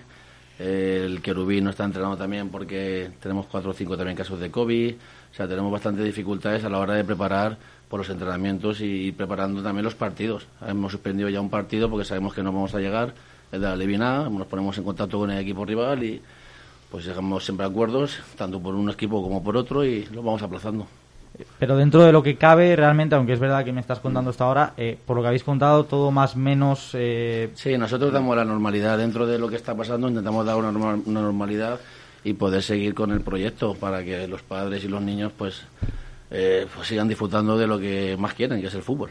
el 0.60 1.22
Querubín 1.22 1.64
no 1.64 1.70
está 1.70 1.84
entrenando 1.84 2.18
también 2.18 2.50
porque 2.50 3.10
tenemos 3.22 3.46
cuatro 3.46 3.70
o 3.70 3.72
cinco 3.72 3.96
también 3.96 4.14
casos 4.14 4.38
de 4.38 4.50
COVID, 4.50 4.92
o 4.92 5.34
sea, 5.34 5.48
tenemos 5.48 5.72
bastantes 5.72 6.04
dificultades 6.04 6.64
a 6.64 6.68
la 6.68 6.78
hora 6.78 6.94
de 6.94 7.04
preparar 7.04 7.56
por 7.88 8.00
los 8.00 8.10
entrenamientos 8.10 8.82
y 8.82 9.10
preparando 9.12 9.62
también 9.62 9.84
los 9.84 9.94
partidos. 9.94 10.46
Hemos 10.66 10.92
suspendido 10.92 11.30
ya 11.30 11.40
un 11.40 11.48
partido 11.48 11.88
porque 11.88 12.04
sabemos 12.04 12.34
que 12.34 12.42
no 12.42 12.52
vamos 12.52 12.74
a 12.74 12.78
llegar, 12.78 13.14
el 13.52 13.60
de 13.60 13.66
la 13.66 13.72
Alevín 13.72 14.02
A, 14.02 14.28
nos 14.28 14.46
ponemos 14.46 14.76
en 14.76 14.84
contacto 14.84 15.18
con 15.18 15.30
el 15.30 15.38
equipo 15.38 15.64
rival 15.64 16.04
y 16.04 16.20
pues 16.90 17.06
llegamos 17.06 17.42
siempre 17.42 17.64
a 17.64 17.68
acuerdos, 17.70 18.20
tanto 18.36 18.60
por 18.60 18.74
un 18.74 18.90
equipo 18.90 19.22
como 19.22 19.42
por 19.42 19.56
otro 19.56 19.82
y 19.82 20.04
lo 20.06 20.22
vamos 20.22 20.42
aplazando. 20.42 20.86
Pero 21.58 21.76
dentro 21.76 22.04
de 22.04 22.12
lo 22.12 22.22
que 22.22 22.36
cabe, 22.36 22.74
realmente, 22.76 23.14
aunque 23.14 23.32
es 23.32 23.40
verdad 23.40 23.64
que 23.64 23.72
me 23.72 23.80
estás 23.80 24.00
contando 24.00 24.30
hasta 24.30 24.44
ahora, 24.44 24.74
eh, 24.76 24.98
por 25.06 25.16
lo 25.16 25.22
que 25.22 25.28
habéis 25.28 25.44
contado, 25.44 25.84
todo 25.84 26.10
más 26.10 26.36
menos... 26.36 26.90
Eh... 26.94 27.50
Sí, 27.54 27.78
nosotros 27.78 28.12
damos 28.12 28.36
la 28.36 28.44
normalidad 28.44 28.98
dentro 28.98 29.26
de 29.26 29.38
lo 29.38 29.48
que 29.48 29.56
está 29.56 29.74
pasando, 29.74 30.08
intentamos 30.08 30.44
dar 30.44 30.56
una, 30.56 30.70
norma- 30.72 30.98
una 31.06 31.20
normalidad 31.22 31.80
y 32.24 32.34
poder 32.34 32.62
seguir 32.62 32.94
con 32.94 33.10
el 33.12 33.22
proyecto 33.22 33.74
para 33.74 34.04
que 34.04 34.26
los 34.28 34.42
padres 34.42 34.84
y 34.84 34.88
los 34.88 35.00
niños 35.00 35.32
pues, 35.36 35.62
eh, 36.30 36.66
pues 36.74 36.88
sigan 36.88 37.08
disfrutando 37.08 37.56
de 37.56 37.66
lo 37.66 37.78
que 37.78 38.16
más 38.18 38.34
quieren, 38.34 38.60
que 38.60 38.66
es 38.66 38.74
el 38.74 38.82
fútbol. 38.82 39.10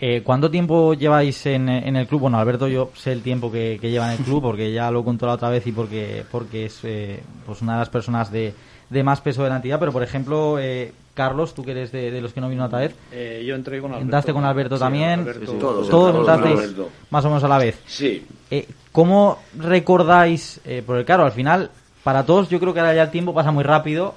Eh, 0.00 0.22
¿Cuánto 0.24 0.50
tiempo 0.50 0.94
lleváis 0.94 1.46
en, 1.46 1.68
en 1.68 1.94
el 1.94 2.08
club? 2.08 2.22
Bueno, 2.22 2.38
Alberto, 2.38 2.66
yo 2.66 2.90
sé 2.94 3.12
el 3.12 3.22
tiempo 3.22 3.52
que, 3.52 3.78
que 3.80 3.90
lleva 3.90 4.12
en 4.12 4.18
el 4.18 4.24
club 4.24 4.42
porque 4.42 4.72
ya 4.72 4.90
lo 4.90 5.04
contó 5.04 5.26
la 5.26 5.34
otra 5.34 5.50
vez 5.50 5.64
y 5.68 5.72
porque, 5.72 6.24
porque 6.32 6.66
es 6.66 6.80
eh, 6.82 7.20
pues 7.46 7.62
una 7.62 7.74
de 7.74 7.78
las 7.78 7.90
personas 7.90 8.32
de, 8.32 8.52
de 8.94 9.02
más 9.02 9.20
peso 9.20 9.42
de 9.42 9.50
la 9.50 9.56
entidad. 9.56 9.78
Pero, 9.78 9.92
por 9.92 10.02
ejemplo, 10.02 10.56
eh, 10.58 10.92
Carlos, 11.12 11.54
tú 11.54 11.62
que 11.64 11.72
eres 11.72 11.92
de, 11.92 12.10
de 12.10 12.20
los 12.22 12.32
que 12.32 12.40
no 12.40 12.48
vino 12.48 12.64
otra 12.64 12.78
vez, 12.80 12.94
Eh, 13.12 13.44
yo 13.46 13.54
entré 13.54 13.80
con 13.80 13.90
Alberto. 13.90 14.04
entraste 14.04 14.32
con 14.32 14.44
Alberto 14.44 14.76
Sí, 14.76 14.80
también, 14.80 15.20
Alberto- 15.20 15.40
Sí, 15.46 15.52
sí, 15.52 15.58
todos 15.58 15.88
todos 15.88 16.16
entrasteis 16.16 16.58
Alberto. 16.58 16.88
más 17.10 17.24
o 17.24 17.28
menos 17.28 17.44
a 17.44 17.48
la 17.48 17.58
vez. 17.58 17.78
Sí. 17.86 18.24
Eh, 18.50 18.66
¿Cómo 18.92 19.38
recordáis? 19.58 20.60
eh, 20.64 20.82
porque 20.86 21.04
claro, 21.04 21.24
al 21.24 21.32
final, 21.32 21.70
para 22.02 22.24
todos 22.24 22.48
yo 22.48 22.58
creo 22.60 22.72
que 22.72 22.80
ahora 22.80 22.94
ya 22.94 23.02
el 23.02 23.10
tiempo 23.10 23.34
pasa 23.34 23.50
muy 23.50 23.64
rápido. 23.64 24.14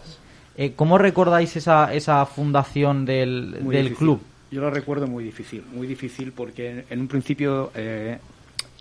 Eh, 0.56 0.74
¿Cómo 0.76 0.98
recordáis 0.98 1.56
esa, 1.56 1.94
esa 1.94 2.26
fundación 2.26 3.06
del, 3.06 3.58
Muy 3.62 3.76
del 3.76 3.84
difícil. 3.86 3.98
club? 3.98 4.22
Yo 4.50 4.62
lo 4.62 4.70
recuerdo 4.72 5.06
muy 5.08 5.24
difícil, 5.24 5.64
muy 5.74 5.86
difícil 5.88 6.32
porque 6.32 6.70
en, 6.72 6.86
en 6.90 7.00
un 7.02 7.08
principio 7.08 7.70
eh, 7.76 8.18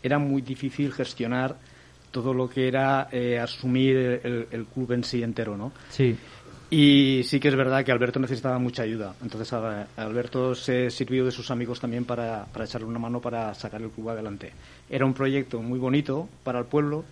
era 0.02 0.18
muy 0.18 0.40
difícil 0.42 0.92
gestionar 0.92 1.56
todo 2.22 2.34
lo 2.34 2.48
que 2.48 2.66
era 2.68 3.08
eh, 3.12 3.38
asumir 3.38 3.96
el, 4.24 4.46
el 4.50 4.64
club 4.66 4.92
en 4.92 5.04
sí 5.04 5.22
entero, 5.22 5.56
¿no? 5.56 5.72
Sí. 5.90 6.16
Y 6.68 7.22
sí 7.24 7.38
que 7.38 7.46
es 7.48 7.54
verdad 7.54 7.84
que 7.84 7.92
Alberto 7.92 8.18
necesitaba 8.18 8.58
mucha 8.58 8.82
ayuda. 8.82 9.14
Entonces 9.22 9.52
a- 9.52 9.86
Alberto 9.96 10.54
se 10.54 10.90
sirvió 10.90 11.24
de 11.24 11.30
sus 11.30 11.50
amigos 11.52 11.78
también 11.78 12.04
para, 12.04 12.44
para 12.46 12.64
echarle 12.64 12.86
una 12.88 12.98
mano 12.98 13.20
para 13.20 13.54
sacar 13.54 13.80
el 13.82 13.90
club 13.90 14.08
adelante. 14.10 14.52
Era 14.90 15.04
un 15.06 15.14
proyecto 15.14 15.62
muy 15.62 15.78
bonito 15.78 16.28
para 16.42 16.58
el 16.58 16.64
pueblo 16.64 17.04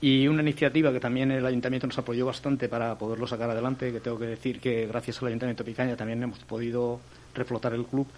y 0.00 0.26
una 0.26 0.42
iniciativa 0.42 0.92
que 0.92 0.98
también 0.98 1.30
el 1.30 1.46
ayuntamiento 1.46 1.86
nos 1.86 1.96
apoyó 1.98 2.26
bastante 2.26 2.68
para 2.68 2.98
poderlo 2.98 3.26
sacar 3.28 3.48
adelante, 3.50 3.92
que 3.92 4.00
tengo 4.00 4.18
que 4.18 4.26
decir 4.26 4.58
que 4.58 4.86
gracias 4.88 5.22
al 5.22 5.28
ayuntamiento 5.28 5.62
de 5.62 5.70
Picaña 5.70 5.96
también 5.96 6.20
hemos 6.22 6.40
podido 6.40 7.00
reflotar 7.34 7.72
el 7.74 7.84
club. 7.84 8.08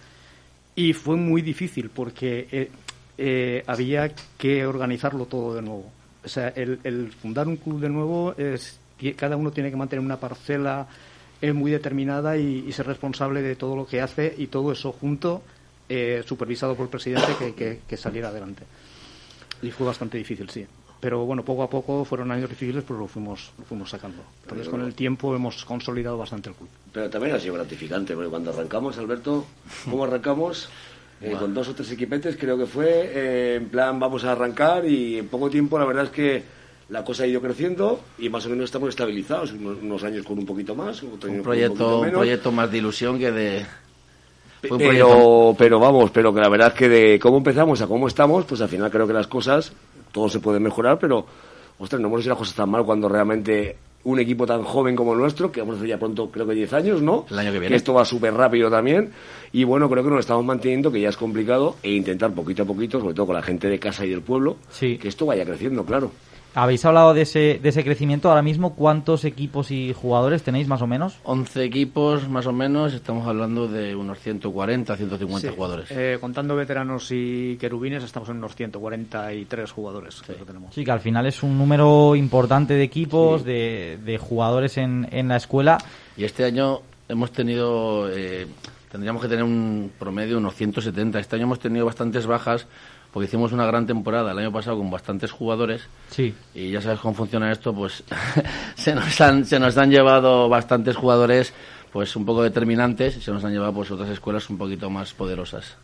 Y 0.77 0.95
fue 0.95 1.17
muy 1.17 1.43
difícil 1.43 1.91
porque 1.91 2.49
eh, 3.19 3.63
había 3.67 4.13
que 4.39 4.67
organizarlo 4.67 5.27
todo 5.27 5.55
de 5.55 5.63
nuevo. 5.63 5.91
O 6.25 6.29
sea, 6.29 6.49
el, 6.49 6.81
el 6.85 7.13
fundar 7.13 7.47
un 7.49 7.57
club 7.57 7.81
de 7.81 7.89
nuevo 7.89 8.35
es 8.37 8.79
cada 9.17 9.37
uno 9.37 9.51
tiene 9.51 9.71
que 9.71 9.77
mantener 9.77 10.03
una 10.05 10.17
parcela 10.19 10.87
eh, 11.43 11.53
muy 11.53 11.71
determinada 11.71 12.39
y, 12.39 12.65
y 12.67 12.73
ser 12.73 12.87
responsable 12.87 13.43
de 13.43 13.57
todo 13.57 13.77
lo 13.77 13.87
que 13.87 14.01
hace 14.01 14.35
y 14.39 14.47
todo 14.47 14.73
eso 14.73 14.93
junto, 14.93 15.43
eh, 15.89 16.23
supervisado 16.27 16.75
por 16.75 16.85
el 16.85 16.91
presidente, 16.91 17.35
que, 17.39 17.55
que- 17.55 17.81
que 17.87 17.97
saliera 17.97 18.29
adelante. 18.29 18.63
Y 19.63 19.71
fue 19.71 19.87
bastante 19.87 20.17
difícil, 20.19 20.49
sí. 20.49 20.67
Pero 21.01 21.27
bueno, 21.27 21.45
poco 21.45 21.63
a 21.63 21.69
poco 21.69 22.05
fueron 22.07 22.33
años 22.33 22.49
difíciles, 22.49 22.83
pero 22.87 22.99
lo 22.99 23.07
fuimos, 23.07 23.51
lo 23.59 23.65
fuimos 23.67 23.91
sacando. 23.91 24.23
Entonces, 24.45 24.69
con 24.69 24.81
el 24.81 24.95
tiempo 24.95 25.35
hemos 25.37 25.65
consolidado 25.67 26.17
bastante 26.17 26.49
el 26.49 26.55
club. 26.55 26.69
Pero 26.93 27.11
también 27.11 27.35
ha 27.37 27.41
sido 27.41 27.55
gratificante, 27.55 28.15
porque 28.15 28.31
cuando 28.31 28.53
arrancamos, 28.53 28.97
Alberto, 28.97 29.45
¿cómo 29.85 30.05
arrancamos? 30.05 30.71
Eh, 31.25 31.37
con 31.39 31.55
dos 31.55 31.69
o 31.69 31.75
tres 31.75 31.91
equipetes, 31.93 32.37
creo 32.37 32.59
que 32.59 32.67
fue. 32.67 32.87
eh, 32.89 33.55
en 33.57 33.69
plan, 33.69 33.99
vamos 33.99 34.25
a 34.25 34.33
arrancar 34.33 34.85
y 34.87 35.19
en 35.19 35.29
poco 35.29 35.49
tiempo, 35.49 35.79
la 35.79 35.85
verdad 35.87 36.05
es 36.05 36.11
que 36.11 36.43
la 36.91 37.03
cosa 37.03 37.25
ha 37.25 37.27
ido 37.27 37.41
creciendo 37.41 38.01
y 38.19 38.29
más 38.29 38.45
o 38.47 38.51
menos 38.51 38.67
estamos 38.67 38.91
estabilizados, 38.91 39.53
unos, 39.53 39.79
unos 39.83 40.05
años 40.05 40.25
con 40.27 40.39
un 40.39 40.45
poquito 40.45 40.75
más, 40.75 41.03
otros 41.03 41.33
Un 41.33 41.43
proyecto, 41.43 41.75
poquito 41.75 41.97
un 41.97 42.01
menos. 42.07 42.19
proyecto 42.19 42.53
más 42.53 42.71
de 42.71 42.79
ilusión 42.79 43.19
que 43.19 43.33
de... 43.33 43.67
fue 44.69 44.77
Pero, 44.79 45.55
pero 45.57 45.81
vamos, 45.81 46.11
pero 46.11 46.35
que 46.35 46.41
la 46.41 46.49
verdad 46.51 46.69
es 46.69 46.75
que 46.75 46.89
de 46.89 47.19
cómo 47.19 47.39
empezamos 47.39 47.81
a 47.81 47.87
cómo 47.87 48.07
estamos, 48.07 48.45
pues 48.45 48.61
al 48.61 48.69
final 48.69 48.91
creo 48.91 49.07
que 49.07 49.15
las 49.15 49.27
cosas, 49.27 49.73
todo 50.13 50.29
se 50.29 50.41
puede 50.41 50.61
mejorar, 50.61 50.99
pero, 50.99 51.25
ostras, 51.79 52.01
no 52.03 52.09
hemos 52.09 52.21
hecho 52.21 52.31
las 52.31 52.39
cosas 52.39 52.55
tan 52.55 52.69
mal 52.71 52.85
cuando 52.85 53.09
realmente 53.09 53.77
un 54.05 54.21
equipo 54.21 54.47
tan 54.47 54.63
joven 54.63 54.95
como 54.95 55.15
el 55.15 55.19
nuestro, 55.19 55.51
que 55.51 55.61
vamos 55.61 55.75
a 55.75 55.79
hacer 55.79 55.89
ya 55.89 55.99
pronto, 55.99 56.31
creo 56.31 56.47
que 56.47 56.55
10 56.55 56.73
años, 56.75 57.03
¿no? 57.03 57.27
El 57.31 57.39
año 57.39 57.53
que 57.53 57.59
viene. 57.59 57.75
esto 57.75 57.95
va 57.95 58.05
súper 58.05 58.35
rápido 58.35 58.71
también. 58.71 59.11
Y 59.53 59.65
bueno, 59.65 59.89
creo 59.89 60.05
que 60.05 60.11
nos 60.11 60.21
estamos 60.21 60.45
manteniendo, 60.45 60.93
que 60.93 61.01
ya 61.01 61.09
es 61.09 61.17
complicado, 61.17 61.77
e 61.83 61.93
intentar 61.93 62.33
poquito 62.33 62.63
a 62.63 62.67
poquito, 62.67 63.01
sobre 63.01 63.15
todo 63.15 63.27
con 63.27 63.35
la 63.35 63.43
gente 63.43 63.69
de 63.69 63.79
casa 63.79 64.05
y 64.05 64.11
del 64.11 64.21
pueblo, 64.21 64.57
que 64.79 65.09
esto 65.09 65.27
vaya 65.27 65.45
creciendo, 65.45 65.85
claro. 65.85 66.11
Habéis 66.57 66.85
hablado 66.85 67.15
de 67.15 67.23
ese, 67.23 67.59
de 67.61 67.69
ese 67.69 67.83
crecimiento. 67.83 68.29
Ahora 68.29 68.43
mismo, 68.43 68.75
¿cuántos 68.77 69.25
equipos 69.25 69.73
y 69.73 69.93
jugadores 69.93 70.45
tenéis 70.45 70.69
más 70.69 70.83
o 70.83 70.87
menos? 70.87 71.17
11 71.25 71.65
equipos 71.65 72.29
más 72.29 72.47
o 72.47 72.53
menos, 72.53 72.93
estamos 72.95 73.27
hablando 73.27 73.67
de 73.67 73.97
unos 73.97 74.21
140, 74.21 74.97
150 74.97 75.49
Sí. 75.49 75.55
jugadores. 75.55 75.91
Eh, 75.91 76.19
contando 76.21 76.55
veteranos 76.55 77.09
y 77.11 77.57
querubines, 77.57 78.05
estamos 78.05 78.29
en 78.29 78.37
unos 78.37 78.55
143 78.55 79.73
jugadores. 79.73 80.23
creo 80.25 80.39
que 80.39 80.45
tenemos. 80.45 80.73
Sí, 80.73 80.85
que 80.85 80.93
al 80.93 81.01
final 81.01 81.27
es 81.27 81.43
un 81.43 81.59
número 81.59 82.15
importante 82.15 82.75
de 82.75 82.85
equipos, 82.85 83.45
de, 83.45 83.99
de 84.05 84.19
jugadores 84.19 84.79
en, 84.79 85.09
en 85.11 85.27
la 85.27 85.37
escuela. 85.39 85.79
Y 86.17 86.23
este 86.23 86.45
año 86.45 86.83
hemos 87.09 87.33
tenido, 87.33 88.09
eh, 88.13 88.47
tendríamos 88.93 89.21
que 89.23 89.29
tener 89.29 89.43
un 89.45 89.91
promedio 89.99 90.35
de 90.35 90.37
unos 90.37 90.55
170. 90.55 91.19
Este 91.19 91.35
año 91.35 91.47
hemos 91.47 91.59
tenido 91.59 91.85
bastantes 91.85 92.29
bajas 92.29 92.69
porque 93.15 93.29
hicimos 93.29 93.53
una 93.53 93.65
gran 93.65 93.87
temporada 93.87 94.33
el 94.33 94.39
año 94.41 94.51
pasado 94.51 94.77
con 94.77 94.91
bastantes 94.91 95.31
jugadores. 95.31 95.83
Sí. 96.11 96.35
Y 96.53 96.73
ya 96.73 96.81
sabes 96.81 96.99
cómo 96.99 97.15
funciona 97.15 97.53
esto, 97.53 97.73
pues 97.73 98.03
se, 98.75 98.93
nos 98.93 99.21
han, 99.21 99.45
se 99.45 99.61
nos 99.61 99.79
han 99.79 99.93
llevado 99.93 100.49
bastantes 100.49 100.97
jugadores 100.97 101.55
pues 101.93 102.17
un 102.17 102.27
poco 102.27 102.43
determinantes 102.43 103.17
y 103.17 103.21
se 103.21 103.31
nos 103.31 103.45
han 103.45 103.53
llevado 103.53 103.73
pues 103.73 103.93
otras 103.93 104.11
escuelas 104.11 104.51
un 104.51 104.59
poquito 104.59 104.91
más 104.91 105.15
poderosas. 105.15 105.77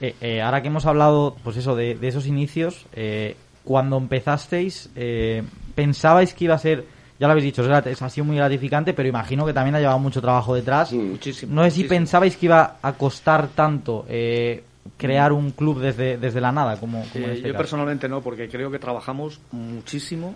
Eh, 0.00 0.14
eh, 0.20 0.40
ahora 0.40 0.62
que 0.62 0.68
hemos 0.68 0.86
hablado, 0.86 1.36
pues 1.42 1.56
eso, 1.56 1.74
de, 1.74 1.96
de 1.96 2.06
esos 2.06 2.28
inicios, 2.28 2.86
eh, 2.92 3.34
cuando 3.64 3.96
empezasteis, 3.96 4.88
eh, 4.94 5.42
¿pensabais 5.74 6.34
que 6.34 6.44
iba 6.44 6.54
a 6.54 6.58
ser, 6.58 6.84
ya 7.18 7.26
lo 7.26 7.32
habéis 7.32 7.46
dicho, 7.46 7.64
ha 7.68 8.10
sido 8.10 8.24
muy 8.24 8.36
gratificante, 8.36 8.94
pero 8.94 9.08
imagino 9.08 9.44
que 9.44 9.52
también 9.52 9.74
ha 9.74 9.80
llevado 9.80 9.98
mucho 9.98 10.20
trabajo 10.20 10.54
detrás. 10.54 10.92
Muchísimo. 10.92 11.52
No 11.52 11.64
sé 11.64 11.72
si 11.72 11.80
muchísimo. 11.80 11.88
pensabais 11.88 12.36
que 12.36 12.46
iba 12.46 12.76
a 12.80 12.92
costar 12.92 13.48
tanto 13.48 14.06
eh, 14.08 14.62
crear 14.96 15.32
un 15.32 15.50
club 15.52 15.80
desde, 15.80 16.16
desde 16.18 16.40
la 16.40 16.52
nada, 16.52 16.78
como, 16.78 17.00
Eh, 17.00 17.06
este 17.14 17.40
yo 17.40 17.42
caso. 17.48 17.56
personalmente 17.58 18.08
no, 18.08 18.20
porque 18.22 18.48
creo 18.48 18.70
que 18.70 18.78
trabajamos 18.78 19.40
muchísimo. 19.52 20.34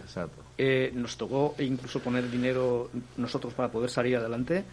Eh, 0.58 0.90
nos 0.94 1.16
tocó 1.16 1.54
incluso 1.58 2.00
poner 2.00 2.30
dinero 2.30 2.90
nosotros 3.16 3.54
para 3.54 3.70
poder 3.70 3.88
salir 3.90 4.16
adelante 4.16 4.64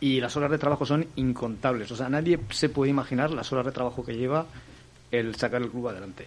y 0.00 0.20
las 0.20 0.36
horas 0.36 0.50
de 0.50 0.58
trabajo 0.58 0.84
son 0.86 1.06
incontables. 1.16 1.90
O 1.90 1.96
sea, 1.96 2.08
nadie 2.08 2.38
se 2.50 2.68
puede 2.68 2.90
imaginar 2.90 3.30
las 3.32 3.52
horas 3.52 3.66
de 3.66 3.72
trabajo 3.72 4.04
que 4.04 4.16
lleva 4.16 4.46
el 5.10 5.34
sacar 5.36 5.62
el 5.62 5.70
club 5.70 5.88
adelante. 5.88 6.26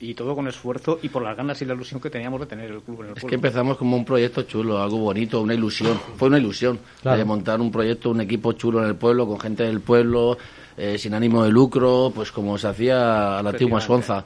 Y 0.00 0.14
todo 0.14 0.36
con 0.36 0.46
esfuerzo 0.46 1.00
y 1.02 1.08
por 1.08 1.22
las 1.22 1.36
ganas 1.36 1.60
y 1.60 1.64
la 1.64 1.74
ilusión 1.74 2.00
que 2.00 2.08
teníamos 2.08 2.38
de 2.40 2.46
tener 2.46 2.70
el 2.70 2.80
club 2.82 3.00
en 3.00 3.06
el 3.06 3.12
Es 3.12 3.20
pueblo. 3.20 3.28
que 3.28 3.34
empezamos 3.34 3.76
como 3.76 3.96
un 3.96 4.04
proyecto 4.04 4.42
chulo, 4.42 4.80
algo 4.80 4.98
bonito, 4.98 5.40
una 5.42 5.54
ilusión. 5.54 5.98
Fue 6.16 6.28
una 6.28 6.38
ilusión 6.38 6.78
Claro. 7.02 7.18
de 7.18 7.24
montar 7.24 7.60
un 7.60 7.72
proyecto, 7.72 8.10
un 8.10 8.20
equipo 8.20 8.52
chulo 8.52 8.80
en 8.82 8.88
el 8.90 8.94
pueblo, 8.94 9.26
con 9.26 9.40
gente 9.40 9.64
del 9.64 9.80
pueblo, 9.80 10.38
eh, 10.76 10.96
sin 10.98 11.14
ánimo 11.14 11.42
de 11.42 11.50
lucro, 11.50 12.12
pues 12.14 12.30
como 12.30 12.56
se 12.58 12.68
hacía 12.68 13.38
a 13.38 13.42
la 13.42 13.50
antigua. 13.50 13.80
Suanza. 13.80 14.24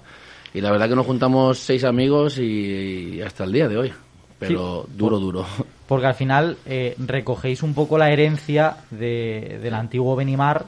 Y 0.52 0.60
la 0.60 0.70
verdad 0.70 0.90
que 0.90 0.96
nos 0.96 1.06
juntamos 1.06 1.58
seis 1.58 1.84
amigos 1.84 2.36
y, 2.38 3.14
y 3.14 3.22
hasta 3.22 3.44
el 3.44 3.52
día 3.52 3.66
de 3.68 3.78
hoy. 3.78 3.92
Pero 4.38 4.84
Sí. 4.86 4.92
duro, 4.98 5.18
duro. 5.18 5.46
Porque 5.86 6.06
al 6.06 6.14
final 6.14 6.58
eh, 6.66 6.94
recogéis 6.98 7.62
un 7.62 7.72
poco 7.72 7.96
la 7.96 8.10
herencia 8.10 8.76
de, 8.90 9.58
del 9.62 9.72
antiguo 9.72 10.16
Benimar, 10.16 10.66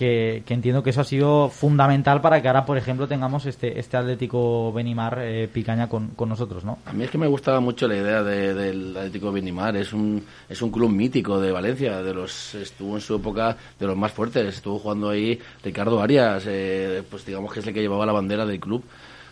que, 0.00 0.42
que 0.46 0.54
entiendo 0.54 0.82
que 0.82 0.88
eso 0.90 1.02
ha 1.02 1.04
sido 1.04 1.50
fundamental 1.50 2.22
para 2.22 2.40
que 2.40 2.48
ahora, 2.48 2.64
por 2.64 2.78
ejemplo, 2.78 3.06
tengamos 3.06 3.44
este, 3.44 3.78
este 3.78 3.98
Atlético 3.98 4.72
Benimar 4.72 5.18
eh, 5.20 5.46
Picaña 5.52 5.90
con, 5.90 6.08
con 6.16 6.30
nosotros, 6.30 6.64
¿no? 6.64 6.78
A 6.86 6.94
mí 6.94 7.04
es 7.04 7.10
que 7.10 7.18
me 7.18 7.26
gustaba 7.26 7.60
mucho 7.60 7.86
la 7.86 7.96
idea 7.96 8.22
de- 8.22 8.54
del 8.54 8.96
Atlético 8.96 9.30
Benimar. 9.30 9.76
Es 9.76 9.92
un, 9.92 10.24
es 10.48 10.62
un 10.62 10.70
club 10.70 10.88
mítico 10.90 11.38
de 11.38 11.52
Valencia. 11.52 12.02
De 12.02 12.14
los, 12.14 12.54
estuvo 12.54 12.94
en 12.94 13.02
su 13.02 13.14
época 13.16 13.54
de 13.78 13.86
los 13.86 13.94
más 13.94 14.10
fuertes. 14.12 14.54
Estuvo 14.56 14.78
jugando 14.78 15.10
ahí 15.10 15.38
Ricardo 15.62 16.00
Arias, 16.00 16.44
eh, 16.46 17.02
pues 17.10 17.26
digamos 17.26 17.52
que 17.52 17.60
es 17.60 17.66
el 17.66 17.74
que 17.74 17.82
llevaba 17.82 18.06
la 18.06 18.12
bandera 18.12 18.46
del 18.46 18.58
club. 18.58 18.82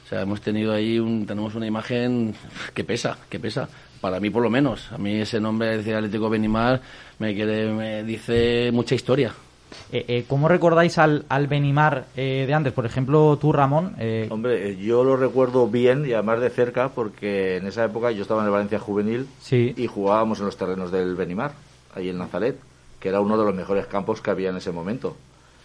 O 0.05 0.09
sea, 0.09 0.21
hemos 0.21 0.43
tenido 0.43 0.75
ahí 0.75 0.99
un, 0.99 1.25
tenemos 1.27 1.55
una 1.55 1.67
imagen 1.67 2.35
que 2.75 2.85
pesa, 2.85 3.17
que 3.31 3.41
pesa. 3.41 3.71
Para 4.03 4.21
mí, 4.21 4.29
por 4.29 4.43
lo 4.43 4.51
menos. 4.51 4.93
A 4.93 4.99
mí 4.99 5.15
ese 5.15 5.41
nombre, 5.41 5.79
decir 5.79 5.95
Atlético 5.95 6.29
Benimar, 6.29 6.81
me, 7.19 7.35
quiere, 7.35 7.73
me 7.73 8.05
dice 8.05 8.71
mucha 8.73 8.95
historia. 8.95 9.33
Eh, 9.93 10.05
eh, 10.09 10.25
¿Cómo 10.29 10.49
recordáis 10.49 10.99
al, 10.99 11.25
al 11.29 11.47
Benimar 11.47 12.07
eh, 12.17 12.45
de 12.47 12.55
antes? 12.55 12.73
Por 12.73 12.87
ejemplo, 12.87 13.37
tú, 13.41 13.53
Ramón. 13.53 13.95
eh, 13.99 14.29
Hombre, 14.31 14.71
eh, 14.71 14.77
yo 14.77 15.05
lo 15.05 15.17
recuerdo 15.17 15.67
bien 15.69 16.05
y 16.07 16.13
además 16.13 16.41
de 16.41 16.51
cerca 16.51 16.91
porque 16.91 17.57
en 17.57 17.67
esa 17.67 17.85
época 17.85 18.11
yo 18.11 18.23
estaba 18.23 18.41
en 18.41 18.47
el 18.47 18.53
Valencia 18.53 18.79
Juvenil 18.79 19.27
Sí. 19.41 19.75
y 19.77 19.87
jugábamos 19.87 20.41
en 20.41 20.47
los 20.47 20.57
terrenos 20.57 20.91
del 20.93 21.15
Benimar, 21.17 21.53
ahí 21.95 22.09
en 22.09 22.19
Nazaret, 22.19 22.57
que 23.01 23.09
era 23.09 23.21
uno 23.21 23.39
de 23.39 23.45
los 23.45 23.55
mejores 23.55 23.87
campos 23.87 24.21
que 24.21 24.31
había 24.31 24.51
en 24.51 24.57
ese 24.57 24.73
momento. 24.73 25.17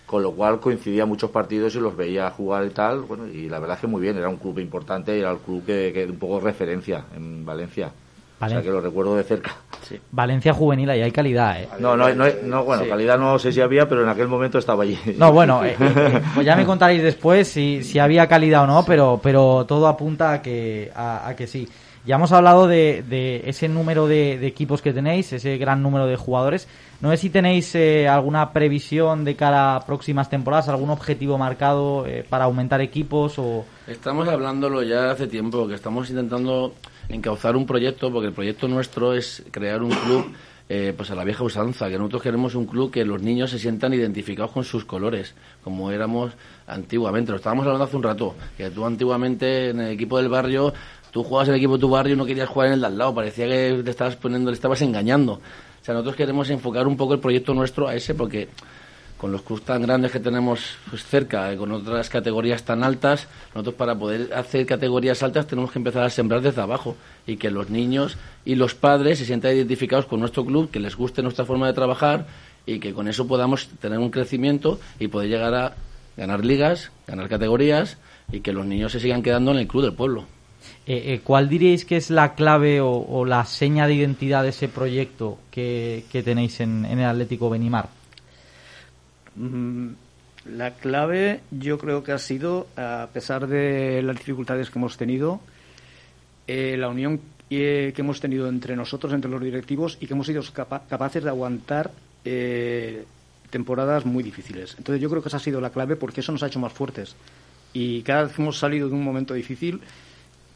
Con 0.05 0.21
lo 0.21 0.31
cual 0.33 0.59
coincidía 0.59 1.05
muchos 1.05 1.31
partidos 1.31 1.73
y 1.75 1.79
los 1.79 1.95
veía 1.95 2.29
jugar 2.29 2.65
y 2.65 2.69
tal. 2.69 3.01
Bueno, 3.01 3.25
y 3.27 3.49
la 3.49 3.59
verdad 3.59 3.77
es 3.77 3.81
que 3.81 3.87
muy 3.87 4.01
bien, 4.01 4.17
era 4.17 4.29
un 4.29 4.35
club 4.37 4.59
importante 4.59 5.15
y 5.17 5.21
era 5.21 5.31
el 5.31 5.37
club 5.39 5.65
que, 5.65 5.91
que 5.93 6.05
un 6.05 6.17
poco 6.17 6.39
referencia 6.41 7.05
en 7.15 7.45
Valencia. 7.45 7.91
O 8.41 8.49
sea 8.49 8.61
que 8.61 8.69
lo 8.69 8.81
recuerdo 8.81 9.15
de 9.15 9.23
cerca. 9.23 9.55
Valencia 10.11 10.53
Juvenil, 10.53 10.89
ahí 10.89 11.01
hay 11.01 11.11
calidad, 11.11 11.61
¿eh? 11.61 11.67
No, 11.79 11.95
no, 11.95 12.13
no, 12.13 12.25
no, 12.43 12.63
bueno, 12.63 12.83
Sí. 12.83 12.89
calidad 12.89 13.17
no 13.17 13.37
sé 13.39 13.51
si 13.51 13.61
había, 13.61 13.87
pero 13.87 14.03
en 14.03 14.09
aquel 14.09 14.27
momento 14.27 14.57
estaba 14.57 14.83
allí. 14.83 14.97
No, 15.17 15.31
bueno, 15.31 15.63
eh, 15.63 15.75
eh, 15.79 16.21
pues 16.33 16.45
ya 16.45 16.55
me 16.55 16.65
contaréis 16.65 17.03
después 17.03 17.47
si, 17.47 17.83
si 17.83 17.99
había 17.99 18.27
calidad 18.27 18.63
o 18.63 18.67
no, 18.67 18.83
pero, 18.85 19.19
pero 19.21 19.65
todo 19.67 19.87
apunta 19.87 20.33
a 20.33 20.41
que, 20.41 20.91
a, 20.95 21.27
a 21.27 21.35
que 21.35 21.47
sí. 21.47 21.67
Ya 22.05 22.15
hemos 22.15 22.33
hablado 22.33 22.67
de, 22.67 23.01
de 23.07 23.43
ese 23.45 23.69
número 23.69 24.07
de, 24.07 24.37
de 24.37 24.47
equipos 24.47 24.81
que 24.81 24.91
tenéis, 24.91 25.31
ese 25.31 25.57
gran 25.57 25.81
número 25.81 26.05
de 26.05 26.17
jugadores. 26.17 26.67
No 26.99 27.09
sé 27.11 27.17
si 27.17 27.29
tenéis 27.29 27.73
eh, 27.75 28.09
alguna 28.09 28.51
previsión 28.51 29.23
de 29.23 29.35
cara 29.37 29.75
a 29.77 29.85
próximas 29.85 30.29
temporadas, 30.29 30.67
algún 30.67 30.89
objetivo 30.89 31.37
marcado 31.37 32.05
eh, 32.05 32.25
para 32.27 32.43
aumentar 32.45 32.81
equipos 32.81 33.35
o... 33.39 33.63
Estamos 33.87 34.27
hablándolo 34.27 34.83
ya 34.83 35.11
hace 35.11 35.27
tiempo, 35.27 35.65
que 35.65 35.75
estamos 35.75 36.09
intentando 36.09 36.73
encauzar 37.13 37.55
un 37.55 37.65
proyecto, 37.65 38.11
porque 38.11 38.27
el 38.27 38.33
proyecto 38.33 38.67
nuestro 38.67 39.13
es 39.13 39.43
crear 39.51 39.81
un 39.83 39.91
club 39.91 40.33
eh, 40.69 40.93
pues 40.95 41.11
a 41.11 41.15
la 41.15 41.23
vieja 41.23 41.43
usanza, 41.43 41.89
que 41.89 41.97
nosotros 41.97 42.23
queremos 42.23 42.55
un 42.55 42.65
club 42.65 42.89
que 42.89 43.03
los 43.05 43.21
niños 43.21 43.51
se 43.51 43.59
sientan 43.59 43.93
identificados 43.93 44.51
con 44.51 44.63
sus 44.63 44.85
colores, 44.85 45.35
como 45.63 45.91
éramos 45.91 46.31
antiguamente. 46.67 47.31
Lo 47.31 47.37
estábamos 47.37 47.65
hablando 47.65 47.83
hace 47.83 47.97
un 47.97 48.03
rato, 48.03 48.35
que 48.57 48.69
tú 48.71 48.85
antiguamente 48.85 49.69
en 49.69 49.81
el 49.81 49.91
equipo 49.91 50.17
del 50.17 50.29
barrio, 50.29 50.73
tú 51.11 51.23
jugabas 51.23 51.49
en 51.49 51.55
el 51.55 51.59
equipo 51.59 51.73
de 51.73 51.81
tu 51.81 51.89
barrio 51.89 52.13
y 52.13 52.17
no 52.17 52.25
querías 52.25 52.49
jugar 52.49 52.69
en 52.69 52.73
el 52.75 52.81
de 52.81 52.87
al 52.87 52.97
lado, 52.97 53.13
parecía 53.13 53.45
que 53.47 53.81
te 53.83 53.91
estabas 53.91 54.15
poniendo, 54.15 54.49
le 54.51 54.55
estabas 54.55 54.81
engañando. 54.81 55.33
O 55.33 55.85
sea, 55.85 55.93
nosotros 55.93 56.15
queremos 56.15 56.49
enfocar 56.49 56.87
un 56.87 56.95
poco 56.95 57.13
el 57.13 57.19
proyecto 57.19 57.53
nuestro 57.53 57.89
a 57.89 57.95
ese, 57.95 58.15
porque 58.15 58.47
con 59.23 59.31
los 59.31 59.43
clubes 59.43 59.63
tan 59.63 59.81
grandes 59.83 60.11
que 60.11 60.19
tenemos 60.19 60.75
pues, 60.89 61.05
cerca, 61.05 61.49
eh, 61.49 61.55
con 61.55 61.71
otras 61.71 62.09
categorías 62.09 62.63
tan 62.63 62.83
altas, 62.83 63.29
nosotros 63.55 63.75
para 63.75 63.95
poder 63.97 64.33
hacer 64.33 64.65
categorías 64.65 65.23
altas 65.23 65.47
tenemos 65.47 65.71
que 65.71 65.79
empezar 65.79 66.03
a 66.03 66.09
sembrar 66.09 66.41
desde 66.41 66.59
abajo 66.59 66.97
y 67.25 67.37
que 67.37 67.49
los 67.49 67.69
niños 67.69 68.17
y 68.43 68.55
los 68.55 68.75
padres 68.75 69.19
se 69.19 69.25
sientan 69.25 69.55
identificados 69.55 70.07
con 70.07 70.19
nuestro 70.19 70.45
club, 70.45 70.69
que 70.69 70.81
les 70.81 70.97
guste 70.97 71.21
nuestra 71.21 71.45
forma 71.45 71.67
de 71.67 71.71
trabajar 71.71 72.27
y 72.65 72.79
que 72.79 72.93
con 72.93 73.07
eso 73.07 73.25
podamos 73.25 73.69
tener 73.79 73.97
un 73.97 74.09
crecimiento 74.09 74.77
y 74.99 75.07
poder 75.07 75.29
llegar 75.29 75.55
a 75.55 75.73
ganar 76.17 76.43
ligas, 76.43 76.91
ganar 77.07 77.29
categorías 77.29 77.95
y 78.29 78.41
que 78.41 78.51
los 78.51 78.65
niños 78.65 78.91
se 78.91 78.99
sigan 78.99 79.23
quedando 79.23 79.51
en 79.51 79.59
el 79.59 79.67
club 79.69 79.83
del 79.83 79.93
pueblo. 79.93 80.25
Eh, 80.85 81.13
eh, 81.13 81.21
¿Cuál 81.23 81.47
diríais 81.47 81.85
que 81.85 81.95
es 81.95 82.09
la 82.09 82.35
clave 82.35 82.81
o, 82.81 82.91
o 82.91 83.23
la 83.23 83.45
seña 83.45 83.87
de 83.87 83.93
identidad 83.93 84.43
de 84.43 84.49
ese 84.49 84.67
proyecto 84.67 85.37
que, 85.49 86.03
que 86.11 86.23
tenéis 86.23 86.59
en, 86.59 86.83
en 86.83 86.99
el 86.99 87.05
Atlético 87.05 87.49
Benimar? 87.49 88.02
La 90.45 90.71
clave 90.71 91.39
yo 91.51 91.77
creo 91.77 92.03
que 92.03 92.11
ha 92.11 92.17
sido, 92.19 92.67
a 92.75 93.07
pesar 93.13 93.47
de 93.47 94.01
las 94.03 94.17
dificultades 94.17 94.69
que 94.69 94.77
hemos 94.79 94.97
tenido, 94.97 95.39
eh, 96.47 96.75
la 96.77 96.89
unión 96.89 97.21
eh, 97.49 97.93
que 97.95 98.01
hemos 98.01 98.19
tenido 98.19 98.49
entre 98.49 98.75
nosotros, 98.75 99.13
entre 99.13 99.31
los 99.31 99.41
directivos, 99.41 99.97
y 100.01 100.07
que 100.07 100.13
hemos 100.13 100.27
sido 100.27 100.41
capa- 100.53 100.83
capaces 100.89 101.23
de 101.23 101.29
aguantar 101.29 101.91
eh, 102.25 103.05
temporadas 103.49 104.05
muy 104.05 104.21
difíciles. 104.23 104.75
Entonces 104.77 105.01
yo 105.01 105.09
creo 105.09 105.21
que 105.21 105.29
esa 105.29 105.37
ha 105.37 105.39
sido 105.39 105.61
la 105.61 105.69
clave 105.69 105.95
porque 105.95 106.19
eso 106.21 106.31
nos 106.31 106.43
ha 106.43 106.47
hecho 106.47 106.59
más 106.59 106.73
fuertes. 106.73 107.15
Y 107.71 108.01
cada 108.01 108.23
vez 108.23 108.33
que 108.33 108.41
hemos 108.41 108.59
salido 108.59 108.89
de 108.89 108.95
un 108.95 109.03
momento 109.03 109.33
difícil, 109.33 109.79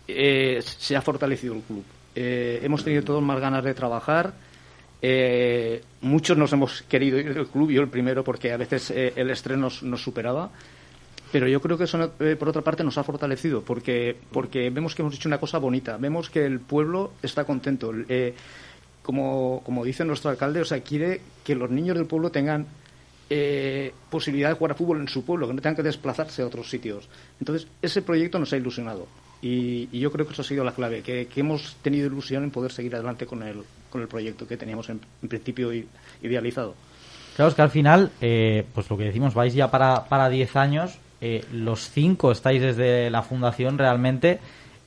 se 0.07 0.95
ha 0.95 1.01
fortalecido 1.01 1.53
el 1.55 1.61
club. 1.61 1.83
Hemos 2.15 2.83
tenido 2.83 3.03
todos 3.03 3.23
más 3.23 3.39
ganas 3.39 3.63
de 3.63 3.73
trabajar. 3.73 4.33
Eh, 5.01 5.83
muchos 6.01 6.37
nos 6.37 6.51
hemos 6.53 6.81
querido 6.83 7.19
ir 7.19 7.33
del 7.33 7.47
club, 7.47 7.69
yo 7.71 7.81
el 7.81 7.89
primero, 7.89 8.23
porque 8.23 8.51
a 8.51 8.57
veces 8.57 8.91
eh, 8.91 9.13
el 9.15 9.29
estrés 9.29 9.57
nos, 9.57 9.83
nos 9.83 10.01
superaba. 10.01 10.49
Pero 11.31 11.47
yo 11.47 11.61
creo 11.61 11.77
que 11.77 11.83
eso, 11.83 12.13
eh, 12.19 12.35
por 12.37 12.49
otra 12.49 12.61
parte, 12.61 12.83
nos 12.83 12.97
ha 12.97 13.03
fortalecido, 13.03 13.61
porque, 13.61 14.15
porque 14.31 14.69
vemos 14.69 14.95
que 14.95 15.01
hemos 15.01 15.13
hecho 15.13 15.27
una 15.27 15.39
cosa 15.39 15.57
bonita, 15.57 15.97
vemos 15.97 16.29
que 16.29 16.45
el 16.45 16.59
pueblo 16.61 17.13
está 17.21 17.43
contento. 17.43 17.93
Eh, 18.07 18.33
como, 19.03 19.61
como 19.65 19.85
dice 19.85 20.03
nuestro 20.05 20.29
alcalde, 20.29 20.61
o 20.61 20.65
sea, 20.65 20.81
quiere 20.81 21.21
que 21.43 21.55
los 21.55 21.69
niños 21.69 21.97
del 21.97 22.07
pueblo 22.07 22.29
tengan 22.29 22.67
posibilidad 24.09 24.49
de 24.49 24.55
jugar 24.55 24.71
a 24.71 24.75
fútbol 24.75 25.01
en 25.01 25.09
su 25.09 25.25
pueblo, 25.25 25.47
que 25.47 25.53
no 25.53 25.61
tengan 25.61 25.75
que 25.75 25.83
desplazarse 25.83 26.41
a 26.41 26.45
otros 26.45 26.69
sitios. 26.69 27.09
Entonces, 27.41 27.67
ese 27.81 28.01
proyecto 28.01 28.39
nos 28.39 28.53
ha 28.53 28.57
ilusionado. 28.57 29.05
Y, 29.41 29.87
y 29.91 29.99
yo 29.99 30.11
creo 30.11 30.25
que 30.25 30.33
eso 30.33 30.41
ha 30.41 30.45
sido 30.45 30.63
la 30.63 30.71
clave, 30.71 31.01
que, 31.01 31.27
que, 31.27 31.39
hemos 31.41 31.75
tenido 31.83 32.07
ilusión 32.07 32.43
en 32.43 32.51
poder 32.51 32.71
seguir 32.71 32.95
adelante 32.95 33.25
con 33.27 33.43
el, 33.43 33.57
con 33.89 34.01
el 34.01 34.07
proyecto 34.07 34.47
que 34.47 34.57
teníamos 34.57 34.89
en, 34.89 34.99
en 35.21 35.29
principio 35.29 35.71
idealizado. 36.23 36.73
Claro, 37.35 37.49
es 37.49 37.55
que 37.55 37.61
al 37.61 37.69
final, 37.69 38.11
eh, 38.19 38.65
pues 38.73 38.89
lo 38.89 38.97
que 38.97 39.03
decimos, 39.03 39.35
vais 39.35 39.53
ya 39.53 39.69
para, 39.69 40.05
para 40.05 40.27
10 40.29 40.55
años, 40.55 40.97
eh, 41.21 41.43
los 41.53 41.89
cinco 41.91 42.31
estáis 42.31 42.61
desde 42.61 43.11
la 43.11 43.21
fundación 43.21 43.77
realmente. 43.77 44.39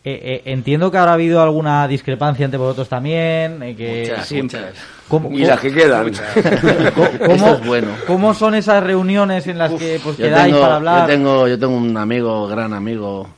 Eh, 0.03 0.19
eh, 0.23 0.43
entiendo 0.47 0.91
que 0.91 0.97
habrá 0.97 1.13
habido 1.13 1.43
alguna 1.43 1.87
discrepancia 1.87 2.45
entre 2.47 2.59
vosotros 2.59 2.89
también. 2.89 3.63
eh, 3.63 3.77
que 3.77 4.07
Muchas, 4.09 4.27
siempre- 4.27 4.61
muchas. 4.61 4.75
¿Cómo- 5.09 5.31
Y 5.31 5.45
las 5.45 5.61
que 5.61 5.73
quedan. 5.73 6.11
¿Cómo, 7.27 7.49
es 7.55 7.67
bueno. 7.67 7.89
¿Cómo 8.07 8.33
son 8.35 8.55
esas 8.55 8.83
reuniones 8.83 9.47
en 9.47 9.59
las 9.59 9.71
que 9.73 10.01
pues, 10.03 10.17
Yo 10.17 10.25
quedáis 10.25 10.47
tengo, 10.55 10.61
para 10.63 10.77
hablar? 10.77 11.01
yo 11.03 11.07
tengo, 11.15 11.49
yo 11.49 11.59
tengo 11.59 11.77
un 11.77 11.97
amigo, 11.97 12.49
gran 12.49 12.73
amigo, 12.73 13.29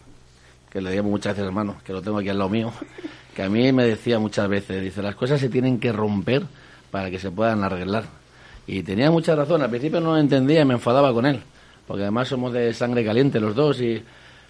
que 0.73 0.81
le 0.81 0.97
llamo 0.97 1.11
muchas 1.11 1.35
veces 1.35 1.47
hermano, 1.47 1.77
que 1.85 1.93
lo 1.93 2.01
tengo 2.01 2.19
aquí 2.19 2.31
al 2.31 2.39
lado 2.39 2.49
mío, 2.49 2.73
que 3.37 3.43
a 3.43 3.49
mí 3.51 3.71
me 3.73 3.85
decía 3.85 4.19
muchas 4.19 4.49
veces, 4.49 4.83
dice, 4.83 5.03
las 5.03 5.15
cosas 5.15 5.39
se 5.39 5.51
tienen 5.51 5.79
que 5.79 5.93
romper 5.93 6.45
para 6.91 7.11
que 7.11 7.19
se 7.19 7.31
puedan 7.31 7.63
arreglar. 7.63 8.05
Y 8.67 8.83
tenía 8.83 9.11
mucha 9.11 9.37
razón, 9.37 9.63
al 9.63 9.71
principio 9.71 10.01
no 10.01 10.13
lo 10.13 10.19
entendía 10.19 10.63
y 10.63 10.65
me 10.65 10.75
enfadaba 10.75 11.13
con 11.13 11.27
él, 11.27 11.41
porque 11.87 12.03
además 12.03 12.29
somos 12.29 12.53
de 12.55 12.73
sangre 12.73 13.05
caliente 13.05 13.39
los 13.39 13.55
dos, 13.55 13.81
y 13.83 14.03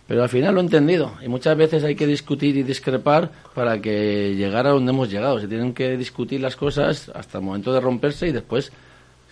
pero 0.06 0.22
al 0.22 0.28
final 0.28 0.54
lo 0.54 0.60
he 0.60 0.64
entendido. 0.64 1.12
Y 1.24 1.28
muchas 1.28 1.56
veces 1.56 1.84
hay 1.84 1.94
que 1.94 2.06
discutir 2.06 2.56
y 2.56 2.62
discrepar 2.62 3.30
para 3.54 3.80
que 3.80 4.34
llegar 4.36 4.66
a 4.66 4.70
donde 4.70 4.90
hemos 4.90 5.10
llegado. 5.10 5.40
Se 5.40 5.48
tienen 5.48 5.72
que 5.72 5.96
discutir 5.96 6.40
las 6.40 6.56
cosas 6.56 7.10
hasta 7.14 7.38
el 7.38 7.44
momento 7.44 7.72
de 7.72 7.80
romperse 7.80 8.28
y 8.28 8.32
después 8.32 8.72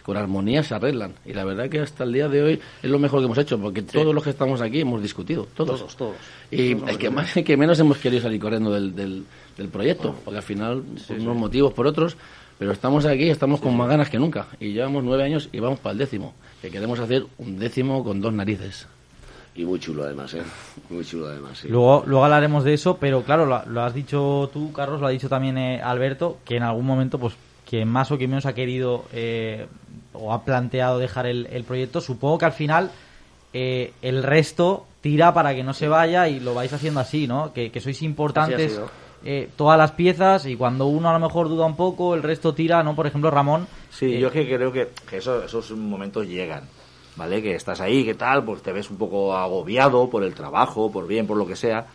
con 0.03 0.17
armonía 0.17 0.63
se 0.63 0.75
arreglan. 0.75 1.15
Y 1.25 1.33
la 1.33 1.45
verdad 1.45 1.69
que 1.69 1.81
hasta 1.81 2.05
el 2.05 2.13
día 2.13 2.29
de 2.29 2.43
hoy 2.43 2.61
es 2.83 2.91
lo 2.91 2.99
mejor 2.99 3.21
que 3.21 3.27
hemos 3.27 3.39
hecho, 3.39 3.59
porque 3.59 3.83
todos 3.83 4.15
los 4.15 4.25
que 4.25 4.31
estamos 4.31 4.61
aquí 4.61 4.81
hemos 4.81 5.03
discutido, 5.03 5.47
todos. 5.55 5.81
Todos, 5.81 5.97
todos. 5.97 6.17
Y 6.51 6.75
Todos 6.75 6.91
el 6.91 6.99
que, 6.99 7.11
más, 7.11 7.37
el 7.37 7.45
que 7.45 7.57
menos 7.57 7.79
hemos 7.79 7.99
querido 7.99 8.23
salir 8.23 8.41
corriendo 8.41 8.73
del, 8.73 8.95
del, 8.95 9.25
del 9.57 9.69
proyecto, 9.69 10.15
porque 10.25 10.39
al 10.39 10.43
final, 10.43 10.83
por 11.07 11.19
unos 11.19 11.37
motivos, 11.37 11.73
por 11.73 11.87
otros, 11.87 12.17
pero 12.59 12.73
estamos 12.73 13.07
aquí, 13.07 13.31
estamos 13.31 13.61
con 13.61 13.77
más 13.77 13.89
ganas 13.89 14.11
que 14.11 14.19
nunca. 14.19 14.49
Y 14.59 14.73
llevamos 14.73 15.03
nueve 15.03 15.25
años 15.25 15.49
y 15.53 15.61
vamos 15.61 15.79
para 15.79 15.93
el 15.93 15.99
décimo, 15.99 16.35
que 16.61 16.71
queremos 16.71 16.99
hacer 16.99 17.25
un 17.39 17.59
décimo 17.59 18.05
con 18.05 18.21
dos 18.21 18.33
narices. 18.33 18.87
Y 19.55 19.65
muy 19.65 19.81
chulo 19.81 20.05
además, 20.05 20.33
¿eh? 20.35 20.43
Muy 20.91 21.05
chulo 21.05 21.27
además, 21.27 21.59
sí. 21.59 21.69
Luego, 21.69 22.05
luego 22.07 22.25
hablaremos 22.25 22.63
de 22.63 22.75
eso, 22.75 22.99
pero 23.01 23.23
claro, 23.23 23.47
lo, 23.47 23.65
lo 23.67 23.83
has 23.83 23.95
dicho 23.95 24.49
tú, 24.53 24.73
Carlos, 24.73 25.01
lo 25.01 25.09
ha 25.09 25.11
dicho 25.11 25.29
también 25.29 25.59
eh, 25.59 25.83
Alberto, 25.83 26.39
que 26.45 26.57
en 26.57 26.63
algún 26.63 26.87
momento, 26.87 27.19
pues, 27.19 27.35
quien 27.69 27.89
más 27.89 28.11
o 28.13 28.19
quien 28.19 28.31
menos 28.31 28.47
ha 28.47 28.55
querido 28.55 29.07
eh, 29.13 29.67
o 30.12 30.32
ha 30.32 30.45
planteado 30.45 30.99
dejar 30.99 31.27
el, 31.27 31.47
el 31.53 31.65
proyecto, 31.65 32.01
supongo 32.01 32.39
que 32.39 32.45
al 32.47 32.53
final 32.53 32.91
eh, 33.53 33.93
el 34.03 34.23
resto 34.23 34.87
tira 35.01 35.32
para 35.35 35.55
que 35.55 35.62
no 35.62 35.73
se 35.74 35.89
vaya 35.89 36.28
y 36.28 36.41
lo 36.41 36.55
vais 36.55 36.73
haciendo 36.73 37.01
así, 37.01 37.27
¿no? 37.27 37.53
Que, 37.53 37.70
que 37.70 37.81
sois 37.81 38.03
importantes 38.03 38.73
eh, 39.24 39.49
todas 39.57 39.77
las 39.78 39.93
piezas 39.93 40.47
y 40.47 40.57
cuando 40.57 40.87
uno 40.87 41.11
a 41.11 41.12
lo 41.12 41.19
mejor 41.20 41.49
duda 41.49 41.66
un 41.66 41.77
poco, 41.77 42.15
el 42.15 42.23
resto 42.23 42.55
tira, 42.55 42.82
¿no? 42.82 42.95
Por 42.95 43.07
ejemplo, 43.07 43.31
Ramón. 43.31 43.66
Sí, 43.91 44.15
eh, 44.15 44.20
yo 44.20 44.28
es 44.28 44.32
que 44.32 44.47
creo 44.47 44.73
que, 44.73 44.89
que 45.09 45.19
eso- 45.19 45.43
esos 45.45 45.70
momentos 45.73 46.27
llegan, 46.27 46.62
¿vale? 47.16 47.43
Que 47.43 47.55
estás 47.55 47.81
ahí, 47.81 48.05
que 48.05 48.15
tal, 48.15 48.45
pues 48.45 48.62
te 48.62 48.73
ves 48.73 48.91
un 48.91 48.97
poco 48.99 49.35
agobiado 49.37 50.09
por 50.11 50.23
el 50.24 50.35
trabajo, 50.35 50.91
por 50.93 51.07
bien, 51.07 51.27
por 51.27 51.37
lo 51.37 51.47
que 51.47 51.57
sea, 51.57 51.87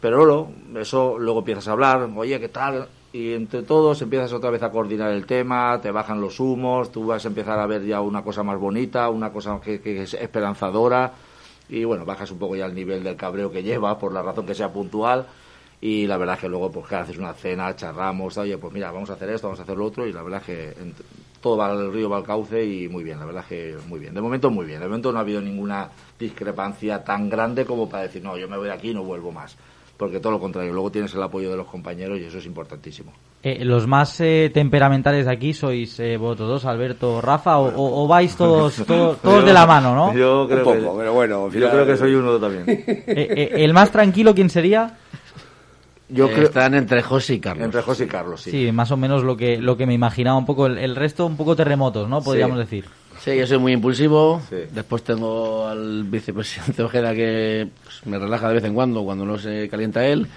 pero 0.00 0.24
luego, 0.24 0.50
eso 0.78 1.18
luego 1.18 1.40
empiezas 1.40 1.68
a 1.68 1.72
hablar, 1.72 2.08
oye, 2.16 2.38
¿qué 2.40 2.48
tal? 2.48 2.88
Y 3.16 3.32
entre 3.32 3.62
todos 3.62 4.02
empiezas 4.02 4.30
otra 4.34 4.50
vez 4.50 4.62
a 4.62 4.70
coordinar 4.70 5.10
el 5.10 5.24
tema, 5.24 5.80
te 5.80 5.90
bajan 5.90 6.20
los 6.20 6.38
humos, 6.38 6.92
tú 6.92 7.06
vas 7.06 7.24
a 7.24 7.28
empezar 7.28 7.58
a 7.58 7.64
ver 7.64 7.82
ya 7.82 8.02
una 8.02 8.22
cosa 8.22 8.42
más 8.42 8.60
bonita, 8.60 9.08
una 9.08 9.32
cosa 9.32 9.58
que, 9.58 9.80
que 9.80 10.02
es 10.02 10.12
esperanzadora, 10.12 11.14
y 11.70 11.82
bueno, 11.84 12.04
bajas 12.04 12.30
un 12.30 12.38
poco 12.38 12.56
ya 12.56 12.66
el 12.66 12.74
nivel 12.74 13.02
del 13.02 13.16
cabreo 13.16 13.50
que 13.50 13.62
llevas, 13.62 13.96
por 13.96 14.12
la 14.12 14.20
razón 14.20 14.44
que 14.44 14.54
sea 14.54 14.70
puntual, 14.70 15.26
y 15.80 16.06
la 16.06 16.18
verdad 16.18 16.34
es 16.34 16.42
que 16.42 16.48
luego 16.50 16.70
pues 16.70 16.88
que 16.88 16.96
haces 16.96 17.16
una 17.16 17.32
cena, 17.32 17.74
charramos, 17.74 18.36
oye, 18.36 18.58
pues 18.58 18.70
mira, 18.74 18.92
vamos 18.92 19.08
a 19.08 19.14
hacer 19.14 19.30
esto, 19.30 19.46
vamos 19.46 19.60
a 19.60 19.62
hacer 19.62 19.78
lo 19.78 19.86
otro, 19.86 20.06
y 20.06 20.12
la 20.12 20.22
verdad 20.22 20.42
es 20.42 20.46
que 20.46 20.74
todo 21.40 21.56
va 21.56 21.70
al 21.70 21.90
río, 21.90 22.10
va 22.10 22.18
al 22.18 22.22
cauce 22.22 22.62
y 22.66 22.86
muy 22.86 23.02
bien, 23.02 23.18
la 23.18 23.24
verdad 23.24 23.44
es 23.44 23.48
que 23.48 23.76
muy 23.88 23.98
bien. 23.98 24.12
De 24.12 24.20
momento 24.20 24.50
muy 24.50 24.66
bien, 24.66 24.80
de 24.80 24.88
momento 24.88 25.10
no 25.10 25.18
ha 25.18 25.22
habido 25.22 25.40
ninguna 25.40 25.88
discrepancia 26.18 27.02
tan 27.02 27.30
grande 27.30 27.64
como 27.64 27.88
para 27.88 28.02
decir, 28.02 28.22
no, 28.22 28.36
yo 28.36 28.46
me 28.46 28.58
voy 28.58 28.66
de 28.66 28.74
aquí 28.74 28.90
y 28.90 28.94
no 28.94 29.04
vuelvo 29.04 29.32
más. 29.32 29.56
Porque 29.96 30.20
todo 30.20 30.32
lo 30.32 30.40
contrario, 30.40 30.72
luego 30.74 30.90
tienes 30.90 31.14
el 31.14 31.22
apoyo 31.22 31.50
de 31.50 31.56
los 31.56 31.66
compañeros 31.66 32.18
y 32.20 32.24
eso 32.24 32.36
es 32.38 32.44
importantísimo. 32.46 33.12
eh, 33.42 33.64
los 33.64 33.86
más 33.86 34.20
eh, 34.20 34.50
temperamentales 34.52 35.24
de 35.24 35.32
aquí 35.32 35.54
sois 35.54 35.98
eh, 36.00 36.16
vosotros 36.18 36.48
dos, 36.48 36.64
Alberto, 36.66 37.20
Rafa, 37.22 37.58
o, 37.58 37.68
o- 37.68 38.04
o 38.04 38.06
vais 38.08 38.36
todos, 38.36 38.76
todos, 38.86 39.18
todos 39.22 39.44
de 39.44 39.52
la 39.54 39.66
mano, 39.66 39.94
¿no? 39.94 40.12
Yo 40.14 40.46
creo 40.48 40.66
Un 40.68 40.74
que, 40.74 40.80
poco, 40.84 40.98
pero 40.98 41.12
bueno, 41.14 41.48
yo 41.50 41.70
creo 41.70 41.86
que 41.86 41.96
soy 41.96 42.14
uno 42.14 42.38
también. 42.38 42.64
Eh, 42.68 43.04
eh, 43.06 43.64
¿El 43.64 43.72
más 43.72 43.90
tranquilo 43.90 44.34
quién 44.34 44.50
sería? 44.50 44.98
Yo 46.08 46.26
Eh, 46.26 46.32
creo 46.34 46.44
Están 46.44 46.74
entre 46.74 47.02
José 47.02 47.34
y 47.34 47.40
Carlos. 47.40 47.64
entre 47.64 47.80
José 47.82 48.04
y 48.04 48.06
Carlos, 48.06 48.40
sí. 48.42 48.50
Sí, 48.50 48.72
más 48.72 48.90
o 48.92 48.96
menos 48.96 49.22
lo 49.24 49.36
que, 49.36 49.58
lo 49.58 49.76
que 49.76 49.86
me 49.86 49.94
imaginaba 49.94 50.36
un 50.38 50.44
poco. 50.46 50.66
El, 50.66 50.78
el 50.78 50.94
resto 50.94 51.24
un 51.26 51.36
poco 51.36 51.56
terremotos, 51.56 52.08
¿no? 52.08 52.20
Podríamos 52.22 52.56
Sí. 52.58 52.64
decir. 52.64 52.84
Sí, 53.26 53.36
yo 53.36 53.44
soy 53.46 53.58
muy 53.58 53.72
impulsivo. 53.72 54.40
Sí. 54.48 54.54
Después 54.72 55.02
tengo 55.02 55.66
al 55.66 56.04
vicepresidente 56.04 56.80
Ojeda 56.82 57.12
que 57.12 57.66
pues, 57.82 58.06
me 58.06 58.18
relaja 58.20 58.46
de 58.48 58.54
vez 58.54 58.64
en 58.64 58.72
cuando, 58.72 59.02
cuando 59.02 59.24
no 59.24 59.36
se 59.36 59.68
calienta 59.68 60.06
él. 60.06 60.28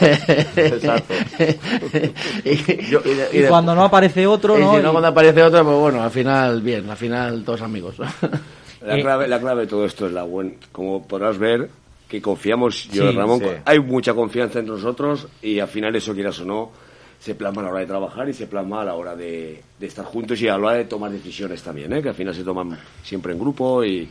Exacto. 0.00 1.12
y, 2.44 2.56
Yo- 2.90 3.02
y- 3.04 3.36
Y, 3.36 3.40
de- 3.42 3.48
cuando 3.48 3.74
no 3.74 3.84
aparece 3.84 4.26
otro, 4.26 4.58
y 4.58 4.62
¿no? 4.62 4.72
si 4.74 4.80
Y- 4.80 4.82
no, 4.82 4.92
cuando 4.92 5.08
aparece 5.08 5.42
otro, 5.42 5.62
pues 5.64 5.76
bueno, 5.76 6.02
al 6.02 6.10
final, 6.10 6.60
bien, 6.62 6.88
al 6.88 6.96
final 6.96 7.44
todos 7.44 7.60
amigos. 7.62 7.96
La 8.84 9.00
clave, 9.00 9.28
la 9.28 9.38
clave 9.38 9.60
de 9.60 9.66
todo 9.68 9.84
esto 9.84 10.06
es 10.08 10.12
la 10.12 10.24
buena. 10.24 10.52
Como 10.72 11.06
podrás 11.06 11.38
ver, 11.38 11.68
que 12.08 12.20
confiamos, 12.20 12.88
yo 12.90 13.04
Sí, 13.08 13.14
y 13.14 13.16
Ramón, 13.16 13.38
sí. 13.38 13.46
hay 13.64 13.78
mucha 13.78 14.12
confianza 14.12 14.58
entre 14.58 14.74
nosotros 14.74 15.28
y 15.40 15.60
al 15.60 15.68
final 15.68 15.94
eso, 15.94 16.12
quieras 16.14 16.40
o 16.40 16.44
no, 16.44 16.72
se 17.22 17.36
plasma 17.36 17.60
a 17.62 17.64
la 17.66 17.70
hora 17.70 17.80
de 17.80 17.86
trabajar 17.86 18.28
y 18.28 18.32
se 18.32 18.48
plasma 18.48 18.82
a 18.82 18.84
la 18.84 18.94
hora 18.96 19.14
de, 19.14 19.62
de 19.78 19.86
estar 19.86 20.04
juntos 20.04 20.40
y 20.42 20.48
a 20.48 20.58
la 20.58 20.66
hora 20.66 20.76
de 20.78 20.86
tomar 20.86 21.12
decisiones 21.12 21.62
también, 21.62 21.92
¿eh? 21.92 22.02
que 22.02 22.08
al 22.08 22.16
final 22.16 22.34
se 22.34 22.42
toman 22.42 22.76
siempre 23.04 23.32
en 23.32 23.38
grupo 23.38 23.84
y... 23.84 24.08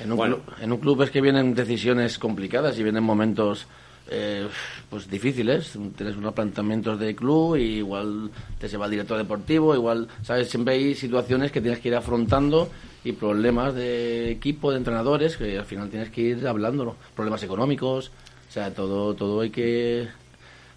En 0.00 0.12
un, 0.12 0.16
Bueno. 0.16 0.36
club, 0.38 0.54
en 0.60 0.72
un 0.72 0.78
club 0.78 1.02
es 1.02 1.10
que 1.10 1.20
vienen 1.20 1.52
decisiones 1.52 2.16
complicadas 2.16 2.78
y 2.78 2.84
vienen 2.84 3.02
momentos 3.02 3.66
eh, 4.08 4.46
pues 4.88 5.10
difíciles. 5.10 5.76
Tienes 5.96 6.16
unos 6.16 6.32
planteamientos 6.32 6.98
de 7.00 7.16
club 7.16 7.56
y 7.56 7.78
igual 7.78 8.30
te 8.60 8.68
se 8.68 8.76
va 8.76 8.84
el 8.84 8.90
director 8.92 9.18
deportivo, 9.18 9.74
igual, 9.74 10.06
¿sabes? 10.22 10.48
Siempre 10.48 10.74
hay 10.74 10.94
situaciones 10.94 11.50
que 11.50 11.60
tienes 11.60 11.80
que 11.80 11.88
ir 11.88 11.96
afrontando 11.96 12.68
y 13.02 13.12
problemas 13.12 13.74
de 13.74 14.30
equipo, 14.30 14.70
de 14.70 14.78
entrenadores, 14.78 15.36
que 15.36 15.58
al 15.58 15.64
final 15.64 15.88
tienes 15.90 16.10
que 16.10 16.20
ir 16.20 16.46
hablándolo. 16.46 16.94
Problemas 17.16 17.42
económicos, 17.42 18.12
o 18.48 18.52
sea, 18.52 18.72
todo, 18.72 19.14
todo 19.14 19.40
hay 19.40 19.50
que 19.50 20.06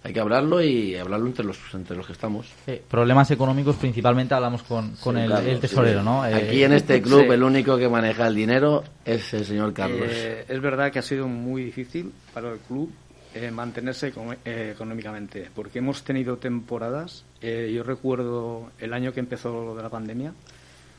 hay 0.04 0.12
que 0.12 0.20
hablarlo 0.20 0.62
y 0.62 0.94
hablarlo 0.96 1.26
entre 1.26 1.44
los 1.44 1.58
entre 1.74 1.96
los 1.96 2.06
que 2.06 2.12
estamos. 2.12 2.46
eh, 2.66 2.82
problemas 2.88 3.30
económicos 3.30 3.76
principalmente 3.76 4.34
hablamos 4.34 4.62
con, 4.62 4.92
con 4.96 5.16
Sí, 5.16 5.22
el, 5.22 5.30
Carlos, 5.30 5.52
el 5.52 5.60
tesorero, 5.60 5.98
sí. 6.00 6.04
¿no? 6.04 6.26
Eh, 6.26 6.34
Aquí 6.34 6.62
en 6.62 6.72
este 6.72 7.02
club 7.02 7.22
sí. 7.26 7.30
el 7.32 7.42
único 7.42 7.76
que 7.76 7.88
maneja 7.88 8.26
el 8.28 8.34
dinero 8.34 8.84
es 9.04 9.34
el 9.34 9.44
señor 9.44 9.72
Carlos. 9.72 10.08
Eh, 10.10 10.44
es 10.48 10.60
verdad 10.60 10.90
que 10.92 11.00
ha 11.00 11.02
sido 11.02 11.26
muy 11.28 11.64
difícil 11.64 12.12
para 12.32 12.52
el 12.52 12.58
club 12.60 12.90
eh, 13.34 13.50
mantenerse 13.50 14.12
eh, 14.44 14.70
económicamente, 14.74 15.48
porque 15.54 15.80
hemos 15.80 16.02
tenido 16.02 16.36
temporadas. 16.38 17.24
eh, 17.42 17.70
yo 17.74 17.82
recuerdo 17.82 18.70
el 18.78 18.92
año 18.94 19.12
que 19.12 19.20
empezó 19.20 19.52
lo 19.64 19.74
de 19.74 19.82
la 19.82 19.90
pandemia. 19.90 20.32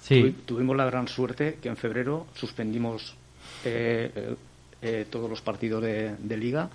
Sí. 0.01 0.21
tuvi- 0.21 0.35
tuvimos 0.45 0.77
la 0.77 0.85
gran 0.85 1.07
suerte 1.07 1.57
que 1.61 1.67
en 1.69 1.75
febrero 1.75 2.27
suspendimos 2.33 3.15
eh, 3.65 4.11
eh, 4.15 4.35
eh, 4.81 5.05
todos 5.09 5.29
los 5.29 5.41
partidos 5.41 5.81
de, 5.83 6.15
de 6.17 6.37
liga 6.37 6.69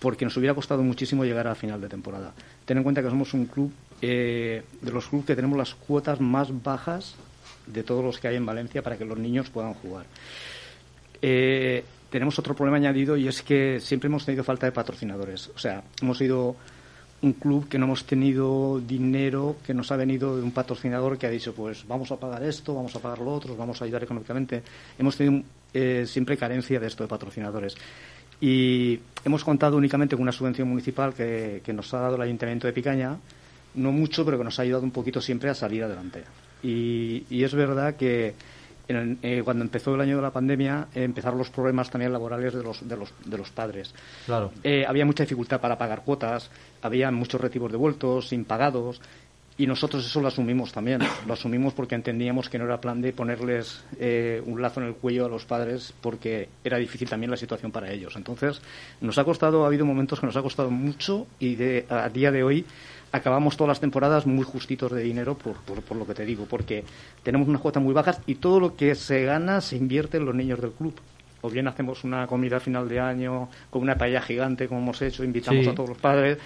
porque 0.00 0.24
nos 0.24 0.36
hubiera 0.36 0.54
costado 0.54 0.82
muchísimo 0.82 1.24
llegar 1.24 1.46
a 1.46 1.54
final 1.54 1.80
de 1.80 1.88
temporada. 1.88 2.32
Ten 2.64 2.78
en 2.78 2.82
cuenta 2.82 3.02
que 3.02 3.10
somos 3.10 3.32
un 3.34 3.46
club 3.46 3.70
eh, 4.02 4.62
de 4.80 4.90
los 4.90 5.06
clubes 5.06 5.26
que 5.26 5.36
tenemos 5.36 5.56
las 5.56 5.74
cuotas 5.74 6.20
más 6.20 6.62
bajas 6.62 7.14
de 7.66 7.82
todos 7.82 8.02
los 8.02 8.18
que 8.18 8.26
hay 8.26 8.36
en 8.36 8.46
Valencia 8.46 8.82
para 8.82 8.96
que 8.96 9.04
los 9.04 9.18
niños 9.18 9.50
puedan 9.50 9.74
jugar. 9.74 10.06
Eh, 11.22 11.84
tenemos 12.08 12.38
otro 12.38 12.56
problema 12.56 12.78
añadido 12.78 13.16
y 13.16 13.28
es 13.28 13.42
que 13.42 13.78
siempre 13.78 14.08
hemos 14.08 14.24
tenido 14.24 14.42
falta 14.42 14.66
de 14.66 14.72
patrocinadores. 14.72 15.50
O 15.54 15.58
sea, 15.58 15.84
hemos 16.00 16.18
sido 16.18 16.56
un 17.22 17.34
club 17.34 17.68
que 17.68 17.78
no 17.78 17.84
hemos 17.84 18.04
tenido 18.04 18.80
dinero 18.80 19.56
que 19.64 19.74
nos 19.74 19.92
ha 19.92 19.96
venido 19.96 20.36
de 20.36 20.42
un 20.42 20.52
patrocinador 20.52 21.18
que 21.18 21.26
ha 21.26 21.30
dicho, 21.30 21.54
pues 21.54 21.86
vamos 21.86 22.10
a 22.10 22.16
pagar 22.16 22.42
esto, 22.42 22.74
vamos 22.74 22.96
a 22.96 23.00
pagar 23.00 23.18
lo 23.18 23.32
otro, 23.32 23.52
os 23.52 23.58
vamos 23.58 23.80
a 23.80 23.84
ayudar 23.84 24.02
económicamente. 24.02 24.62
Hemos 24.98 25.16
tenido 25.16 25.44
eh, 25.74 26.04
siempre 26.06 26.36
carencia 26.36 26.80
de 26.80 26.86
esto 26.86 27.04
de 27.04 27.08
patrocinadores. 27.08 27.76
Y 28.40 28.98
hemos 29.24 29.44
contado 29.44 29.76
únicamente 29.76 30.16
con 30.16 30.22
una 30.22 30.32
subvención 30.32 30.68
municipal 30.68 31.12
que, 31.14 31.60
que 31.64 31.72
nos 31.72 31.92
ha 31.94 32.00
dado 32.00 32.16
el 32.16 32.22
Ayuntamiento 32.22 32.66
de 32.66 32.72
Picaña, 32.72 33.16
no 33.74 33.92
mucho, 33.92 34.24
pero 34.24 34.38
que 34.38 34.44
nos 34.44 34.58
ha 34.58 34.62
ayudado 34.62 34.82
un 34.82 34.90
poquito 34.90 35.20
siempre 35.20 35.50
a 35.50 35.54
salir 35.54 35.84
adelante. 35.84 36.24
Y, 36.62 37.24
y 37.30 37.44
es 37.44 37.54
verdad 37.54 37.94
que 37.96 38.34
en 38.88 38.96
el- 38.96 39.18
eh, 39.22 39.42
cuando 39.44 39.62
empezó 39.64 39.94
el 39.94 40.00
año 40.00 40.16
de 40.16 40.22
la 40.22 40.30
pandemia, 40.32 40.88
eh, 40.94 41.04
empezaron 41.04 41.38
los 41.38 41.50
problemas 41.50 41.90
también 41.90 42.12
laborales 42.12 42.54
de 42.54 42.62
los, 42.62 42.86
de 42.88 42.96
los, 42.96 43.12
de 43.24 43.38
los 43.38 43.50
padres. 43.50 43.94
Claro. 44.26 44.50
Eh, 44.64 44.84
había 44.86 45.04
mucha 45.06 45.22
dificultad 45.22 45.60
para 45.60 45.78
pagar 45.78 46.02
cuotas, 46.02 46.50
había 46.82 47.10
muchos 47.10 47.40
recibos 47.40 47.70
devueltos, 47.70 48.32
impagados, 48.32 49.00
y 49.62 49.66
nosotros 49.66 50.06
eso 50.06 50.20
lo 50.20 50.28
asumimos 50.28 50.72
también. 50.72 51.00
Lo 51.26 51.34
asumimos 51.34 51.74
porque 51.74 51.94
entendíamos 51.94 52.48
que 52.48 52.58
no 52.58 52.64
era 52.64 52.80
plan 52.80 53.02
de 53.02 53.12
ponerles 53.12 53.84
eh, 53.98 54.42
un 54.46 54.62
lazo 54.62 54.80
en 54.80 54.86
el 54.86 54.94
cuello 54.94 55.26
a 55.26 55.28
los 55.28 55.44
padres 55.44 55.92
porque 56.00 56.48
era 56.64 56.78
difícil 56.78 57.08
también 57.08 57.30
la 57.30 57.36
situación 57.36 57.70
para 57.70 57.92
ellos. 57.92 58.14
Entonces, 58.16 58.62
nos 59.02 59.18
ha 59.18 59.24
costado, 59.24 59.64
ha 59.64 59.66
habido 59.66 59.84
momentos 59.84 60.18
que 60.18 60.26
nos 60.26 60.36
ha 60.36 60.42
costado 60.42 60.70
mucho 60.70 61.26
y 61.38 61.56
de, 61.56 61.84
a 61.90 62.08
día 62.08 62.30
de 62.32 62.42
hoy 62.42 62.64
acabamos 63.12 63.56
todas 63.56 63.68
las 63.68 63.80
temporadas 63.80 64.24
muy 64.26 64.44
justitos 64.44 64.92
de 64.92 65.02
dinero 65.02 65.34
por, 65.36 65.56
por, 65.56 65.82
por 65.82 65.96
lo 65.96 66.06
que 66.06 66.14
te 66.14 66.24
digo, 66.24 66.46
porque 66.48 66.84
tenemos 67.22 67.48
unas 67.48 67.60
cuotas 67.60 67.82
muy 67.82 67.92
bajas 67.92 68.20
y 68.26 68.36
todo 68.36 68.60
lo 68.60 68.76
que 68.76 68.94
se 68.94 69.24
gana 69.24 69.60
se 69.60 69.76
invierte 69.76 70.16
en 70.16 70.24
los 70.24 70.34
niños 70.34 70.60
del 70.60 70.70
club. 70.72 70.94
O 71.42 71.48
bien 71.48 71.66
hacemos 71.68 72.04
una 72.04 72.26
comida 72.26 72.58
a 72.58 72.60
final 72.60 72.86
de 72.86 73.00
año 73.00 73.48
con 73.70 73.80
una 73.82 73.94
paella 73.96 74.20
gigante 74.20 74.68
como 74.68 74.80
hemos 74.82 75.00
hecho, 75.00 75.24
invitamos 75.24 75.64
Sí. 75.64 75.70
a 75.70 75.74
todos 75.74 75.88
los 75.88 75.98
padres, 75.98 76.36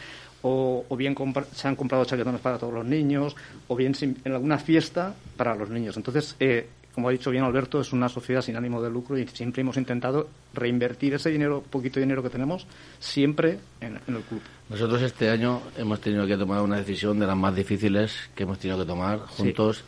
o, 0.45 0.85
o 0.89 0.97
bien 0.97 1.17
se 1.53 1.67
han 1.69 1.75
comprado 1.75 2.05
chaquetones 2.05 2.41
para 2.41 2.59
todos 2.59 2.73
los 2.73 2.85
niños, 2.85 3.35
o 3.67 3.75
bien 3.75 3.95
sin- 3.95 4.17
en 4.25 4.33
alguna 4.33 4.59
fiesta 4.59 5.15
para 5.37 5.55
los 5.57 5.71
niños. 5.71 5.97
Entonces, 5.97 6.37
eh, 6.39 6.69
como 6.95 7.09
ha 7.09 7.13
dicho 7.13 7.31
bien 7.33 7.43
Alberto, 7.43 7.81
es 7.81 7.93
una 7.93 8.09
sociedad 8.09 8.41
sin 8.43 8.55
ánimo 8.55 8.81
de 8.81 8.89
lucro 8.91 9.19
y 9.19 9.27
siempre 9.27 9.63
hemos 9.63 9.77
intentado 9.79 10.29
reinvertir 10.53 11.15
ese 11.15 11.31
dinero, 11.31 11.65
poquito 11.69 11.99
dinero 11.99 12.23
que 12.23 12.29
tenemos, 12.31 12.67
siempre 13.01 13.59
en, 13.81 13.99
en 14.07 14.15
el 14.17 14.23
club. 14.23 14.41
Nosotros 14.69 15.03
este 15.03 15.29
año 15.31 15.61
hemos 15.77 16.01
tenido 16.01 16.27
que 16.27 16.37
tomar 16.37 16.61
una 16.63 16.77
decisión 16.77 17.19
de 17.19 17.27
las 17.27 17.37
más 17.37 17.55
difíciles 17.57 18.13
que 18.35 18.45
hemos 18.45 18.59
tenido 18.59 18.79
que 18.79 18.85
tomar 18.87 19.19
juntos 19.21 19.83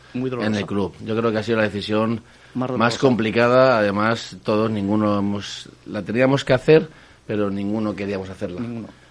en 0.47 0.55
el 0.55 0.67
club. 0.67 0.95
Yo 1.05 1.17
creo 1.17 1.31
que 1.31 1.39
ha 1.39 1.43
sido 1.43 1.59
la 1.59 1.65
decisión 1.65 2.23
Más 2.55 2.71
más, 2.73 2.99
complicada. 2.99 3.79
Además, 3.79 4.37
todos, 4.43 4.71
ninguno 4.71 5.19
hemos, 5.19 5.69
la 5.87 6.03
teníamos 6.03 6.45
que 6.45 6.55
hacer, 6.55 6.89
pero 7.27 7.51
ninguno 7.51 7.95
queríamos 7.95 8.29
hacerla. 8.31 8.61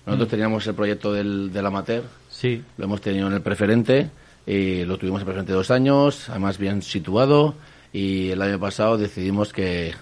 Nosotros 0.05 0.27
Mm. 0.27 0.31
teníamos 0.31 0.67
el 0.67 0.75
proyecto 0.75 1.13
del, 1.13 1.51
del 1.51 1.65
amateur, 1.65 2.03
Sí. 2.29 2.61
lo 2.77 2.85
hemos 2.85 3.01
tenido 3.01 3.27
en 3.27 3.33
el 3.33 3.41
preferente, 3.41 4.09
y 4.45 4.83
lo 4.85 4.97
tuvimos 4.97 5.21
en 5.21 5.25
preferente 5.25 5.53
dos 5.53 5.71
años, 5.71 6.29
además 6.29 6.57
bien 6.57 6.81
situado, 6.81 7.55
y 7.91 8.29
el 8.29 8.41
año 8.41 8.59
pasado 8.59 8.97
decidimos 8.97 9.51
que, 9.53 9.93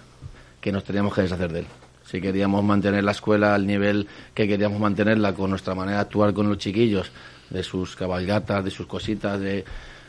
que 0.60 0.72
nos 0.72 0.84
teníamos 0.84 1.14
que 1.14 1.22
deshacer 1.22 1.52
de 1.54 1.60
él. 1.60 1.66
Si 2.06 2.20
queríamos 2.20 2.64
mantener 2.64 3.04
la 3.04 3.12
escuela 3.12 3.56
al 3.56 3.66
nivel 3.66 4.08
que 4.34 4.48
queríamos 4.48 4.80
mantenerla 4.80 5.34
con 5.34 5.50
nuestra 5.50 5.74
manera 5.74 5.98
de 5.98 6.02
actuar 6.02 6.34
con 6.34 6.50
los 6.50 6.58
chiquillos, 6.58 7.12
de 7.50 7.64
sus 7.64 7.96
cabalgatas, 7.96 8.64
de 8.66 8.72
sus 8.72 8.88
cositas, 8.88 9.40
de 9.40 9.64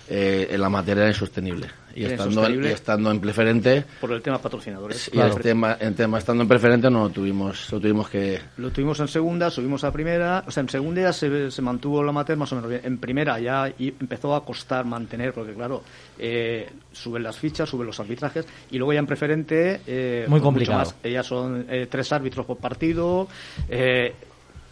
eh, 0.08 0.48
en 0.50 0.60
la 0.60 0.68
materia 0.68 1.02
era 1.02 1.10
insostenible. 1.10 1.68
Y 1.96 2.04
estando, 2.06 2.24
insostenible. 2.32 2.70
y 2.70 2.72
estando 2.72 3.10
en 3.12 3.20
preferente, 3.20 3.84
Por 4.00 4.10
el 4.10 4.20
tema 4.20 4.38
patrocinadores. 4.38 5.08
y 5.12 5.18
el 5.20 5.34
tema, 5.36 5.74
el 5.78 5.94
tema 5.94 6.18
estando 6.18 6.42
en 6.42 6.48
preferente 6.48 6.90
no 6.90 7.04
lo 7.04 7.10
tuvimos, 7.10 7.70
lo 7.72 7.78
tuvimos 7.78 8.08
que 8.10 8.40
Lo 8.56 8.70
tuvimos 8.72 8.98
en 8.98 9.06
segunda, 9.06 9.48
subimos 9.48 9.84
a 9.84 9.92
primera. 9.92 10.42
O 10.44 10.50
sea, 10.50 10.62
en 10.62 10.68
segunda 10.68 11.02
ya 11.02 11.12
se, 11.12 11.52
se 11.52 11.62
mantuvo 11.62 12.02
la 12.02 12.10
amateur 12.10 12.36
más 12.36 12.50
o 12.52 12.56
menos 12.56 12.68
bien. 12.68 12.80
En 12.84 12.98
primera 12.98 13.38
ya 13.38 13.72
y 13.78 13.88
empezó 14.00 14.34
a 14.34 14.44
costar 14.44 14.84
mantener, 14.84 15.32
porque 15.32 15.52
claro, 15.54 15.84
eh, 16.18 16.68
suben 16.90 17.22
las 17.22 17.38
fichas, 17.38 17.68
suben 17.68 17.86
los 17.86 18.00
arbitrajes. 18.00 18.44
Y 18.72 18.78
luego 18.78 18.92
ya 18.92 18.98
en 18.98 19.06
preferente. 19.06 19.80
eh, 19.86 20.24
Muy 20.26 20.40
mucho 20.40 20.44
complicado. 20.46 20.78
más. 20.80 20.96
Ya 21.04 21.22
son 21.22 21.64
eh, 21.68 21.86
tres 21.88 22.10
árbitros 22.12 22.44
por 22.44 22.56
partido. 22.56 23.28
eh, 23.68 24.12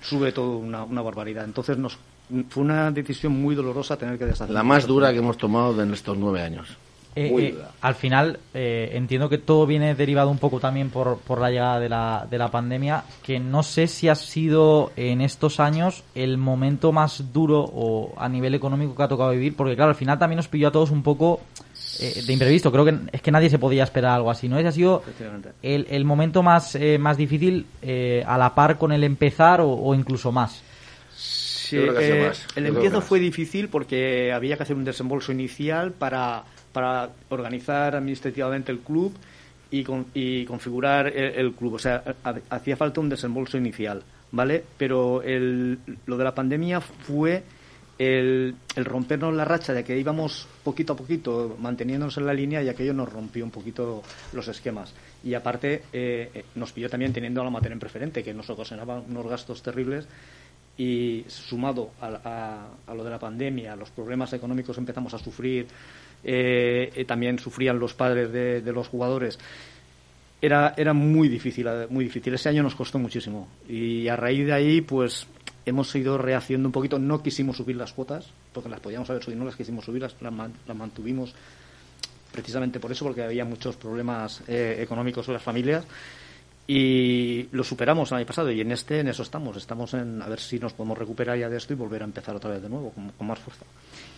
sube 0.01 0.33
todo 0.33 0.57
una, 0.57 0.83
una 0.83 1.01
barbaridad. 1.03 1.45
Entonces 1.45 1.79
nos 1.79 1.97
fue 2.49 2.63
una 2.63 2.91
decisión 2.91 3.41
muy 3.41 3.55
dolorosa 3.55 3.97
tener 3.97 4.19
que 4.19 4.27
deshacer. 4.27 4.55
la 4.55 4.63
más 4.63 4.87
dura 4.87 5.13
que 5.13 5.19
hemos 5.19 5.37
tomado 5.37 5.81
en 5.83 5.93
estos 5.93 6.17
nueve 6.17 6.43
años. 6.43 6.77
Eh, 7.15 7.31
eh, 7.39 7.59
al 7.83 7.95
final, 7.95 8.39
eh, 8.55 8.93
entiendo 8.95 9.29
que 9.29 9.37
todo 9.37 9.67
viene 9.67 9.95
derivado 9.95 10.31
un 10.31 10.39
poco 10.39 10.61
también 10.61 10.89
por, 10.89 11.19
por 11.19 11.43
la 11.43 11.51
llegada 11.51 11.79
de 11.79 11.89
la, 11.91 12.27
de 12.31 12.39
la 12.39 12.51
pandemia, 12.51 13.05
que 13.23 13.39
no 13.39 13.63
sé 13.63 13.87
si 13.87 14.09
ha 14.09 14.15
sido 14.15 14.93
en 14.97 15.21
estos 15.21 15.61
años 15.61 16.05
el 16.15 16.39
momento 16.39 16.91
más 16.91 17.31
duro 17.31 17.61
o 17.61 18.15
a 18.17 18.31
nivel 18.31 18.55
económico 18.55 18.95
que 18.95 19.03
ha 19.03 19.09
tocado 19.09 19.33
vivir, 19.33 19.55
porque 19.55 19.77
claro, 19.77 19.91
al 19.91 19.95
final 19.95 20.19
también 20.19 20.39
nos 20.39 20.49
pilló 20.49 20.69
a 20.69 20.73
todos 20.73 20.91
un 20.91 21.03
poco 21.03 21.41
eh, 22.01 22.23
de 22.27 22.33
imprevisto. 22.33 22.73
Creo 22.73 22.87
que 22.87 22.97
es 23.13 23.21
que 23.21 23.31
nadie 23.31 23.51
se 23.51 23.59
podía 23.59 23.85
esperar 23.85 24.13
algo 24.13 24.31
así, 24.31 24.49
¿no? 24.49 24.59
Ese 24.59 24.69
ha 24.69 24.73
sido 24.73 25.03
el, 25.63 25.87
el 25.91 26.05
momento 26.07 26.43
más, 26.43 26.75
eh, 26.77 26.97
más 26.99 27.19
difícil 27.19 27.67
eh, 27.83 28.25
a 28.27 28.39
la 28.39 28.55
par 28.55 28.79
con 28.79 28.91
el 28.91 29.05
empezar 29.05 29.61
o, 29.61 29.71
o 29.71 29.95
incluso 29.95 30.33
más. 30.33 30.63
Sí, 31.73 32.13
eh, 32.15 32.25
más. 32.29 32.47
El 32.57 32.67
empiezo 32.67 33.01
fue 33.03 33.19
difícil 33.19 33.69
porque 33.69 34.33
había 34.33 34.57
que 34.57 34.63
hacer 34.63 34.77
un 34.77 34.85
desembolso 34.85 35.33
inicial 35.33 35.93
para, 35.93 36.45
para 36.73 37.11
organizar 37.31 37.97
administrativamente 37.97 38.73
el 38.73 38.79
club 38.81 39.13
y, 39.71 39.83
con- 39.85 40.07
y 40.15 40.45
configurar 40.45 41.07
el, 41.09 41.35
el 41.35 41.53
club. 41.53 41.75
O 41.75 41.79
sea, 41.79 42.03
ha- 42.25 42.35
hacía 42.51 42.77
falta 42.77 43.01
un 43.01 43.09
desembolso 43.09 43.57
inicial, 43.59 44.03
¿vale? 44.31 44.65
Pero 44.77 45.23
el, 45.23 45.79
lo 46.07 46.17
de 46.17 46.25
la 46.25 46.35
pandemia 46.35 46.81
fue 46.81 47.43
el, 47.99 48.55
el 48.75 48.85
rompernos 48.85 49.35
la 49.35 49.45
racha 49.45 49.73
de 49.73 49.85
que 49.85 49.97
íbamos 49.99 50.49
poquito 50.65 50.95
a 50.95 50.97
poquito 50.97 51.57
manteniéndonos 51.61 52.17
en 52.19 52.27
la 52.27 52.35
línea 52.35 52.63
y 52.63 52.69
aquello 52.69 52.95
nos 52.95 53.13
rompió 53.13 53.45
un 53.45 53.51
poquito 53.51 54.03
los 54.33 54.49
esquemas. 54.49 54.93
Y 55.23 55.35
aparte 55.35 55.83
eh, 55.93 56.31
eh, 56.35 56.45
nos 56.57 56.73
pilló 56.73 56.89
también 56.91 57.13
teniendo 57.13 57.41
a 57.43 57.45
la 57.45 57.51
materia 57.51 57.75
en 57.75 57.79
preferente, 57.81 58.25
que 58.25 58.35
nos 58.35 58.49
ocasionaba 58.51 59.01
unos 59.01 59.27
gastos 59.29 59.63
terribles 59.63 60.09
y 60.77 61.25
sumado 61.29 61.91
a, 62.01 62.67
lo 62.95 63.05
de 63.05 63.11
la 63.11 63.19
pandemia, 63.19 63.77
los 63.77 63.91
problemas 63.91 64.33
económicos 64.33 64.79
empezamos 64.79 65.13
a 65.15 65.19
sufrir, 65.19 65.67
eh, 66.25 66.91
eh, 66.95 67.05
también 67.05 67.39
sufrían 67.39 67.79
los 67.79 67.95
padres 67.95 68.33
de, 68.33 68.73
los 68.73 68.89
jugadores. 68.89 69.39
Era, 70.41 70.75
era 70.77 70.93
muy 70.93 71.29
difícil, 71.29 71.69
muy 71.91 72.05
difícil. 72.05 72.35
Ese 72.35 72.49
año 72.49 72.63
nos 72.63 72.75
costó 72.75 72.99
muchísimo. 72.99 73.49
Y 73.69 74.09
a 74.09 74.17
raíz 74.17 74.47
de 74.47 74.53
ahí, 74.53 74.81
pues 74.81 75.27
hemos 75.65 75.95
ido 75.95 76.19
rehaciendo 76.19 76.69
un 76.69 76.73
poquito. 76.73 76.99
No 76.99 77.23
quisimos 77.23 77.59
subir 77.59 77.77
las 77.77 77.93
cuotas, 77.93 78.31
porque 78.53 78.69
las 78.69 78.81
podíamos 78.81 79.09
haber 79.11 79.23
subido, 79.23 79.41
no 79.41 79.47
las 79.47 79.57
quisimos 79.57 79.85
subir, 79.85 80.03
las, 80.03 80.17
las 80.21 80.77
mantuvimos 80.77 81.35
precisamente 82.33 82.81
por 82.81 82.91
eso, 82.91 83.05
porque 83.05 83.23
había 83.23 83.45
muchos 83.45 83.77
problemas 83.77 84.43
eh, 84.49 84.79
económicos 84.81 85.29
en 85.29 85.35
las 85.35 85.43
familias 85.43 85.85
y 86.75 87.49
lo 87.53 87.65
superamos 87.65 88.11
el 88.11 88.19
año 88.19 88.27
pasado 88.27 88.51
y 88.51 88.63
en 88.63 88.73
este 88.73 89.01
en 89.01 89.09
eso 89.09 89.23
estamos 89.23 89.55
estamos 89.59 89.93
en 89.93 90.23
a 90.23 90.27
ver 90.27 90.41
si 90.41 90.59
nos 90.59 90.73
podemos 90.73 90.97
recuperar 90.97 91.37
ya 91.37 91.51
de 91.51 91.59
esto 91.59 91.75
y 91.75 91.77
volver 91.77 92.01
a 92.01 92.07
empezar 92.07 92.35
otra 92.35 92.51
vez 92.51 92.63
de 92.63 92.71
nuevo 92.71 92.93
con, 92.93 93.27
más 93.27 93.39
fuerza 93.39 93.67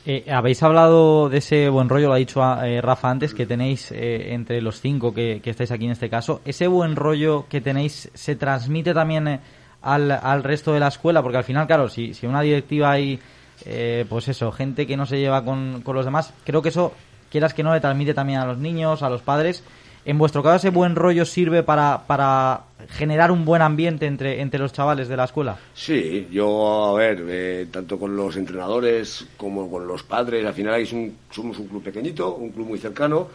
Eh, 0.06 0.24
habéis 0.30 0.62
hablado 0.62 1.28
de 1.28 1.38
ese 1.38 1.68
buen 1.68 1.88
rollo, 1.88 2.08
lo 2.08 2.14
ha 2.14 2.18
dicho 2.18 2.40
eh, 2.62 2.80
Rafa 2.80 3.10
antes, 3.10 3.34
que 3.34 3.46
tenéis 3.46 3.90
eh, 3.90 4.34
entre 4.34 4.60
los 4.60 4.80
cinco 4.80 5.12
que, 5.12 5.40
que 5.42 5.50
estáis 5.50 5.70
aquí 5.72 5.86
en 5.86 5.92
este 5.92 6.08
caso. 6.10 6.42
¿Ese 6.44 6.66
buen 6.68 6.94
rollo 6.94 7.46
que 7.48 7.60
tenéis 7.60 8.10
se 8.14 8.36
transmite 8.36 8.92
también 8.92 9.26
eh, 9.26 9.40
al, 9.80 10.10
al 10.10 10.44
resto 10.44 10.74
de 10.74 10.80
la 10.80 10.88
escuela? 10.88 11.22
Porque 11.22 11.38
al 11.38 11.44
final, 11.44 11.66
claro, 11.66 11.88
si, 11.88 12.12
si 12.12 12.26
una 12.26 12.42
directiva 12.42 12.92
hay, 12.92 13.18
eh, 13.64 14.04
pues 14.08 14.28
eso, 14.28 14.52
gente 14.52 14.86
que 14.86 14.96
no 14.96 15.06
se 15.06 15.18
lleva 15.18 15.42
con, 15.42 15.80
con 15.82 15.96
los 15.96 16.04
demás, 16.04 16.34
creo 16.44 16.60
que 16.60 16.68
eso, 16.68 16.92
quieras 17.30 17.54
que 17.54 17.62
no, 17.62 17.72
le 17.72 17.80
transmite 17.80 18.12
también 18.12 18.40
a 18.40 18.46
los 18.46 18.58
niños, 18.58 19.02
a 19.02 19.08
los 19.08 19.22
padres. 19.22 19.64
En 20.06 20.18
vuestro 20.18 20.42
caso, 20.42 20.56
ese 20.56 20.70
buen 20.70 20.96
rollo 20.96 21.24
sirve 21.24 21.62
para, 21.62 22.02
para 22.06 22.64
generar 22.90 23.30
un 23.30 23.44
buen 23.46 23.62
ambiente 23.62 24.04
entre, 24.06 24.42
entre 24.42 24.60
los 24.60 24.72
chavales 24.72 25.08
de 25.08 25.16
la 25.16 25.24
escuela. 25.24 25.56
Sí, 25.74 26.28
yo, 26.30 26.88
a 26.88 26.98
ver, 26.98 27.24
eh, 27.26 27.66
tanto 27.70 27.98
con 27.98 28.14
los 28.14 28.36
entrenadores 28.36 29.26
como 29.38 29.70
con 29.70 29.86
los 29.86 30.02
padres, 30.02 30.44
al 30.44 30.52
final 30.52 30.78
es 30.80 30.92
un- 30.92 31.16
somos 31.30 31.58
un 31.58 31.68
club 31.68 31.82
pequeñito, 31.82 32.34
un 32.34 32.50
club 32.50 32.66
muy 32.68 32.78
cercano 32.78 33.28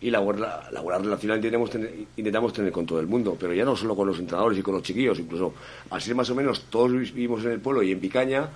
y 0.00 0.10
la 0.10 0.18
buena, 0.18 0.62
la 0.72 0.80
buena 0.80 0.98
relación 0.98 1.30
la 1.30 1.36
intentamos 1.36 1.70
tener, 1.70 1.94
intentamos 2.16 2.52
tener 2.52 2.72
con 2.72 2.84
todo 2.86 2.98
el 2.98 3.06
mundo, 3.06 3.36
pero 3.38 3.54
ya 3.54 3.64
no 3.64 3.76
solo 3.76 3.94
con 3.94 4.08
los 4.08 4.18
entrenadores 4.18 4.58
y 4.58 4.62
con 4.62 4.74
los 4.74 4.82
chiquillos, 4.82 5.20
incluso 5.20 5.54
así 5.90 6.12
más 6.12 6.28
o 6.30 6.34
menos 6.34 6.64
todos 6.70 6.90
vivimos 6.92 7.44
en 7.44 7.52
el 7.52 7.60
pueblo 7.60 7.84
y 7.84 7.92
en 7.92 8.00
Picaña, 8.00 8.48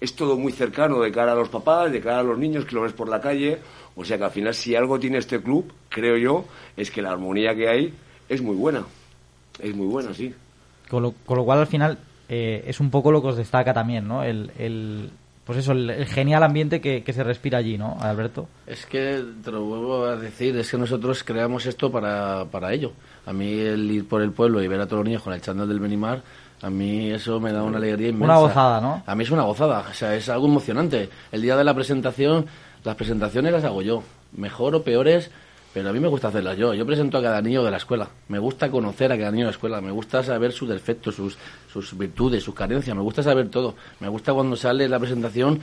es 0.00 0.14
todo 0.14 0.36
muy 0.36 0.52
cercano 0.52 1.00
de 1.00 1.12
cara 1.12 1.32
a 1.32 1.34
los 1.34 1.48
papás, 1.48 1.92
de 1.92 2.00
cara 2.00 2.20
a 2.20 2.22
los 2.22 2.38
niños 2.38 2.64
que 2.64 2.74
lo 2.74 2.82
ves 2.82 2.92
por 2.92 3.08
la 3.08 3.20
calle, 3.20 3.58
o 3.96 4.04
sea 4.04 4.16
que 4.18 4.24
al 4.24 4.30
final 4.30 4.54
si 4.54 4.74
algo 4.74 4.98
tiene 4.98 5.18
este 5.18 5.40
club, 5.40 5.72
creo 5.88 6.16
yo, 6.16 6.44
es 6.76 6.90
que 6.90 7.02
la 7.02 7.10
armonía 7.12 7.54
que 7.54 7.68
hay 7.68 7.94
es 8.28 8.40
muy 8.42 8.56
buena, 8.56 8.84
es 9.58 9.74
muy 9.74 9.86
buena, 9.86 10.14
sí. 10.14 10.34
Con 10.88 11.02
lo, 11.02 11.12
con 11.26 11.36
lo 11.36 11.44
cual, 11.44 11.58
al 11.60 11.66
final, 11.66 11.98
eh, 12.28 12.64
es 12.66 12.80
un 12.80 12.90
poco 12.90 13.12
lo 13.12 13.20
que 13.22 13.28
os 13.28 13.36
destaca 13.36 13.72
también, 13.74 14.08
¿no? 14.08 14.22
El, 14.24 14.50
el- 14.58 15.10
pues 15.44 15.58
eso, 15.58 15.72
el, 15.72 15.90
el 15.90 16.06
genial 16.06 16.44
ambiente 16.44 16.80
que, 16.80 17.02
que 17.02 17.12
se 17.12 17.24
respira 17.24 17.58
allí, 17.58 17.76
¿no, 17.76 17.96
Alberto? 18.00 18.46
Es 18.68 18.86
que 18.86 19.20
te 19.42 19.50
lo 19.50 19.64
vuelvo 19.64 20.04
a 20.04 20.16
decir, 20.16 20.56
es 20.56 20.70
que 20.70 20.78
nosotros 20.78 21.24
creamos 21.24 21.66
esto 21.66 21.90
para, 21.90 22.44
para 22.44 22.72
ello. 22.72 22.92
A 23.26 23.32
mí 23.32 23.58
el 23.58 23.90
ir 23.90 24.06
por 24.06 24.22
el 24.22 24.30
pueblo 24.30 24.62
y 24.62 24.68
ver 24.68 24.80
a 24.80 24.86
todos 24.86 24.98
los 25.00 25.06
niños 25.06 25.22
con 25.22 25.32
el 25.32 25.40
chándal 25.40 25.66
del 25.68 25.80
Benimar, 25.80 26.22
a 26.62 26.70
mí 26.70 27.10
eso 27.10 27.40
me 27.40 27.52
da 27.52 27.62
una 27.62 27.78
alegría 27.78 28.08
inmensa. 28.08 28.32
Una 28.32 28.40
gozada, 28.40 28.80
¿no? 28.80 29.02
A 29.06 29.14
mí 29.14 29.24
es 29.24 29.30
una 29.30 29.42
gozada, 29.42 29.86
o 29.90 29.94
sea, 29.94 30.14
es 30.14 30.28
algo 30.28 30.46
emocionante. 30.46 31.08
El 31.32 31.42
día 31.42 31.56
de 31.56 31.64
la 31.64 31.74
presentación, 31.74 32.46
las 32.84 32.96
presentaciones 32.96 33.52
las 33.52 33.64
hago 33.64 33.80
yo, 33.82 34.02
mejor 34.36 34.74
o 34.74 34.82
peores, 34.82 35.30
pero 35.72 35.88
a 35.88 35.92
mí 35.92 36.00
me 36.00 36.08
gusta 36.08 36.28
hacerlas 36.28 36.58
yo. 36.58 36.74
Yo 36.74 36.84
presento 36.84 37.16
a 37.18 37.22
cada 37.22 37.40
niño 37.40 37.62
de 37.62 37.70
la 37.70 37.76
escuela. 37.76 38.08
Me 38.28 38.38
gusta 38.38 38.70
conocer 38.70 39.12
a 39.12 39.16
cada 39.16 39.30
niño 39.30 39.44
de 39.44 39.52
la 39.52 39.56
escuela. 39.56 39.80
Me 39.80 39.92
gusta 39.92 40.22
saber 40.22 40.50
sus 40.50 40.68
defectos, 40.68 41.14
sus, 41.14 41.38
sus 41.72 41.96
virtudes, 41.96 42.42
sus 42.42 42.54
carencias. 42.54 42.96
Me 42.96 43.02
gusta 43.02 43.22
saber 43.22 43.48
todo. 43.48 43.76
Me 44.00 44.08
gusta 44.08 44.34
cuando 44.34 44.56
sale 44.56 44.88
la 44.88 44.98
presentación 44.98 45.60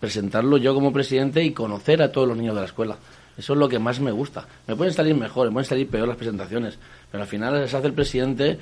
presentarlo 0.00 0.56
yo 0.56 0.72
como 0.72 0.92
presidente 0.94 1.44
y 1.44 1.52
conocer 1.52 2.02
a 2.02 2.10
todos 2.10 2.26
los 2.26 2.38
niños 2.38 2.54
de 2.54 2.62
la 2.62 2.66
escuela. 2.66 2.96
Eso 3.36 3.52
es 3.52 3.58
lo 3.58 3.68
que 3.68 3.78
más 3.78 4.00
me 4.00 4.12
gusta. 4.12 4.46
Me 4.66 4.76
pueden 4.76 4.94
salir 4.94 5.14
mejor, 5.14 5.48
me 5.48 5.52
pueden 5.52 5.68
salir 5.68 5.88
peor 5.88 6.08
las 6.08 6.16
presentaciones, 6.16 6.78
pero 7.10 7.22
al 7.22 7.28
final 7.28 7.68
se 7.68 7.76
hace 7.76 7.86
el 7.86 7.92
presidente 7.92 8.58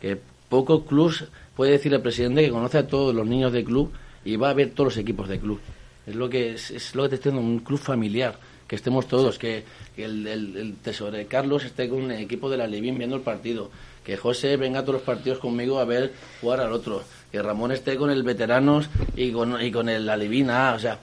que 0.00 0.20
poco 0.50 0.84
club 0.84 1.14
puede 1.56 1.72
decir 1.72 1.94
el 1.94 2.02
presidente 2.02 2.44
que 2.44 2.50
conoce 2.50 2.76
a 2.76 2.86
todos 2.86 3.14
los 3.14 3.26
niños 3.26 3.52
del 3.52 3.64
club 3.64 3.90
y 4.24 4.36
va 4.36 4.50
a 4.50 4.54
ver 4.54 4.72
todos 4.72 4.88
los 4.88 4.96
equipos 4.98 5.28
del 5.28 5.40
club. 5.40 5.60
Es 6.06 6.14
lo 6.14 6.28
que 6.28 6.52
es, 6.52 6.70
es 6.70 6.94
lo 6.94 7.04
que 7.04 7.10
te 7.10 7.14
estoy 7.14 7.32
diciendo, 7.32 7.50
un 7.50 7.60
club 7.60 7.78
familiar, 7.78 8.38
que 8.66 8.76
estemos 8.76 9.06
todos, 9.06 9.38
que, 9.38 9.64
que 9.96 10.04
el, 10.04 10.26
el, 10.26 10.56
el 10.56 10.74
tesorero 10.76 11.26
Carlos 11.28 11.64
esté 11.64 11.88
con 11.88 12.10
el 12.10 12.20
equipo 12.20 12.50
de 12.50 12.58
la 12.58 12.66
Levín 12.66 12.98
viendo 12.98 13.16
el 13.16 13.22
partido, 13.22 13.70
que 14.04 14.16
José 14.16 14.56
venga 14.56 14.80
a 14.80 14.82
todos 14.82 14.94
los 14.94 15.02
partidos 15.02 15.38
conmigo 15.38 15.78
a 15.78 15.84
ver 15.84 16.12
jugar 16.40 16.60
al 16.60 16.72
otro, 16.72 17.02
que 17.30 17.40
Ramón 17.40 17.72
esté 17.72 17.96
con 17.96 18.10
el 18.10 18.22
veteranos 18.22 18.88
y 19.14 19.30
con, 19.30 19.60
y 19.62 19.70
con 19.70 19.88
el 19.88 20.08
Alevín 20.08 20.50
A, 20.50 20.74
o 20.74 20.78
sea, 20.78 20.98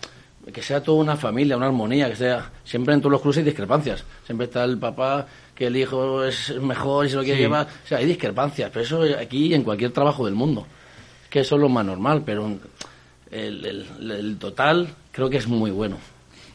que 0.51 0.61
sea 0.61 0.81
toda 0.81 0.99
una 0.99 1.17
familia, 1.17 1.57
una 1.57 1.67
armonía, 1.67 2.09
que 2.09 2.15
sea, 2.15 2.51
siempre 2.63 2.93
en 2.93 3.01
todos 3.01 3.11
los 3.11 3.21
clubes 3.21 3.37
hay 3.37 3.43
discrepancias, 3.43 4.03
siempre 4.25 4.45
está 4.45 4.63
el 4.63 4.77
papá 4.77 5.27
que 5.57 5.67
el 5.67 5.75
hijo 5.75 6.23
es 6.23 6.55
mejor 6.61 7.05
y 7.05 7.09
se 7.09 7.15
lo 7.15 7.23
quiere 7.23 7.37
Sí. 7.37 7.43
llevar, 7.43 7.65
o 7.83 7.87
sea, 7.87 7.97
hay 7.97 8.05
discrepancias, 8.05 8.69
pero 8.71 8.85
eso 8.85 9.01
aquí 9.19 9.47
y 9.47 9.53
en 9.53 9.63
cualquier 9.63 9.91
trabajo 9.91 10.25
del 10.25 10.35
mundo, 10.35 10.65
es 11.23 11.29
que 11.29 11.39
eso 11.39 11.55
es 11.55 11.61
lo 11.61 11.69
más 11.69 11.85
normal, 11.85 12.21
pero 12.25 12.45
el, 13.31 13.65
el- 13.65 14.11
el 14.11 14.37
total 14.37 14.89
creo 15.11 15.29
que 15.29 15.37
es 15.37 15.47
muy 15.47 15.71
bueno. 15.71 15.97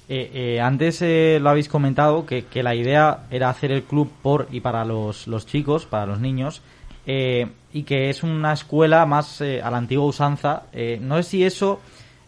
Eh, 0.08 0.30
eh, 0.34 0.60
antes 0.60 1.00
eh, 1.02 1.38
lo 1.40 1.50
habéis 1.50 1.68
comentado 1.68 2.26
que, 2.26 2.44
que 2.44 2.62
la 2.62 2.74
idea 2.74 3.24
era 3.30 3.48
hacer 3.50 3.72
el 3.72 3.82
club 3.84 4.10
por 4.22 4.48
y 4.50 4.60
para 4.60 4.84
los, 4.84 5.26
los 5.26 5.46
chicos, 5.46 5.86
para 5.86 6.06
los 6.06 6.20
niños, 6.20 6.60
eh, 7.06 7.48
y 7.72 7.82
que 7.84 8.10
es 8.10 8.22
una 8.22 8.52
escuela 8.52 9.06
más 9.06 9.40
eh, 9.40 9.60
a 9.62 9.70
la 9.70 9.78
antigua 9.78 10.04
usanza. 10.06 10.64
Eh, 10.72 10.98
no 11.00 11.16
sé 11.16 11.22
si 11.24 11.44
eso 11.44 11.80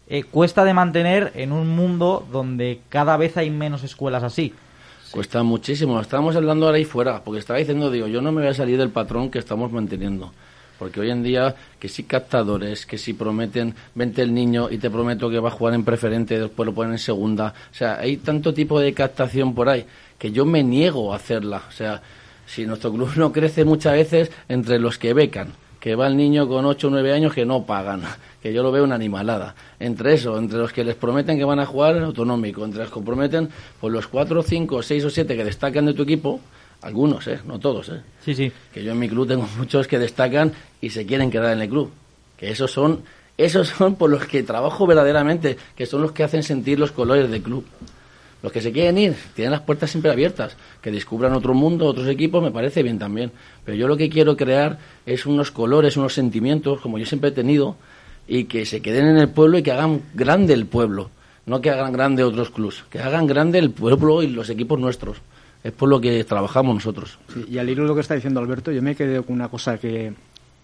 eh, 0.09 0.23
cuesta 0.23 0.63
de 0.63 0.73
mantener 0.73 1.31
en 1.35 1.51
un 1.51 1.69
mundo 1.69 2.25
donde 2.31 2.81
cada 2.89 3.17
vez 3.17 3.37
hay 3.37 3.49
menos 3.49 3.83
escuelas 3.83 4.23
así. 4.23 4.53
Cuesta 5.15 5.43
muchísimo. 5.43 6.01
Estábamos 6.01 6.35
hablando 6.35 6.65
ahora 6.65 6.77
ahí 6.77 6.83
fuera, 6.83 7.23
porque 7.23 7.39
estaba 7.39 7.57
diciendo, 7.57 7.89
digo, 7.89 8.05
yo 8.07 8.21
no 8.21 8.33
me 8.33 8.41
voy 8.41 8.49
a 8.49 8.53
salir 8.53 8.77
del 8.77 8.89
patrón 8.89 9.31
que 9.31 9.39
estamos 9.39 9.71
manteniendo. 9.71 10.33
Porque 10.77 10.99
hoy 10.99 11.09
en 11.09 11.23
día, 11.23 11.55
que 11.79 11.87
si 11.87 12.03
captadores, 12.03 12.85
que 12.85 12.97
si 12.97 13.13
prometen, 13.13 13.73
vente 13.93 14.21
el 14.21 14.33
niño 14.33 14.67
y 14.69 14.77
te 14.77 14.89
prometo 14.89 15.29
que 15.29 15.39
va 15.39 15.47
a 15.47 15.53
jugar 15.53 15.73
en 15.73 15.85
preferente, 15.85 16.37
después 16.37 16.65
lo 16.65 16.73
ponen 16.73 16.91
en 16.91 16.99
segunda. 16.99 17.53
O 17.71 17.73
sea, 17.73 17.97
hay 17.97 18.17
tanto 18.17 18.53
tipo 18.53 18.77
de 18.77 18.93
captación 18.93 19.55
por 19.55 19.69
ahí 19.69 19.85
que 20.19 20.33
yo 20.33 20.43
me 20.43 20.63
niego 20.63 21.13
a 21.13 21.15
hacerla. 21.15 21.63
O 21.69 21.71
sea, 21.71 22.01
si 22.45 22.65
nuestro 22.65 22.91
club 22.91 23.09
no 23.15 23.31
crece 23.31 23.63
muchas 23.63 23.93
veces 23.93 24.31
entre 24.49 24.79
los 24.79 24.97
que 24.97 25.13
becan, 25.13 25.53
que 25.85 25.93
va 25.93 26.07
el 26.07 26.17
niño 26.17 26.47
con 26.47 26.65
8 26.65 26.87
o 26.87 26.89
9 26.89 27.13
años 27.13 27.31
que 27.31 27.45
no 27.45 27.63
pagan, 27.63 28.01
que 28.41 28.51
yo 28.51 28.63
lo 28.63 28.71
veo 28.71 28.83
una 28.83 28.95
animalada. 28.95 29.53
Entre 29.79 30.15
eso, 30.15 30.35
entre 30.39 30.57
los 30.57 30.73
que 30.73 30.83
les 30.83 30.95
prometen 30.95 31.37
que 31.37 31.43
van 31.43 31.59
a 31.59 31.67
jugar 31.67 31.99
autonómico, 31.99 32.65
entre 32.65 32.81
los 32.81 32.91
que 32.91 33.01
prometen 33.01 33.49
pues 33.79 33.93
los 33.93 34.07
4, 34.07 34.41
5, 34.41 34.81
6 34.81 35.05
o 35.05 35.09
7 35.11 35.37
que 35.37 35.45
destacan 35.45 35.85
de 35.85 35.93
tu 35.93 36.01
equipo, 36.01 36.39
algunos, 36.81 37.27
¿eh? 37.27 37.39
no 37.45 37.59
todos, 37.59 37.89
¿eh? 37.89 38.01
Sí, 38.19 38.33
sí. 38.33 38.51
que 38.73 38.83
yo 38.83 38.93
en 38.93 38.97
mi 38.97 39.07
club 39.07 39.27
tengo 39.27 39.47
muchos 39.59 39.87
que 39.87 39.99
destacan 39.99 40.53
y 40.81 40.89
se 40.89 41.05
quieren 41.05 41.29
quedar 41.29 41.53
en 41.53 41.61
el 41.61 41.69
club. 41.69 41.91
Que 42.35 42.49
esos 42.49 42.71
son, 42.71 43.03
esos 43.37 43.67
son 43.67 43.93
por 43.93 44.09
los 44.09 44.25
que 44.25 44.41
trabajo 44.41 44.87
verdaderamente, 44.87 45.55
que 45.75 45.85
son 45.85 46.01
los 46.01 46.13
que 46.13 46.23
hacen 46.23 46.41
sentir 46.41 46.79
los 46.79 46.91
colores 46.93 47.29
del 47.29 47.43
club. 47.43 47.63
Los 48.45 48.51
que 48.51 48.61
se 48.61 48.71
quieren 48.71 48.95
ir, 48.99 49.15
tienen 49.33 49.53
las 49.53 49.61
puertas 49.61 49.89
siempre 49.89 50.11
abiertas. 50.11 50.55
Que 50.79 50.91
descubran 50.91 51.33
otro 51.33 51.55
mundo, 51.55 51.87
otros 51.87 52.07
equipos, 52.07 52.43
me 52.43 52.51
parece 52.51 52.83
bien 52.83 52.99
también. 52.99 53.31
Pero 53.63 53.75
yo 53.75 53.87
lo 53.87 53.97
que 53.97 54.07
quiero 54.07 54.37
crear 54.37 54.77
es 55.03 55.25
unos 55.25 55.49
colores, 55.49 55.97
unos 55.97 56.13
sentimientos, 56.13 56.79
como 56.79 56.99
yo 56.99 57.07
siempre 57.07 57.31
he 57.31 57.33
tenido, 57.33 57.75
y 58.27 58.43
que 58.43 58.67
se 58.67 58.83
queden 58.83 59.07
en 59.07 59.17
el 59.17 59.29
pueblo 59.29 59.57
y 59.57 59.63
que 59.63 59.71
hagan 59.71 60.03
grande 60.13 60.53
el 60.53 60.67
pueblo. 60.67 61.09
No 61.47 61.59
que 61.59 61.71
hagan 61.71 61.91
grande 61.91 62.23
otros 62.23 62.51
clubs, 62.51 62.83
que 62.91 62.99
hagan 62.99 63.25
grande 63.25 63.57
el 63.57 63.71
pueblo 63.71 64.21
y 64.21 64.27
los 64.27 64.47
equipos 64.51 64.79
nuestros. 64.79 65.17
Es 65.63 65.71
por 65.71 65.89
lo 65.89 65.99
que 65.99 66.23
trabajamos 66.23 66.75
nosotros. 66.75 67.17
Y 67.49 67.57
al 67.57 67.67
hilo 67.67 67.81
de 67.81 67.87
lo 67.87 67.95
que 67.95 68.01
está 68.01 68.13
diciendo 68.13 68.39
Alberto, 68.41 68.71
yo 68.71 68.83
me 68.83 68.95
quedé 68.95 69.23
con 69.23 69.33
una 69.33 69.47
cosa 69.47 69.79
que, 69.79 70.13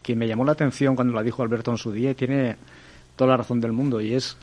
que 0.04 0.16
me 0.16 0.28
llamó 0.28 0.46
la 0.46 0.52
atención 0.52 0.96
cuando 0.96 1.16
la 1.16 1.24
dijo 1.24 1.42
Alberto 1.42 1.72
en 1.72 1.80
su 1.80 1.92
día 1.92 2.12
y 2.12 2.14
tiene 2.14 2.58
toda 3.16 3.32
la 3.32 3.38
razón 3.38 3.60
del 3.60 3.72
mundo 3.72 4.00
y 4.02 4.14
es 4.14 4.38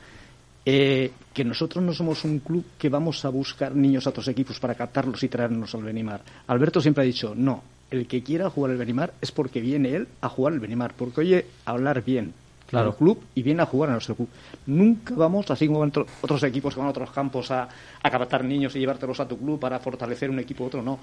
eh, 0.71 1.13
que 1.33 1.45
nosotros 1.47 1.83
no 1.83 1.95
somos 1.95 2.27
un 2.27 2.41
club 2.41 2.63
que 2.77 2.91
vamos 2.91 3.25
a 3.25 3.31
buscar 3.31 3.75
niños 3.75 4.07
a 4.07 4.11
otros 4.11 4.29
equipos 4.29 4.61
para 4.61 4.75
captarlos 4.75 5.23
y 5.23 5.29
traernos 5.29 5.75
al 5.75 5.83
Benimar. 5.83 6.21
Alberto 6.47 6.83
siempre 6.83 7.05
ha 7.05 7.07
dicho, 7.07 7.33
no, 7.35 7.63
el 7.91 8.07
que 8.07 8.23
quiera 8.23 8.51
jugar 8.51 8.73
el 8.73 8.77
Benimar 8.77 9.15
es 9.19 9.33
porque 9.33 9.63
viene 9.63 9.97
él 9.97 10.09
a 10.21 10.29
jugar 10.29 10.53
el 10.53 10.61
Benimar, 10.61 10.93
porque 10.93 11.23
oye 11.23 11.47
hablar 11.65 12.05
bien 12.05 12.35
Claro. 12.69 12.91
al 12.91 12.97
club 12.97 13.19
y 13.35 13.43
viene 13.43 13.63
a 13.63 13.67
jugar 13.67 13.89
a 13.89 13.93
nuestro 13.95 14.15
club. 14.15 14.29
Nunca 14.67 15.15
vamos, 15.17 15.51
así 15.51 15.67
como 15.67 15.81
otro- 15.81 16.07
otros 16.21 16.43
equipos 16.43 16.75
que 16.75 16.81
van 16.81 16.89
a 16.89 16.91
otros 16.91 17.11
campos 17.11 17.51
a, 17.51 17.67
a 18.03 18.11
captar 18.11 18.45
niños 18.45 18.77
y 18.77 18.81
llevártelos 18.81 19.19
a 19.21 19.27
tu 19.27 19.39
club 19.39 19.59
para 19.59 19.79
fortalecer 19.79 20.29
un 20.29 20.39
equipo 20.39 20.65
u 20.65 20.67
otro, 20.67 20.83
no. 20.83 20.99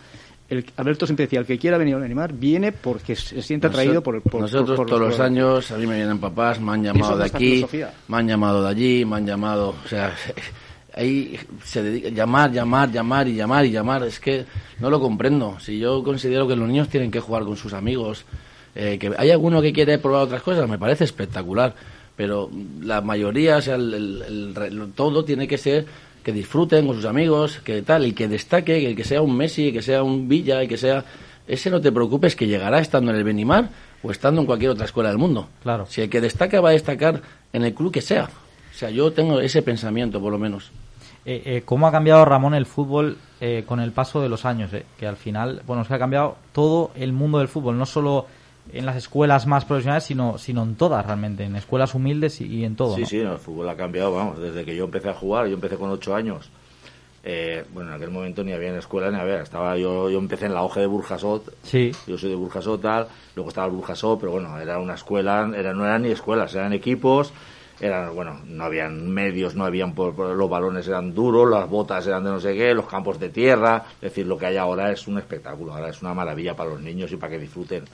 El, 0.47 0.63
Alberto 0.77 1.07
siempre 1.07 1.25
decía, 1.25 1.39
el 1.39 1.45
que 1.47 1.57
quiera 1.57 1.79
venir 1.79 1.95
a 1.95 2.03
animar 2.05 2.33
viene 2.33 2.71
porque 2.71 3.15
se 3.15 3.41
siente 3.41 3.65
atraído 3.65 4.03
por, 4.03 4.21
por 4.21 4.41
Nosotros 4.41 4.77
por- 4.77 4.85
por 4.85 4.87
todos 4.87 5.09
los 5.09 5.19
años, 5.19 5.71
a 5.71 5.77
mí 5.77 5.87
me 5.87 5.95
vienen 5.95 6.19
papás, 6.19 6.59
me 6.61 6.71
han 6.73 6.83
llamado 6.83 7.17
de 7.17 7.25
aquí, 7.25 7.55
filosofía. 7.55 7.93
me 8.09 8.17
han 8.17 8.27
llamado 8.27 8.61
de 8.63 8.69
allí, 8.69 9.03
me 9.05 9.15
han 9.15 9.25
llamado, 9.25 9.69
o 9.83 9.87
sea, 9.87 10.13
ahí 10.93 11.37
se 11.63 11.81
dedica 11.83 12.09
llamar, 12.09 12.51
llamar, 12.51 12.91
llamar 12.91 13.27
y 13.27 13.33
llamar 13.35 13.65
y 13.65 13.71
llamar, 13.71 14.03
es 14.03 14.19
que 14.19 14.45
no 14.79 14.89
lo 14.91 14.99
comprendo. 14.99 15.57
Si 15.59 15.79
yo 15.79 16.03
considero 16.03 16.47
que 16.47 16.55
los 16.55 16.67
niños 16.67 16.89
tienen 16.89 17.09
que 17.09 17.19
jugar 17.19 17.43
con 17.43 17.57
sus 17.57 17.73
amigos, 17.73 18.23
eh, 18.75 18.97
que 18.99 19.11
hay 19.17 19.31
alguno 19.31 19.61
que 19.61 19.73
quiere 19.73 19.97
probar 19.97 20.23
otras 20.23 20.41
cosas, 20.43 20.67
me 20.69 20.77
parece 20.77 21.03
espectacular, 21.05 21.73
pero 22.15 22.49
la 22.81 23.01
mayoría, 23.01 23.57
o 23.57 23.61
sea, 23.61 23.75
el- 23.75 23.93
el- 23.93 24.53
el 24.57 24.91
todo 24.93 25.23
tiene 25.25 25.47
que 25.47 25.57
ser 25.57 25.85
que 26.23 26.31
disfruten 26.31 26.87
con 26.87 26.95
sus 26.95 27.05
amigos, 27.05 27.59
que 27.63 27.81
tal, 27.83 28.05
y 28.05 28.13
que 28.13 28.27
destaque, 28.27 28.79
que, 28.81 28.95
que 28.95 29.03
sea 29.03 29.21
un 29.21 29.37
Messi, 29.37 29.71
que 29.71 29.81
sea 29.81 30.01
un 30.03 30.27
Villa, 30.27 30.63
y 30.63 30.67
que 30.67 30.77
sea... 30.77 31.05
Ese 31.47 31.69
no 31.69 31.79
te 31.79 31.91
preocupes 31.91 32.35
que 32.35 32.47
llegará 32.47 32.79
estando 32.79 33.11
en 33.11 33.17
el 33.17 33.23
Benimar 33.23 33.69
o 34.01 34.09
estando 34.09 34.41
en 34.41 34.47
cualquier 34.47 34.71
otra 34.71 34.85
escuela 34.85 35.09
del 35.09 35.19
mundo. 35.19 35.47
Claro. 35.61 35.85
Si 35.87 36.01
el 36.01 36.09
que 36.09 36.19
destaca 36.21 36.59
va 36.61 36.69
a 36.69 36.71
destacar 36.71 37.21
en 37.53 37.63
el 37.63 37.75
club 37.75 37.91
que 37.91 38.01
sea. 38.01 38.23
O 38.73 38.75
sea, 38.75 38.89
yo 38.89 39.11
tengo 39.13 39.39
ese 39.39 39.61
pensamiento, 39.61 40.19
por 40.19 40.31
lo 40.31 40.39
menos. 40.39 40.71
Eh, 41.23 41.43
eh, 41.45 41.61
¿Cómo 41.63 41.85
ha 41.85 41.91
cambiado, 41.91 42.25
Ramón, 42.25 42.55
el 42.55 42.65
fútbol 42.65 43.17
eh, 43.39 43.63
con 43.67 43.79
el 43.79 43.91
paso 43.91 44.19
de 44.23 44.29
los 44.29 44.45
años? 44.45 44.73
eh? 44.73 44.85
Que 44.97 45.05
al 45.05 45.17
final, 45.17 45.61
bueno, 45.67 45.85
que 45.85 45.93
ha 45.93 45.99
cambiado 45.99 46.37
todo 46.51 46.89
el 46.95 47.13
mundo 47.13 47.37
del 47.37 47.47
fútbol, 47.47 47.77
no 47.77 47.85
solo 47.85 48.25
en 48.73 48.85
las 48.85 48.95
escuelas 48.97 49.45
más 49.47 49.65
profesionales, 49.65 50.03
sino, 50.03 50.37
sino 50.37 50.63
en 50.63 50.75
todas 50.75 51.05
realmente, 51.05 51.43
en 51.43 51.55
escuelas 51.55 51.93
humildes 51.95 52.41
y, 52.41 52.45
y 52.45 52.65
en 52.65 52.75
todo. 52.75 52.95
Sí, 52.95 53.01
¿no? 53.01 53.07
sí, 53.07 53.17
el 53.19 53.37
fútbol 53.37 53.69
ha 53.69 53.75
cambiado, 53.75 54.11
vamos, 54.13 54.39
desde 54.39 54.65
que 54.65 54.75
yo 54.75 54.85
empecé 54.85 55.09
a 55.09 55.13
jugar, 55.13 55.47
yo 55.47 55.53
empecé 55.55 55.75
con 55.77 55.89
ocho 55.91 56.15
años. 56.15 56.49
Eh, 57.27 57.65
bueno, 57.73 57.89
en 57.89 57.95
aquel 57.95 58.11
momento 58.11 58.43
ni 58.43 58.51
había 58.53 58.69
en 58.69 58.75
escuela 58.77 59.09
ni 59.09 59.17
había, 59.17 59.41
estaba 59.41 59.75
yo, 59.77 60.09
yo 60.11 60.19
empecé 60.19 60.45
en 60.45 60.53
la 60.53 60.61
hoja 60.61 60.79
de 60.79 60.85
Burjasot, 60.85 61.53
Sí. 61.63 61.91
yo 62.05 62.17
soy 62.19 62.29
de 62.29 62.35
Burjasot 62.35 62.79
tal, 62.81 63.07
luego 63.35 63.49
estaba 63.49 63.65
el 63.65 63.73
Burjasot, 63.73 64.19
pero 64.19 64.33
bueno, 64.33 64.59
era 64.59 64.77
una 64.77 64.93
escuela, 64.93 65.51
era, 65.55 65.73
no 65.73 65.85
eran 65.85 66.03
ni 66.03 66.09
escuelas, 66.09 66.53
eran 66.53 66.71
equipos, 66.73 67.33
eran, 67.79 68.13
bueno, 68.13 68.39
no 68.45 68.63
habían 68.65 69.09
medios, 69.09 69.55
no 69.55 69.65
habían, 69.65 69.93
por- 69.95 70.13
por- 70.15 70.35
los 70.35 70.49
balones 70.49 70.87
eran 70.87 71.15
duros, 71.15 71.49
las 71.49 71.67
botas 71.67 72.05
eran 72.05 72.23
de 72.23 72.29
no 72.29 72.39
sé 72.39 72.53
qué, 72.53 72.75
los 72.75 72.85
campos 72.85 73.19
de 73.19 73.29
tierra, 73.29 73.85
es 73.95 74.01
decir, 74.01 74.27
lo 74.27 74.37
que 74.37 74.45
hay 74.45 74.57
ahora 74.57 74.91
es 74.91 75.07
un 75.07 75.17
espectáculo, 75.17 75.73
ahora 75.73 75.89
es 75.89 76.01
una 76.03 76.13
maravilla 76.13 76.55
para 76.55 76.69
los 76.69 76.81
niños 76.81 77.11
y 77.11 77.17
para 77.17 77.31
que 77.31 77.39
disfruten. 77.39 77.85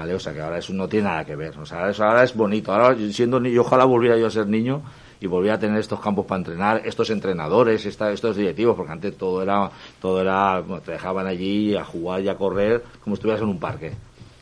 Vale, 0.00 0.14
o 0.14 0.18
sea 0.18 0.32
que 0.32 0.40
ahora 0.40 0.56
eso 0.56 0.72
no 0.72 0.88
tiene 0.88 1.08
nada 1.08 1.26
que 1.26 1.36
ver. 1.36 1.58
O 1.58 1.66
sea, 1.66 1.90
eso 1.90 2.04
ahora 2.04 2.22
es 2.24 2.34
bonito. 2.34 2.72
Ahora, 2.72 2.96
siendo 3.12 3.38
niño, 3.38 3.60
ojalá 3.60 3.84
volviera 3.84 4.16
yo 4.16 4.28
a 4.28 4.30
ser 4.30 4.46
niño 4.46 4.80
y 5.20 5.26
volviera 5.26 5.56
a 5.56 5.58
tener 5.58 5.78
estos 5.78 6.00
campos 6.00 6.24
para 6.24 6.38
entrenar, 6.38 6.80
estos 6.86 7.10
entrenadores, 7.10 7.84
esta- 7.84 8.10
estos 8.10 8.34
directivos, 8.36 8.76
porque 8.76 8.92
antes 8.92 9.18
todo 9.18 9.42
era, 9.42 9.70
todo 10.00 10.22
era, 10.22 10.62
te 10.82 10.92
dejaban 10.92 11.26
allí 11.26 11.76
a 11.76 11.84
jugar 11.84 12.22
y 12.22 12.28
a 12.30 12.36
correr 12.38 12.82
como 13.04 13.14
si 13.14 13.18
estuvieras 13.18 13.42
en 13.42 13.48
un 13.50 13.60
parque. 13.60 13.92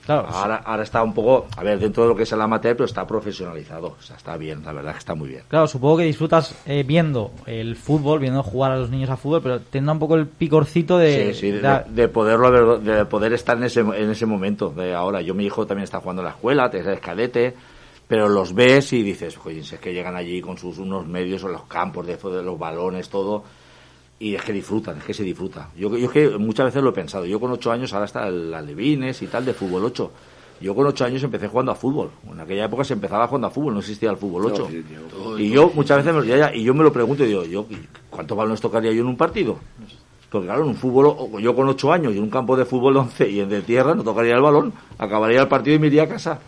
Claro. 0.08 0.26
Ahora, 0.28 0.56
ahora 0.64 0.82
está 0.84 1.02
un 1.02 1.12
poco, 1.12 1.48
a 1.54 1.62
ver, 1.62 1.78
dentro 1.78 2.02
de 2.04 2.08
lo 2.08 2.16
que 2.16 2.22
es 2.22 2.32
el 2.32 2.40
amateur, 2.40 2.74
pero 2.74 2.86
está 2.86 3.06
profesionalizado. 3.06 3.88
O 3.98 4.02
sea, 4.02 4.16
está 4.16 4.38
bien, 4.38 4.62
la 4.64 4.72
verdad 4.72 4.92
que 4.92 4.98
está 5.00 5.14
muy 5.14 5.28
bien. 5.28 5.42
Claro, 5.48 5.66
supongo 5.68 5.98
que 5.98 6.04
disfrutas 6.04 6.54
eh, 6.64 6.82
viendo 6.82 7.30
el 7.44 7.76
fútbol, 7.76 8.18
viendo 8.18 8.42
jugar 8.42 8.72
a 8.72 8.76
los 8.78 8.88
niños 8.88 9.10
a 9.10 9.18
fútbol, 9.18 9.42
pero 9.42 9.60
tendrá 9.60 9.92
un 9.92 9.98
poco 9.98 10.14
el 10.14 10.26
picorcito 10.26 10.96
de... 10.96 11.34
sí, 11.34 11.40
sí, 11.40 11.50
de, 11.50 11.60
de- 11.60 11.84
de 11.90 12.08
poderlo 12.08 12.78
de 12.78 13.04
poder 13.04 13.34
estar 13.34 13.58
en 13.58 13.64
ese, 13.64 13.80
en 13.80 14.10
ese 14.10 14.24
momento 14.24 14.70
de 14.70 14.94
ahora. 14.94 15.20
Yo 15.20 15.34
mi 15.34 15.44
hijo 15.44 15.66
también 15.66 15.84
está 15.84 16.00
jugando 16.00 16.22
en 16.22 16.26
la 16.26 16.32
escuela, 16.32 16.70
te- 16.70 16.78
es 16.90 17.00
cadete, 17.00 17.54
pero 18.08 18.30
los 18.30 18.54
ves 18.54 18.94
y 18.94 19.02
dices, 19.02 19.38
oye, 19.44 19.62
si 19.62 19.74
es 19.74 19.80
que 19.82 19.92
llegan 19.92 20.16
allí 20.16 20.40
con 20.40 20.56
sus 20.56 20.78
unos 20.78 21.06
medios 21.06 21.44
o 21.44 21.48
los 21.48 21.64
campos 21.64 22.06
de, 22.06 22.16
de 22.16 22.42
los 22.42 22.58
balones, 22.58 23.10
todo, 23.10 23.44
y 24.20 24.34
es 24.34 24.42
que 24.42 24.52
disfrutan, 24.52 24.98
es 24.98 25.04
que 25.04 25.14
se 25.14 25.22
disfruta. 25.22 25.68
Yo, 25.76 25.96
yo 25.96 26.06
es 26.06 26.10
que 26.12 26.28
muchas 26.38 26.66
veces 26.66 26.82
lo 26.82 26.90
he 26.90 26.92
pensado. 26.92 27.24
Yo 27.26 27.38
con 27.38 27.50
ocho 27.52 27.70
años, 27.70 27.92
ahora 27.92 28.06
está 28.06 28.28
las 28.30 28.64
Levines 28.64 29.22
y 29.22 29.26
tal 29.28 29.44
de 29.44 29.54
fútbol 29.54 29.84
8. 29.84 30.10
Yo 30.60 30.74
con 30.74 30.84
ocho 30.86 31.04
años 31.04 31.22
empecé 31.22 31.46
jugando 31.46 31.70
a 31.70 31.76
fútbol. 31.76 32.10
En 32.28 32.40
aquella 32.40 32.64
época 32.64 32.82
se 32.82 32.94
empezaba 32.94 33.28
jugando 33.28 33.46
a 33.46 33.50
fútbol, 33.50 33.74
no 33.74 33.78
existía 33.80 34.10
el 34.10 34.16
fútbol 34.16 34.46
8. 34.46 34.68
Y 35.40 35.50
yo 35.50 35.70
muchas 35.72 36.04
veces 36.04 36.26
me, 36.26 36.56
y 36.58 36.64
yo 36.64 36.74
me 36.74 36.82
lo 36.82 36.92
pregunto 36.92 37.22
y 37.24 37.28
digo, 37.28 37.44
yo, 37.44 37.66
¿cuántos 38.10 38.36
balones 38.36 38.60
tocaría 38.60 38.90
yo 38.92 39.02
en 39.02 39.06
un 39.06 39.16
partido? 39.16 39.56
Porque 40.30 40.46
claro, 40.46 40.62
en 40.62 40.68
un 40.70 40.74
fútbol, 40.76 41.06
o- 41.06 41.38
yo 41.38 41.54
con 41.54 41.68
ocho 41.68 41.92
años 41.92 42.12
y 42.12 42.16
en 42.18 42.24
un 42.24 42.30
campo 42.30 42.56
de 42.56 42.64
fútbol 42.64 42.94
de 42.94 43.00
11 43.00 43.30
y 43.30 43.40
en 43.40 43.48
de 43.48 43.62
tierra 43.62 43.94
no 43.94 44.02
tocaría 44.02 44.34
el 44.34 44.42
balón, 44.42 44.72
acabaría 44.98 45.40
el 45.40 45.48
partido 45.48 45.76
y 45.76 45.78
me 45.78 45.86
iría 45.86 46.02
a 46.02 46.08
casa. 46.08 46.40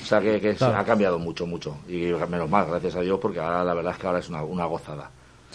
O 0.00 0.04
sea 0.04 0.20
que, 0.20 0.40
que 0.40 0.54
se 0.56 0.64
ha 0.64 0.84
cambiado 0.84 1.18
mucho, 1.18 1.44
mucho. 1.46 1.76
Y 1.88 2.12
menos 2.30 2.48
mal, 2.48 2.66
gracias 2.66 2.94
a 2.96 3.00
Dios, 3.00 3.18
porque 3.20 3.40
ahora 3.40 3.64
la 3.64 3.74
verdad 3.74 3.92
es 3.92 3.98
que 3.98 4.06
ahora 4.06 4.18
es 4.20 4.28
una, 4.28 4.42
una 4.44 4.64
gozada. 4.66 5.10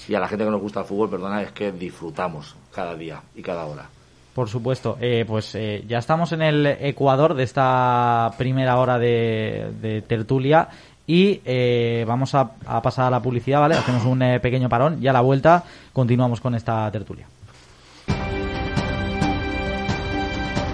Y 0.07 0.15
a 0.15 0.19
la 0.19 0.28
gente 0.28 0.45
que 0.45 0.52
nos 0.52 0.61
gusta 0.61 0.82
el 0.82 0.86
fútbol, 0.86 1.10
perdona, 1.10 1.41
es 1.41 1.52
que 1.52 1.72
disfrutamos 1.72 2.56
cada 2.74 2.95
día 2.95 3.22
y 3.36 3.41
cada 3.41 3.65
hora. 3.65 3.90
Por 4.34 4.49
supuesto. 4.49 4.98
Eh, 5.02 5.26
pues 5.28 5.56
eh, 5.56 5.84
ya 5.88 5.98
estamos 5.98 6.32
en 6.32 6.44
el 6.44 6.65
Ecuador 6.65 7.34
de 7.34 7.44
esta 7.44 8.32
primera 8.38 8.78
hora 8.78 8.99
de, 8.99 9.72
de 9.82 10.03
tertulia 10.03 10.69
y 11.07 11.41
eh, 11.45 12.03
vamos 12.06 12.36
a, 12.36 12.52
a 12.65 12.82
pasar 12.82 13.06
a 13.06 13.10
la 13.10 13.22
publicidad, 13.22 13.61
¿vale? 13.61 13.76
Hacemos 13.76 14.03
un 14.06 14.22
eh, 14.22 14.41
pequeño 14.41 14.69
parón 14.69 15.02
y 15.02 15.07
a 15.07 15.14
la 15.14 15.22
vuelta 15.22 15.64
continuamos 15.94 16.41
con 16.41 16.53
esta 16.53 16.91
tertulia. 16.91 17.26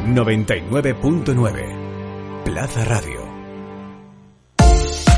99.9 0.08 2.44
Plaza 2.44 2.84
Radio. 2.84 3.23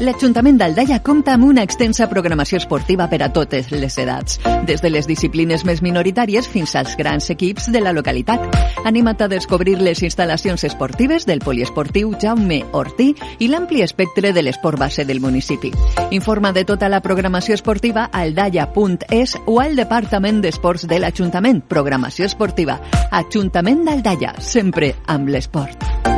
L'Ajuntament 0.04 0.58
d'Aldaia 0.60 0.98
compta 1.00 1.32
amb 1.38 1.46
una 1.48 1.64
extensa 1.64 2.10
programació 2.12 2.58
esportiva 2.60 3.06
per 3.08 3.22
a 3.24 3.30
totes 3.32 3.70
les 3.72 3.96
edats, 4.02 4.42
des 4.68 4.82
de 4.84 4.90
les 4.92 5.08
disciplines 5.08 5.64
més 5.64 5.80
minoritàries 5.86 6.50
fins 6.52 6.74
als 6.76 6.98
grans 7.00 7.30
equips 7.32 7.70
de 7.72 7.80
la 7.80 7.94
localitat. 7.96 8.44
Anima't 8.84 9.24
a 9.24 9.30
descobrir 9.32 9.78
les 9.80 10.04
instal·lacions 10.04 10.68
esportives 10.68 11.24
del 11.26 11.40
poliesportiu 11.40 12.12
Jaume 12.20 12.60
Ortí 12.76 13.14
i 13.40 13.48
l'ampli 13.48 13.86
espectre 13.88 14.34
de 14.36 14.44
l'esport 14.44 14.84
base 14.84 15.06
del 15.08 15.24
municipi. 15.24 15.72
Informa 16.12 16.52
de 16.52 16.66
tota 16.68 16.92
la 16.92 17.00
programació 17.00 17.56
esportiva 17.56 18.10
a 18.12 18.26
aldaia.es 18.28 19.38
o 19.46 19.62
al 19.62 19.80
Departament 19.80 20.44
d'Esports 20.44 20.90
de 20.92 21.00
l'Ajuntament. 21.00 21.64
Programació 21.72 22.28
esportiva. 22.28 22.82
Ajuntament 23.16 23.88
d'Aldaia, 23.88 24.36
sempre 24.44 24.92
amb 25.08 25.32
l'esport. 25.32 26.15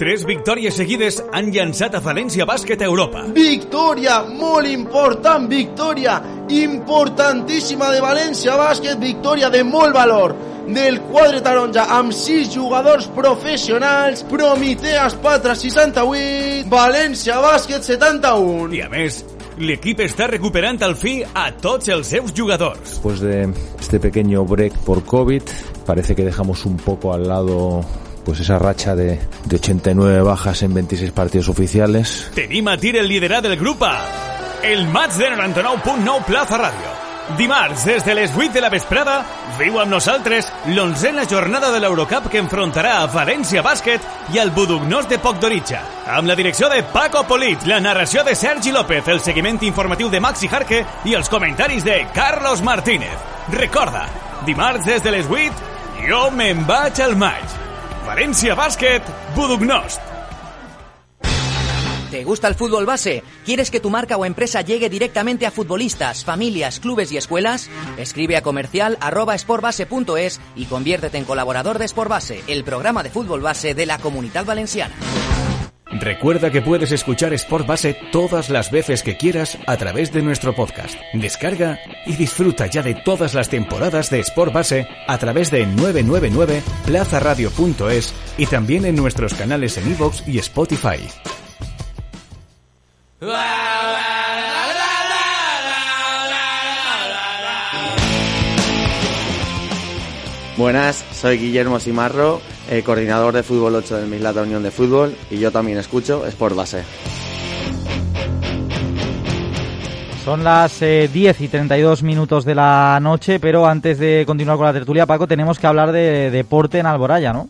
Tres 0.00 0.22
victòries 0.24 0.78
seguides 0.80 1.18
han 1.36 1.50
llançat 1.52 1.92
a 1.92 2.00
València 2.00 2.46
Bàsquet 2.48 2.80
a 2.80 2.86
Europa. 2.88 3.26
Victòria, 3.36 4.22
molt 4.32 4.64
important, 4.72 5.44
victòria 5.50 6.14
importantíssima 6.56 7.90
de 7.92 8.00
València 8.00 8.54
Bàsquet, 8.56 8.96
victòria 8.96 9.50
de 9.52 9.60
molt 9.60 9.92
valor 9.92 10.32
del 10.72 11.02
quadre 11.10 11.44
taronja 11.44 11.84
amb 11.98 12.16
sis 12.16 12.48
jugadors 12.48 13.10
professionals, 13.12 14.24
Prometeas 14.32 15.20
Patra 15.20 15.52
68, 15.52 16.64
València 16.72 17.36
Bàsquet 17.44 17.84
71. 17.84 18.72
I 18.80 18.84
a 18.88 18.88
més, 18.88 19.20
l'equip 19.60 20.00
està 20.08 20.32
recuperant 20.32 20.80
al 20.80 20.96
fi 20.96 21.18
a 21.28 21.50
tots 21.60 21.92
els 21.92 22.08
seus 22.08 22.32
jugadors. 22.32 22.86
Después 22.88 23.20
de 23.20 23.50
este 23.76 24.00
pequeño 24.00 24.48
break 24.48 24.80
por 24.88 25.04
COVID, 25.04 25.58
parece 25.84 26.16
que 26.16 26.24
dejamos 26.24 26.64
un 26.64 26.78
poco 26.78 27.12
al 27.12 27.28
lado 27.28 27.84
pues 28.30 28.42
esa 28.42 28.60
racha 28.60 28.94
de, 28.94 29.18
de 29.44 29.56
89 29.56 30.22
bajas 30.22 30.62
en 30.62 30.72
26 30.72 31.10
partidos 31.10 31.48
oficiales. 31.48 32.30
Tenim 32.32 32.68
a 32.68 32.74
el 32.74 33.08
liderat 33.08 33.42
del 33.42 33.56
grup 33.56 33.82
A. 33.82 34.06
El 34.62 34.86
maig 34.86 35.10
de 35.14 35.30
99.9 35.30 36.24
Plaza 36.26 36.56
Ràdio. 36.56 36.90
Dimarts, 37.36 37.84
des 37.84 38.04
de 38.04 38.14
les 38.14 38.30
8 38.30 38.52
de 38.52 38.60
la 38.60 38.68
vesprada, 38.70 39.24
viu 39.58 39.80
amb 39.80 39.90
nosaltres 39.90 40.46
l'onzena 40.68 41.24
jornada 41.26 41.72
de 41.72 41.80
l'Eurocup 41.80 42.28
que 42.30 42.38
enfrontarà 42.38 43.00
a 43.00 43.08
València 43.10 43.64
Bàsquet 43.66 44.06
i 44.32 44.38
al 44.38 44.52
Budugnós 44.54 45.08
de 45.08 45.18
Pocdoritxa. 45.18 45.80
Amb 46.06 46.30
la 46.30 46.36
direcció 46.38 46.68
de 46.70 46.84
Paco 46.84 47.24
Polit, 47.26 47.66
la 47.66 47.80
narració 47.80 48.22
de 48.22 48.36
Sergi 48.36 48.70
López, 48.70 49.08
el 49.08 49.18
seguiment 49.18 49.58
informatiu 49.66 50.08
de 50.08 50.20
Maxi 50.22 50.46
Jarque 50.46 50.84
i 51.04 51.16
els 51.18 51.28
comentaris 51.28 51.82
de 51.82 52.04
Carlos 52.14 52.62
Martínez. 52.62 53.18
Recorda, 53.50 54.06
dimarts 54.46 54.86
des 54.86 55.02
de 55.02 55.16
les 55.18 55.26
8, 55.26 55.66
jo 56.06 56.28
me'n 56.30 56.62
vaig 56.70 57.02
al 57.02 57.18
maig. 57.18 57.69
Valencia 58.06 58.54
Basket, 58.54 59.02
Budugnost. 59.34 60.00
¿Te 62.10 62.24
gusta 62.24 62.48
el 62.48 62.56
fútbol 62.56 62.86
base? 62.86 63.22
¿Quieres 63.44 63.70
que 63.70 63.78
tu 63.78 63.88
marca 63.88 64.16
o 64.16 64.24
empresa 64.24 64.62
llegue 64.62 64.90
directamente 64.90 65.46
a 65.46 65.52
futbolistas, 65.52 66.24
familias, 66.24 66.80
clubes 66.80 67.12
y 67.12 67.16
escuelas? 67.16 67.70
Escribe 67.98 68.36
a 68.36 68.42
comercial 68.42 68.98
y 70.56 70.64
conviértete 70.64 71.18
en 71.18 71.24
colaborador 71.24 71.78
de 71.78 71.86
Sportbase, 71.86 72.42
el 72.48 72.64
programa 72.64 73.04
de 73.04 73.10
fútbol 73.10 73.42
base 73.42 73.74
de 73.74 73.86
la 73.86 73.98
Comunidad 73.98 74.44
Valenciana. 74.44 74.94
Recuerda 75.92 76.50
que 76.50 76.62
puedes 76.62 76.92
escuchar 76.92 77.32
Sport 77.34 77.66
Base 77.66 77.96
todas 78.12 78.48
las 78.48 78.70
veces 78.70 79.02
que 79.02 79.16
quieras 79.16 79.58
a 79.66 79.76
través 79.76 80.12
de 80.12 80.22
nuestro 80.22 80.54
podcast. 80.54 80.94
Descarga 81.12 81.80
y 82.06 82.14
disfruta 82.14 82.66
ya 82.66 82.82
de 82.82 82.94
todas 82.94 83.34
las 83.34 83.48
temporadas 83.48 84.08
de 84.08 84.20
Sport 84.20 84.52
Base 84.52 84.86
a 85.08 85.18
través 85.18 85.50
de 85.50 85.66
999 85.66 86.62
plazaradio.es 86.86 88.14
y 88.38 88.46
también 88.46 88.84
en 88.84 88.94
nuestros 88.94 89.34
canales 89.34 89.78
en 89.78 89.90
iVoox 89.90 90.28
y 90.28 90.38
Spotify. 90.38 91.08
Buenas, 100.60 101.02
soy 101.14 101.38
Guillermo 101.38 101.80
Simarro, 101.80 102.42
eh, 102.68 102.82
coordinador 102.82 103.32
de 103.32 103.42
Fútbol 103.42 103.76
8 103.76 103.96
del 103.96 104.10
Mislata 104.10 104.42
Unión 104.42 104.62
de 104.62 104.70
Fútbol 104.70 105.16
y 105.30 105.38
yo 105.38 105.50
también 105.50 105.78
escucho 105.78 106.26
Sport 106.26 106.54
Base. 106.54 106.82
Son 110.22 110.44
las 110.44 110.82
eh, 110.82 111.08
10 111.10 111.40
y 111.40 111.48
32 111.48 112.02
minutos 112.02 112.44
de 112.44 112.54
la 112.54 112.98
noche, 113.00 113.40
pero 113.40 113.64
antes 113.64 113.98
de 113.98 114.24
continuar 114.26 114.58
con 114.58 114.66
la 114.66 114.74
tertulia, 114.74 115.06
Paco, 115.06 115.26
tenemos 115.26 115.58
que 115.58 115.66
hablar 115.66 115.92
de 115.92 116.30
deporte 116.30 116.78
en 116.78 116.84
Alboraya, 116.84 117.32
¿no? 117.32 117.48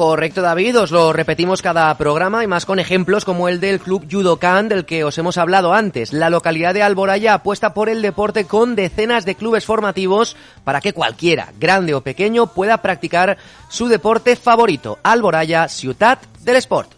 Correcto, 0.00 0.40
David, 0.40 0.80
os 0.80 0.92
lo 0.92 1.12
repetimos 1.12 1.60
cada 1.60 1.94
programa 1.98 2.42
y 2.42 2.46
más 2.46 2.64
con 2.64 2.78
ejemplos 2.78 3.26
como 3.26 3.50
el 3.50 3.60
del 3.60 3.80
Club 3.80 4.08
Judokan 4.10 4.66
del 4.66 4.86
que 4.86 5.04
os 5.04 5.18
hemos 5.18 5.36
hablado 5.36 5.74
antes. 5.74 6.14
La 6.14 6.30
localidad 6.30 6.72
de 6.72 6.82
Alboraya 6.82 7.34
apuesta 7.34 7.74
por 7.74 7.90
el 7.90 8.00
deporte 8.00 8.46
con 8.46 8.76
decenas 8.76 9.26
de 9.26 9.34
clubes 9.34 9.66
formativos 9.66 10.38
para 10.64 10.80
que 10.80 10.94
cualquiera, 10.94 11.52
grande 11.60 11.92
o 11.92 12.00
pequeño, 12.00 12.46
pueda 12.46 12.78
practicar 12.78 13.36
su 13.68 13.88
deporte 13.88 14.36
favorito. 14.36 14.98
Alboraya, 15.02 15.68
Ciutat 15.68 16.24
del 16.38 16.56
Sport. 16.56 16.92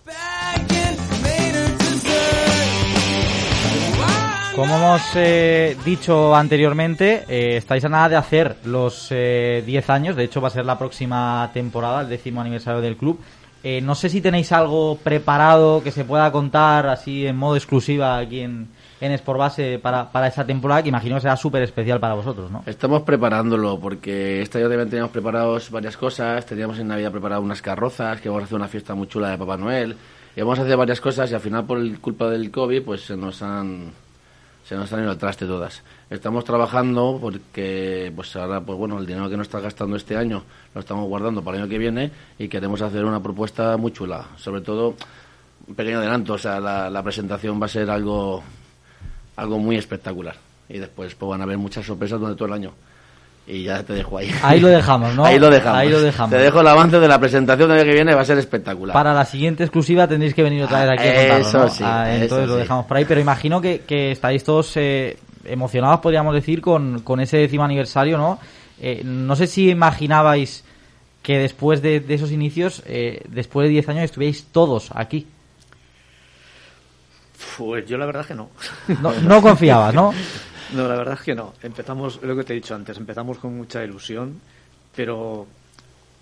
Como 4.54 4.76
hemos 4.76 5.00
eh, 5.16 5.76
dicho 5.82 6.36
anteriormente, 6.36 7.24
eh, 7.26 7.56
estáis 7.56 7.84
a 7.86 7.88
nada 7.88 8.10
de 8.10 8.16
hacer 8.16 8.56
los 8.66 9.08
eh, 9.10 9.62
10 9.64 9.90
años, 9.90 10.14
de 10.14 10.24
hecho 10.24 10.42
va 10.42 10.48
a 10.48 10.50
ser 10.50 10.66
la 10.66 10.78
próxima 10.78 11.50
temporada, 11.54 12.02
el 12.02 12.10
décimo 12.10 12.42
aniversario 12.42 12.82
del 12.82 12.98
club. 12.98 13.18
Eh, 13.64 13.80
no 13.80 13.94
sé 13.94 14.10
si 14.10 14.20
tenéis 14.20 14.52
algo 14.52 14.98
preparado 15.02 15.82
que 15.82 15.90
se 15.90 16.04
pueda 16.04 16.30
contar 16.32 16.86
así 16.88 17.26
en 17.26 17.36
modo 17.36 17.56
exclusiva 17.56 18.18
aquí 18.18 18.40
en, 18.40 18.68
en 19.00 19.12
Sport 19.12 19.38
Base 19.38 19.78
para, 19.78 20.12
para 20.12 20.26
esa 20.26 20.44
temporada, 20.44 20.82
que 20.82 20.90
imagino 20.90 21.14
que 21.14 21.22
será 21.22 21.36
súper 21.36 21.62
especial 21.62 21.98
para 21.98 22.12
vosotros, 22.12 22.50
¿no? 22.50 22.62
Estamos 22.66 23.02
preparándolo 23.02 23.80
porque 23.80 24.42
este 24.42 24.58
año 24.58 24.68
también 24.68 24.90
teníamos 24.90 25.12
preparados 25.12 25.70
varias 25.70 25.96
cosas. 25.96 26.44
Teníamos 26.44 26.78
en 26.78 26.88
Navidad 26.88 27.10
preparado 27.10 27.40
unas 27.40 27.62
carrozas, 27.62 28.20
que 28.20 28.28
vamos 28.28 28.42
a 28.42 28.44
hacer 28.44 28.56
una 28.56 28.68
fiesta 28.68 28.94
muy 28.94 29.06
chula 29.06 29.30
de 29.30 29.38
Papá 29.38 29.56
Noel. 29.56 29.96
Y 30.36 30.40
vamos 30.40 30.58
a 30.58 30.62
hacer 30.62 30.76
varias 30.76 31.00
cosas 31.00 31.30
y 31.30 31.34
al 31.34 31.40
final 31.40 31.64
por 31.64 31.98
culpa 32.00 32.28
del 32.28 32.50
COVID 32.50 32.82
pues 32.82 33.02
se 33.02 33.16
nos 33.16 33.42
han 33.42 33.92
se 34.64 34.76
nos 34.76 34.92
han 34.92 35.00
ido 35.00 35.10
al 35.10 35.18
traste 35.18 35.46
todas. 35.46 35.82
Estamos 36.10 36.44
trabajando 36.44 37.18
porque 37.20 38.12
pues 38.14 38.34
ahora 38.36 38.60
pues 38.60 38.78
bueno, 38.78 38.98
el 38.98 39.06
dinero 39.06 39.28
que 39.28 39.36
nos 39.36 39.46
está 39.46 39.60
gastando 39.60 39.96
este 39.96 40.16
año 40.16 40.42
lo 40.74 40.80
estamos 40.80 41.08
guardando 41.08 41.42
para 41.42 41.56
el 41.56 41.62
año 41.64 41.70
que 41.70 41.78
viene 41.78 42.10
y 42.38 42.48
queremos 42.48 42.80
hacer 42.82 43.04
una 43.04 43.22
propuesta 43.22 43.76
muy 43.76 43.92
chula, 43.92 44.26
sobre 44.36 44.60
todo 44.60 44.94
un 45.66 45.74
pequeño 45.74 45.98
adelanto, 45.98 46.34
o 46.34 46.38
sea, 46.38 46.60
la, 46.60 46.90
la 46.90 47.02
presentación 47.02 47.60
va 47.60 47.66
a 47.66 47.68
ser 47.68 47.90
algo 47.90 48.42
algo 49.36 49.58
muy 49.58 49.76
espectacular 49.76 50.36
y 50.68 50.78
después 50.78 51.14
pues 51.14 51.28
van 51.30 51.40
a 51.40 51.44
haber 51.44 51.58
muchas 51.58 51.84
sorpresas 51.84 52.18
durante 52.18 52.38
todo 52.38 52.46
el 52.46 52.54
año. 52.54 52.72
Y 53.46 53.64
ya 53.64 53.82
te 53.82 53.92
dejo 53.94 54.18
ahí. 54.18 54.30
Ahí 54.42 54.60
lo 54.60 54.68
dejamos, 54.78 55.14
¿no? 55.14 55.24
Ahí 55.24 55.38
lo 55.38 55.50
dejamos. 55.50 55.78
Ahí 55.78 55.88
lo 55.88 56.00
dejamos. 56.00 56.30
Te 56.30 56.38
dejo 56.38 56.60
el 56.60 56.68
avance 56.68 57.00
de 57.00 57.08
la 57.08 57.18
presentación 57.18 57.68
del 57.68 57.78
año 57.78 57.86
que 57.88 57.94
viene, 57.94 58.14
va 58.14 58.20
a 58.22 58.24
ser 58.24 58.38
espectacular. 58.38 58.92
Para 58.94 59.12
la 59.12 59.24
siguiente 59.24 59.64
exclusiva 59.64 60.06
tendréis 60.06 60.32
que 60.34 60.42
venir 60.44 60.62
otra 60.62 60.84
vez 60.84 60.90
aquí 61.00 61.08
a 61.08 61.14
contarlo, 61.14 61.48
Eso 61.48 61.58
¿no? 61.58 61.68
sí, 61.68 61.82
Ah, 61.84 62.04
eso 62.12 62.22
entonces 62.22 62.48
lo 62.48 62.54
sí. 62.54 62.60
dejamos 62.60 62.86
por 62.86 62.96
ahí, 62.96 63.04
pero 63.04 63.20
imagino 63.20 63.60
que, 63.60 63.80
que 63.80 64.12
estáis 64.12 64.44
todos 64.44 64.72
eh, 64.76 65.16
emocionados, 65.44 65.98
podríamos 66.00 66.34
decir, 66.34 66.60
con, 66.60 67.00
con 67.00 67.18
ese 67.20 67.38
décimo 67.38 67.64
aniversario, 67.64 68.16
¿no? 68.16 68.38
Eh, 68.80 69.02
no 69.04 69.34
sé 69.36 69.46
si 69.48 69.70
imaginabais 69.70 70.64
que 71.22 71.38
después 71.38 71.82
de, 71.82 72.00
de 72.00 72.14
esos 72.14 72.30
inicios, 72.32 72.82
eh, 72.86 73.22
después 73.28 73.64
de 73.66 73.70
10 73.70 73.88
años, 73.90 74.04
estuvierais 74.04 74.46
todos 74.52 74.90
aquí. 74.94 75.26
Pues 77.58 77.86
yo 77.86 77.98
la 77.98 78.06
verdad 78.06 78.24
que 78.24 78.34
no. 78.34 78.50
No- 79.00 79.12
no 79.20 79.42
confiabas, 79.42 79.92
¿no? 79.94 80.12
No, 80.74 80.88
la 80.88 80.96
verdad 80.96 81.14
es 81.14 81.20
que 81.20 81.34
no. 81.34 81.52
Empezamos, 81.62 82.22
lo 82.22 82.34
que 82.36 82.44
te 82.44 82.52
he 82.52 82.56
dicho 82.56 82.74
antes, 82.74 82.96
empezamos 82.96 83.38
con 83.38 83.56
mucha 83.56 83.84
ilusión, 83.84 84.40
pero 84.94 85.46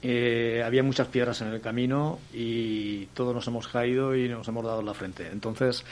eh, 0.02 0.62
había 0.64 0.82
muchas 0.82 1.08
piedras 1.08 1.40
en 1.42 1.48
el 1.48 1.60
camino 1.60 2.18
y 2.32 3.06
todos 3.06 3.34
nos 3.34 3.46
hemos 3.46 3.68
caído 3.68 4.14
y 4.16 4.28
nos 4.28 4.48
hemos 4.48 4.64
dado 4.64 4.82
la 4.82 4.94
frente. 4.94 5.28
Entonces, 5.30 5.84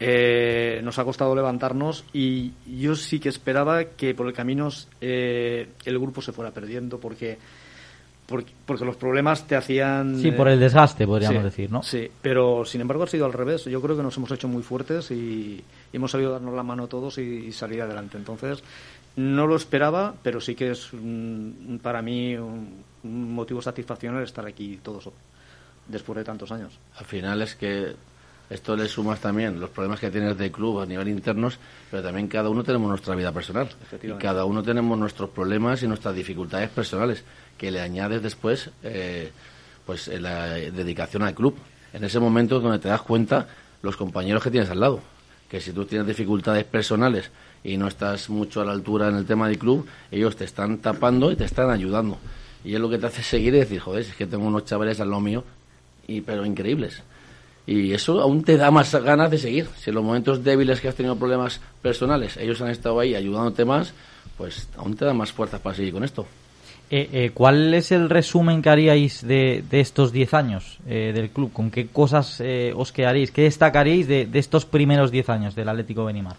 eh, 0.00 0.80
nos 0.82 0.98
ha 0.98 1.04
costado 1.04 1.36
levantarnos 1.36 2.04
y 2.12 2.52
yo 2.66 2.96
sí 2.96 3.20
que 3.20 3.28
esperaba 3.28 3.84
que 3.84 4.14
por 4.14 4.26
el 4.26 4.32
camino 4.32 4.68
eh, 5.00 5.68
el 5.84 5.98
grupo 5.98 6.22
se 6.22 6.32
fuera 6.32 6.50
perdiendo 6.50 6.98
porque 6.98 7.38
porque, 8.26 8.52
porque 8.66 8.84
los 8.84 8.96
problemas 8.96 9.46
te 9.46 9.56
hacían... 9.56 10.18
Sí, 10.20 10.30
por 10.32 10.48
el 10.48 10.58
desgaste, 10.60 11.06
podríamos 11.06 11.38
sí, 11.38 11.44
decir, 11.44 11.70
¿no? 11.72 11.82
Sí, 11.82 12.08
pero 12.22 12.64
sin 12.64 12.80
embargo 12.80 13.02
ha 13.04 13.06
sido 13.06 13.26
al 13.26 13.32
revés. 13.32 13.64
Yo 13.64 13.80
creo 13.82 13.96
que 13.96 14.02
nos 14.02 14.16
hemos 14.16 14.30
hecho 14.30 14.48
muy 14.48 14.62
fuertes 14.62 15.10
y, 15.10 15.14
y 15.92 15.96
hemos 15.96 16.10
sabido 16.10 16.32
darnos 16.32 16.54
la 16.54 16.62
mano 16.62 16.86
todos 16.86 17.18
y, 17.18 17.22
y 17.22 17.52
salir 17.52 17.82
adelante. 17.82 18.16
Entonces, 18.16 18.62
no 19.16 19.46
lo 19.46 19.56
esperaba, 19.56 20.14
pero 20.22 20.40
sí 20.40 20.54
que 20.54 20.70
es 20.70 20.92
un- 20.92 21.78
para 21.82 22.00
mí 22.00 22.34
un, 22.36 22.82
un 23.04 23.34
motivo 23.34 23.60
de 23.60 23.64
satisfacción 23.64 24.16
el 24.16 24.24
estar 24.24 24.46
aquí 24.46 24.78
todos 24.82 25.10
después 25.88 26.16
de 26.16 26.24
tantos 26.24 26.50
años. 26.52 26.72
Al 26.98 27.04
final 27.04 27.42
es 27.42 27.54
que 27.56 27.92
esto 28.48 28.76
le 28.76 28.86
sumas 28.86 29.18
también 29.20 29.58
los 29.60 29.70
problemas 29.70 29.98
que 30.00 30.10
tienes 30.10 30.36
de 30.38 30.50
club 30.52 30.80
a 30.80 30.86
nivel 30.86 31.08
internos, 31.08 31.58
pero 31.90 32.02
también 32.02 32.28
cada 32.28 32.48
uno 32.50 32.62
tenemos 32.62 32.88
nuestra 32.88 33.14
vida 33.14 33.32
personal. 33.32 33.68
Y 34.02 34.08
cada 34.12 34.44
uno 34.44 34.62
tenemos 34.62 34.98
nuestros 34.98 35.30
problemas 35.30 35.82
y 35.82 35.88
nuestras 35.88 36.14
dificultades 36.14 36.68
personales, 36.70 37.24
que 37.62 37.70
le 37.70 37.80
añades 37.80 38.20
después 38.20 38.70
eh, 38.82 39.30
pues 39.86 40.08
eh, 40.08 40.18
la 40.18 40.48
dedicación 40.48 41.22
al 41.22 41.32
club. 41.32 41.54
En 41.92 42.02
ese 42.02 42.18
momento 42.18 42.58
donde 42.58 42.80
te 42.80 42.88
das 42.88 43.02
cuenta 43.02 43.46
los 43.82 43.96
compañeros 43.96 44.42
que 44.42 44.50
tienes 44.50 44.68
al 44.68 44.80
lado. 44.80 45.00
Que 45.48 45.60
si 45.60 45.72
tú 45.72 45.84
tienes 45.84 46.08
dificultades 46.08 46.64
personales 46.64 47.30
y 47.62 47.76
no 47.76 47.86
estás 47.86 48.28
mucho 48.30 48.60
a 48.60 48.64
la 48.64 48.72
altura 48.72 49.10
en 49.10 49.14
el 49.14 49.26
tema 49.26 49.46
del 49.46 49.58
club, 49.58 49.86
ellos 50.10 50.34
te 50.34 50.44
están 50.44 50.78
tapando 50.78 51.30
y 51.30 51.36
te 51.36 51.44
están 51.44 51.70
ayudando. 51.70 52.18
Y 52.64 52.74
es 52.74 52.80
lo 52.80 52.90
que 52.90 52.98
te 52.98 53.06
hace 53.06 53.22
seguir 53.22 53.54
y 53.54 53.60
decir, 53.60 53.78
joder, 53.78 54.00
es 54.00 54.16
que 54.16 54.26
tengo 54.26 54.44
unos 54.44 54.64
chavales 54.64 54.98
al 54.98 55.10
lado 55.10 55.20
mío, 55.20 55.44
y, 56.08 56.20
pero 56.20 56.44
increíbles. 56.44 57.00
Y 57.64 57.92
eso 57.92 58.20
aún 58.20 58.42
te 58.42 58.56
da 58.56 58.72
más 58.72 58.92
ganas 58.92 59.30
de 59.30 59.38
seguir. 59.38 59.68
Si 59.78 59.90
en 59.90 59.94
los 59.94 60.04
momentos 60.04 60.42
débiles 60.42 60.80
que 60.80 60.88
has 60.88 60.96
tenido 60.96 61.14
problemas 61.14 61.60
personales, 61.80 62.36
ellos 62.38 62.60
han 62.60 62.70
estado 62.70 62.98
ahí 62.98 63.14
ayudándote 63.14 63.64
más, 63.64 63.94
pues 64.36 64.68
aún 64.76 64.96
te 64.96 65.04
da 65.04 65.14
más 65.14 65.30
fuerzas 65.30 65.60
para 65.60 65.76
seguir 65.76 65.92
con 65.92 66.02
esto. 66.02 66.26
Eh, 66.94 67.08
eh, 67.12 67.30
¿Cuál 67.32 67.72
es 67.72 67.90
el 67.90 68.10
resumen 68.10 68.60
que 68.60 68.68
haríais 68.68 69.26
de, 69.26 69.64
de 69.70 69.80
estos 69.80 70.12
10 70.12 70.34
años 70.34 70.78
eh, 70.86 71.12
del 71.14 71.30
club? 71.30 71.50
¿Con 71.50 71.70
qué 71.70 71.86
cosas 71.86 72.38
eh, 72.40 72.74
os 72.76 72.92
quedaréis? 72.92 73.30
¿Qué 73.30 73.44
destacaréis 73.44 74.06
de, 74.06 74.26
de 74.26 74.38
estos 74.38 74.66
primeros 74.66 75.10
10 75.10 75.30
años 75.30 75.54
del 75.54 75.70
Atlético 75.70 76.04
Benimar? 76.04 76.36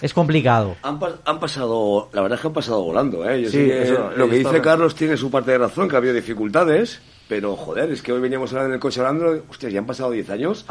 Es 0.00 0.14
complicado. 0.14 0.76
Han, 0.82 0.98
pas- 0.98 1.16
han 1.26 1.38
pasado, 1.40 2.08
la 2.14 2.22
verdad 2.22 2.36
es 2.36 2.40
que 2.40 2.46
han 2.46 2.54
pasado 2.54 2.82
volando, 2.82 3.28
¿eh? 3.28 3.42
Yo 3.42 3.50
Sí, 3.50 3.58
sí 3.58 3.64
que- 3.66 3.82
eso, 3.82 4.10
lo 4.16 4.30
que 4.30 4.36
dice 4.36 4.62
Carlos 4.62 4.94
tiene 4.94 5.18
su 5.18 5.30
parte 5.30 5.50
de 5.50 5.58
razón, 5.58 5.86
que 5.86 5.96
ha 5.96 5.98
habido 5.98 6.14
dificultades, 6.14 7.02
pero 7.28 7.54
joder, 7.54 7.90
es 7.90 8.00
que 8.00 8.12
hoy 8.12 8.20
veníamos 8.20 8.50
hablando 8.52 8.70
en 8.70 8.74
el 8.76 8.80
coche 8.80 9.00
hablando, 9.00 9.44
hostia, 9.50 9.68
ya 9.68 9.80
han 9.80 9.86
pasado 9.86 10.10
10 10.12 10.30
años. 10.30 10.64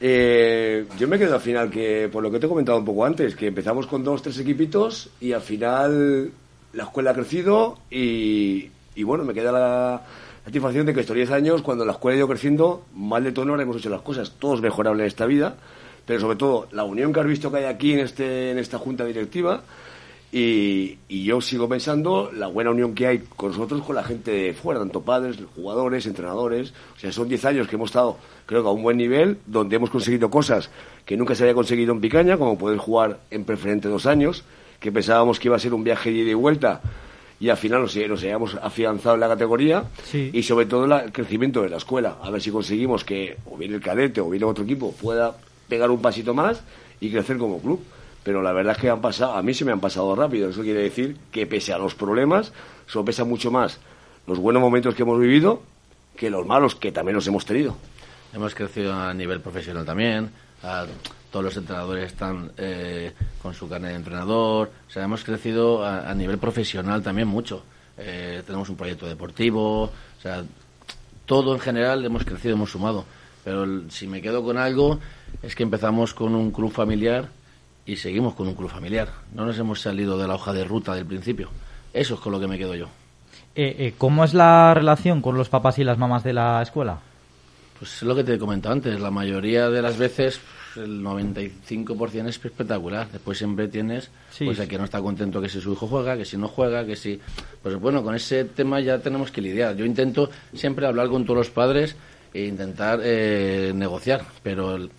Eh, 0.00 0.86
yo 0.98 1.08
me 1.08 1.18
quedo 1.18 1.34
al 1.34 1.40
final 1.40 1.68
que, 1.70 2.08
por 2.10 2.22
lo 2.22 2.30
que 2.30 2.38
te 2.38 2.46
he 2.46 2.48
comentado 2.48 2.78
un 2.78 2.84
poco 2.86 3.04
antes, 3.04 3.34
que 3.36 3.46
empezamos 3.48 3.86
con 3.86 4.02
dos, 4.04 4.22
tres 4.22 4.38
equipitos 4.38 5.10
y 5.20 5.32
al 5.32 5.40
final 5.42 6.30
la 6.76 6.84
escuela 6.84 7.10
ha 7.10 7.14
crecido 7.14 7.78
y, 7.90 8.70
bueno, 9.02 9.24
me 9.24 9.34
queda 9.34 9.50
la 9.50 10.02
satisfacción 10.44 10.86
de 10.86 10.94
que 10.94 11.00
estos 11.00 11.16
10 11.16 11.30
años, 11.30 11.62
cuando 11.62 11.84
la 11.84 11.92
escuela 11.92 12.14
ha 12.14 12.18
ido 12.18 12.28
creciendo, 12.28 12.84
mal 12.94 13.24
de 13.24 13.32
tono 13.32 13.58
hemos 13.58 13.78
hecho 13.78 13.88
las 13.88 14.02
cosas. 14.02 14.32
Todo 14.38 14.54
es 14.54 14.60
mejorable 14.60 15.02
en 15.02 15.08
esta 15.08 15.26
vida, 15.26 15.56
pero 16.04 16.20
sobre 16.20 16.36
todo 16.36 16.68
la 16.72 16.84
unión 16.84 17.12
que 17.12 17.20
has 17.20 17.26
visto 17.26 17.50
que 17.50 17.58
hay 17.58 17.64
aquí 17.64 17.94
en, 17.94 18.00
este, 18.00 18.50
en 18.50 18.58
esta 18.58 18.78
junta 18.78 19.04
directiva 19.06 19.62
y, 20.30 20.98
y 21.08 21.24
yo 21.24 21.40
sigo 21.40 21.66
pensando 21.66 22.30
la 22.30 22.46
buena 22.46 22.70
unión 22.70 22.94
que 22.94 23.06
hay 23.06 23.18
con 23.20 23.52
nosotros, 23.52 23.82
con 23.82 23.96
la 23.96 24.04
gente 24.04 24.30
de 24.30 24.52
fuera, 24.52 24.78
tanto 24.78 25.00
padres, 25.00 25.38
jugadores, 25.54 26.04
entrenadores. 26.04 26.74
O 26.94 27.00
sea, 27.00 27.10
son 27.10 27.26
10 27.26 27.44
años 27.46 27.68
que 27.68 27.76
hemos 27.76 27.88
estado, 27.88 28.18
creo 28.44 28.62
que 28.62 28.68
a 28.68 28.72
un 28.72 28.82
buen 28.82 28.98
nivel, 28.98 29.38
donde 29.46 29.76
hemos 29.76 29.88
conseguido 29.88 30.28
cosas 30.30 30.68
que 31.06 31.16
nunca 31.16 31.34
se 31.34 31.44
había 31.44 31.54
conseguido 31.54 31.94
en 31.94 32.02
Picaña, 32.02 32.36
como 32.36 32.58
poder 32.58 32.76
jugar 32.76 33.20
en 33.30 33.44
preferente 33.44 33.88
dos 33.88 34.04
años, 34.04 34.44
que 34.80 34.92
pensábamos 34.92 35.38
que 35.38 35.48
iba 35.48 35.56
a 35.56 35.60
ser 35.60 35.74
un 35.74 35.84
viaje 35.84 36.10
de 36.10 36.16
ida 36.18 36.30
y 36.30 36.34
vuelta 36.34 36.80
y 37.38 37.48
al 37.50 37.56
final 37.56 37.82
nos, 37.82 37.94
nos 37.96 38.22
hayamos 38.22 38.54
afianzado 38.62 39.14
en 39.14 39.20
la 39.20 39.28
categoría 39.28 39.84
y 40.32 40.42
sobre 40.42 40.66
todo 40.66 40.86
la- 40.86 41.00
el 41.04 41.12
crecimiento 41.12 41.62
de 41.62 41.68
la 41.68 41.76
escuela. 41.76 42.16
A 42.22 42.30
ver 42.30 42.40
si 42.40 42.50
conseguimos 42.50 43.04
que 43.04 43.36
o 43.50 43.56
bien 43.56 43.74
el 43.74 43.80
cadete 43.80 44.20
o 44.20 44.30
bien 44.30 44.44
otro 44.44 44.64
equipo 44.64 44.92
pueda 44.92 45.36
pegar 45.68 45.90
un 45.90 46.00
pasito 46.00 46.32
más 46.34 46.62
y 47.00 47.10
crecer 47.10 47.36
como 47.38 47.60
club. 47.60 47.82
Pero 48.22 48.42
la 48.42 48.52
verdad 48.52 48.72
es 48.74 48.80
que 48.80 48.90
han 48.90 49.00
pasado, 49.00 49.34
a 49.34 49.42
mí 49.42 49.54
se 49.54 49.64
me 49.64 49.70
han 49.72 49.80
pasado 49.80 50.14
rápido. 50.16 50.48
Eso 50.50 50.62
quiere 50.62 50.80
decir 50.82 51.16
que 51.30 51.46
pese 51.46 51.72
a 51.72 51.78
los 51.78 51.94
problemas, 51.94 52.52
solo 52.86 53.04
pesa 53.04 53.24
mucho 53.24 53.50
más 53.52 53.78
los 54.26 54.38
buenos 54.38 54.60
momentos 54.60 54.94
que 54.96 55.02
hemos 55.02 55.20
vivido 55.20 55.62
que 56.16 56.28
los 56.30 56.44
malos 56.46 56.74
que 56.74 56.90
también 56.90 57.14
los 57.14 57.26
hemos 57.28 57.44
tenido. 57.44 57.76
Hemos 58.34 58.54
crecido 58.54 58.94
a 58.94 59.12
nivel 59.14 59.40
profesional 59.40 59.84
también. 59.84 60.30
a- 60.62 60.86
todos 61.36 61.44
los 61.44 61.56
entrenadores 61.58 62.12
están 62.12 62.50
eh, 62.56 63.12
con 63.42 63.52
su 63.52 63.68
carnet 63.68 63.90
de 63.90 63.96
entrenador. 63.96 64.70
O 64.88 64.90
sea, 64.90 65.04
hemos 65.04 65.22
crecido 65.22 65.84
a, 65.84 66.10
a 66.10 66.14
nivel 66.14 66.38
profesional 66.38 67.02
también 67.02 67.28
mucho. 67.28 67.62
Eh, 67.98 68.42
tenemos 68.46 68.70
un 68.70 68.76
proyecto 68.76 69.06
deportivo. 69.06 69.82
O 69.82 69.90
sea, 70.22 70.42
todo 71.26 71.52
en 71.52 71.60
general 71.60 72.02
hemos 72.06 72.24
crecido, 72.24 72.54
hemos 72.54 72.70
sumado. 72.70 73.04
Pero 73.44 73.64
el- 73.64 73.90
si 73.90 74.06
me 74.06 74.22
quedo 74.22 74.42
con 74.42 74.56
algo, 74.56 74.98
es 75.42 75.54
que 75.54 75.62
empezamos 75.62 76.14
con 76.14 76.34
un 76.34 76.50
club 76.52 76.72
familiar 76.72 77.28
y 77.84 77.96
seguimos 77.96 78.32
con 78.34 78.48
un 78.48 78.54
club 78.54 78.70
familiar. 78.70 79.10
No 79.34 79.44
nos 79.44 79.58
hemos 79.58 79.82
salido 79.82 80.16
de 80.16 80.26
la 80.26 80.36
hoja 80.36 80.54
de 80.54 80.64
ruta 80.64 80.94
del 80.94 81.04
principio. 81.04 81.50
Eso 81.92 82.14
es 82.14 82.20
con 82.20 82.32
lo 82.32 82.40
que 82.40 82.46
me 82.46 82.56
quedo 82.56 82.74
yo. 82.74 82.86
Eh, 83.54 83.76
eh, 83.78 83.94
¿Cómo 83.98 84.24
es 84.24 84.32
la 84.32 84.72
relación 84.72 85.20
con 85.20 85.36
los 85.36 85.50
papás 85.50 85.78
y 85.78 85.84
las 85.84 85.98
mamás 85.98 86.24
de 86.24 86.32
la 86.32 86.62
escuela? 86.62 86.98
Pues 87.78 87.92
es 87.96 88.02
lo 88.04 88.14
que 88.16 88.24
te 88.24 88.32
he 88.32 88.38
comentado 88.38 88.72
antes, 88.72 88.98
la 88.98 89.10
mayoría 89.10 89.68
de 89.68 89.82
las 89.82 89.98
veces 89.98 90.40
el 90.78 91.02
95% 91.02 92.20
es 92.28 92.38
espectacular. 92.44 93.08
Después 93.10 93.38
siempre 93.38 93.68
tienes 93.68 94.10
Sí, 94.30 94.44
pues 94.44 94.56
sí. 94.56 94.62
el 94.64 94.68
que 94.68 94.78
no 94.78 94.84
está 94.84 95.00
contento 95.00 95.40
que 95.40 95.48
si 95.48 95.60
su 95.60 95.72
hijo 95.72 95.86
juega, 95.86 96.16
que 96.16 96.24
si 96.24 96.36
no 96.36 96.48
juega, 96.48 96.84
que 96.84 96.96
si 96.96 97.20
pues 97.62 97.76
bueno, 97.76 98.02
con 98.02 98.14
ese 98.14 98.44
tema 98.44 98.80
ya 98.80 98.98
tenemos 98.98 99.30
que 99.30 99.40
lidiar. 99.40 99.76
Yo 99.76 99.84
intento 99.84 100.30
siempre 100.54 100.86
hablar 100.86 101.08
con 101.08 101.24
todos 101.24 101.38
los 101.38 101.50
padres 101.50 101.96
e 102.34 102.44
intentar 102.46 103.00
eh, 103.02 103.72
negociar, 103.74 104.24
pero 104.42 104.76
el- 104.76 104.90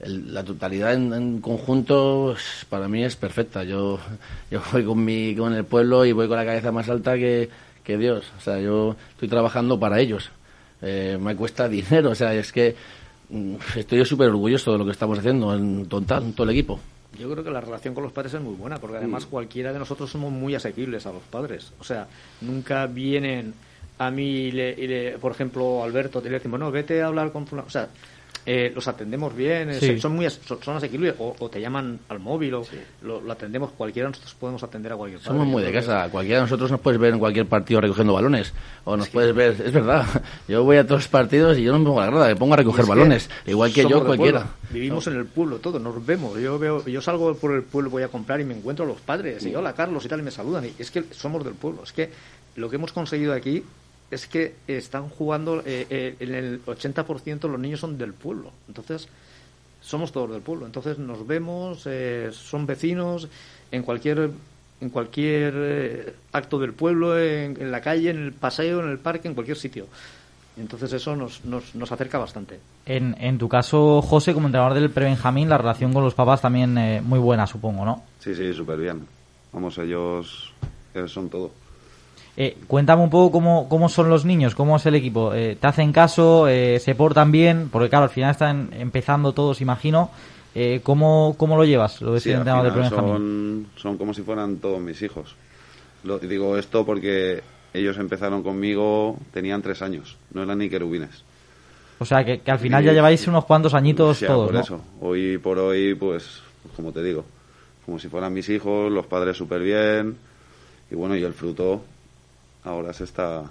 el- 0.00 0.32
la 0.34 0.42
totalidad 0.44 0.94
en, 0.94 1.12
en 1.12 1.40
conjunto 1.40 2.34
para 2.68 2.88
mí 2.88 3.04
es 3.04 3.16
perfecta. 3.16 3.64
Yo 3.64 3.98
yo 4.50 4.60
voy 4.72 4.84
con 4.84 5.04
mi 5.04 5.34
con 5.36 5.52
el 5.54 5.64
pueblo 5.64 6.04
y 6.04 6.12
voy 6.12 6.26
con 6.28 6.36
la 6.36 6.44
cabeza 6.44 6.72
más 6.72 6.88
alta 6.88 7.14
que, 7.16 7.48
que 7.84 7.96
Dios. 7.98 8.24
O 8.38 8.40
sea, 8.40 8.58
yo 8.60 8.96
estoy 9.12 9.28
trabajando 9.28 9.78
para 9.78 10.00
ellos. 10.00 10.30
Eh, 10.82 11.18
me 11.20 11.36
cuesta 11.36 11.68
dinero, 11.68 12.10
o 12.10 12.14
sea, 12.14 12.32
es 12.34 12.50
que 12.52 12.74
estoy 13.76 14.04
súper 14.04 14.28
orgulloso 14.28 14.72
de 14.72 14.78
lo 14.78 14.84
que 14.84 14.92
estamos 14.92 15.18
haciendo 15.18 15.54
en 15.54 15.86
total, 15.86 16.22
en 16.24 16.32
todo 16.32 16.44
el 16.44 16.50
equipo. 16.50 16.80
Yo 17.18 17.30
creo 17.30 17.42
que 17.44 17.50
la 17.50 17.60
relación 17.60 17.92
con 17.94 18.04
los 18.04 18.12
padres 18.12 18.34
es 18.34 18.40
muy 18.40 18.54
buena, 18.54 18.78
porque 18.78 18.96
además 18.98 19.26
cualquiera 19.26 19.72
de 19.72 19.78
nosotros 19.78 20.10
somos 20.10 20.32
muy 20.32 20.54
asequibles 20.54 21.06
a 21.06 21.12
los 21.12 21.22
padres. 21.24 21.72
O 21.80 21.84
sea, 21.84 22.06
nunca 22.40 22.86
vienen 22.86 23.52
a 23.98 24.10
mí 24.10 24.24
y 24.28 24.52
le, 24.52 24.70
y 24.78 24.86
le- 24.86 25.18
por 25.18 25.32
ejemplo, 25.32 25.82
Alberto, 25.82 26.20
te 26.22 26.28
le 26.30 26.36
decimos, 26.36 26.58
no, 26.60 26.70
vete 26.70 27.02
a 27.02 27.06
hablar 27.08 27.32
con 27.32 27.46
fulano. 27.46 27.66
O 27.66 27.70
sea, 27.70 27.88
eh, 28.46 28.72
los 28.74 28.88
atendemos 28.88 29.34
bien, 29.36 29.70
eh, 29.70 29.78
Sí. 29.80 30.00
son 30.00 30.12
muy 30.16 30.26
as- 30.26 30.40
son, 30.46 30.62
son 30.62 30.76
asequibles, 30.76 31.14
o, 31.18 31.36
o 31.38 31.48
te 31.50 31.60
llaman 31.60 32.00
al 32.08 32.18
móvil, 32.20 32.54
o 32.54 32.62
lo, 33.02 33.20
lo 33.20 33.32
atendemos, 33.32 33.70
cualquiera 33.72 34.06
de 34.08 34.12
nosotros 34.12 34.34
podemos 34.34 34.62
atender 34.62 34.92
a 34.92 34.96
cualquier 34.96 35.20
padre. 35.20 35.32
Somos 35.32 35.46
muy 35.46 35.62
de 35.62 35.68
creo 35.70 35.80
que 35.82 35.86
casa. 35.86 36.08
Cualquiera 36.10 36.38
de 36.38 36.44
nosotros 36.44 36.70
nos 36.70 36.80
puedes 36.80 36.98
ver 37.00 37.12
en 37.12 37.18
cualquier 37.18 37.46
partido 37.46 37.80
recogiendo 37.80 38.12
balones. 38.14 38.52
O 38.84 38.96
nos 38.96 39.08
puedes 39.10 39.34
ver, 39.34 39.56
es 39.64 39.72
verdad. 39.72 40.06
Yo 40.48 40.64
voy 40.64 40.78
a 40.78 40.84
todos 40.84 41.02
los 41.02 41.08
partidos 41.08 41.58
y 41.58 41.62
yo 41.64 41.72
no 41.72 41.78
me 41.80 41.84
pongo 41.84 42.00
a 42.00 42.06
la 42.06 42.10
grada, 42.10 42.28
me 42.28 42.36
pongo 42.36 42.54
a 42.54 42.56
recoger 42.56 42.84
que 42.84 42.88
balones. 42.90 43.28
Igual 43.46 43.72
que 43.72 43.82
yo, 43.86 44.04
cualquiera. 44.04 44.40
pueblo, 44.40 44.54
Vivimos 44.70 45.06
en 45.06 45.16
el 45.16 45.26
pueblo, 45.26 45.58
todos 45.58 45.80
nos 45.80 46.04
vemos. 46.04 46.38
Yo 46.40 46.58
veo, 46.58 46.84
yo 46.86 47.00
salgo 47.02 47.34
por 47.34 47.52
el 47.54 47.62
pueblo, 47.62 47.90
voy 47.90 48.02
a 48.02 48.08
comprar 48.08 48.40
y 48.40 48.44
me 48.44 48.54
encuentro 48.56 48.84
a 48.84 48.88
los 48.88 49.00
padres 49.00 49.44
y 49.44 49.54
hola 49.54 49.74
Carlos 49.74 50.04
y 50.04 50.08
tal 50.08 50.20
y 50.20 50.22
me 50.22 50.30
saludan. 50.30 50.64
Y 50.64 50.72
es 50.78 50.90
que 50.90 51.04
somos 51.10 51.44
del 51.44 51.54
pueblo. 51.54 51.82
Es 51.84 51.92
que 51.92 52.10
lo 52.56 52.68
que 52.70 52.76
hemos 52.76 52.92
conseguido 52.92 53.32
aquí 53.34 53.62
es 54.10 54.26
que 54.26 54.54
están 54.66 55.08
jugando 55.08 55.60
eh, 55.60 55.86
eh, 55.90 56.16
en 56.18 56.34
el 56.34 56.64
80% 56.64 57.48
los 57.48 57.60
niños 57.60 57.80
son 57.80 57.96
del 57.96 58.12
pueblo. 58.12 58.50
Entonces 58.68 59.08
somos 59.80 60.12
todos 60.12 60.30
del 60.30 60.42
pueblo. 60.42 60.66
Entonces 60.66 60.98
nos 60.98 61.26
vemos, 61.26 61.86
eh, 61.86 62.30
son 62.32 62.66
vecinos 62.66 63.28
en 63.70 63.82
cualquier 63.82 64.30
en 64.80 64.88
cualquier 64.88 65.52
eh, 65.56 66.14
acto 66.32 66.58
del 66.58 66.72
pueblo, 66.72 67.18
en, 67.18 67.60
en 67.60 67.70
la 67.70 67.80
calle, 67.80 68.10
en 68.10 68.24
el 68.24 68.32
paseo, 68.32 68.80
en 68.82 68.88
el 68.88 68.98
parque, 68.98 69.28
en 69.28 69.34
cualquier 69.34 69.56
sitio. 69.58 69.86
Entonces 70.56 70.92
eso 70.92 71.14
nos, 71.16 71.44
nos, 71.44 71.74
nos 71.74 71.92
acerca 71.92 72.18
bastante. 72.18 72.60
En, 72.86 73.14
en 73.20 73.38
tu 73.38 73.48
caso, 73.48 74.02
José, 74.02 74.34
como 74.34 74.46
entrenador 74.48 74.74
del 74.74 74.90
Prebenjamín, 74.90 75.48
la 75.48 75.58
relación 75.58 75.92
con 75.92 76.02
los 76.02 76.14
papás 76.14 76.40
también 76.40 76.76
eh, 76.76 77.00
muy 77.02 77.18
buena, 77.18 77.46
supongo, 77.46 77.84
¿no? 77.84 78.02
Sí, 78.18 78.34
sí, 78.34 78.52
súper 78.52 78.78
bien. 78.78 79.06
Vamos, 79.52 79.78
ellos, 79.78 80.52
ellos 80.94 81.12
son 81.12 81.28
todo. 81.28 81.50
Eh, 82.42 82.56
cuéntame 82.66 83.02
un 83.02 83.10
poco 83.10 83.30
cómo, 83.32 83.68
cómo 83.68 83.90
son 83.90 84.08
los 84.08 84.24
niños, 84.24 84.54
cómo 84.54 84.76
es 84.76 84.86
el 84.86 84.94
equipo. 84.94 85.34
Eh, 85.34 85.58
¿Te 85.60 85.66
hacen 85.66 85.92
caso? 85.92 86.48
Eh, 86.48 86.78
¿Se 86.80 86.94
portan 86.94 87.30
bien? 87.30 87.68
Porque 87.70 87.90
claro, 87.90 88.04
al 88.04 88.10
final 88.10 88.30
están 88.30 88.70
empezando 88.72 89.34
todos, 89.34 89.60
imagino. 89.60 90.10
Eh, 90.54 90.80
¿cómo, 90.82 91.34
¿Cómo 91.36 91.58
lo 91.58 91.66
llevas, 91.66 92.00
lo 92.00 92.14
de 92.14 92.20
Sí, 92.20 92.32
al 92.32 92.44
final 92.44 92.72
Prebenjamín? 92.72 93.12
son, 93.12 93.66
son 93.76 93.98
como 93.98 94.14
si 94.14 94.22
fueran 94.22 94.56
todos 94.56 94.80
mis 94.80 95.02
hijos. 95.02 95.36
Lo, 96.02 96.18
digo 96.18 96.56
esto 96.56 96.86
porque 96.86 97.42
ellos 97.74 97.98
empezaron 97.98 98.42
conmigo, 98.42 99.18
tenían 99.34 99.60
tres 99.60 99.82
años, 99.82 100.16
no 100.32 100.42
eran 100.42 100.56
ni 100.56 100.70
querubines. 100.70 101.22
O 101.98 102.06
sea, 102.06 102.24
que, 102.24 102.40
que 102.40 102.50
al 102.50 102.58
final 102.58 102.82
Y- 102.82 102.86
ya 102.86 102.92
lleváis 102.94 103.26
unos 103.28 103.44
cuantos 103.44 103.74
añitos 103.74 104.18
todos, 104.18 104.46
por 104.46 104.54
¿no? 104.54 104.60
eso. 104.60 104.80
Hoy 105.02 105.36
por 105.36 105.58
hoy, 105.58 105.94
pues, 105.94 106.40
pues, 106.62 106.74
como 106.74 106.90
te 106.90 107.02
digo, 107.02 107.22
como 107.84 107.98
si 107.98 108.08
fueran 108.08 108.32
mis 108.32 108.48
hijos, 108.48 108.90
los 108.90 109.04
padres 109.04 109.36
súper 109.36 109.60
bien, 109.60 110.16
y 110.90 110.94
bueno, 110.94 111.14
y 111.16 111.22
el 111.22 111.34
fruto, 111.34 111.82
ahora 112.64 112.92
se 112.92 113.04
está, 113.04 113.44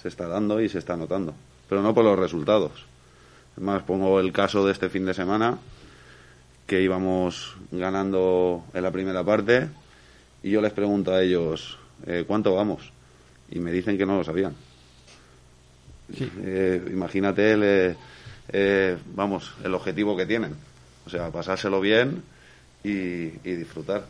se 0.00 0.08
está 0.08 0.26
dando 0.28 0.60
y 0.60 0.68
se 0.68 0.78
está 0.78 0.96
notando, 0.96 1.34
pero 1.68 1.82
no 1.82 1.94
por 1.94 2.04
los 2.04 2.18
resultados. 2.18 2.72
Es 3.56 3.62
más, 3.62 3.82
pongo 3.82 4.20
el 4.20 4.32
caso 4.32 4.64
de 4.64 4.72
este 4.72 4.88
fin 4.88 5.04
de 5.04 5.14
semana, 5.14 5.58
que 6.66 6.80
íbamos 6.80 7.56
ganando 7.70 8.64
en 8.72 8.82
la 8.82 8.90
primera 8.90 9.22
parte 9.24 9.68
y 10.42 10.50
yo 10.50 10.60
les 10.60 10.72
pregunto 10.72 11.12
a 11.12 11.22
ellos, 11.22 11.78
eh, 12.06 12.24
¿cuánto 12.26 12.54
vamos? 12.54 12.92
Y 13.50 13.58
me 13.58 13.70
dicen 13.70 13.98
que 13.98 14.06
no 14.06 14.16
lo 14.16 14.24
sabían. 14.24 14.54
Eh, 16.44 16.82
imagínate 16.90 17.52
el, 17.52 17.62
eh, 17.62 17.96
eh, 18.52 18.98
vamos, 19.14 19.54
el 19.64 19.74
objetivo 19.74 20.16
que 20.16 20.26
tienen. 20.26 20.54
O 21.06 21.10
sea, 21.10 21.30
pasárselo 21.30 21.80
bien 21.80 22.22
y, 22.84 22.90
y 22.90 23.54
disfrutar. 23.56 24.04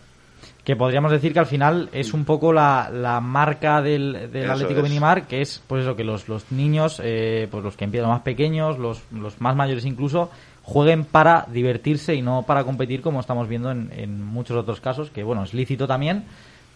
Que 0.65 0.77
podríamos 0.77 1.11
decir 1.11 1.33
que 1.33 1.41
al 1.41 1.47
final 1.47 1.89
es 1.93 2.15
un 2.15 2.25
poco 2.25 2.53
la, 2.53 2.89
la 2.93 3.21
marca 3.21 3.83
del, 3.83 4.31
del 4.31 4.49
Atlético 4.49 4.79
es. 4.79 4.85
Benimar, 4.85 5.27
que 5.27 5.43
es 5.43 5.61
pues 5.67 5.83
eso, 5.83 5.97
que 5.97 6.05
los, 6.05 6.29
los 6.29 6.53
niños, 6.53 7.01
eh, 7.03 7.49
pues 7.51 7.65
los 7.65 7.77
que 7.77 7.85
empiezan 7.85 8.09
los 8.09 8.17
más 8.17 8.23
pequeños, 8.23 8.79
los, 8.79 9.03
los 9.11 9.41
más 9.41 9.57
mayores 9.57 9.85
incluso, 9.85 10.31
jueguen 10.63 11.05
para 11.05 11.47
divertirse 11.51 12.15
y 12.15 12.23
no 12.23 12.45
para 12.47 12.63
competir 12.63 13.03
como 13.03 13.19
estamos 13.19 13.49
viendo 13.49 13.73
en, 13.73 13.91
en 13.97 14.25
muchos 14.25 14.57
otros 14.57 14.81
casos, 14.81 15.11
que 15.11 15.25
bueno, 15.25 15.43
es 15.43 15.53
lícito 15.53 15.89
también, 15.89 16.25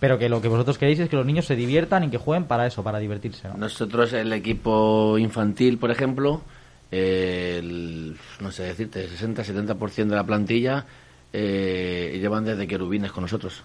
pero 0.00 0.18
que 0.18 0.28
lo 0.28 0.42
que 0.42 0.48
vosotros 0.48 0.78
queréis 0.78 0.98
es 0.98 1.08
que 1.08 1.16
los 1.16 1.24
niños 1.24 1.46
se 1.46 1.56
diviertan 1.56 2.04
y 2.04 2.10
que 2.10 2.18
jueguen 2.18 2.44
para 2.44 2.66
eso, 2.66 2.82
para 2.82 2.98
divertirse. 2.98 3.48
¿no? 3.48 3.54
Nosotros, 3.56 4.12
el 4.12 4.32
equipo 4.32 5.16
infantil, 5.16 5.78
por 5.78 5.90
ejemplo, 5.90 6.42
el, 6.90 8.16
no 8.40 8.50
sé 8.50 8.64
decirte, 8.64 9.08
60-70% 9.08 10.06
de 10.06 10.16
la 10.16 10.24
plantilla 10.24 10.84
eh, 11.32 12.18
llevan 12.20 12.44
desde 12.44 12.66
querubines 12.66 13.12
con 13.12 13.22
nosotros. 13.22 13.62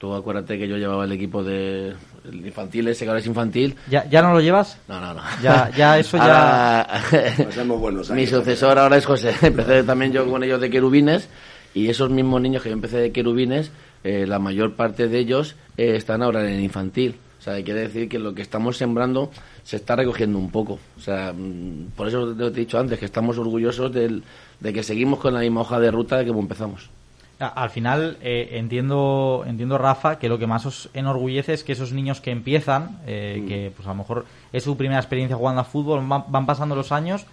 Tú 0.00 0.14
acuérdate 0.14 0.58
que 0.58 0.66
yo 0.66 0.78
llevaba 0.78 1.04
el 1.04 1.12
equipo 1.12 1.44
de 1.44 1.92
el 2.24 2.46
infantil, 2.46 2.88
ese 2.88 3.04
que 3.04 3.10
ahora 3.10 3.20
es 3.20 3.26
infantil. 3.26 3.76
¿Ya, 3.90 4.08
¿Ya 4.08 4.22
no 4.22 4.32
lo 4.32 4.40
llevas? 4.40 4.78
No, 4.88 4.98
no, 4.98 5.12
no. 5.12 5.20
Ya, 5.42 5.70
ya 5.76 5.98
eso 5.98 6.16
ya... 6.16 6.80
Ahora- 6.80 7.02
Pasamos 7.44 7.78
buenos 7.78 8.08
Mi 8.12 8.26
sucesor 8.26 8.78
ahora 8.78 8.96
es 8.96 9.04
José. 9.04 9.34
Empecé 9.42 9.82
también 9.84 10.10
yo 10.12 10.26
con 10.30 10.42
ellos 10.42 10.58
de 10.58 10.70
querubines 10.70 11.28
y 11.74 11.88
esos 11.90 12.08
mismos 12.08 12.40
niños 12.40 12.62
que 12.62 12.70
yo 12.70 12.72
empecé 12.72 12.96
de 12.96 13.12
querubines, 13.12 13.72
eh, 14.02 14.24
la 14.26 14.38
mayor 14.38 14.74
parte 14.74 15.06
de 15.06 15.18
ellos 15.18 15.54
eh, 15.76 15.96
están 15.96 16.22
ahora 16.22 16.48
en 16.48 16.54
el 16.56 16.60
infantil. 16.64 17.16
O 17.38 17.42
sea, 17.42 17.62
quiere 17.62 17.80
decir 17.80 18.08
que 18.08 18.18
lo 18.18 18.34
que 18.34 18.40
estamos 18.42 18.78
sembrando 18.78 19.30
se 19.64 19.76
está 19.76 19.96
recogiendo 19.96 20.38
un 20.38 20.50
poco. 20.50 20.78
O 20.96 21.00
sea, 21.00 21.34
mm, 21.36 21.88
por 21.94 22.08
eso 22.08 22.34
te 22.34 22.44
he 22.46 22.50
dicho 22.50 22.78
antes 22.78 22.98
que 22.98 23.04
estamos 23.04 23.36
orgullosos 23.36 23.92
del- 23.92 24.22
de 24.60 24.72
que 24.72 24.82
seguimos 24.82 25.18
con 25.20 25.34
la 25.34 25.40
misma 25.40 25.60
hoja 25.60 25.78
de 25.78 25.90
ruta 25.90 26.16
de 26.16 26.26
como 26.26 26.40
empezamos. 26.40 26.88
Al 27.40 27.70
final 27.70 28.18
eh, 28.20 28.50
entiendo 28.52 29.44
entiendo 29.46 29.78
Rafa 29.78 30.18
que 30.18 30.28
lo 30.28 30.38
que 30.38 30.46
más 30.46 30.66
os 30.66 30.90
enorgullece 30.92 31.54
es 31.54 31.64
que 31.64 31.72
esos 31.72 31.92
niños 31.92 32.20
que 32.20 32.30
empiezan 32.30 33.00
eh, 33.06 33.44
que 33.48 33.72
pues 33.74 33.88
a 33.88 33.92
lo 33.92 33.96
mejor 33.96 34.26
es 34.52 34.62
su 34.62 34.76
primera 34.76 35.00
experiencia 35.00 35.36
jugando 35.36 35.62
a 35.62 35.64
fútbol 35.64 36.06
van, 36.06 36.24
van 36.28 36.44
pasando 36.44 36.76
los 36.76 36.92
años 36.92 37.24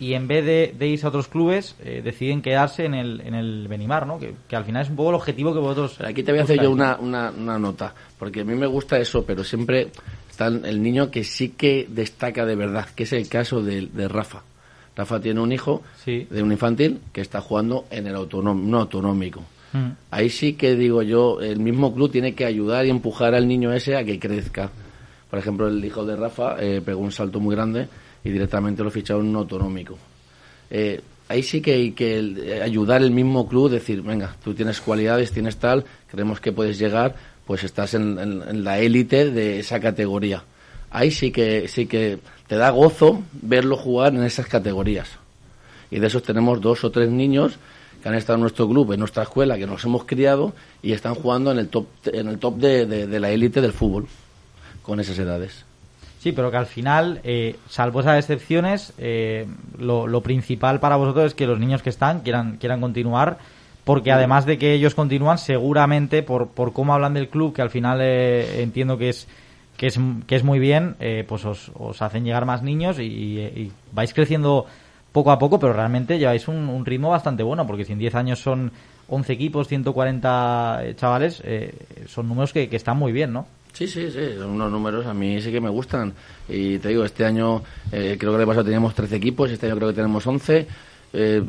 y 0.00 0.14
en 0.14 0.26
vez 0.26 0.44
de, 0.44 0.74
de 0.76 0.88
irse 0.88 1.06
a 1.06 1.10
otros 1.10 1.28
clubes 1.28 1.76
eh, 1.78 2.02
deciden 2.02 2.42
quedarse 2.42 2.86
en 2.86 2.94
el 2.94 3.20
en 3.20 3.34
el 3.34 3.68
Benimar 3.68 4.04
no 4.04 4.18
que, 4.18 4.34
que 4.48 4.56
al 4.56 4.64
final 4.64 4.82
es 4.82 4.90
un 4.90 4.96
poco 4.96 5.10
el 5.10 5.14
objetivo 5.14 5.52
que 5.52 5.60
vosotros 5.60 6.00
Aquí 6.00 6.24
te 6.24 6.32
voy 6.32 6.40
a 6.40 6.42
hacer 6.42 6.60
yo 6.60 6.72
una, 6.72 6.96
una, 6.96 7.30
una 7.30 7.56
nota, 7.56 7.94
porque 8.18 8.40
a 8.40 8.44
mí 8.44 8.56
me 8.56 8.66
gusta 8.66 8.98
eso, 8.98 9.24
pero 9.24 9.44
siempre 9.44 9.92
está 10.28 10.48
el 10.48 10.82
niño 10.82 11.08
que 11.08 11.22
sí 11.22 11.50
que 11.50 11.86
destaca 11.88 12.44
de 12.44 12.56
verdad, 12.56 12.88
que 12.96 13.04
es 13.04 13.12
el 13.12 13.28
caso 13.28 13.62
de, 13.62 13.86
de 13.86 14.08
Rafa. 14.08 14.42
Rafa 14.96 15.20
tiene 15.20 15.40
un 15.40 15.52
hijo 15.52 15.82
de 16.30 16.42
un 16.42 16.52
infantil 16.52 17.00
que 17.12 17.20
está 17.22 17.40
jugando 17.40 17.86
en 17.90 18.06
el 18.06 18.14
autonómico, 18.14 18.68
no 18.70 18.80
autonómico. 18.80 19.42
Mm. 19.72 19.88
Ahí 20.10 20.28
sí 20.28 20.52
que 20.52 20.74
digo 20.76 21.02
yo, 21.02 21.40
el 21.40 21.58
mismo 21.60 21.94
club 21.94 22.10
tiene 22.12 22.34
que 22.34 22.44
ayudar 22.44 22.84
y 22.84 22.90
empujar 22.90 23.34
al 23.34 23.48
niño 23.48 23.72
ese 23.72 23.96
a 23.96 24.04
que 24.04 24.18
crezca. 24.18 24.70
Por 25.30 25.38
ejemplo, 25.38 25.66
el 25.68 25.82
hijo 25.82 26.04
de 26.04 26.14
Rafa 26.16 26.56
eh, 26.60 26.82
pegó 26.84 27.00
un 27.00 27.10
salto 27.12 27.40
muy 27.40 27.54
grande 27.56 27.88
y 28.22 28.30
directamente 28.30 28.82
lo 28.84 28.90
ficharon 28.90 29.22
en 29.24 29.30
un 29.30 29.36
autonómico. 29.36 29.96
Eh, 30.70 31.00
ahí 31.28 31.42
sí 31.42 31.62
que 31.62 31.72
hay 31.72 31.92
que 31.92 32.18
el- 32.18 32.38
eh, 32.38 32.62
ayudar 32.62 33.02
el 33.02 33.10
mismo 33.10 33.48
club, 33.48 33.70
decir, 33.70 34.02
venga, 34.02 34.36
tú 34.44 34.52
tienes 34.52 34.80
cualidades, 34.80 35.32
tienes 35.32 35.56
tal, 35.56 35.84
creemos 36.10 36.38
que 36.40 36.52
puedes 36.52 36.78
llegar, 36.78 37.14
pues 37.46 37.64
estás 37.64 37.94
en, 37.94 38.18
en- 38.18 38.42
en 38.46 38.62
la 38.64 38.78
élite 38.78 39.30
de 39.30 39.58
esa 39.60 39.80
categoría. 39.80 40.42
Ahí 40.90 41.10
sí 41.10 41.30
que, 41.30 41.66
sí 41.68 41.86
que 41.86 42.18
te 42.52 42.58
da 42.58 42.68
gozo 42.68 43.22
verlo 43.40 43.78
jugar 43.78 44.14
en 44.14 44.24
esas 44.24 44.44
categorías. 44.44 45.08
Y 45.90 46.00
de 46.00 46.06
esos 46.06 46.22
tenemos 46.22 46.60
dos 46.60 46.84
o 46.84 46.90
tres 46.90 47.08
niños 47.08 47.56
que 48.02 48.10
han 48.10 48.14
estado 48.14 48.34
en 48.34 48.42
nuestro 48.42 48.68
club, 48.68 48.92
en 48.92 49.00
nuestra 49.00 49.22
escuela, 49.22 49.56
que 49.56 49.66
nos 49.66 49.82
hemos 49.86 50.04
criado 50.04 50.52
y 50.82 50.92
están 50.92 51.14
jugando 51.14 51.50
en 51.50 51.58
el 51.58 51.68
top, 51.68 51.86
en 52.12 52.28
el 52.28 52.38
top 52.38 52.56
de, 52.58 52.84
de- 52.84 53.20
la 53.20 53.30
élite 53.30 53.62
del 53.62 53.72
fútbol, 53.72 54.06
con 54.82 55.00
esas 55.00 55.18
edades. 55.18 55.64
Sí, 56.20 56.32
pero 56.32 56.50
que 56.50 56.58
al 56.58 56.66
final, 56.66 57.20
eh, 57.24 57.56
salvo 57.70 58.00
esas 58.00 58.18
excepciones, 58.18 58.92
eh, 58.98 59.46
lo, 59.78 60.06
lo 60.06 60.20
principal 60.20 60.78
para 60.78 60.96
vosotros 60.96 61.24
es 61.28 61.34
que 61.34 61.46
los 61.46 61.58
niños 61.58 61.80
que 61.80 61.88
están 61.88 62.20
quieran, 62.20 62.58
quieran 62.58 62.82
continuar, 62.82 63.38
porque 63.84 64.12
además 64.12 64.44
de 64.44 64.58
que 64.58 64.74
ellos 64.74 64.94
continúan, 64.94 65.38
seguramente 65.38 66.22
por, 66.22 66.48
por 66.48 66.74
cómo 66.74 66.92
hablan 66.92 67.14
del 67.14 67.30
club, 67.30 67.54
que 67.54 67.62
al 67.62 67.70
final 67.70 68.00
eh, 68.02 68.60
entiendo 68.62 68.98
que 68.98 69.08
es, 69.08 69.26
que 69.82 69.88
es 69.88 69.98
que 70.28 70.36
es 70.36 70.44
muy 70.44 70.60
bien, 70.60 70.94
eh, 71.00 71.24
pues 71.26 71.44
os, 71.44 71.72
os 71.74 72.00
hacen 72.02 72.24
llegar 72.24 72.46
más 72.46 72.62
niños 72.62 73.00
y, 73.00 73.72
vais 73.90 74.14
creciendo 74.14 74.64
poco 75.10 75.32
a 75.32 75.40
poco, 75.40 75.58
pero 75.58 75.72
realmente 75.72 76.20
lleváis 76.20 76.46
un, 76.46 76.68
un 76.68 76.86
ritmo 76.86 77.10
bastante 77.10 77.42
bueno, 77.42 77.66
porque 77.66 77.84
si 77.84 77.92
en 77.92 77.98
10 77.98 78.14
años 78.14 78.38
son 78.38 78.70
11 79.08 79.32
equipos, 79.32 79.66
140 79.66 80.82
eh, 80.84 80.94
chavales, 80.94 81.42
eh, 81.44 81.74
son 82.06 82.28
números 82.28 82.52
que, 82.52 82.68
que 82.68 82.76
están 82.76 82.96
muy 82.96 83.10
bien, 83.10 83.32
¿no? 83.32 83.44
Sí, 83.72 83.88
sí, 83.88 84.08
sí, 84.12 84.20
son 84.38 84.50
unos 84.50 84.70
números 84.70 85.04
a 85.04 85.14
mí 85.14 85.42
sí 85.42 85.50
que 85.50 85.60
me 85.60 85.68
gustan. 85.68 86.12
Y 86.48 86.78
te 86.78 86.90
digo, 86.90 87.04
este 87.04 87.24
año 87.24 87.64
eh, 87.90 88.16
creo 88.20 88.32
que 88.36 88.40
el 88.40 88.46
pasado 88.46 88.66
teníamos 88.66 88.94
13 88.94 89.16
equipos, 89.16 89.50
este 89.50 89.66
año 89.66 89.74
creo 89.74 89.88
que 89.88 89.96
tenemos 89.96 90.24
11. 90.24 90.64
Eh, 91.14 91.42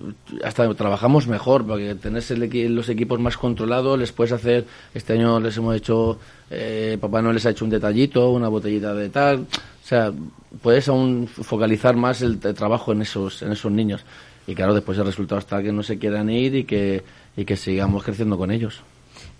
hasta 0.43 0.73
trabajamos 0.73 1.25
mejor 1.27 1.65
porque 1.65 1.95
tenés 1.95 2.29
el 2.31 2.75
los 2.75 2.89
equipos 2.89 3.19
más 3.19 3.37
controlados, 3.37 3.97
les 3.97 4.11
puedes 4.11 4.33
hacer, 4.33 4.65
este 4.93 5.13
año 5.13 5.39
les 5.39 5.55
hemos 5.55 5.75
hecho, 5.75 6.19
eh, 6.51 6.97
Papá 6.99 7.21
Noel 7.21 7.35
les 7.35 7.45
ha 7.45 7.51
hecho 7.51 7.63
un 7.63 7.71
detallito, 7.71 8.31
una 8.31 8.49
botellita 8.49 8.93
de 8.93 9.09
tal, 9.09 9.37
o 9.39 9.87
sea, 9.87 10.11
puedes 10.61 10.89
aún 10.89 11.27
focalizar 11.27 11.95
más 11.95 12.21
el, 12.21 12.39
t- 12.39 12.53
trabajo 12.53 12.91
en 12.91 13.03
esos, 13.03 13.41
en 13.41 13.53
esos 13.53 13.71
niños. 13.71 14.03
Y 14.47 14.53
claro, 14.55 14.73
después 14.73 14.97
el 14.97 15.05
resultado 15.05 15.39
está 15.39 15.63
que 15.63 15.71
no 15.71 15.83
se 15.83 15.97
quieran 15.97 16.29
ir 16.29 16.55
y 16.55 16.63
que, 16.65 17.01
y 17.37 17.45
que 17.45 17.55
sigamos 17.55 18.03
creciendo 18.03 18.37
con 18.37 18.51
ellos. 18.51 18.81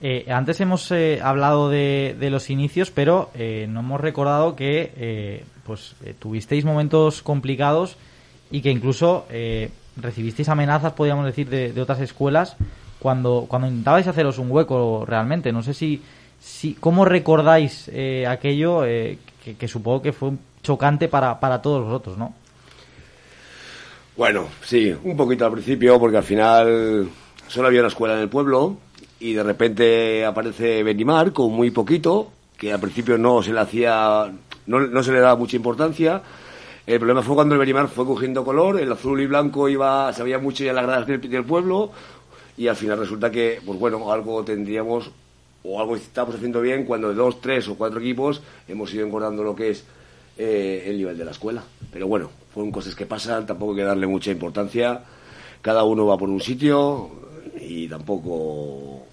Eh, 0.02 0.26
antes 0.30 0.62
hemos 0.62 0.90
eh, 0.92 1.20
hablado 1.22 1.70
de, 1.70 2.16
de 2.18 2.30
los 2.30 2.50
inicios, 2.50 2.92
pero 2.92 3.30
eh, 3.36 3.68
no 3.70 3.82
hemos 3.82 4.00
recordado 4.00 4.56
que 4.56 4.94
eh, 4.96 5.44
pues 5.66 5.96
eh, 6.06 6.14
tuvisteis 6.18 6.64
momentos 6.64 7.22
complicados 7.22 7.98
y 8.52 8.62
que 8.62 8.72
incluso 8.72 9.26
eh, 9.30 9.70
recibisteis 9.98 10.50
amenazas, 10.50 10.94
podríamos 10.94 11.26
decir, 11.26 11.50
de, 11.50 11.74
de 11.74 11.82
otras 11.82 12.00
escuelas 12.00 12.56
cuando, 13.04 13.46
cuando 13.50 13.68
intentabais 13.68 14.08
haceros 14.08 14.40
un 14.40 14.50
hueco 14.50 15.04
realmente. 15.06 15.52
No 15.52 15.62
sé 15.62 15.74
si, 15.74 16.02
si 16.40 16.74
cómo 16.74 17.04
recordáis 17.04 17.90
eh, 17.94 18.26
aquello 18.26 18.86
eh, 18.86 19.20
que, 19.60 19.68
supongo 19.68 20.02
que 20.02 20.14
fue 20.14 20.32
chocante 20.64 21.10
para, 21.10 21.38
para 21.40 21.62
todos 21.62 21.84
vosotros, 21.84 22.18
¿no? 22.18 22.34
Bueno, 24.16 24.48
sí, 24.64 24.96
un 25.04 25.18
poquito 25.18 25.46
al 25.46 25.52
principio, 25.52 26.00
porque 26.00 26.18
al 26.18 26.24
final 26.24 27.10
solo 27.48 27.68
había 27.68 27.82
una 27.82 27.90
escuela 27.90 28.16
en 28.16 28.22
el 28.22 28.30
pueblo 28.30 28.78
y 29.20 29.34
de 29.34 29.44
repente 29.44 30.26
aparece 30.26 30.82
Benimar 30.84 31.34
con 31.34 31.52
muy 31.52 31.72
poquito, 31.72 32.32
que 32.58 32.72
al 32.72 32.80
principio 32.80 33.18
no 33.18 33.44
se 33.44 33.52
le 33.52 33.60
hacía, 33.60 34.32
no, 34.68 34.80
no 34.80 35.04
se 35.04 35.12
le 35.12 35.20
daba 35.20 35.36
mucha 35.36 35.58
importancia. 35.58 36.22
El 36.86 37.00
problema 37.00 37.22
fue 37.22 37.36
cuando 37.36 37.56
el 37.56 37.60
Benimar 37.60 37.88
fue 37.88 38.06
cogiendo 38.06 38.44
color, 38.44 38.80
el 38.80 38.92
azul 38.92 39.22
y 39.22 39.26
blanco 39.26 39.70
iba, 39.70 40.12
se 40.12 40.22
veía 40.22 40.38
mucho 40.38 40.66
ya 40.66 40.74
las 40.74 40.86
gradas 40.86 41.08
del, 41.08 41.22
del 41.22 41.46
pueblo 41.46 41.92
y 42.58 42.68
al 42.68 42.76
final 42.76 43.00
resulta 43.00 43.32
que, 43.32 43.62
pues 43.66 43.80
bueno, 43.80 44.12
algo 44.12 44.44
tendríamos 44.44 45.10
o 45.64 45.80
algo 45.80 45.96
estamos 45.96 46.36
haciendo 46.36 46.60
bien 46.60 46.84
cuando 46.84 47.10
de 47.10 47.16
dos, 47.16 47.40
tres 47.40 47.68
o 47.70 47.76
cuatro 47.76 48.00
equipos 48.00 48.42
hemos 48.68 48.94
ido 48.94 49.06
engordando 49.06 49.44
lo 49.44 49.56
que 49.56 49.70
es 49.70 49.86
eh, 50.38 50.84
el 50.88 50.98
nivel 50.98 51.18
de 51.18 51.26
la 51.26 51.32
escuela. 51.32 51.64
Pero 51.92 52.08
bueno, 52.08 52.30
fueron 52.54 52.72
cosas 52.72 52.96
que 52.96 53.06
pasan, 53.06 53.46
tampoco 53.46 53.72
hay 53.72 53.78
que 53.78 53.84
darle 53.84 54.06
mucha 54.06 54.32
importancia. 54.32 55.02
Cada 55.62 55.84
uno 55.86 56.06
va 56.06 56.18
por 56.18 56.30
un 56.30 56.42
sitio 56.42 57.10
y 57.62 57.88
tampoco 57.88 59.06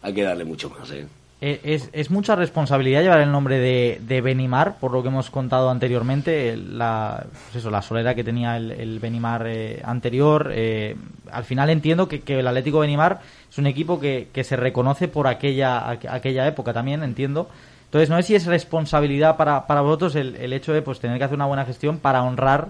hay 0.00 0.14
que 0.14 0.22
darle 0.22 0.44
mucho 0.44 0.70
más. 0.70 0.90
¿eh? 0.90 1.06
Eh, 1.44 1.60
Es, 1.64 1.90
es 1.92 2.08
mucha 2.10 2.36
responsabilidad 2.36 3.02
llevar 3.02 3.20
el 3.20 3.32
nombre 3.32 3.58
de, 3.58 4.00
de 4.06 4.20
Benimar, 4.20 4.76
por 4.78 4.92
lo 4.92 5.02
que 5.02 5.08
hemos 5.08 5.28
contado 5.28 5.70
anteriormente, 5.70 6.56
la, 6.56 7.24
pues 7.46 7.56
eso, 7.56 7.68
la 7.68 7.82
solera 7.82 8.14
que 8.14 8.22
tenía 8.22 8.56
el, 8.56 8.70
el 8.70 9.00
Benimar 9.00 9.46
eh, 9.48 9.82
anterior. 9.84 10.52
eh, 10.54 10.94
al 11.32 11.42
final 11.44 11.68
entiendo 11.70 12.06
que, 12.06 12.20
que 12.20 12.38
el 12.38 12.46
Atlético 12.46 12.78
Benimar 12.78 13.20
es 13.50 13.58
un 13.58 13.66
equipo 13.66 13.98
que, 13.98 14.28
que 14.32 14.44
se 14.44 14.54
reconoce 14.56 15.08
por 15.08 15.26
aquella, 15.26 15.80
aqu- 15.92 16.08
aquella 16.10 16.46
época 16.46 16.72
también, 16.72 17.02
entiendo. 17.02 17.48
Entonces, 17.86 18.08
no 18.08 18.16
sé 18.18 18.22
si 18.22 18.34
es 18.36 18.46
responsabilidad 18.46 19.36
para, 19.36 19.66
para 19.66 19.80
vosotros 19.80 20.14
el, 20.14 20.36
el 20.36 20.52
hecho 20.52 20.72
de 20.72 20.80
pues 20.82 21.00
tener 21.00 21.18
que 21.18 21.24
hacer 21.24 21.34
una 21.34 21.46
buena 21.46 21.64
gestión 21.64 21.98
para 21.98 22.22
honrar 22.22 22.68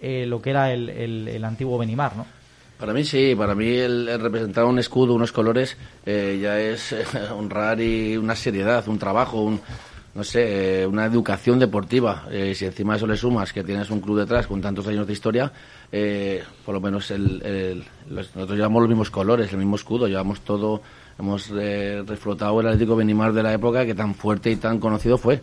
eh, 0.00 0.26
lo 0.28 0.40
que 0.40 0.50
era 0.50 0.72
el, 0.72 0.88
el- 0.90 1.26
el 1.28 1.44
antiguo 1.44 1.76
Benimar, 1.76 2.14
¿no? 2.16 2.24
Para 2.82 2.94
mí 2.94 3.04
sí, 3.04 3.36
para 3.36 3.54
mí 3.54 3.68
el, 3.76 4.08
representar 4.20 4.64
un 4.64 4.76
escudo, 4.80 5.14
unos 5.14 5.30
colores, 5.30 5.76
eh, 6.04 6.36
ya 6.42 6.58
es 6.58 6.90
eh, 6.90 7.04
honrar 7.32 7.80
y 7.80 8.16
una 8.16 8.34
seriedad, 8.34 8.82
un 8.88 8.98
trabajo, 8.98 9.40
un, 9.40 9.60
no 10.16 10.24
sé, 10.24 10.80
eh, 10.82 10.86
una 10.88 11.04
educación 11.04 11.60
deportiva. 11.60 12.26
Eh, 12.32 12.56
si 12.56 12.64
encima 12.64 12.94
de 12.94 12.96
eso 12.96 13.06
le 13.06 13.16
sumas 13.16 13.52
que 13.52 13.62
tienes 13.62 13.88
un 13.90 14.00
club 14.00 14.18
detrás 14.18 14.48
con 14.48 14.60
tantos 14.60 14.84
años 14.88 15.06
de 15.06 15.12
historia, 15.12 15.52
eh, 15.92 16.42
por 16.66 16.74
lo 16.74 16.80
menos 16.80 17.08
el, 17.12 17.40
el- 17.46 17.84
nosotros 18.10 18.56
llevamos 18.56 18.82
los 18.82 18.88
mismos 18.88 19.10
colores, 19.10 19.52
el 19.52 19.58
mismo 19.58 19.76
escudo, 19.76 20.08
llevamos 20.08 20.40
todo, 20.40 20.82
hemos 21.20 21.52
eh, 21.56 22.02
reflotado 22.04 22.60
el 22.62 22.66
Atlético 22.66 22.96
Benimar 22.96 23.32
de 23.32 23.44
la 23.44 23.52
época 23.52 23.86
que 23.86 23.94
tan 23.94 24.12
fuerte 24.16 24.50
y 24.50 24.56
tan 24.56 24.80
conocido 24.80 25.18
fue. 25.18 25.40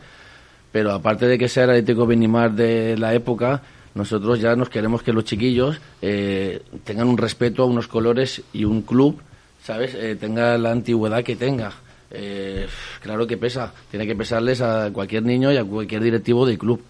Pero 0.73 0.91
aparte 0.91 1.25
de 1.25 1.37
que 1.37 1.47
sea 1.47 1.63
el 1.63 1.69
Atlético 1.69 2.05
Benimar 2.05 2.51
de 2.51 2.97
la 2.97 3.13
época, 3.13 3.61
nosotros 3.95 4.39
ya 4.39 4.55
nos 4.55 4.69
queremos 4.69 5.03
que 5.03 5.13
los 5.13 5.25
chiquillos 5.25 5.79
eh, 6.01 6.61
tengan 6.83 7.07
un 7.07 7.17
respeto 7.17 7.63
a 7.63 7.65
unos 7.65 7.87
colores 7.87 8.41
y 8.53 8.65
un 8.65 8.81
club, 8.83 9.21
¿sabes? 9.63 9.95
Eh, 9.95 10.15
tenga 10.15 10.57
la 10.57 10.71
antigüedad 10.71 11.23
que 11.23 11.35
tenga. 11.35 11.71
Eh, 12.11 12.67
claro 13.01 13.27
que 13.27 13.37
pesa, 13.37 13.71
tiene 13.91 14.07
que 14.07 14.15
pesarles 14.15 14.61
a 14.61 14.91
cualquier 14.91 15.23
niño 15.23 15.51
y 15.51 15.57
a 15.57 15.63
cualquier 15.63 16.01
directivo 16.01 16.45
del 16.45 16.57
club. 16.57 16.81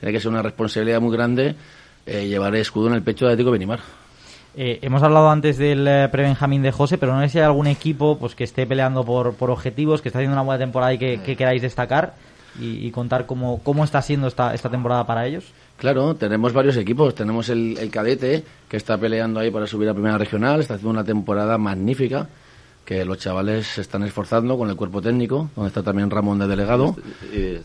Tiene 0.00 0.12
que 0.12 0.20
ser 0.20 0.30
una 0.30 0.42
responsabilidad 0.42 1.00
muy 1.00 1.16
grande 1.16 1.54
eh, 2.06 2.28
llevar 2.28 2.54
el 2.54 2.60
escudo 2.60 2.88
en 2.88 2.94
el 2.94 3.02
pecho 3.02 3.26
de 3.26 3.32
Atlético 3.32 3.50
Benimar. 3.50 3.80
Eh, 4.58 4.78
hemos 4.80 5.02
hablado 5.02 5.28
antes 5.28 5.58
del 5.58 5.86
eh, 5.86 6.08
pre-Benjamín 6.10 6.62
de 6.62 6.72
José, 6.72 6.96
pero 6.96 7.14
no 7.14 7.20
sé 7.22 7.28
si 7.28 7.38
hay 7.38 7.44
algún 7.44 7.66
equipo 7.66 8.16
pues 8.18 8.34
que 8.34 8.44
esté 8.44 8.66
peleando 8.66 9.04
por, 9.04 9.34
por 9.34 9.50
objetivos, 9.50 10.00
que 10.00 10.08
está 10.08 10.20
haciendo 10.20 10.34
una 10.34 10.42
buena 10.42 10.58
temporada 10.58 10.94
y 10.94 10.98
que, 10.98 11.20
que 11.20 11.36
queráis 11.36 11.60
destacar 11.60 12.14
y, 12.58 12.86
y 12.86 12.90
contar 12.90 13.26
cómo, 13.26 13.60
cómo 13.62 13.84
está 13.84 14.00
siendo 14.00 14.28
esta, 14.28 14.54
esta 14.54 14.70
temporada 14.70 15.06
para 15.06 15.26
ellos. 15.26 15.44
Claro, 15.76 16.14
tenemos 16.14 16.52
varios 16.52 16.76
equipos. 16.76 17.14
Tenemos 17.14 17.48
el, 17.48 17.76
el 17.78 17.90
cadete, 17.90 18.42
que 18.68 18.76
está 18.76 18.98
peleando 18.98 19.40
ahí 19.40 19.50
para 19.50 19.66
subir 19.66 19.88
a 19.88 19.94
primera 19.94 20.18
regional. 20.18 20.60
Está 20.60 20.74
haciendo 20.74 20.90
una 20.90 21.04
temporada 21.04 21.58
magnífica, 21.58 22.28
que 22.84 23.04
los 23.04 23.18
chavales 23.18 23.66
se 23.66 23.80
están 23.82 24.02
esforzando 24.04 24.56
con 24.56 24.70
el 24.70 24.76
cuerpo 24.76 25.02
técnico, 25.02 25.50
donde 25.54 25.68
está 25.68 25.82
también 25.82 26.10
Ramón 26.10 26.38
de 26.38 26.46
delegado. 26.46 26.96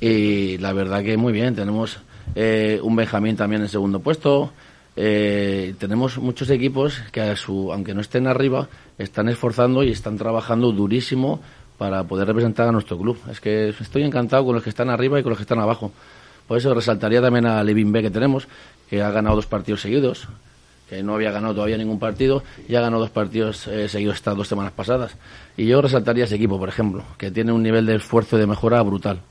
Y 0.02 0.58
la 0.58 0.74
verdad 0.74 1.04
que 1.04 1.16
muy 1.16 1.32
bien. 1.32 1.56
Tenemos 1.56 2.00
eh, 2.36 2.80
un 2.84 2.96
Benjamín 2.96 3.36
también 3.36 3.62
en 3.62 3.70
segundo 3.70 4.00
puesto. 4.00 4.52
Eh, 4.96 5.74
tenemos 5.80 6.18
muchos 6.18 6.50
equipos 6.50 7.02
que, 7.12 7.22
a 7.22 7.36
su, 7.38 7.72
aunque 7.72 7.94
no 7.94 8.02
estén 8.02 8.28
arriba, 8.28 8.68
están 8.98 9.30
esforzando 9.30 9.84
y 9.84 9.92
están 9.92 10.18
trabajando 10.18 10.72
durísimo 10.72 11.40
para 11.78 12.04
poder 12.04 12.28
representar 12.28 12.68
a 12.68 12.72
nuestro 12.72 12.98
club. 12.98 13.18
Es 13.32 13.40
que 13.40 13.70
estoy 13.70 14.04
encantado 14.04 14.46
con 14.46 14.56
los 14.56 14.64
que 14.64 14.70
están 14.70 14.90
arriba 14.90 15.20
y 15.20 15.24
con 15.24 15.30
los 15.30 15.38
que 15.38 15.44
están 15.44 15.60
abajo. 15.60 15.92
Por 16.52 16.58
eso 16.58 16.74
resaltaría 16.74 17.22
también 17.22 17.46
a 17.46 17.64
Levin 17.64 17.94
B 17.94 18.02
que 18.02 18.10
tenemos, 18.12 18.46
que 18.90 19.02
ha 19.02 19.10
ganado 19.10 19.38
dos 19.38 19.46
partidos 19.46 19.80
seguidos, 19.80 20.28
que 20.90 21.02
no 21.02 21.16
había 21.16 21.32
ganado 21.32 21.54
todavía 21.54 21.78
ningún 21.78 21.98
partido 21.98 22.44
y 22.68 22.76
ha 22.76 22.82
ganado 22.82 23.04
dos 23.04 23.10
partidos 23.10 23.68
eh, 23.68 23.88
seguidos 23.88 24.16
estas 24.18 24.36
dos 24.36 24.50
semanas 24.50 24.74
pasadas. 24.74 25.16
Y 25.56 25.66
yo 25.68 25.82
resaltaría 25.82 26.26
ese 26.26 26.36
equipo, 26.36 26.60
por 26.60 26.68
ejemplo, 26.68 27.06
que 27.18 27.32
tiene 27.32 27.54
un 27.54 27.64
nivel 27.64 27.86
de 27.86 27.96
esfuerzo 27.96 28.36
y 28.36 28.42
de 28.42 28.48
mejora 28.48 28.82
brutal. 28.82 29.22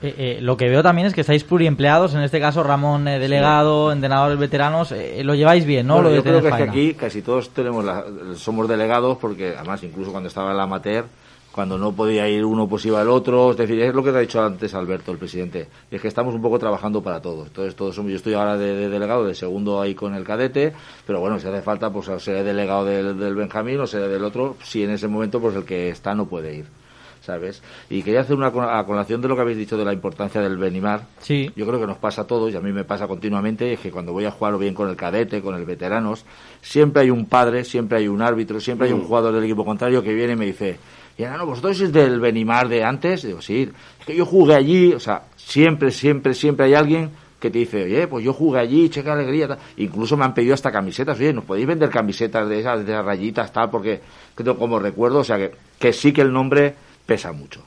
Eh, 0.00 0.14
eh, 0.16 0.38
lo 0.40 0.56
que 0.56 0.70
veo 0.70 0.82
también 0.82 1.06
es 1.06 1.12
que 1.12 1.20
estáis 1.20 1.44
pluriempleados, 1.44 2.14
en 2.14 2.22
este 2.22 2.40
caso 2.40 2.62
Ramón 2.62 3.06
eh, 3.08 3.18
delegado, 3.18 3.92
entrenadores 3.92 4.38
veteranos, 4.38 4.90
eh, 4.92 5.20
lo 5.22 5.34
lleváis 5.34 5.66
bien, 5.66 5.86
¿no? 5.86 5.96
Bueno, 5.96 6.08
lo 6.08 6.12
de 6.14 6.16
yo 6.16 6.22
creo 6.22 6.40
que 6.40 6.48
es 6.48 6.54
que 6.54 6.62
aquí 6.62 6.94
casi 6.94 7.20
todos 7.20 7.50
tenemos 7.50 7.84
la- 7.84 8.04
somos 8.36 8.66
delegados 8.66 9.18
porque 9.18 9.52
además 9.54 9.82
incluso 9.82 10.12
cuando 10.12 10.28
estaba 10.30 10.52
en 10.52 10.56
la 10.56 10.62
amateur 10.62 11.04
cuando 11.52 11.78
no 11.78 11.92
podía 11.92 12.28
ir 12.28 12.44
uno 12.44 12.68
pues 12.68 12.84
iba 12.86 13.02
el 13.02 13.08
otro 13.08 13.50
es 13.50 13.56
decir 13.56 13.80
es 13.80 13.94
lo 13.94 14.02
que 14.02 14.12
te 14.12 14.18
ha 14.18 14.20
dicho 14.20 14.42
antes 14.42 14.74
Alberto 14.74 15.12
el 15.12 15.18
presidente 15.18 15.68
es 15.90 16.00
que 16.00 16.08
estamos 16.08 16.34
un 16.34 16.42
poco 16.42 16.58
trabajando 16.58 17.02
para 17.02 17.20
todos 17.20 17.48
entonces 17.48 17.74
todos 17.74 17.94
somos 17.94 18.10
yo 18.10 18.16
estoy 18.16 18.34
ahora 18.34 18.56
de, 18.56 18.74
de 18.74 18.88
delegado 18.88 19.24
de 19.24 19.34
segundo 19.34 19.80
ahí 19.80 19.94
con 19.94 20.14
el 20.14 20.24
cadete 20.24 20.72
pero 21.06 21.20
bueno 21.20 21.38
si 21.38 21.48
hace 21.48 21.62
falta 21.62 21.90
pues 21.90 22.10
seré 22.22 22.42
delegado 22.42 22.84
del, 22.84 23.18
del 23.18 23.34
Benjamín 23.34 23.80
o 23.80 23.86
seré 23.86 24.08
del 24.08 24.24
otro 24.24 24.56
si 24.62 24.84
en 24.84 24.90
ese 24.90 25.08
momento 25.08 25.40
pues 25.40 25.56
el 25.56 25.64
que 25.64 25.88
está 25.88 26.14
no 26.14 26.26
puede 26.26 26.54
ir 26.54 26.80
¿sabes? 27.20 27.62
Y 27.88 28.02
quería 28.02 28.20
hacer 28.20 28.36
una 28.36 28.50
colación 28.50 29.20
de 29.20 29.28
lo 29.28 29.36
que 29.36 29.42
habéis 29.42 29.58
dicho 29.58 29.76
de 29.76 29.84
la 29.84 29.92
importancia 29.92 30.40
del 30.40 30.56
Benimar. 30.56 31.02
Sí. 31.20 31.50
Yo 31.54 31.66
creo 31.66 31.78
que 31.80 31.86
nos 31.86 31.98
pasa 31.98 32.22
a 32.22 32.26
todos 32.26 32.52
y 32.52 32.56
a 32.56 32.60
mí 32.60 32.72
me 32.72 32.84
pasa 32.84 33.06
continuamente, 33.06 33.72
es 33.72 33.80
que 33.80 33.90
cuando 33.90 34.12
voy 34.12 34.24
a 34.24 34.30
jugar 34.30 34.54
o 34.54 34.58
bien 34.58 34.74
con 34.74 34.88
el 34.88 34.96
cadete, 34.96 35.42
con 35.42 35.54
el 35.54 35.64
veteranos, 35.64 36.24
siempre 36.62 37.02
hay 37.02 37.10
un 37.10 37.26
padre, 37.26 37.64
siempre 37.64 37.98
hay 37.98 38.08
un 38.08 38.22
árbitro, 38.22 38.60
siempre 38.60 38.88
hay 38.88 38.92
un 38.92 39.04
jugador 39.04 39.34
del 39.34 39.44
equipo 39.44 39.64
contrario 39.64 40.02
que 40.02 40.14
viene 40.14 40.32
y 40.32 40.36
me 40.36 40.46
dice, 40.46 40.78
y 41.20 41.38
no, 41.38 41.46
vosotros 41.46 41.76
sois 41.76 41.92
del 41.92 42.20
Benimar 42.20 42.68
de 42.68 42.84
antes, 42.84 43.22
digo, 43.22 43.40
sí, 43.42 43.70
es 44.00 44.06
que 44.06 44.16
yo 44.16 44.24
jugué 44.24 44.54
allí, 44.54 44.92
o 44.92 45.00
sea, 45.00 45.22
siempre, 45.36 45.90
siempre, 45.90 46.34
siempre 46.34 46.66
hay 46.66 46.74
alguien 46.74 47.10
que 47.38 47.50
te 47.50 47.58
dice, 47.58 47.84
oye, 47.84 48.06
pues 48.06 48.24
yo 48.24 48.32
jugué 48.32 48.60
allí, 48.60 48.88
che, 48.90 49.02
qué 49.02 49.10
alegría. 49.10 49.48
tal. 49.48 49.58
Incluso 49.78 50.16
me 50.16 50.24
han 50.24 50.34
pedido 50.34 50.54
hasta 50.54 50.70
camisetas, 50.70 51.18
oye, 51.18 51.32
¿nos 51.32 51.44
podéis 51.44 51.66
vender 51.66 51.88
camisetas 51.90 52.48
de 52.48 52.60
esas, 52.60 52.84
de 52.84 52.92
esas 52.92 53.04
rayitas, 53.04 53.52
tal? 53.52 53.70
Porque 53.70 54.00
creo 54.34 54.56
como 54.56 54.78
recuerdo, 54.78 55.20
o 55.20 55.24
sea, 55.24 55.38
que, 55.38 55.52
que 55.78 55.92
sí 55.92 56.12
que 56.12 56.20
el 56.20 56.32
nombre 56.32 56.74
pesa 57.06 57.32
mucho 57.32 57.62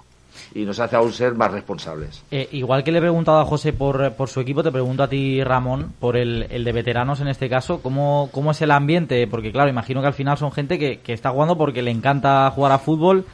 y 0.55 0.65
nos 0.65 0.79
hace 0.79 0.95
aún 0.95 1.11
ser 1.11 1.33
más 1.33 1.51
responsables. 1.51 2.23
Eh, 2.29 2.47
igual 2.51 2.83
que 2.83 2.91
le 2.91 2.99
he 2.99 3.01
preguntado 3.01 3.39
a 3.39 3.45
José 3.45 3.73
por, 3.73 4.13
por 4.13 4.29
su 4.29 4.39
equipo, 4.39 4.63
te 4.63 4.71
pregunto 4.71 5.03
a 5.03 5.07
ti, 5.07 5.43
Ramón, 5.43 5.93
por 5.99 6.15
el, 6.15 6.47
el 6.49 6.63
de 6.63 6.71
veteranos 6.71 7.21
en 7.21 7.27
este 7.27 7.49
caso, 7.49 7.81
¿cómo, 7.81 8.29
¿cómo 8.31 8.51
es 8.51 8.61
el 8.61 8.71
ambiente? 8.71 9.25
Porque 9.27 9.51
claro, 9.51 9.69
imagino 9.69 10.01
que 10.01 10.07
al 10.07 10.13
final 10.13 10.37
son 10.37 10.51
gente 10.51 10.77
que, 10.77 10.99
que 10.99 11.13
está 11.13 11.31
jugando 11.31 11.57
porque 11.57 11.81
le 11.81 11.91
encanta 11.91 12.51
jugar 12.51 12.71
a 12.71 12.77
fútbol 12.77 13.25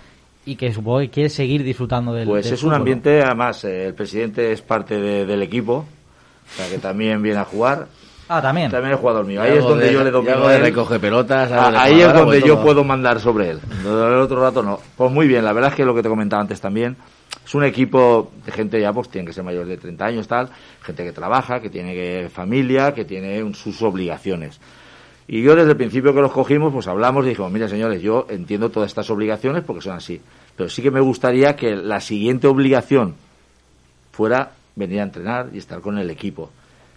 y 0.45 0.55
que 0.55 0.73
supongo 0.73 0.99
que 0.99 1.09
quiere 1.09 1.29
seguir 1.29 1.63
disfrutando 1.63 2.13
del 2.13 2.27
Pues 2.27 2.45
del 2.45 2.53
es 2.55 2.63
un 2.63 2.73
ambiente, 2.73 3.21
además, 3.21 3.63
eh, 3.65 3.87
el 3.87 3.93
presidente 3.93 4.51
es 4.51 4.61
parte 4.61 4.99
de- 4.99 5.25
del 5.25 5.41
equipo, 5.43 5.85
o 5.85 6.57
sea 6.57 6.69
que 6.69 6.77
también 6.79 7.21
viene 7.21 7.39
a 7.39 7.45
jugar. 7.45 7.87
Ah, 8.31 8.41
también. 8.41 8.69
También 8.69 8.93
es 8.93 8.99
jugador 8.99 9.25
mío. 9.25 9.41
Ahí 9.41 9.57
es 9.57 9.63
donde 9.63 9.87
de- 9.87 9.93
yo 9.93 10.03
le 10.03 10.11
domino 10.11 10.33
algo 10.35 10.47
a 10.47 10.51
de 10.51 10.57
él. 10.57 10.61
recoge 10.63 10.99
pelotas, 10.99 11.51
Ah, 11.51 11.71
Ahí 11.81 11.99
es 11.99 12.07
de 12.07 12.13
donde 12.13 12.41
yo 12.41 12.55
todo. 12.55 12.63
puedo 12.63 12.83
mandar 12.83 13.19
sobre 13.19 13.49
él. 13.51 13.59
El 13.83 13.87
otro 13.91 14.39
rato 14.41 14.61
no. 14.61 14.79
Pues 14.95 15.11
muy 15.11 15.27
bien, 15.27 15.43
la 15.43 15.51
verdad 15.53 15.71
es 15.71 15.75
que 15.75 15.83
lo 15.85 15.95
que 15.95 16.03
te 16.03 16.09
comentaba 16.09 16.39
antes 16.41 16.61
también, 16.61 16.95
es 17.43 17.55
un 17.55 17.63
equipo 17.63 18.31
de 18.45 18.51
gente 18.51 18.79
ya, 18.79 18.93
pues 18.93 19.09
tiene 19.09 19.25
que 19.25 19.33
ser 19.33 19.43
mayor 19.43 19.65
de 19.65 19.77
30 19.77 20.05
años, 20.05 20.27
tal, 20.27 20.47
gente 20.83 21.03
que 21.03 21.11
trabaja, 21.11 21.59
que 21.59 21.71
tiene 21.71 21.93
que- 21.95 22.29
familia, 22.31 22.93
que 22.93 23.03
tiene 23.03 23.41
un- 23.43 23.55
sus 23.55 23.81
obligaciones. 23.81 24.59
Y 25.31 25.43
yo 25.43 25.55
desde 25.55 25.69
el 25.69 25.77
principio 25.77 26.11
que 26.11 26.21
los 26.21 26.31
cogimos, 26.31 26.73
pues 26.73 26.87
hablamos 26.87 27.23
y 27.23 27.29
dijimos, 27.29 27.51
mira 27.51 27.67
señores, 27.67 28.01
yo 28.01 28.25
entiendo 28.29 28.71
todas 28.71 28.89
estas 28.89 29.11
obligaciones 29.11 29.63
porque 29.63 29.83
son 29.83 29.95
así, 29.95 30.19
pero 30.55 30.71
sí 30.71 30.81
que 30.81 30.89
me 30.89 30.99
gustaría 30.99 31.55
que 31.55 31.75
la 31.75 32.01
siguiente 32.01 32.47
obligación 32.47 33.13
fuera 34.11 34.53
venir 34.75 35.01
a 35.01 35.03
entrenar 35.03 35.51
y 35.53 35.59
estar 35.59 35.81
con 35.81 35.99
el 35.99 36.09
equipo. 36.09 36.49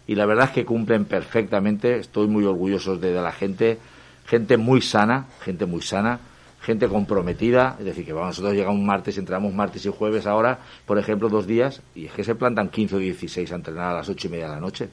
Y 0.06 0.14
la 0.14 0.24
verdad 0.24 0.46
es 0.46 0.52
que 0.52 0.64
cumplen 0.64 1.04
perfectamente, 1.04 1.98
estoy 1.98 2.26
muy 2.26 2.46
orgulloso 2.46 2.96
de, 2.96 3.12
de 3.12 3.20
la 3.20 3.32
gente, 3.32 3.76
gente 4.24 4.56
muy 4.56 4.80
sana, 4.80 5.26
gente 5.42 5.66
muy 5.66 5.82
sana, 5.82 6.18
gente 6.62 6.88
comprometida, 6.88 7.76
es 7.80 7.84
decir, 7.84 8.06
que 8.06 8.14
vamos, 8.14 8.28
nosotros 8.28 8.54
llegamos 8.54 8.80
martes, 8.80 9.18
entramos 9.18 9.52
martes 9.52 9.84
y 9.84 9.90
jueves 9.90 10.26
ahora, 10.26 10.58
por 10.86 10.98
ejemplo, 10.98 11.28
dos 11.28 11.46
días, 11.46 11.82
y 11.94 12.06
es 12.06 12.12
que 12.12 12.24
se 12.24 12.34
plantan 12.34 12.70
15 12.70 12.96
o 12.96 12.98
16 12.98 13.52
a 13.52 13.56
entrenar 13.56 13.90
a 13.90 13.96
las 13.96 14.08
ocho 14.08 14.28
y 14.28 14.30
media 14.30 14.46
de 14.46 14.54
la 14.54 14.60
noche, 14.60 14.88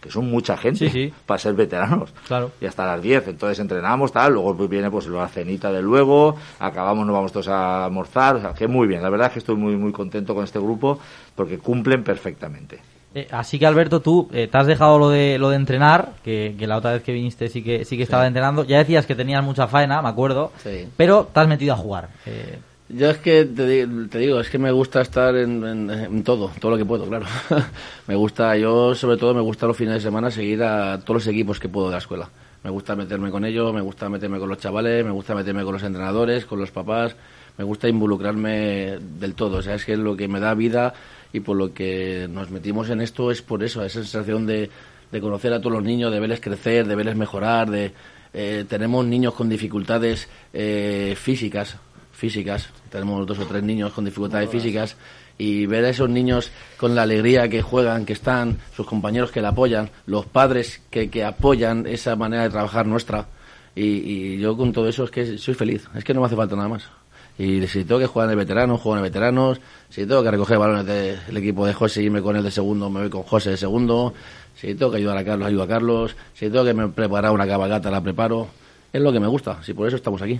que 0.00 0.10
son 0.10 0.30
mucha 0.30 0.56
gente 0.56 0.88
Sí, 0.88 0.90
sí. 1.08 1.12
para 1.26 1.38
ser 1.38 1.54
veteranos 1.54 2.12
Claro. 2.26 2.50
y 2.60 2.66
hasta 2.66 2.86
las 2.86 3.02
10. 3.02 3.28
Entonces 3.28 3.58
entrenamos, 3.58 4.12
tal, 4.12 4.32
luego 4.32 4.56
pues 4.56 4.68
viene 4.70 4.90
pues 4.90 5.06
la 5.06 5.28
cenita 5.28 5.70
de 5.70 5.82
luego, 5.82 6.36
acabamos, 6.58 7.06
nos 7.06 7.14
vamos 7.14 7.32
todos 7.32 7.48
a 7.48 7.84
almorzar, 7.84 8.36
o 8.36 8.40
sea, 8.40 8.54
que 8.54 8.66
muy 8.66 8.86
bien. 8.86 9.02
La 9.02 9.10
verdad 9.10 9.26
es 9.28 9.32
que 9.34 9.38
estoy 9.40 9.56
muy, 9.56 9.76
muy 9.76 9.92
contento 9.92 10.34
con 10.34 10.44
este 10.44 10.58
grupo 10.58 10.98
porque 11.34 11.58
cumplen 11.58 12.02
perfectamente. 12.02 12.78
Eh, 13.12 13.26
así 13.32 13.58
que 13.58 13.66
Alberto, 13.66 14.00
tú 14.00 14.28
eh, 14.32 14.46
te 14.46 14.56
has 14.56 14.68
dejado 14.68 14.96
lo 14.96 15.08
de 15.10 15.36
lo 15.36 15.50
de 15.50 15.56
entrenar, 15.56 16.12
que, 16.22 16.54
que 16.56 16.66
la 16.68 16.76
otra 16.76 16.92
vez 16.92 17.02
que 17.02 17.12
viniste 17.12 17.48
sí 17.48 17.60
que 17.60 17.84
sí 17.84 17.96
que 17.96 18.04
estaba 18.04 18.24
entrenando. 18.26 18.64
Ya 18.64 18.78
decías 18.78 19.04
que 19.04 19.16
tenías 19.16 19.42
mucha 19.42 19.66
faena, 19.66 20.00
me 20.00 20.08
acuerdo, 20.08 20.52
pero 20.96 21.24
te 21.32 21.40
has 21.40 21.48
metido 21.48 21.74
a 21.74 21.76
jugar. 21.76 22.08
Eh, 22.26 22.60
Yo 22.92 23.10
es 23.10 23.18
que 23.18 23.44
te, 23.44 23.86
te 23.86 24.18
digo, 24.18 24.40
es 24.40 24.50
que 24.50 24.58
me 24.58 24.72
gusta 24.72 25.00
estar 25.00 25.36
en, 25.36 25.64
en- 25.64 25.90
en 25.90 26.24
todo, 26.24 26.50
todo 26.60 26.72
lo 26.72 26.76
que 26.76 26.84
puedo, 26.84 27.06
claro. 27.06 27.26
me 28.08 28.16
gusta, 28.16 28.56
yo 28.56 28.94
sobre 28.96 29.16
todo 29.16 29.32
me 29.32 29.40
gusta 29.40 29.66
los 29.66 29.76
fines 29.76 29.94
de 29.94 30.00
semana 30.00 30.30
seguir 30.30 30.62
a 30.64 30.98
todos 30.98 31.24
los 31.24 31.26
equipos 31.28 31.60
que 31.60 31.68
puedo 31.68 31.86
de 31.86 31.92
la 31.92 31.98
escuela. 31.98 32.28
Me 32.64 32.70
gusta 32.70 32.96
meterme 32.96 33.30
con 33.30 33.44
ellos, 33.44 33.72
me 33.72 33.80
gusta 33.80 34.08
meterme 34.08 34.38
con 34.38 34.48
los 34.48 34.58
chavales, 34.58 35.04
me 35.04 35.12
gusta 35.12 35.34
meterme 35.34 35.62
con 35.62 35.74
los 35.74 35.82
entrenadores, 35.84 36.44
con 36.46 36.58
los 36.58 36.70
papás, 36.72 37.14
me 37.56 37.64
gusta 37.64 37.88
involucrarme 37.88 38.98
del 39.20 39.34
todo. 39.34 39.58
O 39.58 39.62
sea, 39.62 39.76
es 39.76 39.84
que 39.84 39.92
es 39.92 39.98
lo 39.98 40.16
que 40.16 40.26
me 40.28 40.40
da 40.40 40.52
vida 40.54 40.92
y 41.32 41.40
por 41.40 41.56
lo 41.56 41.72
que 41.72 42.26
nos 42.30 42.50
metimos 42.50 42.90
en 42.90 43.00
esto 43.00 43.30
es 43.30 43.40
por 43.40 43.62
eso, 43.62 43.84
esa 43.84 44.00
sensación 44.00 44.46
de, 44.46 44.68
de 45.12 45.20
conocer 45.20 45.52
a 45.52 45.60
todos 45.60 45.72
los 45.74 45.84
niños, 45.84 46.10
de 46.12 46.18
verles 46.20 46.40
crecer, 46.40 46.86
de 46.88 46.96
verles 46.96 47.16
mejorar, 47.16 47.70
de 47.70 47.92
eh, 48.32 48.64
tenemos 48.68 49.04
niños 49.06 49.34
con 49.34 49.48
dificultades 49.48 50.28
eh, 50.52 51.14
físicas, 51.16 51.76
físicas, 52.20 52.68
tenemos 52.90 53.26
dos 53.26 53.38
o 53.38 53.46
tres 53.46 53.62
niños 53.62 53.92
con 53.92 54.04
dificultades 54.04 54.50
físicas 54.50 54.96
y 55.38 55.66
ver 55.66 55.84
a 55.86 55.88
esos 55.88 56.10
niños 56.10 56.52
con 56.76 56.94
la 56.94 57.02
alegría 57.02 57.48
que 57.48 57.62
juegan, 57.62 58.04
que 58.04 58.12
están, 58.12 58.58
sus 58.76 58.86
compañeros 58.86 59.30
que 59.32 59.40
la 59.40 59.48
apoyan, 59.48 59.90
los 60.06 60.26
padres 60.26 60.82
que, 60.90 61.08
que 61.08 61.24
apoyan 61.24 61.86
esa 61.86 62.14
manera 62.14 62.42
de 62.42 62.50
trabajar 62.50 62.86
nuestra 62.86 63.26
y, 63.74 63.84
y 63.84 64.38
yo 64.38 64.56
con 64.56 64.72
todo 64.72 64.88
eso 64.88 65.04
es 65.04 65.10
que 65.10 65.38
soy 65.38 65.54
feliz, 65.54 65.88
es 65.94 66.04
que 66.04 66.12
no 66.12 66.20
me 66.20 66.26
hace 66.26 66.36
falta 66.36 66.54
nada 66.56 66.68
más. 66.68 66.84
Y 67.38 67.66
si 67.68 67.84
tengo 67.84 67.98
que 67.98 68.06
jugar 68.06 68.26
en 68.26 68.32
el 68.32 68.36
veterano, 68.36 68.76
juego 68.76 68.98
en 68.98 69.04
el 69.04 69.10
veteranos. 69.10 69.60
Si 69.88 70.04
tengo 70.04 70.22
que 70.22 70.30
recoger 70.30 70.58
balones 70.58 70.84
del 70.84 71.36
equipo 71.38 71.64
de 71.64 71.72
José 71.72 72.02
y 72.02 72.04
irme 72.04 72.20
con 72.20 72.36
él 72.36 72.42
de 72.42 72.50
segundo, 72.50 72.90
me 72.90 73.00
voy 73.00 73.08
con 73.08 73.22
José 73.22 73.50
de 73.50 73.56
segundo. 73.56 74.12
Si 74.54 74.74
tengo 74.74 74.90
que 74.90 74.98
ayudar 74.98 75.16
a 75.16 75.24
Carlos, 75.24 75.48
ayudo 75.48 75.62
a 75.62 75.68
Carlos. 75.68 76.16
Si 76.34 76.50
tengo 76.50 76.66
que 76.66 76.74
me 76.74 76.88
preparar 76.88 77.32
una 77.32 77.46
cabalgata, 77.46 77.90
la 77.90 78.02
preparo. 78.02 78.48
Es 78.92 79.00
lo 79.00 79.10
que 79.10 79.20
me 79.20 79.26
gusta, 79.26 79.62
si 79.62 79.72
por 79.72 79.86
eso 79.88 79.96
estamos 79.96 80.20
aquí. 80.20 80.38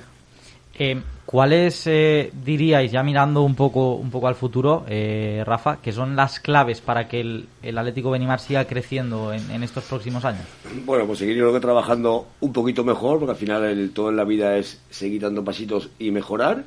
Eh, 0.79 1.01
¿Cuáles 1.27 1.87
eh, 1.87 2.33
diríais, 2.45 2.91
ya 2.91 3.05
mirando 3.05 3.43
un 3.43 3.55
poco, 3.55 3.95
un 3.95 4.11
poco 4.11 4.27
al 4.27 4.35
futuro, 4.35 4.85
eh, 4.89 5.45
Rafa, 5.47 5.77
que 5.81 5.93
son 5.93 6.17
las 6.17 6.41
claves 6.41 6.81
para 6.81 7.07
que 7.07 7.21
el, 7.21 7.47
el 7.63 7.79
Atlético 7.79 8.11
Benimar 8.11 8.41
siga 8.41 8.65
creciendo 8.65 9.33
en, 9.33 9.63
estos 9.63 9.85
próximos 9.85 10.25
años? 10.25 10.43
Bueno, 10.85 11.07
pues 11.07 11.21
seguir 11.21 11.37
yo 11.37 11.45
creo 11.45 11.55
que 11.55 11.61
trabajando 11.61 12.27
un 12.41 12.53
poquito 12.53 12.83
mejor, 12.83 13.21
porque 13.21 13.31
al 13.31 13.37
final 13.37 13.63
el- 13.63 13.93
todo 13.93 14.11
en 14.11 14.17
la 14.17 14.25
vida 14.25 14.57
es 14.57 14.81
seguir 14.91 15.23
dando 15.23 15.45
pasitos 15.45 15.91
y 16.01 16.11
mejorar, 16.11 16.65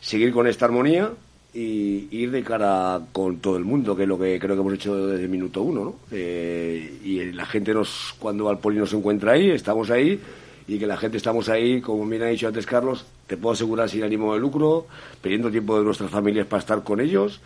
seguir 0.00 0.32
con 0.32 0.48
esta 0.48 0.64
armonía 0.64 1.10
y 1.54 2.08
ir 2.10 2.32
de 2.32 2.42
cara 2.42 3.00
con 3.12 3.36
todo 3.38 3.56
el 3.58 3.64
mundo, 3.64 3.94
que 3.94 4.02
es 4.02 4.08
lo 4.08 4.18
que 4.18 4.40
creo 4.40 4.56
que 4.56 4.60
hemos 4.60 4.74
hecho 4.74 5.06
desde 5.06 5.22
el 5.22 5.30
minuto 5.30 5.62
uno, 5.62 5.84
¿no? 5.84 5.94
Eh, 6.10 6.98
y 7.04 7.30
la 7.30 7.46
gente 7.46 7.72
nos, 7.72 8.16
cuando 8.18 8.46
va 8.46 8.50
al 8.50 8.58
poli 8.58 8.78
nos 8.78 8.92
encuentra 8.92 9.32
ahí, 9.32 9.50
estamos 9.50 9.88
ahí, 9.90 10.20
y 10.66 10.78
que 10.78 10.86
la 10.86 10.96
gente 10.96 11.16
estamos 11.16 11.48
ahí, 11.48 11.80
como 11.80 12.04
bien 12.06 12.22
ha 12.22 12.26
dicho 12.26 12.46
antes 12.48 12.66
Carlos, 12.66 13.04
te 13.30 13.36
puedo 13.36 13.52
asegurar 13.52 13.88
sin 13.88 14.02
ánimo 14.02 14.34
de 14.34 14.40
lucro, 14.40 14.88
pidiendo 15.22 15.52
tiempo 15.52 15.78
de 15.78 15.84
nuestras 15.84 16.10
familias 16.10 16.48
para 16.48 16.58
estar 16.58 16.82
con 16.82 16.98
ellos 17.00 17.40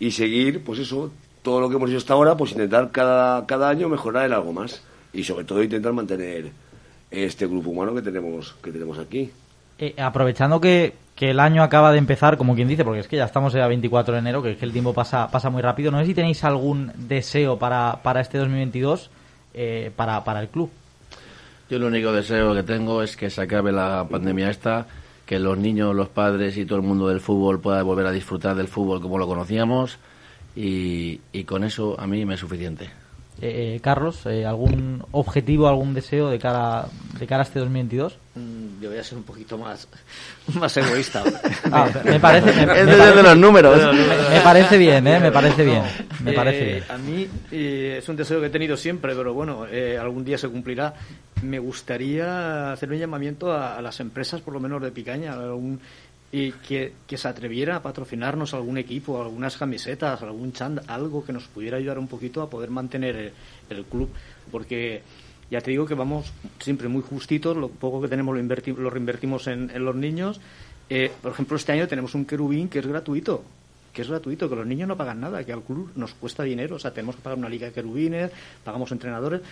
y 0.00 0.10
seguir, 0.10 0.64
pues 0.64 0.80
eso, 0.80 1.12
todo 1.42 1.60
lo 1.60 1.70
que 1.70 1.76
hemos 1.76 1.90
hecho 1.90 1.98
hasta 1.98 2.14
ahora, 2.14 2.36
pues 2.36 2.50
intentar 2.50 2.90
cada, 2.90 3.46
cada 3.46 3.68
año 3.68 3.88
mejorar 3.88 4.26
en 4.26 4.32
algo 4.32 4.52
más 4.52 4.82
y 5.12 5.22
sobre 5.22 5.44
todo 5.44 5.62
intentar 5.62 5.92
mantener 5.92 6.50
este 7.08 7.46
grupo 7.46 7.70
humano 7.70 7.94
que 7.94 8.02
tenemos, 8.02 8.56
que 8.64 8.72
tenemos 8.72 8.98
aquí. 8.98 9.30
Eh, 9.78 9.94
aprovechando 9.96 10.60
que, 10.60 10.94
que 11.14 11.30
el 11.30 11.38
año 11.38 11.62
acaba 11.62 11.92
de 11.92 11.98
empezar, 11.98 12.36
como 12.36 12.56
quien 12.56 12.66
dice, 12.66 12.82
porque 12.82 12.98
es 12.98 13.06
que 13.06 13.14
ya 13.14 13.26
estamos 13.26 13.54
a 13.54 13.68
24 13.68 14.14
de 14.14 14.18
enero, 14.18 14.42
que 14.42 14.50
es 14.50 14.56
que 14.56 14.64
el 14.64 14.72
tiempo 14.72 14.92
pasa, 14.92 15.28
pasa 15.28 15.50
muy 15.50 15.62
rápido, 15.62 15.92
no 15.92 16.00
sé 16.00 16.06
si 16.06 16.14
tenéis 16.14 16.42
algún 16.42 16.90
deseo 16.96 17.60
para, 17.60 18.00
para 18.02 18.20
este 18.20 18.38
2022 18.38 19.08
eh, 19.54 19.92
para, 19.94 20.24
para 20.24 20.40
el 20.40 20.48
club. 20.48 20.68
Yo 21.70 21.76
el 21.76 21.84
único 21.84 22.10
deseo 22.10 22.54
que 22.54 22.64
tengo 22.64 23.04
es 23.04 23.16
que 23.16 23.30
se 23.30 23.40
acabe 23.40 23.70
la 23.70 24.04
pandemia 24.10 24.50
esta, 24.50 24.84
que 25.32 25.38
los 25.38 25.56
niños, 25.56 25.96
los 25.96 26.10
padres 26.10 26.58
y 26.58 26.66
todo 26.66 26.76
el 26.76 26.84
mundo 26.84 27.08
del 27.08 27.18
fútbol 27.18 27.58
pueda 27.58 27.82
volver 27.82 28.04
a 28.04 28.12
disfrutar 28.12 28.54
del 28.54 28.68
fútbol 28.68 29.00
como 29.00 29.16
lo 29.16 29.26
conocíamos 29.26 29.96
y, 30.54 31.22
y 31.32 31.44
con 31.44 31.64
eso 31.64 31.98
a 31.98 32.06
mí 32.06 32.26
me 32.26 32.34
es 32.34 32.40
suficiente. 32.40 32.90
Eh, 33.44 33.74
eh, 33.74 33.80
Carlos, 33.82 34.24
eh, 34.26 34.46
¿algún 34.46 35.04
objetivo, 35.10 35.66
algún 35.66 35.94
deseo 35.94 36.30
de 36.30 36.38
cara, 36.38 36.86
de 37.18 37.26
cara 37.26 37.42
a 37.42 37.44
este 37.44 37.58
2022? 37.58 38.16
Mm, 38.36 38.80
Yo 38.80 38.88
voy 38.88 38.98
a 38.98 39.02
ser 39.02 39.18
un 39.18 39.24
poquito 39.24 39.58
más, 39.58 39.88
más 40.54 40.76
egoísta. 40.76 41.24
Ah, 41.72 41.88
me 42.04 42.20
parece, 42.20 42.52
me, 42.52 42.62
Es 42.80 42.86
me 42.86 42.92
de 42.92 42.98
parece- 42.98 43.22
los 43.24 43.36
números. 43.36 43.78
Me, 43.94 44.36
me 44.36 44.40
parece 44.44 44.78
bien, 44.78 45.04
¿eh? 45.08 45.18
Me 45.18 45.32
parece 45.32 45.64
bien. 45.64 45.82
Me 46.22 46.30
Eh, 46.30 46.34
parece 46.34 46.64
bien. 46.64 46.84
A 46.88 46.98
mí 46.98 47.26
eh, 47.50 47.96
es 47.98 48.08
un 48.08 48.14
deseo 48.14 48.38
que 48.40 48.46
he 48.46 48.50
tenido 48.50 48.76
siempre, 48.76 49.12
pero 49.16 49.34
bueno, 49.34 49.66
eh, 49.68 49.98
algún 50.00 50.24
día 50.24 50.38
se 50.38 50.48
cumplirá. 50.48 50.94
Me 51.42 51.58
gustaría 51.58 52.70
hacer 52.72 52.90
un 52.92 52.98
llamamiento 52.98 53.50
a, 53.52 53.76
a 53.76 53.82
las 53.82 53.98
empresas, 53.98 54.40
por 54.40 54.54
lo 54.54 54.60
menos 54.60 54.80
de 54.80 54.92
Picaña, 54.92 55.32
algún- 55.32 55.80
y 56.32 56.52
que, 56.52 56.94
que 57.06 57.18
se 57.18 57.28
atrevieran 57.28 57.76
a 57.76 57.82
patrocinarnos 57.82 58.54
algún 58.54 58.78
equipo, 58.78 59.20
algunas 59.20 59.56
camisetas, 59.58 60.22
algún 60.22 60.52
chand, 60.52 60.80
algo 60.88 61.24
que 61.24 61.32
nos 61.32 61.44
pudiera 61.44 61.76
ayudar 61.76 61.98
un 61.98 62.08
poquito 62.08 62.40
a 62.40 62.48
poder 62.48 62.70
mantener 62.70 63.16
el, 63.16 63.32
el 63.68 63.84
club, 63.84 64.08
porque 64.50 65.02
ya 65.50 65.60
te 65.60 65.70
digo 65.70 65.84
que 65.84 65.94
vamos 65.94 66.32
siempre 66.58 66.88
muy 66.88 67.02
justitos, 67.02 67.54
lo 67.54 67.68
poco 67.68 68.00
que 68.00 68.08
tenemos 68.08 68.34
lo, 68.34 68.42
inverti- 68.42 68.74
lo 68.74 68.88
reinvertimos 68.88 69.46
en, 69.46 69.70
en 69.70 69.84
los 69.84 69.94
niños. 69.94 70.40
Eh, 70.88 71.12
por 71.20 71.32
ejemplo, 71.32 71.56
este 71.56 71.72
año 71.72 71.86
tenemos 71.86 72.14
un 72.14 72.24
querubín 72.24 72.68
que 72.68 72.78
es 72.78 72.86
gratuito 72.86 73.44
que 73.92 74.00
es 74.00 74.08
gratuito, 74.08 74.48
que 74.48 74.56
los 74.56 74.66
niños 74.66 74.88
no 74.88 74.96
pagan 74.96 75.20
nada, 75.20 75.44
que 75.44 75.52
al 75.52 75.60
club 75.60 75.90
nos 75.96 76.14
cuesta 76.14 76.44
dinero, 76.44 76.76
o 76.76 76.78
sea, 76.78 76.94
tenemos 76.94 77.14
que 77.16 77.20
pagar 77.20 77.38
una 77.38 77.50
liga 77.50 77.66
de 77.66 77.74
querubines, 77.74 78.30
pagamos 78.64 78.90
entrenadores. 78.90 79.42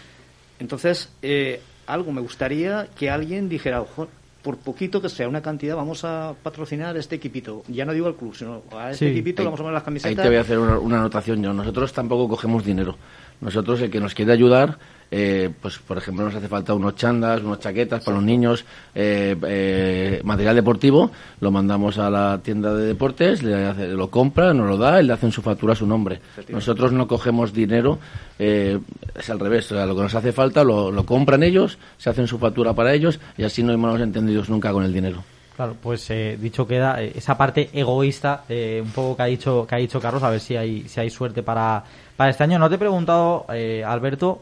Entonces, 0.58 1.10
eh, 1.20 1.60
algo 1.86 2.10
me 2.10 2.22
gustaría 2.22 2.88
que 2.96 3.10
alguien 3.10 3.50
dijera, 3.50 3.82
ojo, 3.82 4.08
por 4.42 4.56
poquito 4.56 5.00
que 5.02 5.08
sea 5.08 5.28
una 5.28 5.42
cantidad, 5.42 5.76
vamos 5.76 6.04
a 6.04 6.34
patrocinar 6.42 6.96
este 6.96 7.16
equipito. 7.16 7.62
Ya 7.68 7.84
no 7.84 7.92
digo 7.92 8.06
al 8.06 8.14
club, 8.14 8.34
sino 8.34 8.62
a 8.72 8.90
este 8.90 9.06
Sí. 9.06 9.10
equipito 9.12 9.42
Ahí- 9.42 9.44
le 9.44 9.48
vamos 9.48 9.60
a 9.60 9.62
poner 9.64 9.74
las 9.74 9.82
Ahí 9.82 9.84
camisetas. 9.84 10.22
te 10.22 10.28
voy 10.28 10.36
a 10.38 10.40
hacer 10.40 10.58
una, 10.58 10.78
una 10.78 10.98
anotación 11.00 11.42
yo. 11.42 11.52
Nosotros 11.52 11.92
tampoco 11.92 12.28
cogemos 12.28 12.64
dinero. 12.64 12.96
Nosotros, 13.40 13.80
el 13.80 13.90
que 13.90 14.00
nos 14.00 14.14
quiere 14.14 14.32
ayudar, 14.32 14.78
eh, 15.10 15.50
pues 15.60 15.78
por 15.78 15.98
ejemplo, 15.98 16.24
nos 16.24 16.34
hace 16.34 16.48
falta 16.48 16.72
unos 16.74 16.94
chandas, 16.96 17.42
unas 17.42 17.58
chaquetas 17.60 18.02
para 18.04 18.16
los 18.16 18.24
niños, 18.24 18.64
eh, 18.94 19.36
eh, 19.46 20.20
material 20.24 20.54
deportivo, 20.56 21.10
lo 21.40 21.50
mandamos 21.50 21.98
a 21.98 22.08
la 22.10 22.38
tienda 22.42 22.72
de 22.74 22.86
deportes, 22.86 23.42
le 23.42 23.66
hace- 23.66 23.88
lo 23.88 24.08
compra, 24.10 24.54
nos 24.54 24.68
lo 24.68 24.76
da 24.76 25.00
y 25.02 25.06
le 25.06 25.12
hacen 25.12 25.32
su 25.32 25.42
factura 25.42 25.72
a 25.72 25.76
su 25.76 25.86
nombre. 25.86 26.20
Nosotros 26.48 26.92
no 26.92 27.08
cogemos 27.08 27.52
dinero, 27.52 27.98
eh, 28.38 28.78
es 29.18 29.30
al 29.30 29.40
revés, 29.40 29.70
o 29.72 29.74
sea, 29.74 29.86
lo 29.86 29.94
que 29.96 30.02
nos 30.02 30.14
hace 30.14 30.32
falta 30.32 30.62
lo, 30.64 30.90
lo 30.90 31.04
compran 31.04 31.42
ellos, 31.42 31.78
se 31.98 32.10
hacen 32.10 32.26
su 32.26 32.38
factura 32.38 32.72
para 32.74 32.92
ellos 32.94 33.18
y 33.36 33.42
así 33.42 33.62
no 33.62 33.72
hay 33.72 33.76
malos 33.78 34.00
entendidos 34.00 34.48
nunca 34.48 34.72
con 34.72 34.84
el 34.84 34.92
dinero. 34.92 35.22
Claro, 35.56 35.76
pues 35.82 36.08
eh, 36.10 36.38
dicho 36.40 36.66
queda 36.66 37.02
eh, 37.02 37.12
esa 37.16 37.36
parte 37.36 37.68
egoísta, 37.74 38.44
eh, 38.48 38.80
un 38.82 38.92
poco 38.92 39.16
que 39.16 39.22
ha 39.24 39.26
dicho 39.26 39.66
que 39.68 39.74
ha 39.74 39.78
dicho 39.78 40.00
Carlos, 40.00 40.22
a 40.22 40.30
ver 40.30 40.40
si 40.40 40.56
hay 40.56 40.88
si 40.88 41.00
hay 41.00 41.10
suerte 41.10 41.42
para, 41.42 41.84
para 42.16 42.30
este 42.30 42.44
año. 42.44 42.58
No 42.58 42.68
te 42.70 42.76
he 42.76 42.78
preguntado, 42.78 43.44
eh, 43.52 43.84
Alberto, 43.84 44.40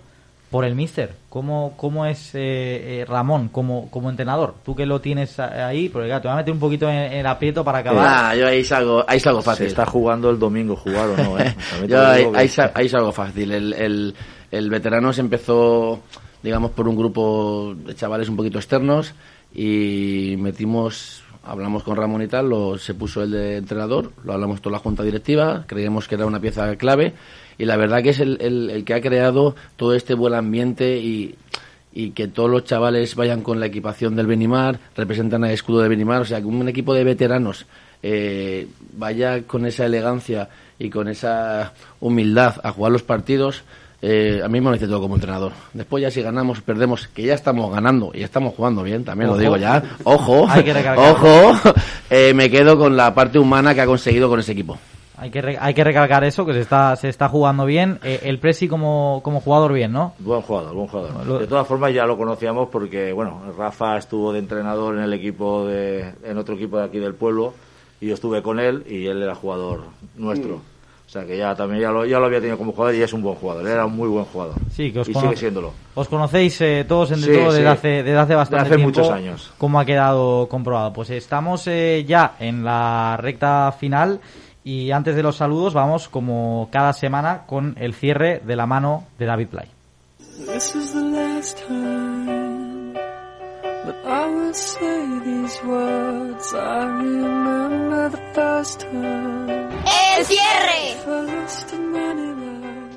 por 0.50 0.64
el 0.64 0.74
míster. 0.74 1.12
¿Cómo, 1.28 1.74
cómo 1.76 2.06
es 2.06 2.34
eh, 2.34 3.00
eh, 3.00 3.04
Ramón 3.06 3.48
como, 3.48 3.90
como 3.90 4.08
entrenador? 4.08 4.54
Tú 4.64 4.74
que 4.74 4.86
lo 4.86 5.00
tienes 5.00 5.38
ahí, 5.38 5.88
porque 5.90 6.08
claro, 6.08 6.22
te 6.22 6.28
voy 6.28 6.32
a 6.34 6.36
meter 6.38 6.54
un 6.54 6.60
poquito 6.60 6.88
en, 6.88 6.96
en 6.96 7.12
el 7.12 7.26
aprieto 7.26 7.62
para 7.64 7.78
acabar. 7.78 8.06
Ah, 8.08 8.34
yo 8.34 8.46
ahí 8.46 8.64
salgo, 8.64 9.04
ahí 9.06 9.20
salgo 9.20 9.42
fácil. 9.42 9.64
Se 9.66 9.68
está 9.70 9.84
jugando 9.86 10.30
el 10.30 10.38
domingo, 10.38 10.74
jugar 10.76 11.08
o 11.10 11.16
no, 11.16 11.38
¿eh? 11.38 11.54
Yo 11.88 12.06
ahí, 12.06 12.26
ahí 12.34 12.48
sa- 12.48 12.72
ahí 12.74 12.88
salgo 12.88 13.12
fácil. 13.12 13.52
El, 13.52 13.72
el, 13.74 14.14
el 14.50 14.70
veterano 14.70 15.12
se 15.12 15.20
empezó, 15.20 16.00
digamos, 16.42 16.70
por 16.70 16.88
un 16.88 16.96
grupo 16.96 17.74
de 17.76 17.94
chavales 17.94 18.28
un 18.30 18.36
poquito 18.36 18.56
externos 18.58 19.14
y 19.54 20.34
metimos, 20.38 21.22
hablamos 21.44 21.82
con 21.82 21.96
Ramón 21.96 22.22
y 22.22 22.28
tal, 22.28 22.48
lo, 22.48 22.78
se 22.78 22.94
puso 22.94 23.22
el 23.22 23.30
de 23.32 23.56
entrenador, 23.58 24.12
lo 24.24 24.32
hablamos 24.32 24.60
toda 24.62 24.74
la 24.74 24.78
junta 24.78 25.02
directiva, 25.02 25.64
creíamos 25.66 26.06
que 26.08 26.14
era 26.14 26.26
una 26.26 26.40
pieza 26.40 26.74
clave 26.76 27.14
y 27.58 27.64
la 27.64 27.76
verdad 27.76 28.02
que 28.02 28.10
es 28.10 28.20
el, 28.20 28.38
el, 28.40 28.70
el 28.70 28.84
que 28.84 28.94
ha 28.94 29.00
creado 29.00 29.56
todo 29.76 29.94
este 29.94 30.14
buen 30.14 30.34
ambiente 30.34 30.98
y, 30.98 31.34
y 31.92 32.10
que 32.10 32.28
todos 32.28 32.48
los 32.48 32.64
chavales 32.64 33.14
vayan 33.16 33.42
con 33.42 33.60
la 33.60 33.66
equipación 33.66 34.14
del 34.14 34.26
Benimar, 34.26 34.78
representan 34.96 35.44
al 35.44 35.50
escudo 35.50 35.80
de 35.80 35.88
Benimar, 35.88 36.22
o 36.22 36.24
sea, 36.24 36.40
que 36.40 36.46
un 36.46 36.68
equipo 36.68 36.94
de 36.94 37.04
veteranos 37.04 37.66
eh, 38.02 38.68
vaya 38.96 39.42
con 39.42 39.66
esa 39.66 39.86
elegancia 39.86 40.48
y 40.78 40.90
con 40.90 41.08
esa 41.08 41.72
humildad 42.00 42.60
a 42.62 42.70
jugar 42.70 42.92
los 42.92 43.02
partidos, 43.02 43.64
eh, 44.00 44.40
a 44.44 44.48
mí 44.48 44.60
me 44.60 44.66
lo 44.66 44.74
dice 44.74 44.86
todo 44.86 45.00
como 45.00 45.16
entrenador. 45.16 45.52
Después 45.72 46.02
ya 46.02 46.10
si 46.12 46.22
ganamos, 46.22 46.60
perdemos, 46.60 47.08
que 47.08 47.24
ya 47.24 47.34
estamos 47.34 47.74
ganando 47.74 48.12
y 48.14 48.22
estamos 48.22 48.54
jugando 48.54 48.84
bien, 48.84 49.04
también 49.04 49.30
Ojo. 49.30 49.36
lo 49.36 49.42
digo 49.42 49.56
ya, 49.56 49.82
ojo, 50.04 50.46
ojo, 50.96 51.74
eh, 52.10 52.32
me 52.32 52.48
quedo 52.48 52.78
con 52.78 52.96
la 52.96 53.12
parte 53.12 53.40
humana 53.40 53.74
que 53.74 53.80
ha 53.80 53.86
conseguido 53.86 54.28
con 54.28 54.38
ese 54.38 54.52
equipo. 54.52 54.78
Hay 55.20 55.30
que, 55.30 55.42
re- 55.42 55.58
hay 55.60 55.74
que 55.74 55.82
recalcar 55.84 56.22
eso, 56.24 56.46
que 56.46 56.52
se 56.52 56.60
está, 56.60 56.94
se 56.96 57.08
está 57.08 57.28
jugando 57.28 57.64
bien. 57.66 57.98
Eh, 58.04 58.20
el 58.24 58.38
Presi 58.38 58.68
como, 58.68 59.20
como 59.24 59.40
jugador 59.40 59.72
bien, 59.72 59.92
¿no? 59.92 60.14
Buen 60.20 60.42
jugador, 60.42 60.74
buen 60.74 60.86
jugador. 60.88 61.26
Lo- 61.26 61.38
De 61.40 61.46
todas 61.46 61.66
formas 61.66 61.92
ya 61.92 62.06
lo 62.06 62.16
conocíamos 62.16 62.68
porque, 62.70 63.12
bueno, 63.12 63.42
Rafa 63.56 63.96
estuvo 63.98 64.32
de 64.32 64.38
entrenador 64.38 64.96
en 64.96 65.02
el 65.02 65.12
equipo 65.12 65.66
de, 65.66 66.12
en 66.24 66.38
otro 66.38 66.54
equipo 66.54 66.78
de 66.78 66.84
aquí 66.84 66.98
del 66.98 67.14
pueblo 67.14 67.54
y 68.00 68.06
yo 68.08 68.14
estuve 68.14 68.42
con 68.42 68.60
él 68.60 68.84
y 68.88 69.06
él 69.06 69.22
era 69.22 69.34
jugador 69.34 69.84
nuestro. 70.16 70.60
O 71.06 71.10
sea 71.10 71.24
que 71.24 71.38
ya 71.38 71.54
también 71.54 71.80
ya 71.80 71.90
lo, 71.90 72.04
ya 72.04 72.18
lo 72.18 72.26
había 72.26 72.38
tenido 72.38 72.58
como 72.58 72.72
jugador 72.72 72.94
y 72.94 73.00
es 73.02 73.10
un 73.14 73.22
buen 73.22 73.34
jugador, 73.36 73.66
era 73.66 73.86
un 73.86 73.96
muy 73.96 74.08
buen 74.08 74.26
jugador. 74.26 74.56
Sí, 74.70 74.92
que 74.92 75.00
os 75.00 75.08
y 75.08 75.14
sigue 75.14 75.36
siéndolo. 75.36 75.72
Os 75.94 76.06
conocéis 76.06 76.60
eh, 76.60 76.84
todos 76.86 77.10
entre 77.12 77.32
Sí, 77.32 77.40
todos 77.40 77.54
desde, 77.54 77.66
sí. 77.66 77.72
hace, 77.72 77.88
desde 78.02 78.18
hace 78.18 78.34
bastante 78.34 78.64
Desde 78.64 78.74
hace 78.74 78.84
tiempo. 78.84 79.00
muchos 79.00 79.10
años. 79.16 79.50
Como 79.56 79.80
ha 79.80 79.86
quedado 79.86 80.46
comprobado. 80.48 80.92
Pues 80.92 81.08
estamos 81.08 81.66
eh, 81.66 82.04
ya 82.06 82.34
en 82.38 82.62
la 82.62 83.16
recta 83.18 83.72
final 83.80 84.20
y 84.68 84.92
antes 84.92 85.16
de 85.16 85.22
los 85.22 85.36
saludos 85.36 85.72
vamos 85.72 86.10
como 86.10 86.68
cada 86.70 86.92
semana 86.92 87.44
con 87.46 87.74
el 87.80 87.94
cierre 87.94 88.42
de 88.44 88.54
la 88.54 88.66
mano 88.66 89.04
de 89.18 89.24
David 89.24 89.48
Play. 89.48 89.66
This 90.18 90.74
is 90.74 90.92
the 90.92 91.00
last 91.00 91.58
time 91.66 92.92
that 92.92 93.96
I 94.04 94.26
will 94.28 94.52
say 94.52 95.20
these 95.24 95.58
words. 95.64 96.52
I 96.52 96.84
remember 96.84 98.10
the 98.10 98.18
first 98.34 98.82
time. 98.82 99.70
¡El 100.18 100.26
cierre! 100.26 100.98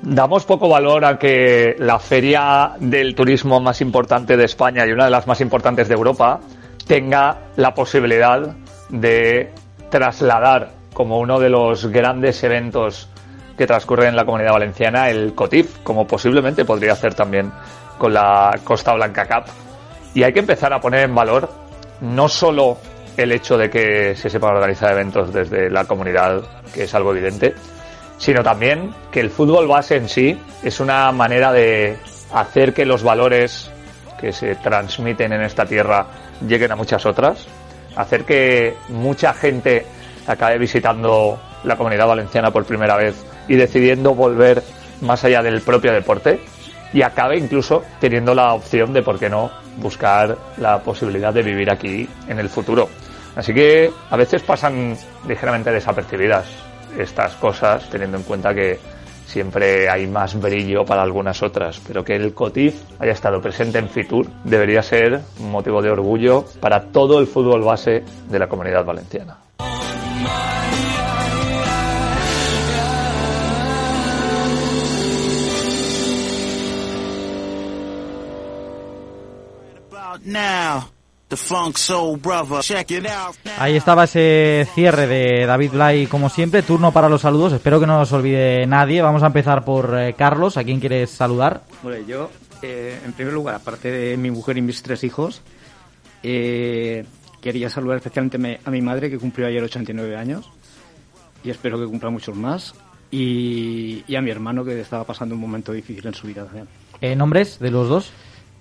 Damos 0.02 0.44
poco 0.44 0.68
valor 0.68 1.06
a 1.06 1.18
que 1.18 1.74
la 1.78 1.98
feria 1.98 2.72
del 2.80 3.14
turismo 3.14 3.60
más 3.60 3.80
importante 3.80 4.36
de 4.36 4.44
España 4.44 4.86
y 4.86 4.92
una 4.92 5.06
de 5.06 5.10
las 5.10 5.26
más 5.26 5.40
importantes 5.40 5.88
de 5.88 5.94
Europa 5.94 6.38
tenga 6.86 7.38
la 7.56 7.72
posibilidad 7.72 8.54
de 8.90 9.50
trasladar 9.88 10.81
como 10.92 11.18
uno 11.18 11.38
de 11.38 11.48
los 11.48 11.86
grandes 11.86 12.42
eventos 12.44 13.08
que 13.56 13.66
transcurren 13.66 14.08
en 14.08 14.16
la 14.16 14.24
comunidad 14.24 14.52
valenciana 14.52 15.10
el 15.10 15.34
COTIF, 15.34 15.78
como 15.82 16.06
posiblemente 16.06 16.64
podría 16.64 16.92
hacer 16.92 17.14
también 17.14 17.52
con 17.98 18.12
la 18.12 18.58
Costa 18.64 18.94
Blanca 18.94 19.26
Cup. 19.26 19.52
Y 20.14 20.22
hay 20.22 20.32
que 20.32 20.40
empezar 20.40 20.72
a 20.72 20.80
poner 20.80 21.04
en 21.04 21.14
valor 21.14 21.48
no 22.00 22.28
solo 22.28 22.78
el 23.16 23.32
hecho 23.32 23.58
de 23.58 23.70
que 23.70 24.14
se 24.16 24.30
sepan 24.30 24.56
organizar 24.56 24.92
eventos 24.92 25.32
desde 25.32 25.70
la 25.70 25.84
comunidad, 25.84 26.42
que 26.72 26.84
es 26.84 26.94
algo 26.94 27.12
evidente, 27.12 27.54
sino 28.18 28.42
también 28.42 28.94
que 29.10 29.20
el 29.20 29.30
fútbol 29.30 29.66
base 29.66 29.96
en 29.96 30.08
sí 30.08 30.38
es 30.62 30.80
una 30.80 31.10
manera 31.12 31.52
de 31.52 31.96
hacer 32.32 32.72
que 32.72 32.86
los 32.86 33.02
valores 33.02 33.70
que 34.20 34.32
se 34.32 34.54
transmiten 34.56 35.32
en 35.32 35.42
esta 35.42 35.66
tierra 35.66 36.06
lleguen 36.46 36.72
a 36.72 36.76
muchas 36.76 37.04
otras. 37.06 37.46
hacer 37.94 38.24
que 38.24 38.74
mucha 38.88 39.34
gente 39.34 39.84
acabe 40.26 40.58
visitando 40.58 41.38
la 41.64 41.76
comunidad 41.76 42.06
valenciana 42.06 42.50
por 42.50 42.64
primera 42.64 42.96
vez 42.96 43.24
y 43.48 43.56
decidiendo 43.56 44.14
volver 44.14 44.62
más 45.00 45.24
allá 45.24 45.42
del 45.42 45.60
propio 45.60 45.92
deporte 45.92 46.40
y 46.92 47.02
acabe 47.02 47.38
incluso 47.38 47.82
teniendo 48.00 48.34
la 48.34 48.52
opción 48.54 48.92
de, 48.92 49.02
por 49.02 49.18
qué 49.18 49.28
no, 49.28 49.50
buscar 49.78 50.36
la 50.58 50.80
posibilidad 50.82 51.32
de 51.32 51.42
vivir 51.42 51.70
aquí 51.70 52.08
en 52.28 52.38
el 52.38 52.48
futuro. 52.48 52.88
Así 53.34 53.54
que 53.54 53.90
a 54.10 54.16
veces 54.16 54.42
pasan 54.42 54.96
ligeramente 55.26 55.70
desapercibidas 55.70 56.46
estas 56.98 57.34
cosas, 57.36 57.88
teniendo 57.88 58.18
en 58.18 58.24
cuenta 58.24 58.54
que 58.54 58.78
siempre 59.24 59.88
hay 59.88 60.06
más 60.06 60.38
brillo 60.38 60.84
para 60.84 61.02
algunas 61.02 61.42
otras, 61.42 61.80
pero 61.86 62.04
que 62.04 62.14
el 62.14 62.34
COTIF 62.34 62.74
haya 62.98 63.12
estado 63.12 63.40
presente 63.40 63.78
en 63.78 63.88
Fitur 63.88 64.26
debería 64.44 64.82
ser 64.82 65.20
un 65.40 65.50
motivo 65.50 65.80
de 65.80 65.90
orgullo 65.90 66.44
para 66.60 66.82
todo 66.92 67.18
el 67.18 67.26
fútbol 67.26 67.62
base 67.62 68.04
de 68.28 68.38
la 68.38 68.48
comunidad 68.48 68.84
valenciana. 68.84 69.41
Ahí 83.58 83.76
estaba 83.76 84.04
ese 84.04 84.66
cierre 84.74 85.06
de 85.06 85.46
David 85.46 85.70
Blay, 85.72 86.06
como 86.06 86.28
siempre. 86.28 86.62
Turno 86.62 86.92
para 86.92 87.08
los 87.08 87.22
saludos. 87.22 87.52
Espero 87.52 87.80
que 87.80 87.86
no 87.86 87.98
nos 87.98 88.12
olvide 88.12 88.66
nadie. 88.66 89.02
Vamos 89.02 89.22
a 89.22 89.26
empezar 89.26 89.64
por 89.64 89.98
eh, 89.98 90.14
Carlos. 90.14 90.56
¿A 90.56 90.64
quién 90.64 90.80
quieres 90.80 91.10
saludar? 91.10 91.62
Bueno, 91.82 92.06
yo, 92.06 92.30
eh, 92.60 93.00
en 93.04 93.12
primer 93.12 93.32
lugar, 93.32 93.54
aparte 93.54 93.90
de 93.90 94.16
mi 94.16 94.30
mujer 94.30 94.58
y 94.58 94.62
mis 94.62 94.82
tres 94.82 95.04
hijos, 95.04 95.42
eh, 96.22 97.04
quería 97.42 97.68
saludar 97.68 97.98
especialmente 97.98 98.60
a 98.64 98.70
mi 98.70 98.80
madre, 98.80 99.10
que 99.10 99.18
cumplió 99.18 99.46
ayer 99.46 99.62
89 99.62 100.16
años, 100.16 100.48
y 101.44 101.50
espero 101.50 101.78
que 101.78 101.86
cumpla 101.86 102.08
muchos 102.08 102.36
más, 102.36 102.74
y, 103.10 104.04
y 104.06 104.16
a 104.16 104.22
mi 104.22 104.30
hermano, 104.30 104.64
que 104.64 104.80
estaba 104.80 105.04
pasando 105.04 105.34
un 105.34 105.40
momento 105.40 105.72
difícil 105.72 106.06
en 106.06 106.14
su 106.14 106.26
vida 106.26 106.44
también. 106.44 106.68
Eh, 107.00 107.16
¿Nombres 107.16 107.58
de 107.58 107.70
los 107.70 107.88
dos? 107.88 108.12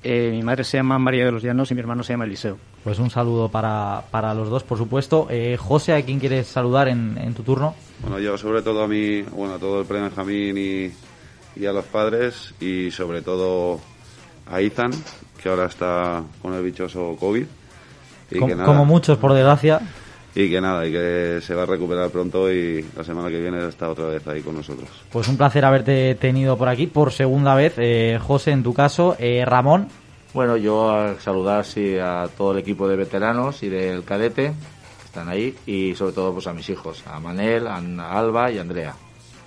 Eh, 0.03 0.31
mi 0.31 0.41
madre 0.41 0.63
se 0.63 0.77
llama 0.77 0.97
María 0.97 1.25
de 1.25 1.31
los 1.31 1.43
Llanos 1.43 1.69
y 1.69 1.75
mi 1.75 1.81
hermano 1.81 2.03
se 2.03 2.13
llama 2.13 2.25
Eliseo. 2.25 2.57
Pues 2.83 2.97
un 2.97 3.11
saludo 3.11 3.49
para, 3.49 4.03
para 4.09 4.33
los 4.33 4.49
dos, 4.49 4.63
por 4.63 4.79
supuesto. 4.79 5.27
Eh, 5.29 5.57
José, 5.57 5.93
¿a 5.93 6.01
quién 6.03 6.19
quieres 6.19 6.47
saludar 6.47 6.87
en, 6.87 7.19
en 7.19 7.35
tu 7.35 7.43
turno? 7.43 7.75
Bueno, 8.01 8.19
yo 8.19 8.35
sobre 8.35 8.63
todo 8.63 8.83
a 8.83 8.87
mí, 8.87 9.21
bueno, 9.21 9.53
a 9.53 9.59
todo 9.59 9.81
el 9.81 9.85
pre-Benjamín 9.85 10.57
y, 10.57 10.91
y 11.55 11.65
a 11.67 11.71
los 11.71 11.85
padres 11.85 12.55
y 12.59 12.89
sobre 12.89 13.21
todo 13.21 13.79
a 14.47 14.59
Ethan, 14.59 14.91
que 15.41 15.49
ahora 15.49 15.67
está 15.67 16.23
con 16.41 16.55
el 16.55 16.63
bichoso 16.63 17.15
COVID. 17.19 17.45
Nada, 18.31 18.65
como 18.65 18.85
muchos, 18.85 19.17
por 19.17 19.33
desgracia. 19.33 19.81
Y 20.33 20.49
que 20.49 20.61
nada, 20.61 20.87
y 20.87 20.91
que 20.91 21.39
se 21.41 21.53
va 21.53 21.63
a 21.63 21.65
recuperar 21.65 22.09
pronto 22.09 22.51
y 22.51 22.85
la 22.95 23.03
semana 23.03 23.29
que 23.29 23.39
viene 23.39 23.67
está 23.67 23.89
otra 23.89 24.05
vez 24.05 24.25
ahí 24.27 24.41
con 24.41 24.55
nosotros. 24.55 24.89
Pues 25.11 25.27
un 25.27 25.35
placer 25.35 25.65
haberte 25.65 26.15
tenido 26.15 26.57
por 26.57 26.69
aquí 26.69 26.87
por 26.87 27.11
segunda 27.11 27.53
vez. 27.53 27.73
Eh, 27.77 28.17
José, 28.21 28.51
en 28.51 28.63
tu 28.63 28.73
caso. 28.73 29.15
Eh, 29.19 29.43
Ramón. 29.45 29.89
Bueno, 30.33 30.55
yo 30.55 30.89
a 30.89 31.19
saludar 31.19 31.65
sí, 31.65 31.97
a 31.97 32.29
todo 32.37 32.53
el 32.53 32.59
equipo 32.59 32.87
de 32.87 32.95
veteranos 32.95 33.61
y 33.63 33.67
del 33.67 34.05
cadete 34.05 34.53
que 34.53 35.05
están 35.05 35.27
ahí 35.27 35.53
y 35.65 35.93
sobre 35.95 36.13
todo 36.13 36.33
pues 36.33 36.47
a 36.47 36.53
mis 36.53 36.69
hijos, 36.69 37.03
a 37.05 37.19
Manel, 37.19 37.67
a 37.67 37.77
Alba 38.17 38.49
y 38.49 38.57
a 38.57 38.61
Andrea. 38.61 38.95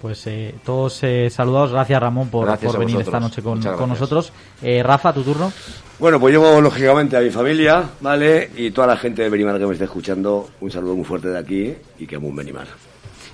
Pues 0.05 0.27
eh, 0.27 0.55
todos 0.63 1.03
eh, 1.03 1.31
saludados. 1.31 1.73
Gracias, 1.73 1.99
Ramón, 1.99 2.29
por, 2.29 2.45
Gracias 2.45 2.71
por 2.71 2.79
venir 2.79 3.01
esta 3.01 3.19
noche 3.19 3.41
con, 3.41 3.63
con 3.63 3.89
nosotros. 3.89 4.35
Eh, 4.61 4.83
Rafa, 4.83 5.15
tu 5.15 5.23
turno. 5.23 5.51
Bueno, 5.99 6.21
pues 6.21 6.35
yo 6.35 6.61
lógicamente 6.61 7.17
a 7.17 7.21
mi 7.21 7.31
familia, 7.31 7.83
¿vale? 8.03 8.51
Y 8.55 8.71
toda 8.71 8.87
la 8.89 8.99
gente 8.99 9.23
de 9.23 9.31
Benimar 9.31 9.59
que 9.59 9.65
me 9.65 9.73
esté 9.73 9.87
escuchando, 9.87 10.51
un 10.61 10.71
saludo 10.71 10.95
muy 10.95 11.07
fuerte 11.07 11.29
de 11.29 11.39
aquí 11.39 11.75
y 11.99 12.07
que 12.07 12.19
un 12.19 12.37
Benimar. 12.37 12.67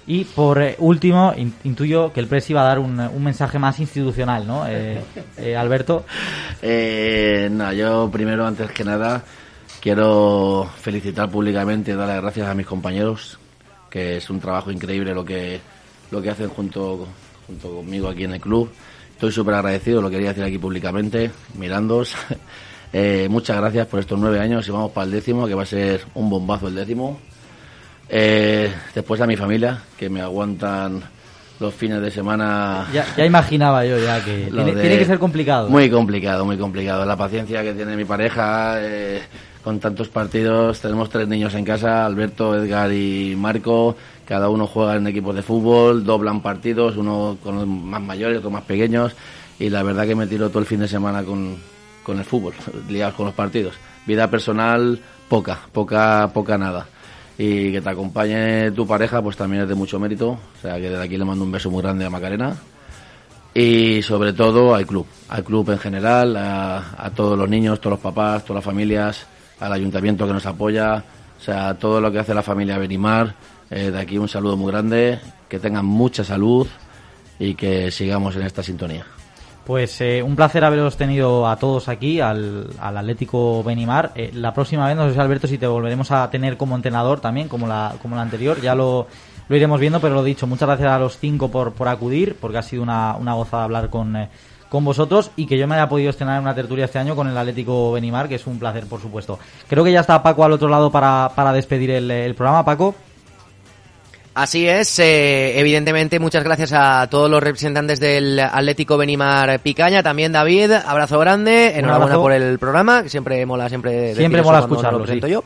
Y 0.07 0.23
por 0.23 0.63
eh, 0.63 0.77
último, 0.79 1.35
in- 1.37 1.53
intuyo 1.65 2.13
que 2.13 2.21
el 2.21 2.29
Presi 2.29 2.53
va 2.53 2.61
a 2.61 2.67
dar 2.67 2.79
un, 2.79 3.01
un 3.01 3.25
mensaje 3.25 3.59
más 3.59 3.81
institucional, 3.81 4.47
¿no? 4.47 4.65
Eh, 4.69 5.01
eh, 5.39 5.57
Alberto. 5.57 6.05
Eh, 6.63 7.49
no, 7.51 7.73
yo 7.73 8.09
primero, 8.13 8.47
antes 8.47 8.71
que 8.71 8.85
nada, 8.85 9.25
quiero 9.81 10.71
felicitar 10.81 11.29
públicamente 11.29 11.91
y 11.91 11.95
dar 11.95 12.07
las 12.07 12.23
gracias 12.23 12.47
a 12.47 12.55
mis 12.55 12.67
compañeros, 12.67 13.41
que 13.91 14.19
es 14.19 14.31
un 14.31 14.39
trabajo 14.39 14.71
increíble 14.71 15.13
lo 15.13 15.25
que, 15.25 15.61
lo 16.11 16.21
que 16.23 16.31
hacen 16.31 16.49
junto, 16.49 17.07
junto 17.47 17.71
conmigo 17.77 18.09
aquí 18.09 18.25
en 18.25 18.35
el 18.35 18.41
club. 18.41 18.71
Estoy 19.13 19.33
súper 19.33 19.55
agradecido, 19.55 20.01
lo 20.01 20.09
quería 20.11 20.29
decir 20.31 20.45
aquí 20.45 20.59
públicamente, 20.59 21.31
mirándos. 21.57 22.15
Eh, 22.93 23.29
muchas 23.31 23.57
gracias 23.57 23.87
por 23.87 24.01
estos 24.01 24.19
nueve 24.19 24.41
años 24.41 24.67
y 24.67 24.73
vamos 24.73 24.91
para 24.91 25.05
el 25.05 25.13
décimo, 25.13 25.47
que 25.47 25.55
va 25.55 25.63
a 25.63 25.67
ser 25.67 26.01
un 26.15 26.29
bombazo 26.29 26.67
el 26.67 26.75
décimo. 26.75 27.21
Eh, 28.09 28.73
después 28.93 29.21
a 29.21 29.27
mi 29.29 29.37
familia, 29.37 29.79
que 29.97 30.09
me 30.11 30.21
aguantan 30.21 31.01
los 31.61 31.73
fines 31.73 32.01
de 32.03 32.11
semana. 32.11 32.89
Ya, 32.93 33.07
ya 33.17 33.25
imaginaba 33.25 33.85
yo 33.85 33.97
ya 33.99 34.25
que 34.25 34.49
tiene, 34.53 34.75
de- 34.75 34.81
tiene 34.81 34.99
que 34.99 35.05
ser 35.05 35.21
complicado. 35.21 35.69
Muy 35.69 35.89
complicado, 35.89 36.45
muy 36.45 36.57
complicado. 36.59 37.05
La 37.05 37.17
paciencia 37.17 37.63
que 37.63 37.75
tiene 37.75 37.97
mi 37.97 38.05
pareja 38.05 38.75
eh, 38.81 39.23
con 39.63 39.79
tantos 39.79 40.09
partidos. 40.09 40.81
Tenemos 40.81 41.09
tres 41.11 41.29
niños 41.29 41.55
en 41.55 41.65
casa, 41.65 42.05
Alberto, 42.05 42.57
Edgar 42.57 42.93
y 42.93 43.37
Marco. 43.37 43.97
Cada 44.31 44.49
uno 44.49 44.69
juega 44.69 44.95
en 44.95 45.09
equipos 45.09 45.35
de 45.35 45.43
fútbol, 45.43 46.05
doblan 46.05 46.41
partidos, 46.41 46.97
uno 46.97 47.37
con 47.43 47.57
los 47.57 47.67
más 47.67 48.01
mayores, 48.01 48.39
otro 48.39 48.49
más 48.49 48.63
pequeños. 48.63 49.13
Y 49.59 49.71
la 49.71 49.83
verdad 49.83 50.07
que 50.07 50.15
me 50.15 50.29
tiro 50.29 50.51
todo 50.51 50.61
el 50.61 50.67
fin 50.67 50.79
de 50.79 50.87
semana 50.87 51.25
con, 51.25 51.57
con 52.05 52.17
el 52.17 52.25
fútbol, 52.25 52.55
liados 52.89 53.17
con 53.17 53.27
los 53.27 53.35
partidos. 53.35 53.75
Vida 54.07 54.31
personal, 54.31 55.01
poca, 55.29 55.59
poca, 55.73 56.31
poca 56.33 56.57
nada. 56.57 56.87
Y 57.37 57.73
que 57.73 57.81
te 57.81 57.91
acompañe 57.91 58.71
tu 58.71 58.87
pareja, 58.87 59.21
pues 59.21 59.37
también 59.37 59.65
es 59.65 59.69
de 59.69 59.75
mucho 59.75 59.99
mérito. 59.99 60.29
O 60.29 60.63
sea 60.63 60.77
que 60.77 60.91
desde 60.91 61.03
aquí 61.03 61.17
le 61.17 61.25
mando 61.25 61.45
un 61.45 61.51
beso 61.51 61.69
muy 61.69 61.83
grande 61.83 62.05
a 62.05 62.11
Macarena 62.11 62.57
y 63.53 64.01
sobre 64.01 64.33
todo 64.33 64.77
al 64.77 64.87
club, 64.87 65.07
al 65.29 65.43
club 65.43 65.71
en 65.71 65.79
general, 65.81 66.37
a, 66.37 66.95
a 66.97 67.11
todos 67.11 67.37
los 67.37 67.49
niños, 67.49 67.81
todos 67.81 67.95
los 67.95 68.01
papás, 68.01 68.45
todas 68.45 68.59
las 68.59 68.65
familias, 68.65 69.27
al 69.59 69.73
ayuntamiento 69.73 70.25
que 70.25 70.33
nos 70.33 70.47
apoya, 70.47 71.03
o 71.37 71.43
sea, 71.43 71.75
todo 71.75 72.01
lo 72.01 72.13
que 72.13 72.21
hace 72.21 72.33
la 72.33 72.45
familia 72.45 72.79
Benimar. 72.79 73.35
Eh, 73.71 73.91
de 73.91 74.01
aquí 74.01 74.19
un 74.19 74.29
saludo 74.29 74.57
muy 74.57 74.73
grande, 74.73 75.21
que 75.49 75.59
tengan 75.59 75.87
mucha 75.87 76.25
salud 76.25 76.67
y 77.39 77.55
que 77.55 77.91
sigamos 77.91 78.37
en 78.37 78.43
esta 78.43 78.63
sintonía. 78.63 79.07
Pues 79.65 80.01
eh, 80.01 80.23
un 80.23 80.35
placer 80.35 80.65
haberos 80.65 80.97
tenido 80.97 81.47
a 81.47 81.57
todos 81.57 81.89
aquí, 81.89 82.21
al, 82.21 82.69
al 82.81 82.97
Atlético 82.97 83.63
Benimar. 83.63 84.11
Eh, 84.17 84.31
la 84.35 84.53
próxima 84.53 84.89
vez, 84.89 84.97
no 84.97 85.13
sé, 85.13 85.21
Alberto, 85.21 85.47
si 85.47 85.59
te 85.59 85.67
volveremos 85.67 86.11
a 86.11 86.29
tener 86.31 86.57
como 86.57 86.75
entrenador 86.75 87.21
también, 87.21 87.47
como 87.47 87.69
la, 87.69 87.95
como 88.03 88.17
la 88.17 88.23
anterior, 88.23 88.61
ya 88.61 88.75
lo, 88.75 89.07
lo 89.49 89.57
iremos 89.57 89.79
viendo, 89.79 90.01
pero 90.01 90.17
lo 90.17 90.25
dicho, 90.25 90.49
muchas 90.49 90.67
gracias 90.67 90.91
a 90.91 90.99
los 90.99 91.19
cinco 91.19 91.51
por, 91.51 91.73
por 91.73 91.87
acudir, 91.87 92.37
porque 92.41 92.59
ha 92.59 92.63
sido 92.63 92.83
una, 92.83 93.15
una 93.17 93.35
gozada 93.35 93.65
hablar 93.65 93.91
con, 93.91 94.17
eh, 94.17 94.29
con 94.69 94.85
vosotros 94.85 95.31
y 95.37 95.47
que 95.47 95.59
yo 95.59 95.69
me 95.69 95.77
haya 95.77 95.89
podido 95.89 96.11
estrenar 96.11 96.39
en 96.39 96.43
una 96.43 96.55
tertulia 96.55 96.87
este 96.87 96.99
año 96.99 97.15
con 97.15 97.29
el 97.29 97.39
Atlético 97.39 97.93
Benimar, 97.93 98.29
que 98.29 98.37
es 98.37 98.47
un 98.49 98.59
placer, 98.59 98.87
por 98.87 99.01
supuesto. 99.01 99.39
Creo 99.69 99.85
que 99.85 99.93
ya 99.93 100.01
está 100.01 100.21
Paco 100.23 100.43
al 100.43 100.53
otro 100.53 100.69
lado 100.69 100.91
para, 100.91 101.31
para 101.37 101.53
despedir 101.53 101.91
el, 101.91 102.11
el 102.11 102.35
programa. 102.35 102.65
Paco. 102.65 102.95
Así 104.33 104.69
es, 104.69 104.99
eh, 105.01 105.59
evidentemente 105.59 106.21
muchas 106.21 106.45
gracias 106.45 106.73
a 106.73 107.09
todos 107.11 107.29
los 107.29 107.43
representantes 107.43 107.99
del 107.99 108.39
Atlético 108.39 108.97
Benimar 108.97 109.59
Picaña, 109.59 110.05
también 110.05 110.31
David, 110.31 110.71
abrazo 110.71 111.19
grande, 111.19 111.77
enhorabuena 111.77 112.15
abrazo. 112.15 112.23
por 112.23 112.33
el 112.33 112.59
programa, 112.61 113.03
que 113.03 113.09
siempre 113.09 113.45
mola 113.45 113.69
siempre 113.69 114.15
Siempre 114.15 114.43
mola 114.43 114.61
escucharlo, 114.61 114.99
lo 114.99 115.05
presento 115.05 115.27
sí. 115.27 115.33
yo. 115.33 115.45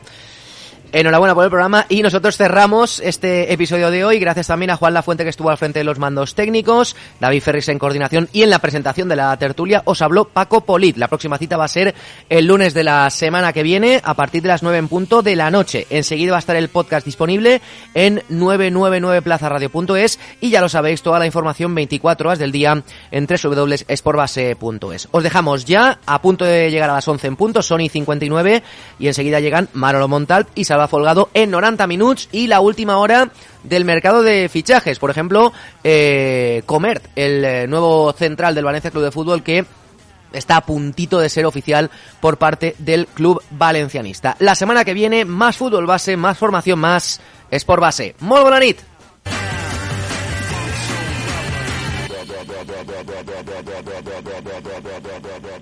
Enhorabuena 0.91 1.35
por 1.35 1.43
el 1.43 1.49
programa 1.49 1.85
y 1.89 2.01
nosotros 2.01 2.37
cerramos 2.37 2.99
este 2.99 3.51
episodio 3.51 3.91
de 3.91 4.05
hoy 4.05 4.19
gracias 4.19 4.47
también 4.47 4.69
a 4.69 4.77
Juan 4.77 4.93
Lafuente 4.93 5.23
que 5.23 5.29
estuvo 5.29 5.49
al 5.49 5.57
frente 5.57 5.79
de 5.79 5.83
los 5.83 5.99
mandos 5.99 6.35
técnicos, 6.35 6.95
David 7.19 7.41
Ferris 7.41 7.67
en 7.69 7.79
coordinación 7.79 8.29
y 8.31 8.43
en 8.43 8.49
la 8.49 8.59
presentación 8.59 9.09
de 9.09 9.15
la 9.15 9.35
tertulia 9.37 9.81
os 9.85 10.01
habló 10.01 10.25
Paco 10.25 10.61
Polit. 10.61 10.97
La 10.97 11.07
próxima 11.07 11.37
cita 11.37 11.57
va 11.57 11.65
a 11.65 11.69
ser 11.69 11.93
el 12.29 12.45
lunes 12.45 12.73
de 12.73 12.83
la 12.83 13.09
semana 13.09 13.53
que 13.53 13.63
viene 13.63 14.01
a 14.03 14.13
partir 14.13 14.41
de 14.41 14.49
las 14.49 14.63
9 14.63 14.77
en 14.77 14.87
punto 14.87 15.21
de 15.21 15.35
la 15.35 15.51
noche. 15.51 15.87
Enseguida 15.89 16.31
va 16.31 16.37
a 16.37 16.39
estar 16.39 16.55
el 16.55 16.69
podcast 16.69 17.05
disponible 17.05 17.61
en 17.93 18.21
999plazaradio.es 18.29 20.19
y 20.41 20.49
ya 20.49 20.61
lo 20.61 20.69
sabéis, 20.69 21.01
toda 21.01 21.19
la 21.19 21.25
información 21.25 21.75
24 21.75 22.29
horas 22.29 22.39
del 22.39 22.51
día 22.51 22.83
en 23.11 23.27
www.esportbase.es. 23.27 25.07
Os 25.11 25.23
dejamos 25.23 25.65
ya 25.65 25.99
a 26.05 26.21
punto 26.21 26.45
de 26.45 26.71
llegar 26.71 26.89
a 26.89 26.93
las 26.93 27.07
11 27.07 27.27
en 27.27 27.35
punto, 27.35 27.61
Sony 27.61 27.89
59 27.89 28.63
y 28.99 29.07
enseguida 29.07 29.39
llegan 29.39 29.69
Manolo 29.73 30.07
Montalp 30.07 30.47
y 30.55 30.65
Salva 30.85 30.87
Folgado 30.87 31.29
en 31.33 31.49
90 31.51 31.87
minutos 31.87 32.29
y 32.31 32.47
la 32.47 32.59
última 32.59 32.97
hora 32.97 33.29
del 33.63 33.85
mercado 33.85 34.21
de 34.21 34.49
fichajes. 34.49 34.99
Por 34.99 35.09
ejemplo, 35.09 35.51
eh, 35.83 36.61
Comert, 36.65 37.05
el 37.15 37.43
eh, 37.43 37.67
nuevo 37.67 38.13
central 38.13 38.53
del 38.53 38.65
Valencia 38.65 38.91
Club 38.91 39.03
de 39.03 39.11
Fútbol 39.11 39.41
que 39.41 39.65
está 40.31 40.57
a 40.57 40.65
puntito 40.65 41.19
de 41.19 41.29
ser 41.29 41.45
oficial 41.45 41.89
por 42.19 42.37
parte 42.37 42.75
del 42.77 43.07
club 43.07 43.41
valencianista. 43.51 44.35
La 44.39 44.53
semana 44.53 44.85
que 44.85 44.93
viene, 44.93 45.25
más 45.25 45.57
fútbol 45.57 45.85
base, 45.85 46.17
más 46.17 46.37
formación, 46.37 46.79
más 46.79 47.21
Sport 47.49 47.81
Base. 47.81 48.15
You. 55.45 55.54